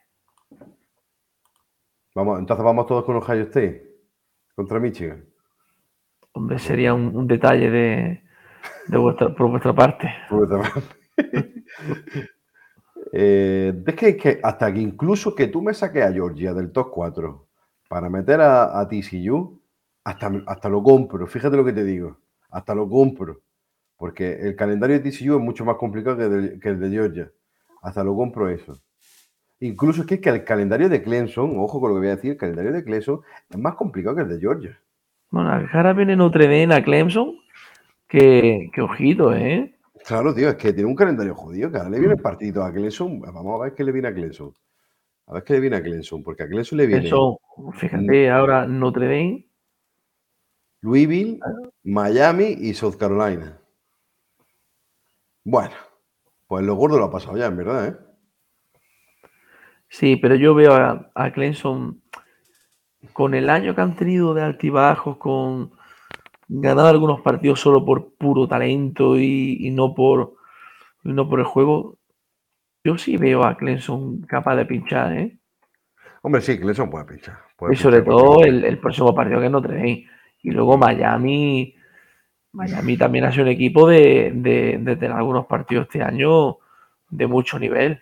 Vamos, 2.14 2.38
entonces 2.38 2.64
vamos 2.64 2.86
todos 2.86 3.04
con 3.04 3.16
Ohio 3.16 3.42
State. 3.42 3.84
Contra 4.54 4.80
Michigan. 4.80 5.24
Hombre, 6.32 6.58
sería 6.58 6.94
un, 6.94 7.14
un 7.16 7.26
detalle 7.26 7.70
de, 7.70 8.22
de 8.86 8.98
vuestra, 8.98 9.34
por 9.34 9.48
vuestra 9.50 9.74
parte. 9.74 10.12
Por 10.28 10.44
otra 10.44 10.58
parte. 10.70 10.96
Eh, 13.18 13.82
es 13.86 13.94
que, 13.94 14.40
hasta 14.42 14.74
que 14.74 14.78
incluso 14.78 15.34
que 15.34 15.46
tú 15.46 15.62
me 15.62 15.72
saques 15.72 16.04
a 16.04 16.12
Georgia 16.12 16.52
del 16.52 16.70
top 16.70 16.90
4 16.90 17.46
para 17.88 18.10
meter 18.10 18.42
a, 18.42 18.78
a 18.78 18.86
TCU, 18.86 19.58
hasta, 20.04 20.30
hasta 20.46 20.68
lo 20.68 20.82
compro. 20.82 21.26
Fíjate 21.26 21.56
lo 21.56 21.64
que 21.64 21.72
te 21.72 21.82
digo. 21.82 22.18
Hasta 22.50 22.74
lo 22.74 22.86
compro. 22.86 23.40
Porque 23.96 24.34
el 24.34 24.54
calendario 24.54 25.00
de 25.00 25.10
TCU 25.10 25.36
es 25.36 25.42
mucho 25.42 25.64
más 25.64 25.76
complicado 25.76 26.18
que, 26.18 26.58
que 26.60 26.68
el 26.68 26.78
de 26.78 26.90
Georgia. 26.90 27.32
Hasta 27.80 28.04
lo 28.04 28.14
compro 28.14 28.50
eso. 28.50 28.78
Incluso 29.60 30.02
es 30.02 30.06
que, 30.06 30.20
que 30.20 30.28
el 30.28 30.44
calendario 30.44 30.90
de 30.90 31.02
Clemson, 31.02 31.54
ojo 31.56 31.80
con 31.80 31.88
lo 31.88 31.96
que 31.96 32.00
voy 32.00 32.08
a 32.08 32.16
decir, 32.16 32.32
el 32.32 32.36
calendario 32.36 32.72
de 32.72 32.84
Clemson 32.84 33.22
es 33.48 33.56
más 33.56 33.76
complicado 33.76 34.14
que 34.16 34.22
el 34.22 34.28
de 34.28 34.40
Georgia. 34.40 34.78
Bueno, 35.30 35.66
ahora 35.72 35.94
viene 35.94 36.16
Notre 36.16 36.44
Dame 36.44 36.74
a 36.74 36.84
Clemson. 36.84 37.34
Que, 38.08 38.70
que 38.74 38.82
ojito, 38.82 39.34
¿eh? 39.34 39.75
Claro, 40.04 40.34
tío, 40.34 40.48
es 40.48 40.56
que 40.56 40.72
tiene 40.72 40.88
un 40.88 40.94
calendario 40.94 41.34
jodido, 41.34 41.70
que 41.70 41.78
ahora 41.78 41.90
le 41.90 41.98
viene 41.98 42.14
el 42.14 42.20
partido 42.20 42.64
a 42.64 42.72
Clemson. 42.72 43.20
Vamos 43.20 43.60
a 43.60 43.64
ver 43.64 43.74
qué 43.74 43.84
le 43.84 43.92
viene 43.92 44.08
a 44.08 44.14
Clemson. 44.14 44.52
A 45.26 45.34
ver 45.34 45.44
qué 45.44 45.54
le 45.54 45.60
viene 45.60 45.76
a 45.76 45.82
Clemson, 45.82 46.22
porque 46.22 46.44
a 46.44 46.48
Clemson 46.48 46.78
le 46.78 46.86
viene 46.86 47.06
Eso, 47.06 47.40
fíjate, 47.74 48.30
ahora 48.30 48.66
Notre 48.66 49.06
Dame. 49.06 49.48
Louisville, 50.82 51.40
Miami 51.82 52.56
y 52.60 52.74
South 52.74 52.96
Carolina. 52.96 53.58
Bueno, 55.42 55.74
pues 56.46 56.64
lo 56.64 56.74
gordo 56.76 56.98
lo 56.98 57.06
ha 57.06 57.10
pasado 57.10 57.36
ya, 57.36 57.46
en 57.46 57.56
verdad, 57.56 57.88
¿eh? 57.88 57.96
Sí, 59.88 60.16
pero 60.16 60.34
yo 60.34 60.54
veo 60.54 60.74
a, 60.74 61.10
a 61.14 61.32
Clemson 61.32 62.02
con 63.12 63.34
el 63.34 63.50
año 63.50 63.74
que 63.74 63.80
han 63.80 63.96
tenido 63.96 64.34
de 64.34 64.42
altibajos, 64.42 65.16
con 65.16 65.75
ganar 66.48 66.86
algunos 66.86 67.20
partidos 67.22 67.60
solo 67.60 67.84
por 67.84 68.14
puro 68.14 68.46
talento 68.48 69.18
y, 69.18 69.58
y 69.66 69.70
no 69.70 69.94
por 69.94 70.34
y 71.04 71.12
no 71.12 71.28
por 71.28 71.40
el 71.40 71.44
juego. 71.46 71.98
Yo 72.84 72.98
sí 72.98 73.16
veo 73.16 73.44
a 73.44 73.56
Clemson 73.56 74.22
capaz 74.22 74.56
de 74.56 74.66
pinchar, 74.66 75.12
¿eh? 75.12 75.38
Hombre, 76.22 76.40
sí, 76.40 76.58
Clemson 76.58 76.90
puede 76.90 77.04
pinchar. 77.04 77.38
puede 77.56 77.74
Y 77.74 77.76
sobre 77.76 78.02
pinchar, 78.02 78.16
todo 78.16 78.44
el, 78.44 78.64
el 78.64 78.78
próximo 78.78 79.14
partido 79.14 79.40
que 79.40 79.50
Notre 79.50 79.74
Dame. 79.76 80.06
Y 80.42 80.50
luego 80.50 80.76
Miami. 80.78 81.74
Miami 82.52 82.96
también 82.96 83.24
ha 83.24 83.32
sido 83.32 83.44
un 83.44 83.50
equipo 83.50 83.88
de, 83.88 84.32
de, 84.34 84.78
de 84.80 84.96
tener 84.96 85.12
algunos 85.16 85.46
partidos 85.46 85.86
este 85.86 86.02
año 86.02 86.56
de 87.10 87.26
mucho 87.26 87.58
nivel. 87.58 88.00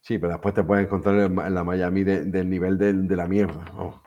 Sí, 0.00 0.18
pero 0.18 0.32
después 0.32 0.54
te 0.54 0.64
puedes 0.64 0.86
encontrar 0.86 1.14
en 1.16 1.54
la 1.54 1.62
Miami 1.64 2.02
de- 2.02 2.24
del 2.24 2.48
nivel 2.48 2.78
del- 2.78 3.06
de, 3.06 3.16
la 3.16 3.26
mierda. 3.26 3.64
vamos. 3.76 4.00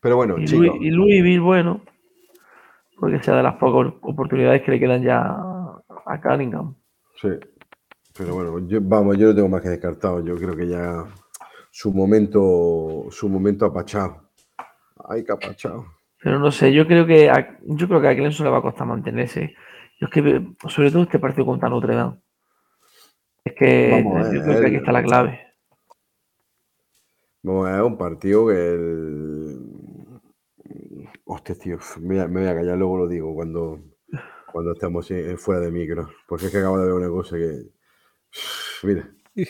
Pero 0.00 0.16
bueno, 0.16 0.38
Y, 0.38 0.44
chicos, 0.46 0.66
Louis- 0.66 0.82
y 0.82 0.90
Louisville, 0.90 1.40
bueno, 1.40 1.80
porque 2.98 3.22
sea 3.22 3.36
de 3.36 3.42
las 3.42 3.56
pocas 3.56 3.92
oportunidades 4.02 4.62
que 4.62 4.70
le 4.72 4.80
quedan 4.80 5.02
ya 5.02 5.20
a 5.20 6.20
Cunningham. 6.22 6.74
sí. 7.20 7.28
Pero 8.18 8.34
bueno, 8.34 8.58
yo, 8.66 8.80
vamos, 8.82 9.16
yo 9.16 9.28
lo 9.28 9.34
tengo 9.34 9.48
más 9.48 9.62
que 9.62 9.68
descartado. 9.70 10.22
Yo 10.22 10.34
creo 10.36 10.54
que 10.54 10.66
ya 10.66 11.04
su 11.70 11.92
momento, 11.92 13.06
su 13.10 13.28
momento 13.28 13.64
ha 13.64 13.72
pachado. 13.72 14.28
Ay, 15.08 15.24
que 15.24 15.32
ha 15.32 15.36
pachado. 15.38 15.86
Pero 16.22 16.38
no 16.38 16.50
sé, 16.50 16.72
yo 16.72 16.86
creo 16.86 17.06
que 17.06 17.30
a, 17.30 17.58
yo 17.62 17.86
creo 17.88 18.00
que 18.00 18.08
a 18.08 18.16
Clemson 18.16 18.44
le 18.44 18.50
va 18.52 18.58
a 18.58 18.62
costar 18.62 18.86
mantenerse. 18.86 19.54
Yo 20.00 20.08
es 20.08 20.12
que, 20.12 20.44
sobre 20.68 20.90
todo 20.90 21.04
este 21.04 21.18
partido 21.20 21.46
contra 21.46 21.68
Notre 21.70 21.94
Dame. 21.94 22.16
Es 23.44 23.54
que 23.54 24.02
Vamos 24.04 24.32
yo 24.34 24.42
creo 24.42 24.60
que 24.60 24.66
aquí 24.66 24.76
está 24.76 24.92
la 24.92 25.02
clave. 25.02 25.40
Vamos 27.42 27.68
a 27.68 27.72
ver, 27.72 27.82
un 27.82 27.96
partido 27.96 28.48
que 28.48 28.72
el... 28.74 29.58
Hostia, 31.32 31.54
tío, 31.54 31.78
me 32.00 32.14
voy, 32.16 32.18
a, 32.18 32.26
me 32.28 32.40
voy 32.40 32.48
a 32.48 32.54
callar, 32.56 32.76
luego 32.76 32.98
lo 32.98 33.06
digo 33.08 33.32
cuando, 33.34 33.78
cuando 34.52 34.72
estemos 34.72 35.08
en- 35.12 35.30
en 35.30 35.38
fuera 35.38 35.60
de 35.60 35.70
micro. 35.70 36.08
Porque 36.26 36.46
es 36.46 36.50
que 36.52 36.58
acabo 36.58 36.78
de 36.78 36.86
ver 36.86 36.94
una 36.94 37.08
cosa 37.08 37.36
que... 37.36 37.62
Mira, 38.82 39.08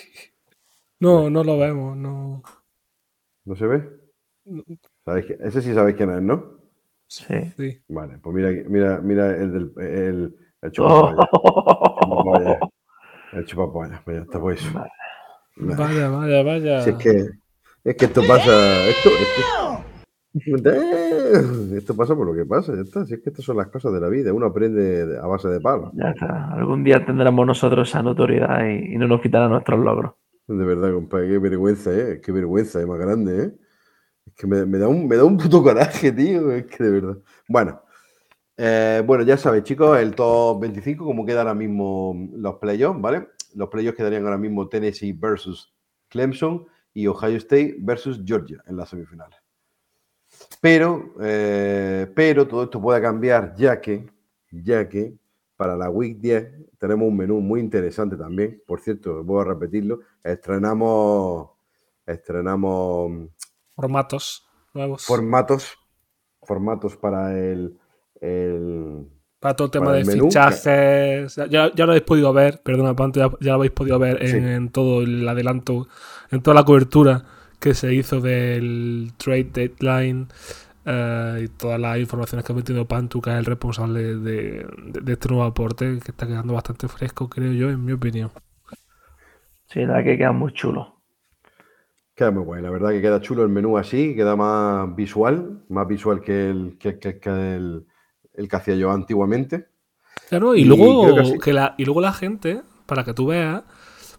No, 1.00 1.30
no 1.30 1.42
lo 1.42 1.56
vemos, 1.58 1.96
no. 1.96 2.42
¿no 3.46 3.56
se 3.56 3.66
ve? 3.66 3.88
¿Sabéis 5.06 5.26
que- 5.26 5.38
Ese 5.40 5.62
sí 5.62 5.72
sabéis 5.72 5.96
quién 5.96 6.10
es, 6.10 6.20
¿no? 6.20 6.58
Sí. 7.06 7.24
Sí. 7.56 7.82
Vale, 7.88 8.18
pues 8.18 8.34
mira, 8.36 8.50
mira, 8.68 9.00
mira 9.00 9.30
el 9.36 9.52
del... 9.52 9.72
El, 9.78 10.36
el 10.62 10.72
Oh. 10.82 12.58
El 13.32 13.46
chupapollas, 13.46 14.06
mira, 14.06 14.22
está 14.22 14.38
pues. 14.40 14.60
Nah. 15.56 15.76
Vaya, 15.76 16.08
vaya, 16.10 16.42
vaya. 16.42 16.82
Si 16.82 16.90
es 16.90 16.96
que, 16.96 17.28
es 17.84 17.96
que 17.96 18.04
esto 18.04 18.22
pasa. 18.26 18.88
Esto, 18.88 19.08
esto, 19.10 19.84
esto 20.34 21.96
pasa 21.96 22.14
por 22.14 22.26
lo 22.26 22.34
que 22.34 22.44
pasa, 22.46 22.74
ya 22.74 22.82
está. 22.82 23.04
Si 23.04 23.14
es 23.14 23.20
que 23.20 23.30
estas 23.30 23.44
son 23.44 23.56
las 23.56 23.68
cosas 23.68 23.92
de 23.92 24.00
la 24.00 24.08
vida. 24.08 24.32
Uno 24.32 24.46
aprende 24.46 25.06
de- 25.06 25.18
a 25.18 25.26
base 25.26 25.48
de 25.48 25.60
palos. 25.60 25.90
ya 25.94 26.10
está. 26.10 26.52
Algún 26.52 26.84
día 26.84 27.04
tendremos 27.04 27.46
nosotros 27.46 27.88
esa 27.88 28.02
notoriedad 28.02 28.64
y, 28.66 28.94
y 28.94 28.98
no 28.98 29.08
nos 29.08 29.20
quitarán 29.20 29.50
nuestros 29.50 29.80
logros. 29.80 30.12
De 30.46 30.64
verdad, 30.64 30.92
compadre, 30.92 31.28
qué 31.28 31.38
vergüenza, 31.38 31.92
¿eh? 31.96 32.20
Qué 32.24 32.32
vergüenza, 32.32 32.80
es 32.80 32.86
más 32.86 32.98
grande, 32.98 33.44
¿eh? 33.44 33.52
Es 34.26 34.34
que 34.34 34.46
me, 34.46 34.66
me 34.66 34.78
da 34.78 34.88
un, 34.88 35.06
me 35.08 35.16
da 35.16 35.24
un 35.24 35.36
puto 35.36 35.62
coraje, 35.62 36.12
tío. 36.12 36.50
Es 36.52 36.66
que 36.66 36.84
de 36.84 36.90
verdad. 36.90 37.18
Bueno, 37.48 37.82
eh, 38.56 39.02
bueno, 39.06 39.24
ya 39.24 39.36
sabéis, 39.36 39.64
chicos, 39.64 39.98
el 39.98 40.14
top 40.14 40.60
25, 40.60 41.04
como 41.04 41.24
quedan 41.24 41.46
ahora 41.48 41.54
mismo 41.58 42.14
los 42.34 42.56
playoffs, 42.56 43.00
¿vale? 43.00 43.28
Los 43.54 43.68
playoffs 43.68 43.96
quedarían 43.96 44.24
ahora 44.24 44.38
mismo 44.38 44.68
Tennessee 44.68 45.12
versus 45.12 45.72
Clemson 46.08 46.66
y 46.94 47.06
Ohio 47.06 47.36
State 47.38 47.76
versus 47.80 48.22
Georgia 48.24 48.62
en 48.66 48.76
las 48.76 48.88
semifinales. 48.90 49.39
Pero, 50.60 51.14
eh, 51.20 52.10
pero 52.14 52.46
todo 52.46 52.64
esto 52.64 52.80
puede 52.80 53.00
cambiar, 53.00 53.54
ya 53.56 53.80
que, 53.80 54.06
ya 54.50 54.88
que 54.88 55.14
para 55.56 55.76
la 55.76 55.90
Week 55.90 56.18
10 56.18 56.76
tenemos 56.78 57.08
un 57.08 57.16
menú 57.16 57.40
muy 57.40 57.60
interesante 57.60 58.16
también. 58.16 58.62
Por 58.66 58.80
cierto, 58.80 59.22
voy 59.24 59.42
a 59.42 59.44
repetirlo. 59.44 60.00
Estrenamos, 60.24 61.50
estrenamos 62.06 63.28
Formatos 63.74 64.46
nuevos. 64.74 65.04
formatos, 65.04 65.78
formatos 66.42 66.96
para 66.96 67.38
el, 67.38 67.78
el, 68.20 69.06
Para 69.38 69.56
todo 69.56 69.66
el 69.66 69.70
tema 69.70 69.92
de 69.92 70.04
menú, 70.04 70.24
fichajes. 70.24 71.36
Ya, 71.48 71.70
ya 71.74 71.86
lo 71.86 71.92
habéis 71.92 72.04
podido 72.04 72.32
ver, 72.32 72.60
perdona, 72.62 72.94
ya, 73.12 73.30
ya 73.40 73.48
lo 73.50 73.54
habéis 73.54 73.72
podido 73.72 73.98
ver 73.98 74.22
en, 74.22 74.28
Sí. 74.28 74.36
en 74.36 74.70
todo 74.70 75.02
el 75.02 75.26
adelanto, 75.28 75.88
en 76.30 76.42
toda 76.42 76.54
la 76.54 76.64
cobertura 76.64 77.24
que 77.60 77.74
se 77.74 77.94
hizo 77.94 78.20
del 78.20 79.12
trade 79.18 79.44
deadline 79.52 80.28
eh, 80.86 81.42
y 81.44 81.48
todas 81.48 81.80
las 81.80 81.98
informaciones 81.98 82.44
que 82.46 82.52
ha 82.52 82.56
metido 82.56 82.86
Pantu, 82.88 83.20
que 83.22 83.30
es 83.30 83.36
el 83.38 83.44
responsable 83.46 84.02
de, 84.16 84.16
de- 84.18 85.00
de 85.02 85.12
este 85.12 85.28
nuevo 85.28 85.44
aporte, 85.44 85.98
que 86.04 86.12
está 86.12 86.26
quedando 86.26 86.54
bastante 86.54 86.88
fresco, 86.88 87.28
creo 87.30 87.52
yo, 87.52 87.70
en 87.70 87.84
mi 87.84 87.92
opinión. 87.92 88.32
Sí, 89.68 89.80
la 89.80 89.86
verdad 89.94 90.04
que 90.04 90.18
queda 90.18 90.32
muy 90.32 90.52
chulo. 90.52 91.00
Queda 92.14 92.30
muy 92.30 92.44
guay, 92.44 92.62
la 92.62 92.70
verdad 92.70 92.90
que 92.90 93.00
queda 93.00 93.20
chulo 93.20 93.42
el 93.42 93.48
menú 93.48 93.78
así, 93.78 94.14
queda 94.14 94.36
más 94.36 94.94
visual, 94.94 95.64
más 95.68 95.86
visual 95.88 96.20
que 96.20 96.50
el 96.50 96.76
que, 96.78 96.98
que- 96.98 97.18
que 97.18 97.30
el, 97.30 97.86
el 98.34 98.48
que 98.48 98.56
hacía 98.56 98.74
yo 98.76 98.90
antiguamente. 98.90 99.68
Claro, 100.28 100.54
y, 100.54 100.62
Y 100.62 100.64
luego 100.64 101.38
que 101.40 101.52
la, 101.52 101.74
y 101.76 101.84
luego 101.84 102.00
la 102.00 102.12
gente, 102.12 102.62
para 102.86 103.04
que 103.04 103.14
tú 103.14 103.26
veas, 103.26 103.64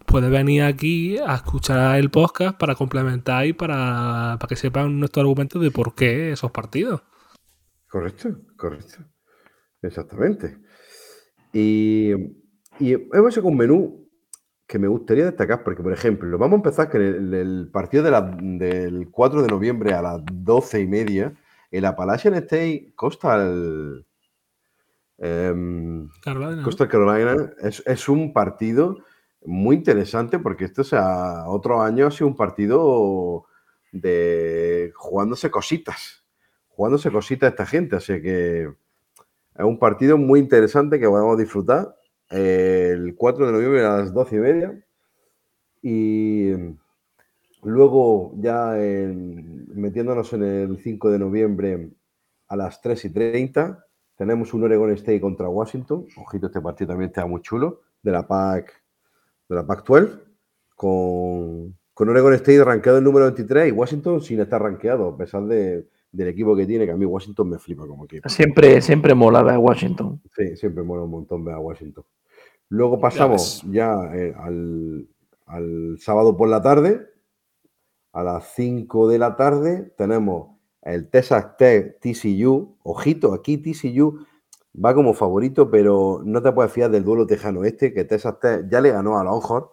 puede 0.05 0.29
venir 0.29 0.63
aquí 0.63 1.17
a 1.17 1.35
escuchar 1.35 1.99
el 1.99 2.09
podcast 2.09 2.57
para 2.57 2.75
complementar 2.75 3.45
y 3.45 3.53
para, 3.53 4.37
para 4.39 4.47
que 4.49 4.55
sepan 4.55 4.99
nuestro 4.99 5.21
argumento 5.21 5.59
de 5.59 5.71
por 5.71 5.95
qué 5.95 6.31
esos 6.31 6.51
partidos. 6.51 7.01
Correcto, 7.87 8.29
correcto. 8.57 9.03
Exactamente. 9.81 10.57
Y, 11.53 12.11
y 12.79 12.93
hemos 13.13 13.35
hecho 13.35 13.45
un 13.47 13.57
menú 13.57 14.09
que 14.67 14.79
me 14.79 14.87
gustaría 14.87 15.25
destacar, 15.25 15.63
porque, 15.63 15.83
por 15.83 15.91
ejemplo, 15.91 16.29
lo 16.29 16.37
vamos 16.37 16.53
a 16.53 16.59
empezar 16.59 16.89
que 16.89 16.97
el, 16.97 17.33
el 17.33 17.69
partido 17.71 18.03
de 18.03 18.11
la- 18.11 18.21
del 18.39 19.09
4 19.11 19.41
de 19.41 19.49
noviembre 19.49 19.93
a 19.93 20.01
las 20.01 20.21
12 20.31 20.79
y 20.81 20.87
media, 20.87 21.33
el 21.71 21.83
Appalachian 21.85 22.35
State 22.35 22.93
Costa 22.95 23.35
el, 23.43 24.05
em, 25.17 26.07
Carolina. 26.23 26.63
Costa 26.63 26.87
Carolina 26.87 27.51
es, 27.61 27.83
es 27.85 28.07
un 28.07 28.31
partido 28.31 28.97
muy 29.45 29.75
interesante 29.77 30.39
porque 30.39 30.65
esto, 30.65 30.81
o 30.81 30.85
sea, 30.85 31.45
otro 31.47 31.81
año 31.81 32.07
ha 32.07 32.11
sido 32.11 32.27
un 32.27 32.35
partido 32.35 33.45
de 33.91 34.91
jugándose 34.95 35.49
cositas, 35.51 36.23
jugándose 36.69 37.11
cositas 37.11 37.51
esta 37.51 37.65
gente, 37.65 37.95
así 37.97 38.21
que 38.21 38.63
es 38.63 39.65
un 39.65 39.79
partido 39.79 40.17
muy 40.17 40.39
interesante 40.39 40.99
que 40.99 41.07
vamos 41.07 41.35
a 41.37 41.41
disfrutar 41.41 41.95
eh, 42.29 42.91
el 42.93 43.15
4 43.15 43.45
de 43.47 43.51
noviembre 43.51 43.85
a 43.85 43.97
las 43.97 44.13
12 44.13 44.35
y 44.35 44.39
media 44.39 44.85
y 45.81 46.51
luego 47.63 48.33
ya 48.37 48.77
en- 48.81 49.67
metiéndonos 49.79 50.33
en 50.33 50.43
el 50.43 50.77
5 50.79 51.09
de 51.11 51.19
noviembre 51.19 51.89
a 52.47 52.55
las 52.55 52.81
3 52.81 53.05
y 53.05 53.09
30 53.09 53.85
tenemos 54.17 54.53
un 54.53 54.63
Oregon 54.63 54.91
State 54.91 55.19
contra 55.21 55.49
Washington. 55.49 56.05
Ojito, 56.17 56.45
este 56.47 56.61
partido 56.61 56.89
también 56.89 57.09
está 57.09 57.25
muy 57.25 57.41
chulo. 57.41 57.81
De 58.03 58.11
la 58.11 58.27
PAC, 58.27 58.80
de 59.51 59.55
la 59.57 59.65
PAC 59.67 59.85
12. 59.85 60.13
Con, 60.75 61.77
con 61.93 62.09
Oregon 62.09 62.33
State 62.33 62.63
rankeado 62.63 62.97
el 62.97 63.03
número 63.03 63.25
23 63.25 63.69
y 63.69 63.71
Washington 63.71 64.21
sin 64.21 64.39
estar 64.39 64.61
rankeado, 64.61 65.09
a 65.09 65.17
pesar 65.17 65.43
de- 65.45 65.87
del 66.11 66.27
equipo 66.27 66.55
que 66.55 66.65
tiene, 66.65 66.85
que 66.85 66.91
a 66.91 66.97
mí 66.97 67.05
Washington 67.05 67.49
me 67.51 67.57
flipa 67.59 67.85
como 67.87 68.03
equipo. 68.05 68.27
Siempre, 68.27 68.81
siempre 68.81 69.13
mola 69.13 69.43
ver 69.43 69.53
a 69.55 69.59
Washington. 69.59 70.21
Sí, 70.35 70.57
siempre 70.57 70.83
mola 70.83 71.03
un 71.03 71.11
montón 71.11 71.45
ver 71.45 71.55
a 71.55 71.59
Washington. 71.59 72.03
Luego 72.69 72.99
pasamos 72.99 73.63
ya, 73.69 73.93
eh, 74.13 74.33
al, 74.37 75.07
al 75.45 75.97
sábado 75.99 76.35
por 76.35 76.49
la 76.49 76.61
tarde. 76.61 77.07
A 78.13 78.23
las 78.23 78.53
5 78.55 79.07
de 79.07 79.19
la 79.19 79.37
tarde 79.37 79.93
tenemos 79.97 80.57
el 80.81 81.09
Texas 81.09 81.55
Tech 81.57 81.97
TCU. 82.01 82.75
Ojito, 82.83 83.33
aquí 83.33 83.57
TCU 83.57 84.25
va 84.73 84.93
como 84.93 85.13
favorito, 85.13 85.69
pero 85.69 86.21
no 86.23 86.41
te 86.41 86.51
puedes 86.51 86.71
fiar 86.71 86.89
del 86.91 87.03
duelo 87.03 87.25
tejano 87.27 87.63
este, 87.63 87.93
que 87.93 88.03
Texas 88.05 88.39
Tech 88.39 88.67
ya 88.69 88.81
le 88.81 88.91
ganó 88.91 89.17
a 89.19 89.23
Longhorn. 89.23 89.65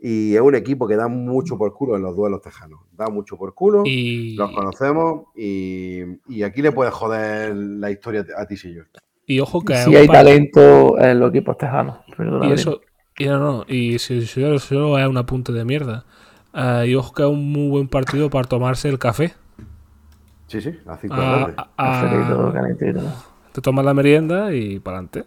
Y 0.00 0.36
es 0.36 0.40
un 0.40 0.54
equipo 0.54 0.86
que 0.86 0.94
da 0.94 1.08
mucho 1.08 1.58
por 1.58 1.74
culo 1.74 1.96
en 1.96 2.02
los 2.02 2.14
duelos 2.14 2.40
tejanos. 2.40 2.80
Da 2.92 3.08
mucho 3.08 3.36
por 3.36 3.52
culo. 3.54 3.82
Y, 3.84 4.36
Los 4.36 4.52
conocemos 4.52 5.22
y, 5.34 6.02
y 6.28 6.44
aquí 6.44 6.62
le 6.62 6.70
puede 6.70 6.92
joder 6.92 7.54
la 7.56 7.90
historia 7.90 8.24
a 8.36 8.46
TCU. 8.46 8.84
y 9.26 9.40
ojo 9.40 9.60
que 9.64 9.74
Si 9.76 9.96
hay 9.96 10.06
par- 10.06 10.18
talento 10.24 10.96
en 11.00 11.18
los 11.18 11.30
equipos 11.30 11.58
tejanos. 11.58 11.98
Perdóname. 12.16 12.48
Y 12.50 12.52
eso, 12.52 12.80
y 13.18 13.26
no, 13.26 13.38
no, 13.40 13.64
y 13.66 13.98
si, 13.98 14.24
si 14.24 14.40
solo 14.60 14.98
es 14.98 15.06
un 15.08 15.16
apunte 15.16 15.52
de 15.52 15.64
mierda. 15.64 16.04
Eh, 16.54 16.84
y 16.90 16.94
ojo 16.94 17.12
que 17.12 17.22
es 17.24 17.28
un 17.28 17.50
muy 17.50 17.68
buen 17.68 17.88
partido 17.88 18.30
para 18.30 18.46
tomarse 18.46 18.88
el 18.88 19.00
café. 19.00 19.34
Sí, 20.46 20.60
sí, 20.60 20.78
a 20.86 20.96
5 20.96 21.14
de 21.14 21.20
la 21.20 21.34
Ah, 21.34 21.40
tarde. 21.40 21.54
ah, 21.76 22.00
Cafelito, 22.02 22.52
calentito. 22.52 23.00
Te 23.58 23.62
tomas 23.62 23.84
la 23.84 23.92
merienda 23.94 24.54
y 24.54 24.78
para 24.78 24.98
adelante. 24.98 25.24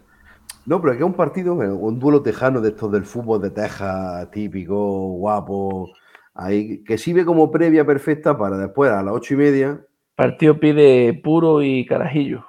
No, 0.64 0.80
pero 0.80 0.92
aquí 0.92 1.02
es 1.02 1.06
un 1.06 1.14
partido, 1.14 1.54
un 1.54 1.98
duelo 1.98 2.22
tejano 2.22 2.60
de 2.60 2.70
estos 2.70 2.90
del 2.92 3.04
fútbol 3.04 3.42
de 3.42 3.50
Texas, 3.50 4.30
típico, 4.30 5.08
guapo, 5.12 5.90
ahí, 6.34 6.82
que 6.84 6.96
sirve 6.96 7.24
como 7.24 7.50
previa 7.50 7.84
perfecta 7.84 8.38
para 8.38 8.56
después 8.56 8.90
a 8.90 9.02
las 9.02 9.12
ocho 9.14 9.34
y 9.34 9.36
media. 9.38 9.84
Partido 10.14 10.58
pide 10.60 11.20
puro 11.22 11.62
y 11.62 11.84
carajillo. 11.84 12.44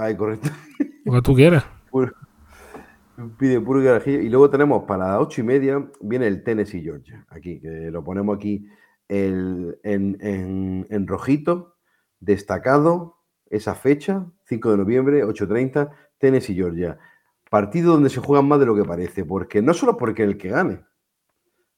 Ay, 0.00 0.16
correcto. 0.16 0.48
Lo 1.04 1.12
que 1.12 1.22
tú 1.22 1.34
quieras. 1.34 1.64
Puro- 1.90 2.12
pide 3.38 3.60
puro 3.60 3.82
carajillo. 3.84 4.20
Y 4.22 4.28
luego 4.28 4.48
tenemos 4.50 4.84
para 4.84 5.08
las 5.08 5.20
ocho 5.20 5.40
y 5.40 5.44
media, 5.44 5.84
viene 6.00 6.26
el 6.26 6.42
Tennessee 6.42 6.82
Georgia. 6.82 7.26
Aquí, 7.28 7.60
que 7.60 7.90
lo 7.90 8.02
ponemos 8.02 8.36
aquí 8.36 8.66
el- 9.08 9.78
en, 9.82 10.16
en- 10.20 10.86
en 10.88 11.06
rojito, 11.06 11.74
destacado, 12.20 13.17
esa 13.50 13.74
fecha, 13.74 14.24
5 14.44 14.70
de 14.72 14.76
noviembre, 14.76 15.24
8.30, 15.24 15.90
Tennessee 16.18 16.54
Georgia. 16.54 16.98
Partido 17.50 17.92
donde 17.94 18.10
se 18.10 18.20
juegan 18.20 18.46
más 18.46 18.60
de 18.60 18.66
lo 18.66 18.74
que 18.76 18.84
parece, 18.84 19.24
porque 19.24 19.62
no 19.62 19.72
solo 19.74 19.96
porque 19.96 20.22
el 20.22 20.36
que 20.36 20.48
gane, 20.50 20.80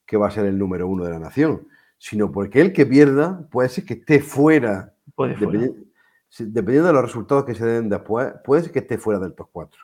que 0.07 0.17
va 0.17 0.27
a 0.29 0.31
ser 0.31 0.47
el 0.47 0.59
número 0.59 0.89
uno 0.89 1.05
de 1.05 1.11
la 1.13 1.19
nación, 1.21 1.69
sino 1.99 2.33
porque 2.33 2.61
el 2.61 2.73
que 2.73 2.87
pierda 2.87 3.47
puede 3.51 3.69
ser 3.69 3.85
que 3.85 3.95
esté 3.95 4.21
fuera, 4.21 4.95
Puede 5.15 5.37
fuera. 5.37 5.53
dependi- 5.61 5.85
si- 6.29 6.47
dependiendo 6.47 6.89
de 6.89 6.95
los 6.95 7.03
resultados 7.03 7.45
que 7.45 7.55
se 7.55 7.65
den 7.65 7.89
después, 7.89 8.33
puede 8.45 8.63
ser 8.63 8.73
que 8.73 8.81
esté 8.81 8.99
fuera 8.99 9.21
del 9.21 9.35
top 9.35 9.49
4. 9.53 9.81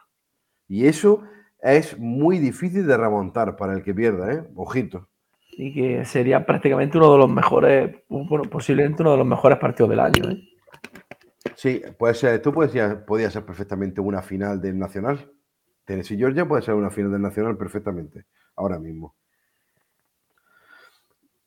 Y 0.69 0.87
eso 0.87 1.23
es 1.61 1.97
muy 1.99 2.39
difícil 2.39 2.87
de 2.87 2.97
remontar 2.97 3.57
para 3.57 3.73
el 3.75 3.83
que 3.85 3.95
pierda, 3.95 4.33
¿eh? 4.33 4.43
Ojito. 4.57 5.09
Y 5.59 5.73
que 5.73 6.05
sería 6.05 6.45
prácticamente 6.45 6.99
uno 6.99 7.13
de 7.13 7.19
los 7.19 7.31
mejores, 7.31 7.97
bueno, 8.09 8.43
posiblemente 8.51 9.03
uno 9.03 9.13
de 9.13 9.19
los 9.19 9.27
mejores 9.27 9.59
partidos 9.59 9.91
del 9.91 10.01
año. 10.01 10.31
¿eh? 10.31 10.43
Sí, 11.57 11.83
puede 11.99 12.15
ser, 12.15 12.35
esto 12.35 12.53
podría 12.53 13.31
ser 13.31 13.45
perfectamente 13.45 14.01
una 14.01 14.23
final 14.23 14.61
del 14.61 14.79
Nacional. 14.79 15.33
Tennessee 15.87 16.17
Georgia 16.19 16.47
puede 16.47 16.63
ser 16.63 16.75
una 16.75 16.91
final 16.91 17.11
del 17.11 17.23
Nacional 17.23 17.57
perfectamente, 17.57 18.27
ahora 18.57 18.79
mismo. 18.79 19.15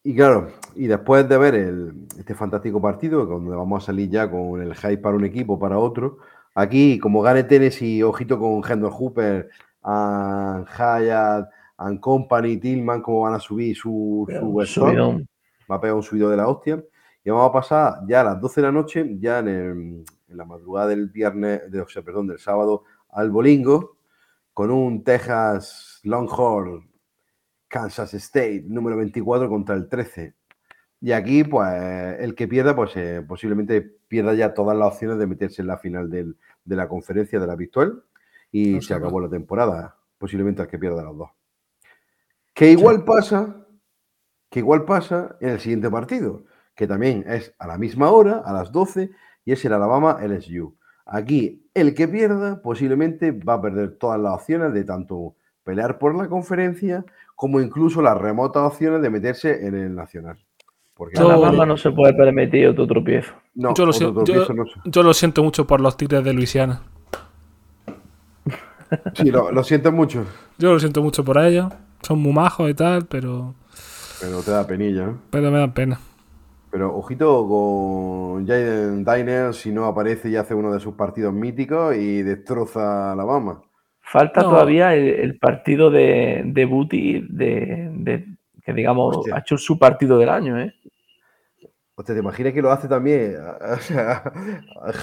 Y 0.01 0.15
claro, 0.15 0.47
y 0.75 0.87
después 0.87 1.27
de 1.27 1.37
ver 1.37 1.55
el- 1.55 2.07
este 2.17 2.33
fantástico 2.33 2.81
partido, 2.81 3.25
donde 3.25 3.55
vamos 3.55 3.83
a 3.83 3.85
salir 3.87 4.09
ya 4.09 4.29
con 4.31 4.61
el 4.61 4.73
hype 4.73 4.97
para 4.97 5.15
un 5.15 5.25
equipo, 5.25 5.59
para 5.59 5.77
otro, 5.77 6.17
aquí, 6.55 6.97
como 6.99 7.21
gane 7.21 7.43
Tennessee, 7.43 8.01
ojito 8.01 8.39
con 8.39 8.61
Hendon 8.67 8.91
Hooper, 8.91 9.49
and 9.83 10.65
Hyatt, 10.67 11.49
and 11.77 11.99
Company, 11.99 12.57
Tillman, 12.57 13.01
cómo 13.01 13.21
van 13.21 13.35
a 13.35 13.39
subir 13.39 13.75
su, 13.75 14.25
su 14.39 14.53
va 15.69 15.75
a 15.75 15.81
pegar 15.81 15.95
un 15.95 16.03
subido 16.03 16.29
de 16.29 16.37
la 16.37 16.47
hostia. 16.47 16.83
Y 17.29 17.31
vamos 17.31 17.51
a 17.51 17.53
pasar 17.53 17.93
ya 18.07 18.21
a 18.21 18.23
las 18.23 18.41
12 18.41 18.59
de 18.59 18.65
la 18.65 18.71
noche, 18.71 19.17
ya 19.19 19.37
en, 19.37 19.47
el- 19.47 20.03
en 20.29 20.37
la 20.37 20.45
madrugada 20.45 20.87
del 20.87 21.09
viernes, 21.09 21.71
de, 21.71 21.79
o 21.79 21.87
sea, 21.87 22.01
perdón, 22.01 22.25
del 22.25 22.39
sábado 22.39 22.85
al 23.11 23.29
Bolingo, 23.29 23.97
con 24.51 24.71
un 24.71 25.03
Texas 25.03 25.99
Longhorn 26.05 26.89
Kansas 27.67 28.15
State 28.15 28.63
número 28.65 28.97
24 28.97 29.47
contra 29.47 29.75
el 29.75 29.87
13. 29.87 30.33
Y 31.01 31.11
aquí, 31.11 31.43
pues, 31.43 31.71
el 32.19 32.33
que 32.33 32.47
pierda, 32.47 32.75
pues 32.75 32.97
eh, 32.97 33.23
posiblemente 33.27 33.79
pierda 34.07 34.33
ya 34.33 34.55
todas 34.55 34.75
las 34.75 34.87
opciones 34.87 35.19
de 35.19 35.27
meterse 35.27 35.61
en 35.61 35.67
la 35.67 35.77
final 35.77 36.09
del- 36.09 36.35
de 36.65 36.75
la 36.75 36.87
conferencia 36.87 37.39
de 37.39 37.45
la 37.45 37.55
Victual 37.55 38.01
y 38.51 38.73
No 38.73 38.81
se 38.81 38.95
acabó 38.95 39.21
la 39.21 39.29
temporada, 39.29 39.97
posiblemente 40.17 40.63
al 40.63 40.67
que 40.67 40.79
pierda 40.79 41.03
los 41.03 41.15
dos. 41.15 41.29
Que 42.55 42.71
igual 42.71 43.05
pasa, 43.05 43.67
que 44.49 44.59
igual 44.59 44.83
pasa 44.85 45.37
en 45.41 45.49
el 45.49 45.59
siguiente 45.59 45.91
partido, 45.91 46.43
que 46.79 46.87
también 46.87 47.25
es 47.27 47.53
a 47.59 47.67
la 47.67 47.77
misma 47.77 48.09
hora, 48.09 48.41
a 48.45 48.53
las 48.53 48.71
12, 48.71 49.11
y 49.43 49.51
es 49.51 49.65
el 49.65 49.73
Alabama 49.73 50.17
LSU. 50.25 50.73
Aquí, 51.05 51.61
el 51.73 51.93
que 51.93 52.07
pierda 52.07 52.61
posiblemente 52.61 53.33
va 53.33 53.55
a 53.55 53.61
perder 53.61 53.97
todas 53.97 54.17
las 54.17 54.31
opciones 54.35 54.71
de 54.71 54.85
tanto 54.85 55.35
pelear 55.65 55.99
por 55.99 56.15
la 56.15 56.29
conferencia 56.29 57.03
como 57.35 57.59
incluso 57.59 58.01
las 58.01 58.17
remotas 58.17 58.63
opciones 58.63 59.01
de 59.01 59.09
meterse 59.09 59.67
en 59.67 59.75
el 59.75 59.93
nacional. 59.93 60.37
Porque 60.93 61.17
Yo- 61.19 61.25
Alabama 61.29 61.65
no 61.65 61.75
se 61.75 61.91
puede 61.91 62.13
permitir 62.13 62.69
otro 62.69 62.87
tropiezo. 62.87 63.33
no, 63.55 63.73
yo, 63.75 63.83
lo 63.85 63.91
otro 63.91 63.93
siento, 63.93 64.19
yo- 64.23 64.23
tropiezo 64.45 64.53
no 64.53 64.65
se- 64.65 64.79
yo 64.89 65.03
lo 65.03 65.13
siento 65.13 65.43
mucho 65.43 65.67
por 65.67 65.81
los 65.81 65.97
Tigres 65.97 66.23
de 66.23 66.31
Luisiana. 66.31 66.81
Sí, 69.15 69.29
lo, 69.31 69.51
lo 69.51 69.63
siento 69.65 69.91
mucho, 69.91 70.23
Yo 70.57 70.71
lo 70.71 70.79
siento 70.79 71.01
mucho 71.03 71.25
por 71.25 71.37
ellos. 71.39 71.73
Son 72.03 72.19
muy 72.19 72.31
majos 72.31 72.69
y 72.69 72.73
tal, 72.73 73.05
pero, 73.05 73.53
pero 74.21 74.41
te 74.41 74.51
da 74.51 74.65
penilla. 74.65 75.09
¿eh? 75.09 75.13
pero 75.29 75.51
me 75.51 75.59
dan 75.59 75.73
pena. 75.73 75.99
Pero 76.71 76.95
ojito 76.95 77.47
con 77.47 78.45
Jaden 78.47 79.03
Diner 79.03 79.53
si 79.53 79.71
no 79.71 79.85
aparece 79.85 80.29
y 80.29 80.35
hace 80.35 80.53
uno 80.53 80.71
de 80.71 80.79
sus 80.79 80.93
partidos 80.93 81.33
míticos 81.33 81.95
y 81.95 82.21
destroza 82.21 83.09
a 83.09 83.11
Alabama. 83.13 83.61
Falta 84.01 84.41
No. 84.41 84.49
todavía 84.49 84.93
el, 84.93 85.07
el 85.07 85.37
partido 85.39 85.89
de, 85.89 86.43
de 86.45 86.65
Booty, 86.65 87.25
de, 87.29 87.89
de- 87.93 88.25
que 88.63 88.73
digamos, 88.73 89.17
Hostia. 89.17 89.35
ha 89.35 89.39
hecho 89.39 89.57
su 89.57 89.79
partido 89.79 90.17
del 90.19 90.29
año, 90.29 90.59
¿eh? 90.59 90.73
Hostia, 91.95 92.15
¿te 92.15 92.21
imaginas 92.21 92.53
que 92.53 92.61
lo 92.61 92.71
hace 92.71 92.87
también? 92.87 93.35
O 93.71 93.77
sea, 93.77 94.23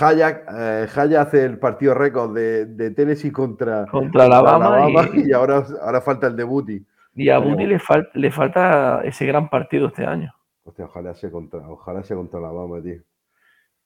Hayek, 0.00 0.44
eh, 0.56 0.86
Hayek 0.94 1.18
hace 1.18 1.44
el 1.44 1.58
partido 1.58 1.94
récord 1.94 2.34
de, 2.34 2.66
de 2.66 2.90
Tennessee 2.92 3.30
contra, 3.32 3.86
Contra 3.86 4.24
Alabama 4.24 5.08
y- 5.14 5.28
y, 5.28 5.32
ahora, 5.32 5.64
ahora 5.82 6.00
falta 6.00 6.26
el 6.28 6.36
de 6.36 6.44
Booty. 6.44 6.84
Y 7.16 7.28
a 7.28 7.38
Booty 7.38 7.66
le, 7.66 7.78
fal- 7.80 8.08
le 8.14 8.30
falta 8.30 9.00
ese 9.04 9.26
gran 9.26 9.48
partido 9.50 9.88
este 9.88 10.04
año. 10.06 10.32
Hostia, 10.66 10.84
ojalá 10.86 11.14
sea 11.14 11.30
contra, 11.30 11.68
ojalá 11.70 12.02
sea 12.02 12.16
contra 12.16 12.40
Alabama, 12.40 12.82
tío. 12.82 13.00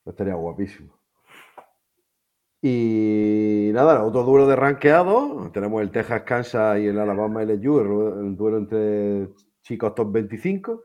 Estaría 0.06 0.34
guapísimo. 0.34 0.98
Y 2.62 3.70
nada, 3.74 4.02
otro 4.02 4.22
duelo 4.24 4.46
de 4.46 4.56
rankeado. 4.56 5.50
Tenemos 5.52 5.82
el 5.82 5.90
Texas 5.90 6.22
Kansas 6.22 6.78
y 6.78 6.86
el 6.86 6.98
Alabama 6.98 7.42
LSU, 7.42 7.80
el, 7.80 8.36
duelo 8.36 8.56
entre 8.58 9.28
chicos 9.62 9.94
top 9.94 10.10
25. 10.10 10.84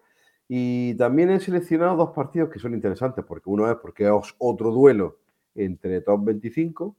Y 0.50 0.96
también 0.96 1.32
he 1.32 1.40
seleccionado 1.40 1.96
dos 1.96 2.12
partidos 2.12 2.50
que 2.50 2.60
son 2.60 2.74
interesantes, 2.74 3.24
porque 3.26 3.50
uno 3.50 3.72
es 3.72 3.78
porque 3.78 4.06
es 4.06 4.36
otro 4.38 4.72
duelo 4.72 5.20
entre 5.56 6.02
top 6.02 6.26
25. 6.26 6.98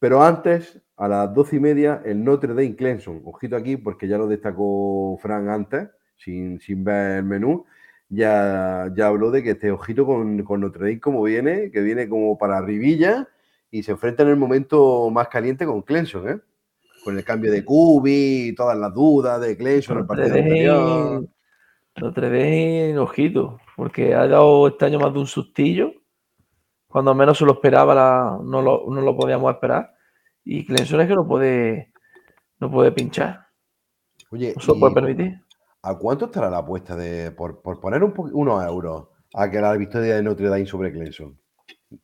Pero 0.00 0.22
antes, 0.22 0.82
a 0.96 1.06
las 1.06 1.32
doce 1.32 1.56
y 1.56 1.60
media, 1.60 2.02
el 2.04 2.24
Notre 2.24 2.54
Dame 2.54 2.74
Clemson. 2.74 3.22
Ojito 3.24 3.54
aquí, 3.54 3.76
porque 3.76 4.08
ya 4.08 4.18
lo 4.18 4.26
destacó 4.26 5.16
Frank 5.22 5.48
antes, 5.48 5.88
sin, 6.16 6.58
sin 6.58 6.82
ver 6.82 7.18
el 7.18 7.24
menú. 7.24 7.64
Ya, 8.08 8.90
ya 8.94 9.08
habló 9.08 9.30
de 9.30 9.42
que 9.42 9.50
este 9.50 9.70
ojito 9.72 10.06
con, 10.06 10.42
con 10.44 10.60
Notre 10.60 10.80
Dame 10.84 11.00
como 11.00 11.22
viene, 11.24 11.70
que 11.72 11.80
viene 11.80 12.08
como 12.08 12.38
para 12.38 12.58
arribilla 12.58 13.28
y 13.70 13.82
se 13.82 13.92
enfrenta 13.92 14.22
en 14.22 14.28
el 14.28 14.36
momento 14.36 15.10
más 15.10 15.28
caliente 15.28 15.66
con 15.66 15.82
Clemson, 15.82 16.28
¿eh? 16.28 16.38
Con 17.02 17.16
el 17.18 17.24
cambio 17.24 17.50
de 17.52 17.64
Cubi, 17.64 18.54
todas 18.56 18.76
las 18.78 18.92
dudas 18.94 19.40
de 19.40 19.56
Clemson, 19.56 19.98
el 19.98 20.06
partido 20.06 20.28
anterior. 20.36 21.24
Notre 21.96 22.28
Dame, 22.30 22.98
ojito, 22.98 23.58
porque 23.76 24.14
ha 24.14 24.26
dado 24.26 24.68
este 24.68 24.84
año 24.84 25.00
más 25.00 25.12
de 25.12 25.18
un 25.20 25.26
sustillo. 25.26 25.92
Cuando 26.88 27.14
menos 27.14 27.38
se 27.38 27.44
lo 27.44 27.52
esperaba, 27.52 27.94
la- 27.94 28.38
no, 28.42 28.62
lo, 28.62 28.84
no 28.88 29.00
lo 29.00 29.16
podíamos 29.16 29.52
esperar. 29.52 29.94
Y 30.44 30.64
Clemson 30.64 31.00
es 31.00 31.08
que 31.08 31.14
no 31.14 31.26
puede, 31.26 31.92
no 32.60 32.70
puede 32.70 32.92
pinchar, 32.92 33.46
Oye, 34.30 34.52
no 34.54 34.60
se 34.62 34.68
lo 34.68 34.78
puede 34.78 34.94
permitir. 34.94 35.40
¿A 35.88 35.96
cuánto 35.98 36.26
estará 36.26 36.50
la 36.50 36.58
apuesta 36.58 36.96
de 36.96 37.30
por, 37.32 37.62
por 37.62 37.80
poner 37.80 38.02
un 38.04 38.12
unos 38.32 38.64
euros 38.64 39.08
a 39.34 39.50
que 39.50 39.60
la 39.60 39.72
victoria 39.74 40.16
de 40.16 40.22
Notre 40.22 40.48
Dame 40.48 40.66
sobre 40.66 40.92
Clemson? 40.92 41.38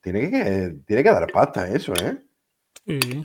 Tiene 0.01 0.29
que, 0.31 0.75
tiene 0.85 1.03
que 1.03 1.09
dar 1.11 1.27
pasta 1.31 1.67
eso, 1.67 1.93
¿eh? 1.95 2.23
Sí. 2.85 3.23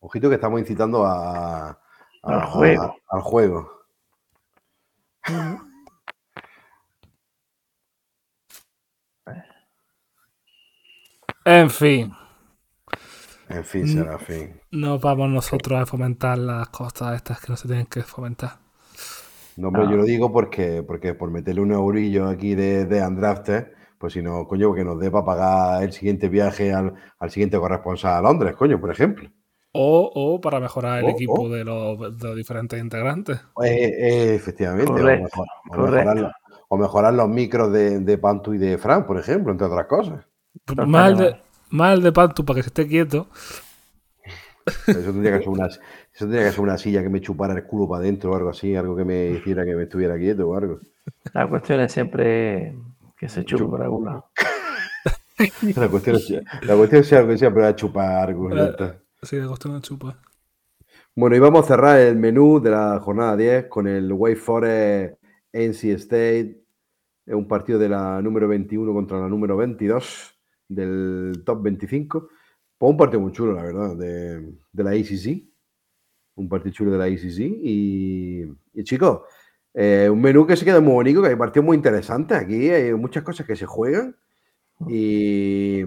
Ojito 0.00 0.28
que 0.28 0.36
estamos 0.36 0.60
incitando 0.60 1.04
a, 1.04 1.68
a- 1.70 1.78
Al 2.22 2.44
juego. 2.46 2.82
a- 2.82 2.96
al 3.16 3.20
juego. 3.22 3.70
En 11.44 11.70
fin, 11.70 12.12
En 13.48 13.64
fin, 13.64 13.84
Mm. 13.84 13.88
será 13.92 14.18
fin. 14.18 14.60
no 14.72 14.98
vamos 14.98 15.28
nosotros 15.30 15.80
a 15.80 15.86
fomentar 15.86 16.36
las 16.38 16.68
cosas 16.70 17.14
estas 17.14 17.40
que 17.40 17.46
no 17.52 17.56
se 17.56 17.68
tienen 17.68 17.86
que 17.86 18.02
fomentar. 18.02 18.58
No, 19.56 19.68
hombre, 19.68 19.84
Ah. 19.86 19.90
yo 19.90 19.96
lo 19.96 20.04
digo 20.04 20.32
porque, 20.32 20.82
porque 20.82 21.14
por 21.14 21.30
meterle 21.30 21.60
un 21.62 21.72
eurillo 21.72 22.28
aquí 22.28 22.54
de, 22.54 22.84
de 22.84 23.00
Andrafted, 23.02 23.68
pues 23.98 24.12
si 24.12 24.22
no, 24.22 24.46
coño, 24.46 24.74
que 24.74 24.84
nos 24.84 24.98
dé 25.00 25.10
para 25.10 25.24
pagar 25.24 25.82
el 25.82 25.92
siguiente 25.92 26.28
viaje 26.28 26.72
al, 26.74 26.94
al 27.18 27.30
siguiente 27.30 27.58
corresponsal 27.58 28.14
a 28.14 28.20
Londres, 28.20 28.54
coño, 28.56 28.78
por 28.80 28.90
ejemplo. 28.90 29.30
O, 29.72 30.10
o 30.14 30.40
para 30.40 30.60
mejorar 30.60 31.00
el 31.00 31.06
O- 31.06 31.08
equipo 31.10 31.42
o. 31.44 31.48
de, 31.48 31.64
los, 31.64 32.18
de 32.18 32.28
los 32.28 32.36
diferentes 32.36 32.80
integrantes. 32.80 33.38
Eh, 33.64 33.92
eh, 33.98 34.34
efectivamente. 34.34 34.92
o 34.92 34.94
Correcto, 34.96 35.28
mejorar, 35.70 36.16
los- 36.18 36.32
o 36.68 36.76
mejorar 36.76 37.14
los 37.14 37.28
micros 37.28 37.72
de, 37.72 38.00
de 38.00 38.18
Pantu 38.18 38.54
y 38.54 38.58
de 38.58 38.76
Fran, 38.78 39.06
por 39.06 39.18
ejemplo, 39.18 39.52
entre 39.52 39.66
otras 39.66 39.86
cosas. 39.86 40.26
El 40.54 40.60
estaría 40.72 40.84
de, 41.14 41.36
más 41.70 41.94
el 41.94 42.02
de 42.02 42.12
Pantu 42.12 42.44
para 42.44 42.56
que 42.58 42.62
se 42.62 42.68
esté 42.68 42.86
quieto. 42.86 43.28
Eso 44.86 45.00
tendría 45.12 45.32
que 45.38 45.44
ser 45.44 45.48
una, 45.48 45.68
eso 46.16 46.24
tendría 46.24 46.46
que 46.46 46.52
ser 46.52 46.60
una 46.62 46.78
silla 46.78 47.02
que 47.02 47.10
me 47.10 47.20
chupara 47.20 47.52
el 47.52 47.64
culo 47.64 47.86
para 47.86 48.00
adentro 48.00 48.32
o 48.32 48.36
algo 48.36 48.48
así, 48.48 48.74
algo 48.74 48.96
que 48.96 49.04
me 49.04 49.32
hiciera 49.32 49.66
que 49.66 49.76
me 49.76 49.82
estuviera 49.82 50.16
quieto 50.16 50.48
o 50.48 50.56
algo. 50.56 50.80
La 51.34 51.46
cuestión 51.46 51.78
es 51.80 51.92
siempre 51.92 52.74
que 53.18 53.28
se 53.28 53.44
chupe 53.44 53.66
por 53.66 53.82
algún 53.82 54.06
lado. 54.06 54.30
La 55.76 55.88
cuestión 55.90 56.16
es, 56.16 56.30
la 56.62 56.74
cuestión 56.74 57.02
es 57.02 57.12
algo 57.12 57.28
que 57.28 57.36
sea, 57.36 57.52
pero 57.52 57.66
a 57.66 57.76
chupar 57.76 58.30
algo. 58.30 58.48
Sí, 59.20 59.36
le 59.38 59.46
costó 59.46 59.68
una 59.68 59.82
chupa. 59.82 60.18
Bueno, 61.14 61.36
y 61.36 61.38
vamos 61.38 61.66
a 61.66 61.68
cerrar 61.68 62.00
el 62.00 62.16
menú 62.16 62.62
de 62.62 62.70
la 62.70 62.98
jornada 63.00 63.36
10 63.36 63.66
con 63.66 63.86
el 63.86 64.10
Wake 64.10 64.36
Forest 64.36 65.22
NC 65.52 65.84
State. 65.96 66.64
Es 67.26 67.34
un 67.34 67.46
partido 67.46 67.78
de 67.78 67.90
la 67.90 68.22
número 68.22 68.48
21 68.48 68.90
contra 68.94 69.20
la 69.20 69.28
número 69.28 69.58
22 69.58 70.34
del 70.66 71.42
top 71.44 71.62
25. 71.62 72.28
Pues 72.78 72.90
un 72.90 72.96
partido 72.96 73.20
muy 73.20 73.32
chulo, 73.32 73.52
la 73.52 73.64
verdad, 73.64 73.94
de, 73.94 74.54
de 74.72 74.82
la 74.82 74.92
ACC. 74.92 75.55
Un 76.36 76.48
partido 76.48 76.72
chulo 76.74 76.92
de 76.92 76.98
la 76.98 77.04
ACC. 77.04 77.38
Y, 77.40 78.42
y 78.74 78.84
chicos, 78.84 79.22
eh, 79.74 80.08
un 80.10 80.20
menú 80.20 80.46
que 80.46 80.56
se 80.56 80.64
queda 80.64 80.80
muy 80.80 80.92
bonito, 80.94 81.22
que 81.22 81.28
hay 81.28 81.36
partidos 81.36 81.66
muy 81.66 81.76
interesantes 81.76 82.36
aquí. 82.38 82.70
Hay 82.70 82.92
muchas 82.94 83.22
cosas 83.24 83.46
que 83.46 83.56
se 83.56 83.66
juegan. 83.66 84.16
Y, 84.88 85.82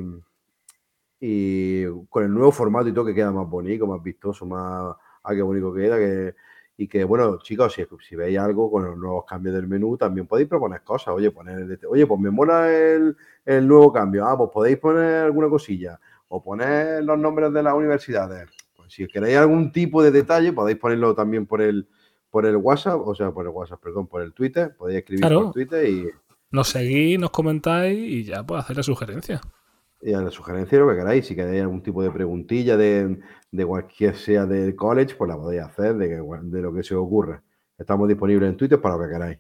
y 1.19 1.85
con 2.09 2.23
el 2.23 2.33
nuevo 2.33 2.51
formato 2.51 2.87
y 2.87 2.93
todo 2.93 3.05
que 3.05 3.13
queda 3.15 3.31
más 3.31 3.47
bonito, 3.49 3.85
más 3.87 4.01
vistoso, 4.01 4.45
más... 4.45 4.95
Ah, 5.23 5.35
qué 5.35 5.41
bonito 5.41 5.73
queda. 5.73 5.97
Que, 5.97 6.35
y 6.77 6.87
que, 6.87 7.03
bueno, 7.03 7.39
chicos, 7.39 7.73
si, 7.73 7.85
si 8.07 8.15
veis 8.15 8.39
algo 8.39 8.71
con 8.71 8.85
los 8.85 8.97
nuevos 8.97 9.25
cambios 9.25 9.53
del 9.55 9.67
menú, 9.67 9.97
también 9.97 10.27
podéis 10.27 10.47
proponer 10.47 10.81
cosas. 10.83 11.13
Oye, 11.13 11.29
poner 11.31 11.59
el- 11.59 11.79
oye 11.89 12.07
pues 12.07 12.19
me 12.21 12.31
mola 12.31 12.71
el, 12.73 13.15
el 13.45 13.67
nuevo 13.67 13.91
cambio. 13.91 14.25
Ah, 14.25 14.37
pues 14.37 14.49
podéis 14.53 14.77
poner 14.77 15.25
alguna 15.25 15.49
cosilla. 15.49 15.99
O 16.29 16.41
poner 16.41 17.03
los 17.03 17.17
nombres 17.19 17.51
de 17.51 17.63
las 17.63 17.73
universidades. 17.73 18.49
Si 18.89 19.07
queréis 19.07 19.37
algún 19.37 19.71
tipo 19.71 20.01
de 20.03 20.11
detalle, 20.11 20.51
podéis 20.53 20.77
ponerlo 20.77 21.13
también 21.15 21.45
por 21.45 21.61
el, 21.61 21.87
por 22.29 22.45
el 22.45 22.57
WhatsApp, 22.57 22.99
o 23.05 23.15
sea, 23.15 23.31
por 23.31 23.45
el 23.45 23.51
WhatsApp, 23.51 23.79
perdón, 23.81 24.07
por 24.07 24.21
el 24.21 24.33
Twitter. 24.33 24.75
Podéis 24.77 24.99
escribir 24.99 25.21
Claro. 25.21 25.43
por 25.45 25.53
Twitter 25.53 25.87
y, 25.89 26.07
Nos 26.51 26.69
seguís, 26.69 27.19
nos 27.19 27.29
comentáis 27.29 27.97
y 27.97 28.23
ya 28.23 28.43
pues 28.43 28.61
hacerle 28.63 28.83
sugerencias. 28.83 29.41
y 30.01 30.13
a 30.13 30.21
la 30.21 30.31
sugerencia 30.31 30.79
lo 30.79 30.89
que 30.89 30.95
queráis. 30.95 31.25
Si 31.27 31.35
queréis 31.35 31.61
algún 31.61 31.83
tipo 31.83 32.01
de 32.01 32.09
preguntilla 32.11 32.75
de, 32.77 33.19
de 33.51 33.65
cualquier 33.65 34.15
sea 34.15 34.45
del 34.45 34.75
college, 34.75 35.15
pues 35.15 35.27
la 35.29 35.35
podéis 35.37 35.61
hacer 35.63 35.95
de, 35.95 36.07
que- 36.09 36.21
de 36.43 36.61
lo 36.61 36.73
que 36.73 36.83
se 36.83 36.95
os 36.95 37.03
ocurra. 37.05 37.41
Estamos 37.77 38.07
disponibles 38.07 38.49
en 38.49 38.57
Twitter 38.57 38.79
para 38.81 38.95
lo 38.97 39.03
que 39.03 39.09
queráis. 39.11 39.37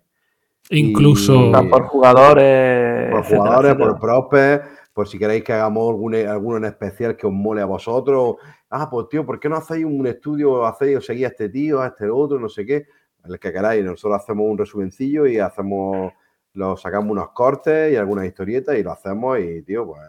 Incluso. 0.71 1.51
Por 1.69 1.83
jugadores. 1.87 3.09
Por 3.11 3.19
etcétera, 3.21 3.41
jugadores, 3.41 3.71
etcétera. 3.71 3.89
por 3.91 3.99
prospects, 3.99 4.78
por 4.99 5.07
si 5.07 5.17
queréis 5.17 5.45
que 5.45 5.53
hagamos 5.53 5.91
algún, 5.91 6.13
alguno 6.13 6.57
en 6.57 6.65
especial 6.65 7.15
que 7.15 7.25
os 7.25 7.31
mole 7.31 7.61
a 7.61 7.65
vosotros. 7.65 8.35
Ah, 8.69 8.89
pues 8.89 9.07
tío, 9.07 9.25
¿por 9.25 9.39
qué 9.39 9.47
no 9.47 9.55
hacéis 9.55 9.85
un 9.85 10.05
estudio, 10.05 10.65
hacéis 10.65 10.97
o 10.97 10.99
seguís 10.99 11.23
a 11.23 11.27
este 11.29 11.47
tío, 11.47 11.81
a 11.81 11.87
este 11.87 12.09
otro, 12.09 12.37
no 12.37 12.49
sé 12.49 12.65
qué? 12.65 12.85
El 13.23 13.39
que 13.39 13.53
queráis. 13.53 13.85
Nosotros 13.85 14.21
hacemos 14.21 14.45
un 14.49 14.57
resumencillo 14.57 15.25
y 15.25 15.39
hacemos, 15.39 16.11
lo 16.51 16.75
sacamos 16.75 17.11
unos 17.11 17.29
cortes 17.29 17.93
y 17.93 17.95
algunas 17.95 18.25
historietas 18.25 18.77
y 18.77 18.83
lo 18.83 18.91
hacemos 18.91 19.39
y, 19.39 19.61
tío, 19.61 19.85
pues... 19.85 20.01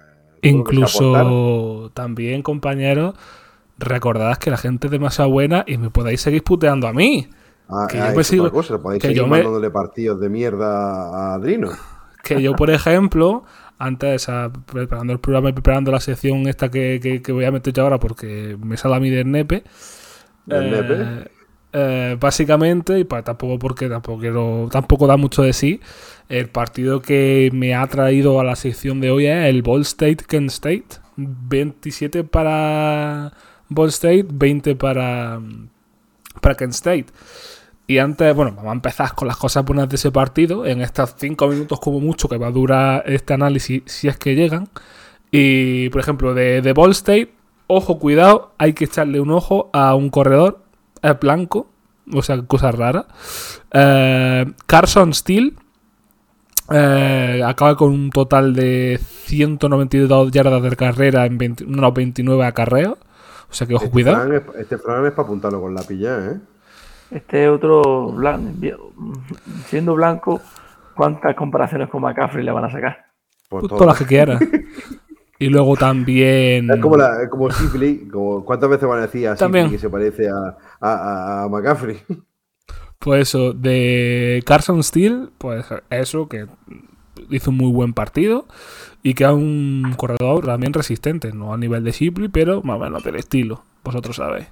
Incluso 0.42 1.92
también, 1.94 2.42
compañeros, 2.42 3.14
recordad 3.78 4.38
que 4.38 4.50
la 4.50 4.56
gente 4.56 4.88
es 4.88 4.90
demasiado 4.90 5.30
buena 5.30 5.62
y 5.68 5.78
me 5.78 5.90
podéis 5.90 6.20
seguir 6.20 6.42
puteando 6.42 6.88
a 6.88 6.92
mí. 6.92 7.28
Ah, 7.68 7.86
que 7.88 7.96
yo 7.96 8.02
ah, 8.06 8.10
otra 8.10 8.24
sigo- 8.24 8.50
cosa, 8.50 8.82
podéis 8.82 9.02
que 9.02 9.06
seguir 9.06 9.22
yo 9.22 9.28
me- 9.28 9.36
mandándole 9.36 9.70
partidos 9.70 10.18
de 10.18 10.28
mierda 10.28 11.30
a 11.30 11.34
Adrino. 11.34 11.68
Que 12.24 12.42
yo, 12.42 12.56
por 12.56 12.70
ejemplo, 12.70 13.44
antes, 13.80 14.28
preparando 14.66 15.12
el 15.12 15.18
programa 15.20 15.48
y 15.50 15.52
preparando 15.52 15.90
la 15.90 15.98
sección 16.00 16.46
esta 16.46 16.70
que, 16.70 17.00
que- 17.02 17.20
que 17.22 17.32
voy 17.32 17.44
a 17.46 17.50
meter 17.50 17.72
yo 17.72 17.82
ahora 17.82 17.98
porque 17.98 18.56
me 18.62 18.76
sale 18.76 18.94
a 18.94 19.00
mí 19.00 19.10
del 19.10 19.30
nepe. 19.30 19.64
Del 20.46 20.66
eh, 20.66 20.70
nepe. 20.70 21.30
eh, 21.72 22.16
básicamente, 22.20 22.98
y 22.98 23.04
pa- 23.04 23.22
tampoco 23.22 23.58
porque 23.58 23.88
tampoco 23.88 24.20
quiero, 24.20 24.68
tampoco 24.70 25.06
da 25.06 25.16
mucho 25.16 25.42
de 25.42 25.52
sí, 25.52 25.80
el 26.28 26.48
partido 26.48 27.00
que 27.02 27.50
me 27.52 27.74
ha 27.74 27.86
traído 27.88 28.38
a 28.40 28.44
la 28.44 28.54
sección 28.56 29.00
de 29.00 29.10
hoy 29.10 29.26
es 29.26 29.46
el 29.46 29.62
Ball 29.62 29.82
State 29.82 30.24
Kent 30.28 30.50
State. 30.50 30.86
27 31.16 32.24
para 32.24 33.32
Ball 33.68 33.88
State, 33.90 34.26
20 34.32 34.74
para, 34.76 35.40
para 36.40 36.54
Kent 36.56 36.72
State. 36.72 37.06
Y 37.90 37.98
antes, 37.98 38.32
bueno, 38.36 38.52
vamos 38.54 38.70
a 38.70 38.74
empezar 38.74 39.14
con 39.16 39.26
las 39.26 39.36
cosas 39.36 39.64
buenas 39.64 39.88
de 39.88 39.96
ese 39.96 40.12
partido. 40.12 40.64
En 40.64 40.80
estos 40.80 41.12
5 41.18 41.48
minutos, 41.48 41.80
como 41.80 41.98
mucho, 41.98 42.28
que 42.28 42.38
va 42.38 42.46
a 42.46 42.50
durar 42.52 43.02
este 43.06 43.34
análisis, 43.34 43.82
si 43.86 44.06
es 44.06 44.16
que 44.16 44.36
llegan. 44.36 44.68
Y, 45.32 45.88
por 45.88 46.00
ejemplo, 46.00 46.32
de, 46.32 46.62
de 46.62 46.72
Ball 46.72 46.92
State, 46.92 47.32
ojo, 47.66 47.98
cuidado, 47.98 48.52
hay 48.58 48.74
que 48.74 48.84
echarle 48.84 49.18
un 49.20 49.32
ojo 49.32 49.70
a 49.72 49.96
un 49.96 50.08
corredor 50.08 50.60
eh, 51.02 51.14
blanco, 51.20 51.66
o 52.12 52.22
sea, 52.22 52.40
cosa 52.42 52.70
rara. 52.70 53.06
Eh, 53.72 54.46
Carson 54.66 55.12
Steele, 55.12 55.54
Eh, 56.72 57.42
acaba 57.44 57.74
con 57.76 57.90
un 57.90 58.10
total 58.10 58.54
de 58.54 59.00
192 59.24 60.30
yardas 60.30 60.62
de 60.62 60.76
carrera 60.76 61.26
en 61.26 61.36
20 61.36 61.64
unos 61.64 61.92
29 61.92 62.44
acarreos. 62.46 62.96
O 63.50 63.52
sea 63.52 63.66
que 63.66 63.74
ojo, 63.74 63.86
Este 63.86 63.92
cuidado. 63.92 64.16
Fran 64.18 64.32
es- 64.36 64.60
este 64.60 64.78
Fran 64.78 65.04
es 65.06 65.10
para 65.10 65.24
apuntarlo 65.26 65.60
con 65.60 65.74
la 65.74 65.82
pilla, 65.82 66.26
¿eh? 66.30 66.38
Este 67.10 67.48
otro, 67.48 68.12
blan- 68.12 68.54
siendo 69.66 69.94
blanco, 69.94 70.40
¿cuántas 70.94 71.34
comparaciones 71.34 71.88
con 71.88 72.02
McCaffrey 72.02 72.44
le 72.44 72.52
van 72.52 72.64
a 72.64 72.70
sacar? 72.70 73.06
Por 73.48 73.60
Pues 73.62 73.68
todo. 73.70 73.78
todas 73.78 73.88
las 73.94 73.98
que 73.98 74.06
quieras. 74.06 74.40
y 75.38 75.48
luego 75.48 75.74
también. 75.76 76.70
Es 76.70 76.80
como, 76.80 76.96
la, 76.96 77.22
es 77.22 77.28
como 77.28 77.50
Sibley, 77.50 78.06
como 78.08 78.44
¿cuántas 78.44 78.70
veces 78.70 78.88
van 78.88 78.98
a 78.98 79.02
decir 79.02 79.26
a 79.28 79.34
También. 79.34 79.64
Sibley 79.66 79.76
que 79.78 79.80
se 79.82 79.90
parece 79.90 80.28
a, 80.28 80.56
a, 80.80 80.92
a- 80.92 81.44
a 81.44 81.48
McCaffrey? 81.48 81.98
Pues 82.98 83.22
eso, 83.28 83.54
de 83.54 84.42
Carson 84.46 84.82
Steele, 84.82 85.28
pues 85.38 85.64
eso, 85.88 86.28
que 86.28 86.46
hizo 87.30 87.50
un 87.50 87.56
muy 87.56 87.72
buen 87.72 87.94
partido 87.94 88.46
y 89.02 89.14
que 89.14 89.24
es 89.24 89.30
un 89.30 89.94
corredor 89.96 90.44
también 90.44 90.74
resistente, 90.74 91.32
no 91.32 91.54
a 91.54 91.56
nivel 91.56 91.82
de 91.82 91.92
Shipley, 91.92 92.28
pero 92.28 92.62
más 92.62 92.76
o 92.76 92.80
menos 92.80 93.02
del 93.02 93.16
estilo, 93.16 93.62
vosotros 93.84 94.16
sabéis. 94.16 94.46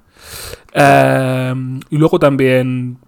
Eh, 0.73 1.55
y 1.91 1.97
luego 1.99 2.19
también, 2.19 2.99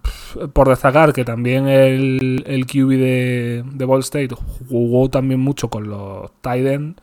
por 0.53 0.69
destacar 0.69 1.13
que 1.13 1.25
también 1.25 1.67
el, 1.67 2.43
el 2.47 2.65
QB 2.65 2.89
de, 2.89 3.63
de 3.65 3.85
Ball 3.85 3.99
State 4.01 4.35
jugó 4.69 5.09
también 5.09 5.39
mucho 5.39 5.69
con 5.69 5.89
los 5.89 6.31
Tiden, 6.41 6.95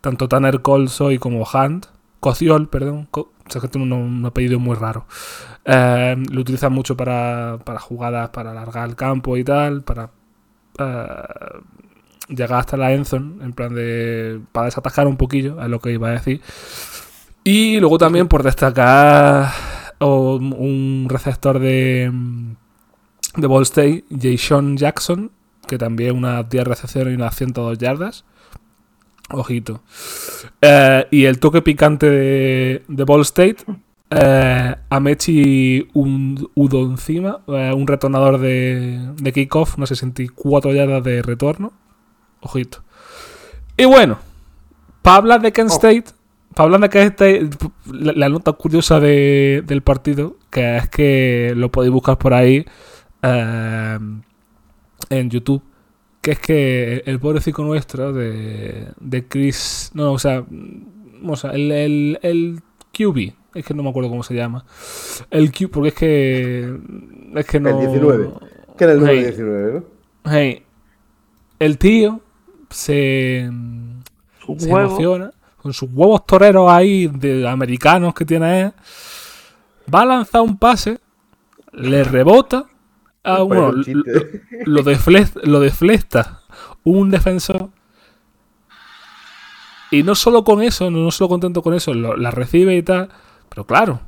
tanto 0.00 0.28
Tanner 0.28 0.62
Colsoy 0.62 1.18
como 1.18 1.44
Hunt, 1.52 1.86
Cociol, 2.20 2.68
perdón, 2.68 3.08
Co- 3.10 3.32
o 3.46 3.50
sea, 3.50 3.60
que 3.62 3.68
tiene 3.68 3.86
un, 3.86 3.92
un 3.92 4.26
apellido 4.26 4.58
muy 4.58 4.76
raro. 4.76 5.06
Eh, 5.64 6.16
lo 6.30 6.40
utilizan 6.40 6.72
mucho 6.72 6.96
para, 6.96 7.58
para 7.64 7.78
jugadas, 7.80 8.30
para 8.30 8.50
alargar 8.52 8.88
el 8.88 8.96
campo 8.96 9.36
y 9.36 9.44
tal, 9.44 9.82
para 9.82 10.10
eh, 10.78 11.22
llegar 12.28 12.60
hasta 12.60 12.76
la 12.76 12.92
endzone, 12.92 13.42
en 13.44 13.52
plan 13.52 13.74
de. 13.74 14.40
para 14.52 14.66
desatajar 14.66 15.06
un 15.06 15.16
poquillo, 15.16 15.60
es 15.62 15.68
lo 15.68 15.80
que 15.80 15.92
iba 15.92 16.08
a 16.08 16.12
decir. 16.12 16.42
Y 17.50 17.80
luego 17.80 17.96
también 17.96 18.28
por 18.28 18.42
destacar 18.42 19.50
un 20.00 21.06
receptor 21.08 21.58
de, 21.58 22.12
de 23.36 23.46
Ball 23.46 23.62
State, 23.62 24.04
Jason 24.10 24.76
Jackson, 24.76 25.30
que 25.66 25.78
también 25.78 26.14
unas 26.14 26.46
10 26.50 26.66
recepciones 26.66 27.14
y 27.14 27.16
unas 27.16 27.34
102 27.34 27.78
yardas. 27.78 28.26
Ojito. 29.30 29.80
Eh, 30.60 31.06
y 31.10 31.24
el 31.24 31.38
toque 31.38 31.62
picante 31.62 32.10
de, 32.10 32.82
de 32.86 33.04
Ball 33.04 33.22
State, 33.22 33.64
eh, 34.10 34.74
Amechi 34.90 35.88
un, 35.94 36.50
Udo 36.54 36.82
encima, 36.82 37.40
eh, 37.46 37.72
un 37.74 37.86
retornador 37.86 38.40
de, 38.40 39.14
de 39.14 39.32
kickoff, 39.32 39.78
unas 39.78 39.88
64 39.88 40.74
yardas 40.74 41.02
de 41.02 41.22
retorno. 41.22 41.72
Ojito. 42.42 42.84
Y 43.78 43.86
bueno, 43.86 44.18
para 45.00 45.16
hablar 45.16 45.40
de 45.40 45.50
Kent 45.50 45.70
State, 45.70 46.17
para 46.58 46.74
hablar 46.74 46.80
de 46.80 46.88
Kent 46.90 47.20
State, 47.20 47.50
la, 47.92 48.12
la 48.14 48.28
nota 48.28 48.52
curiosa 48.52 48.98
de- 48.98 49.62
del 49.64 49.82
partido, 49.82 50.36
que 50.50 50.76
es 50.76 50.88
que 50.88 51.52
lo 51.56 51.70
podéis 51.70 51.92
buscar 51.92 52.18
por 52.18 52.34
ahí 52.34 52.66
eh, 53.22 53.98
en 55.10 55.30
YouTube, 55.30 55.62
que 56.20 56.32
es 56.32 56.38
que 56.40 57.02
el 57.06 57.20
pobrecito 57.20 57.62
nuestro 57.62 58.12
de, 58.12 58.88
de 58.98 59.28
Chris, 59.28 59.90
no, 59.94 60.12
o 60.12 60.18
sea, 60.18 60.44
o 61.24 61.36
sea 61.36 61.52
el, 61.52 61.70
el, 61.70 62.18
el 62.22 62.60
QB, 62.92 63.32
es 63.54 63.64
que 63.64 63.74
no 63.74 63.82
me 63.84 63.90
acuerdo 63.90 64.10
cómo 64.10 64.24
se 64.24 64.34
llama, 64.34 64.64
el 65.30 65.52
Q, 65.52 65.70
porque 65.70 65.88
es 65.90 65.94
que, 65.94 66.76
es 67.36 67.46
que 67.46 67.60
no... 67.60 67.68
El 67.70 67.78
19. 67.78 68.30
Que 68.76 68.84
era 68.84 68.92
el 68.94 68.98
número 69.00 69.16
Hey. 69.16 69.24
19, 69.26 69.72
¿no? 69.74 69.84
Hey, 70.30 70.62
el 71.60 71.78
tío 71.78 72.20
se, 72.68 73.48
Su 74.44 74.56
se 74.58 74.72
huevo. 74.72 74.88
emociona 74.88 75.30
con 75.68 75.74
sus 75.74 75.90
huevos 75.92 76.24
toreros 76.24 76.70
ahí 76.70 77.08
de 77.08 77.46
americanos 77.46 78.14
que 78.14 78.24
tiene 78.24 78.60
él. 78.62 78.72
Va 79.94 80.00
a 80.02 80.06
lanzar 80.06 80.40
un 80.40 80.56
pase, 80.56 80.98
le 81.72 82.04
rebota, 82.04 82.64
ah, 83.22 83.42
bueno, 83.42 83.68
un 83.68 83.84
chiste. 83.84 84.42
lo, 84.64 84.82
lo 84.82 84.82
defle- 84.82 85.30
lo 85.44 85.60
deflecta 85.60 86.40
un 86.84 87.10
defensor. 87.10 87.68
Y 89.90 90.02
no 90.02 90.14
solo 90.14 90.42
con 90.42 90.62
eso, 90.62 90.90
no, 90.90 90.98
no 91.00 91.10
solo 91.10 91.28
contento 91.28 91.62
con 91.62 91.74
eso, 91.74 91.92
lo- 91.92 92.16
la 92.16 92.30
recibe 92.30 92.74
y 92.76 92.82
tal. 92.82 93.10
Pero 93.50 93.66
claro, 93.66 94.00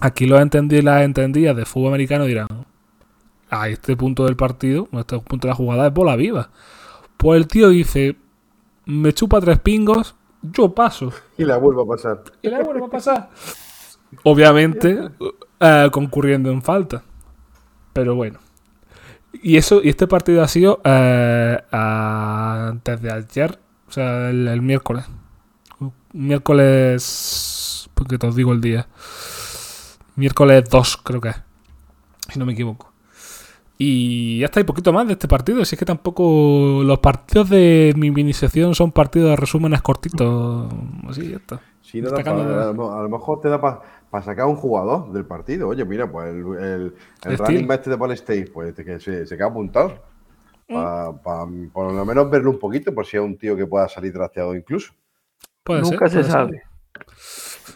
aquí 0.00 0.26
los 0.26 0.40
entendí 0.42 0.76
y 0.76 0.82
las 0.82 1.02
entendidas 1.02 1.56
de 1.56 1.64
fútbol 1.64 1.88
americano 1.88 2.24
dirán, 2.26 2.48
a 3.48 3.68
este 3.70 3.96
punto 3.96 4.26
del 4.26 4.36
partido, 4.36 4.88
a 4.92 5.00
este 5.00 5.18
punto 5.20 5.46
de 5.46 5.52
la 5.52 5.56
jugada 5.56 5.86
es 5.86 5.94
bola 5.94 6.16
viva. 6.16 6.50
Pues 7.16 7.38
el 7.40 7.48
tío 7.48 7.70
dice, 7.70 8.16
me 8.86 9.12
chupa 9.14 9.40
tres 9.40 9.58
pingos, 9.58 10.14
yo 10.42 10.74
paso. 10.74 11.12
Y 11.38 11.44
la 11.44 11.56
vuelvo 11.58 11.82
a 11.82 11.86
pasar. 11.96 12.22
Y 12.42 12.48
la 12.48 12.62
vuelvo 12.62 12.86
a 12.86 12.90
pasar. 12.90 13.30
Obviamente, 14.24 15.08
eh, 15.60 15.88
concurriendo 15.92 16.50
en 16.50 16.62
falta. 16.62 17.02
Pero 17.92 18.14
bueno. 18.14 18.38
Y 19.42 19.56
eso, 19.56 19.80
y 19.82 19.88
este 19.90 20.06
partido 20.08 20.42
ha 20.42 20.48
sido 20.48 20.80
a- 20.84 22.66
antes 22.70 23.00
de 23.00 23.12
ayer, 23.12 23.58
o 23.88 23.92
sea, 23.92 24.30
el, 24.30 24.48
el 24.48 24.60
miércoles. 24.62 25.04
Miércoles. 26.12 27.88
Porque 27.94 28.18
te 28.18 28.26
os 28.26 28.34
digo 28.34 28.52
el 28.52 28.60
día. 28.60 28.88
Miércoles 30.16 30.64
2, 30.68 30.96
creo 30.98 31.20
que 31.20 31.28
es. 31.30 31.36
Si 32.28 32.38
no 32.38 32.46
me 32.46 32.52
equivoco. 32.52 32.89
Y 33.82 34.40
ya 34.40 34.44
está, 34.44 34.60
y 34.60 34.64
poquito 34.64 34.92
más 34.92 35.06
de 35.06 35.14
este 35.14 35.26
partido. 35.26 35.64
Si 35.64 35.74
es 35.74 35.78
que 35.78 35.86
tampoco. 35.86 36.82
Los 36.84 36.98
partidos 36.98 37.48
de 37.48 37.94
mi 37.96 38.10
mini 38.10 38.34
sección 38.34 38.74
son 38.74 38.92
partidos 38.92 39.30
de 39.30 39.36
resúmenes 39.36 39.80
cortitos. 39.80 40.70
Así, 41.08 41.30
ya 41.30 41.36
está. 41.38 41.62
Sí, 41.80 42.02
no 42.02 42.10
pa- 42.10 42.20
a, 42.20 42.72
lo, 42.74 42.92
a 42.92 43.02
lo 43.02 43.08
mejor 43.08 43.40
te 43.40 43.48
da 43.48 43.58
para 43.58 44.22
sacar 44.22 44.44
un 44.44 44.56
jugador 44.56 45.10
del 45.12 45.24
partido. 45.24 45.68
Oye, 45.68 45.86
mira, 45.86 46.12
pues 46.12 46.28
el, 46.28 46.44
el, 46.62 46.94
el 47.24 47.38
running 47.38 47.66
back 47.66 47.78
este 47.80 47.88
de 47.90 47.96
Ball 47.96 48.12
State, 48.12 48.50
pues 48.52 48.68
este 48.68 48.84
que 48.84 49.00
se, 49.00 49.26
se 49.26 49.34
queda 49.36 49.46
apuntado. 49.46 49.94
Mm. 50.68 50.74
Pa- 50.74 51.22
pa- 51.22 51.48
por 51.72 51.90
lo 51.90 52.04
menos 52.04 52.30
verlo 52.30 52.50
un 52.50 52.58
poquito, 52.58 52.94
por 52.94 53.06
si 53.06 53.16
es 53.16 53.22
un 53.22 53.38
tío 53.38 53.56
que 53.56 53.66
pueda 53.66 53.88
salir 53.88 54.12
trasteado 54.12 54.54
incluso. 54.54 54.92
Puede 55.64 55.84
ser, 55.86 55.92
Nunca 55.94 56.08
se 56.10 56.22
ser. 56.22 56.30
sabe. 56.30 56.62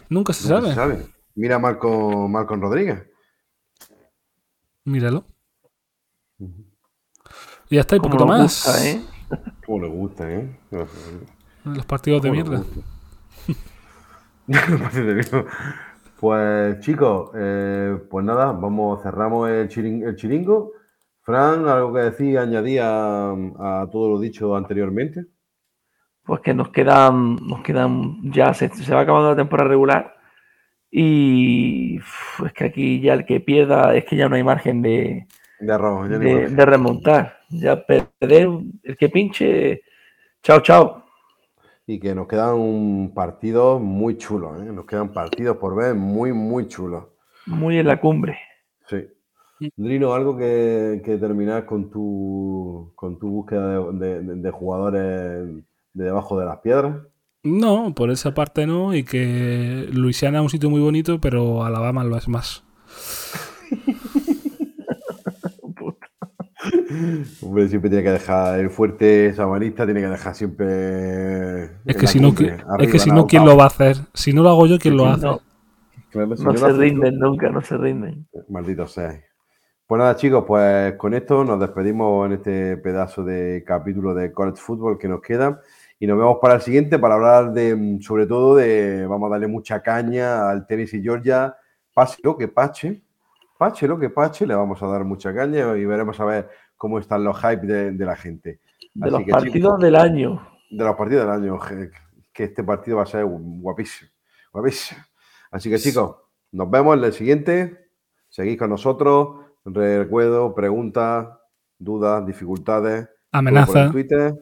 Nunca 0.09 0.33
se 0.33 0.47
Nunca 0.53 0.61
sabe. 0.61 0.69
se 0.69 0.75
sabe. 0.75 1.07
Mira 1.33 1.55
a 1.55 1.59
Marco, 1.59 2.27
Marco 2.27 2.55
Rodríguez. 2.57 3.03
Míralo. 4.83 5.25
Y 6.39 7.75
ya 7.75 7.81
está, 7.81 7.95
y 7.95 7.99
Como 7.99 8.11
poquito 8.11 8.27
más. 8.27 8.41
gusta, 8.41 8.85
¿eh? 8.87 9.01
Cómo 9.65 9.79
le 9.83 9.89
gusta, 9.89 10.31
¿eh? 10.31 10.59
Los 11.63 11.85
partidos 11.85 12.21
de 12.21 12.29
Cómo 12.29 12.41
le 12.41 12.49
mierda. 12.49 12.63
gusta. 12.63 12.81
pues 16.19 16.79
chicos, 16.81 17.31
eh, 17.35 17.97
pues 18.09 18.25
nada, 18.25 18.51
vamos, 18.51 19.01
cerramos 19.01 19.49
el, 19.49 19.67
chirin- 19.69 20.07
el 20.07 20.15
chiringo. 20.15 20.71
Fran, 21.21 21.67
algo 21.67 21.91
que 21.93 21.99
decir, 22.01 22.37
añadir 22.37 22.81
a, 22.81 23.31
a 23.31 23.89
todo 23.91 24.09
lo 24.11 24.19
dicho 24.19 24.55
anteriormente. 24.55 25.25
Pues 26.23 26.41
que 26.41 26.53
nos 26.53 26.69
quedan, 26.69 27.35
nos 27.37 27.61
quedan, 27.61 28.31
ya 28.31 28.53
se, 28.53 28.69
se 28.69 28.93
va 28.93 29.01
acabando 29.01 29.29
la 29.31 29.35
temporada 29.35 29.69
regular 29.69 30.15
y 30.91 31.97
es 31.97 32.53
que 32.53 32.65
aquí 32.65 33.01
ya 33.01 33.13
el 33.13 33.25
que 33.25 33.39
pierda 33.41 33.95
es 33.95 34.05
que 34.05 34.15
ya 34.15 34.29
no 34.29 34.35
hay 34.35 34.43
margen 34.43 34.81
de, 34.81 35.27
De 35.65 35.73
arroz, 35.73 36.09
ya 36.09 36.17
ni 36.17 36.25
de, 36.25 36.41
más. 36.43 36.55
de 36.55 36.65
remontar. 36.65 37.37
Ya 37.49 37.85
perder, 37.85 38.49
el 38.83 38.97
que 38.97 39.09
pinche, 39.09 39.81
chao, 40.43 40.59
chao. 40.61 41.03
Y 41.87 41.99
que 41.99 42.15
nos 42.15 42.27
quedan 42.27 42.55
un 42.55 43.11
partido 43.13 43.79
muy 43.79 44.17
chulo, 44.17 44.61
¿eh? 44.61 44.65
Nos 44.65 44.85
quedan 44.85 45.13
partidos 45.13 45.57
por 45.57 45.75
ver 45.75 45.93
muy, 45.95 46.33
muy 46.33 46.67
chulos. 46.67 47.05
Muy 47.45 47.77
en 47.77 47.87
la 47.87 47.99
cumbre. 47.99 48.37
Sí. 48.87 49.05
Drino, 49.77 50.13
algo 50.13 50.35
que, 50.35 51.01
que 51.05 51.17
terminar 51.17 51.65
con 51.65 51.89
tu, 51.89 52.91
con 52.95 53.17
tu 53.19 53.29
búsqueda 53.29 53.79
de, 53.91 54.21
de- 54.21 54.35
de 54.35 54.51
jugadores 54.51 54.99
de 55.93 56.03
debajo 56.03 56.39
de 56.39 56.45
las 56.45 56.57
piedras. 56.57 56.97
No, 57.43 57.93
por 57.95 58.09
esa 58.09 58.33
parte 58.33 58.65
no. 58.65 58.93
Y 58.95 59.03
que 59.03 59.87
Luisiana 59.93 60.39
es 60.39 60.43
un 60.43 60.49
sitio 60.49 60.69
muy 60.71 60.81
bonito, 60.81 61.21
pero 61.21 61.63
Alabama 61.63 62.03
lo 62.03 62.17
es 62.17 62.27
más. 62.27 62.63
Hombre, 67.41 67.67
siempre 67.67 67.89
tiene 67.89 68.03
que 68.03 68.11
dejar 68.11 68.59
el 68.59 68.69
fuerte 68.69 69.33
sabanista, 69.33 69.85
tiene 69.85 70.01
que 70.01 70.07
dejar 70.07 70.35
siempre. 70.35 71.65
Es 71.85 71.97
que 71.97 72.07
si 72.07 72.19
no, 72.19 72.33
es 72.79 72.91
que 72.91 72.99
si 72.99 73.11
no, 73.11 73.27
¿quién 73.27 73.45
lo 73.45 73.57
va 73.57 73.65
a 73.65 73.67
hacer? 73.67 73.97
Si 74.13 74.33
no 74.33 74.43
lo 74.43 74.49
hago 74.49 74.67
yo, 74.67 74.79
¿quién 74.79 74.97
lo 74.97 75.05
hace? 75.05 75.25
No, 75.25 75.41
Claro, 76.15 76.37
si 76.37 76.45
no 76.45 76.55
se 76.55 76.71
rinden 76.71 77.19
nunca, 77.19 77.49
no 77.49 77.59
se 77.59 77.75
rinden. 77.75 78.25
Maldito 78.47 78.87
sea. 78.87 79.21
Pues 79.85 79.99
nada, 79.99 80.15
chicos, 80.15 80.45
pues 80.47 80.93
con 80.93 81.13
esto 81.13 81.43
nos 81.43 81.59
despedimos 81.59 82.25
en 82.25 82.33
este 82.33 82.77
pedazo 82.77 83.23
de 83.25 83.65
capítulo 83.67 84.13
de 84.13 84.31
College 84.31 84.61
Football 84.61 84.97
que 84.97 85.09
nos 85.09 85.21
queda. 85.21 85.61
Y 85.99 86.07
nos 86.07 86.17
vemos 86.17 86.37
para 86.41 86.55
el 86.55 86.61
siguiente 86.61 86.97
para 86.99 87.15
hablar 87.15 87.51
de, 87.51 87.75
mm, 87.75 88.01
sobre 88.01 88.25
todo, 88.27 88.55
de, 88.55 89.05
vamos 89.07 89.27
a 89.27 89.31
darle 89.31 89.47
mucha 89.47 89.83
caña 89.83 90.49
al 90.49 90.65
tenis 90.65 90.93
y 90.93 91.01
Georgia. 91.01 91.55
Pase 91.93 92.17
lo 92.23 92.37
que 92.37 92.47
pache, 92.47 93.01
pache 93.57 93.85
lo 93.85 93.99
que 93.99 94.09
pache, 94.09 94.47
le 94.47 94.55
vamos 94.55 94.81
a 94.81 94.87
dar 94.87 95.03
mucha 95.03 95.33
caña 95.33 95.77
y 95.77 95.85
veremos 95.85 96.17
a 96.19 96.25
ver 96.25 96.49
cómo 96.77 96.99
están 96.99 97.23
los 97.23 97.37
hype 97.39 97.65
de, 97.65 97.91
de 97.91 98.05
la 98.05 98.15
gente. 98.15 98.59
De 98.93 99.05
Así 99.07 99.11
los 99.11 99.23
que, 99.23 99.31
partidos 99.31 99.53
chicos, 99.53 99.79
del 99.79 99.95
año. 99.95 100.47
de 100.69 100.83
los 100.83 100.95
partidos 100.95 101.25
del 101.25 101.33
año, 101.33 101.59
que- 101.59 101.89
que 102.33 102.43
este 102.45 102.63
partido 102.63 102.97
va 102.97 103.03
a 103.03 103.07
ser 103.07 103.25
guapísimo, 103.25 104.09
guapísimo. 104.51 105.01
Así 105.51 105.69
que 105.69 105.79
chicos, 105.79 106.17
nos 106.51 106.69
vemos 106.69 106.97
en 106.97 107.03
el 107.05 107.13
siguiente. 107.13 107.87
Seguís 108.29 108.57
con 108.57 108.69
nosotros. 108.69 109.37
Recuerdo, 109.63 110.53
preguntas, 110.53 111.27
dudas, 111.79 112.25
dificultades. 112.25 113.07
Amenaza. 113.31 113.89
Twitter, 113.91 114.33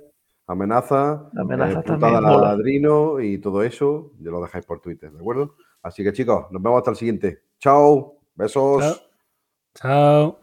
amenaza, 0.47 1.29
Amenaza 1.37 1.79
eh, 1.79 1.83
también, 1.83 2.21
ladrino 2.23 3.19
y 3.19 3.37
todo 3.39 3.63
eso, 3.63 4.11
ya 4.19 4.29
lo 4.31 4.41
dejáis 4.41 4.65
por 4.65 4.79
Twitter, 4.81 5.11
¿de 5.11 5.19
acuerdo? 5.19 5.55
Así 5.81 6.03
que 6.03 6.11
chicos, 6.13 6.45
nos 6.51 6.61
vemos 6.61 6.79
hasta 6.79 6.91
el 6.91 6.97
siguiente. 6.97 7.43
Chao, 7.59 8.17
besos. 8.35 8.81
Chao. 8.81 10.33
Chao. 10.35 10.42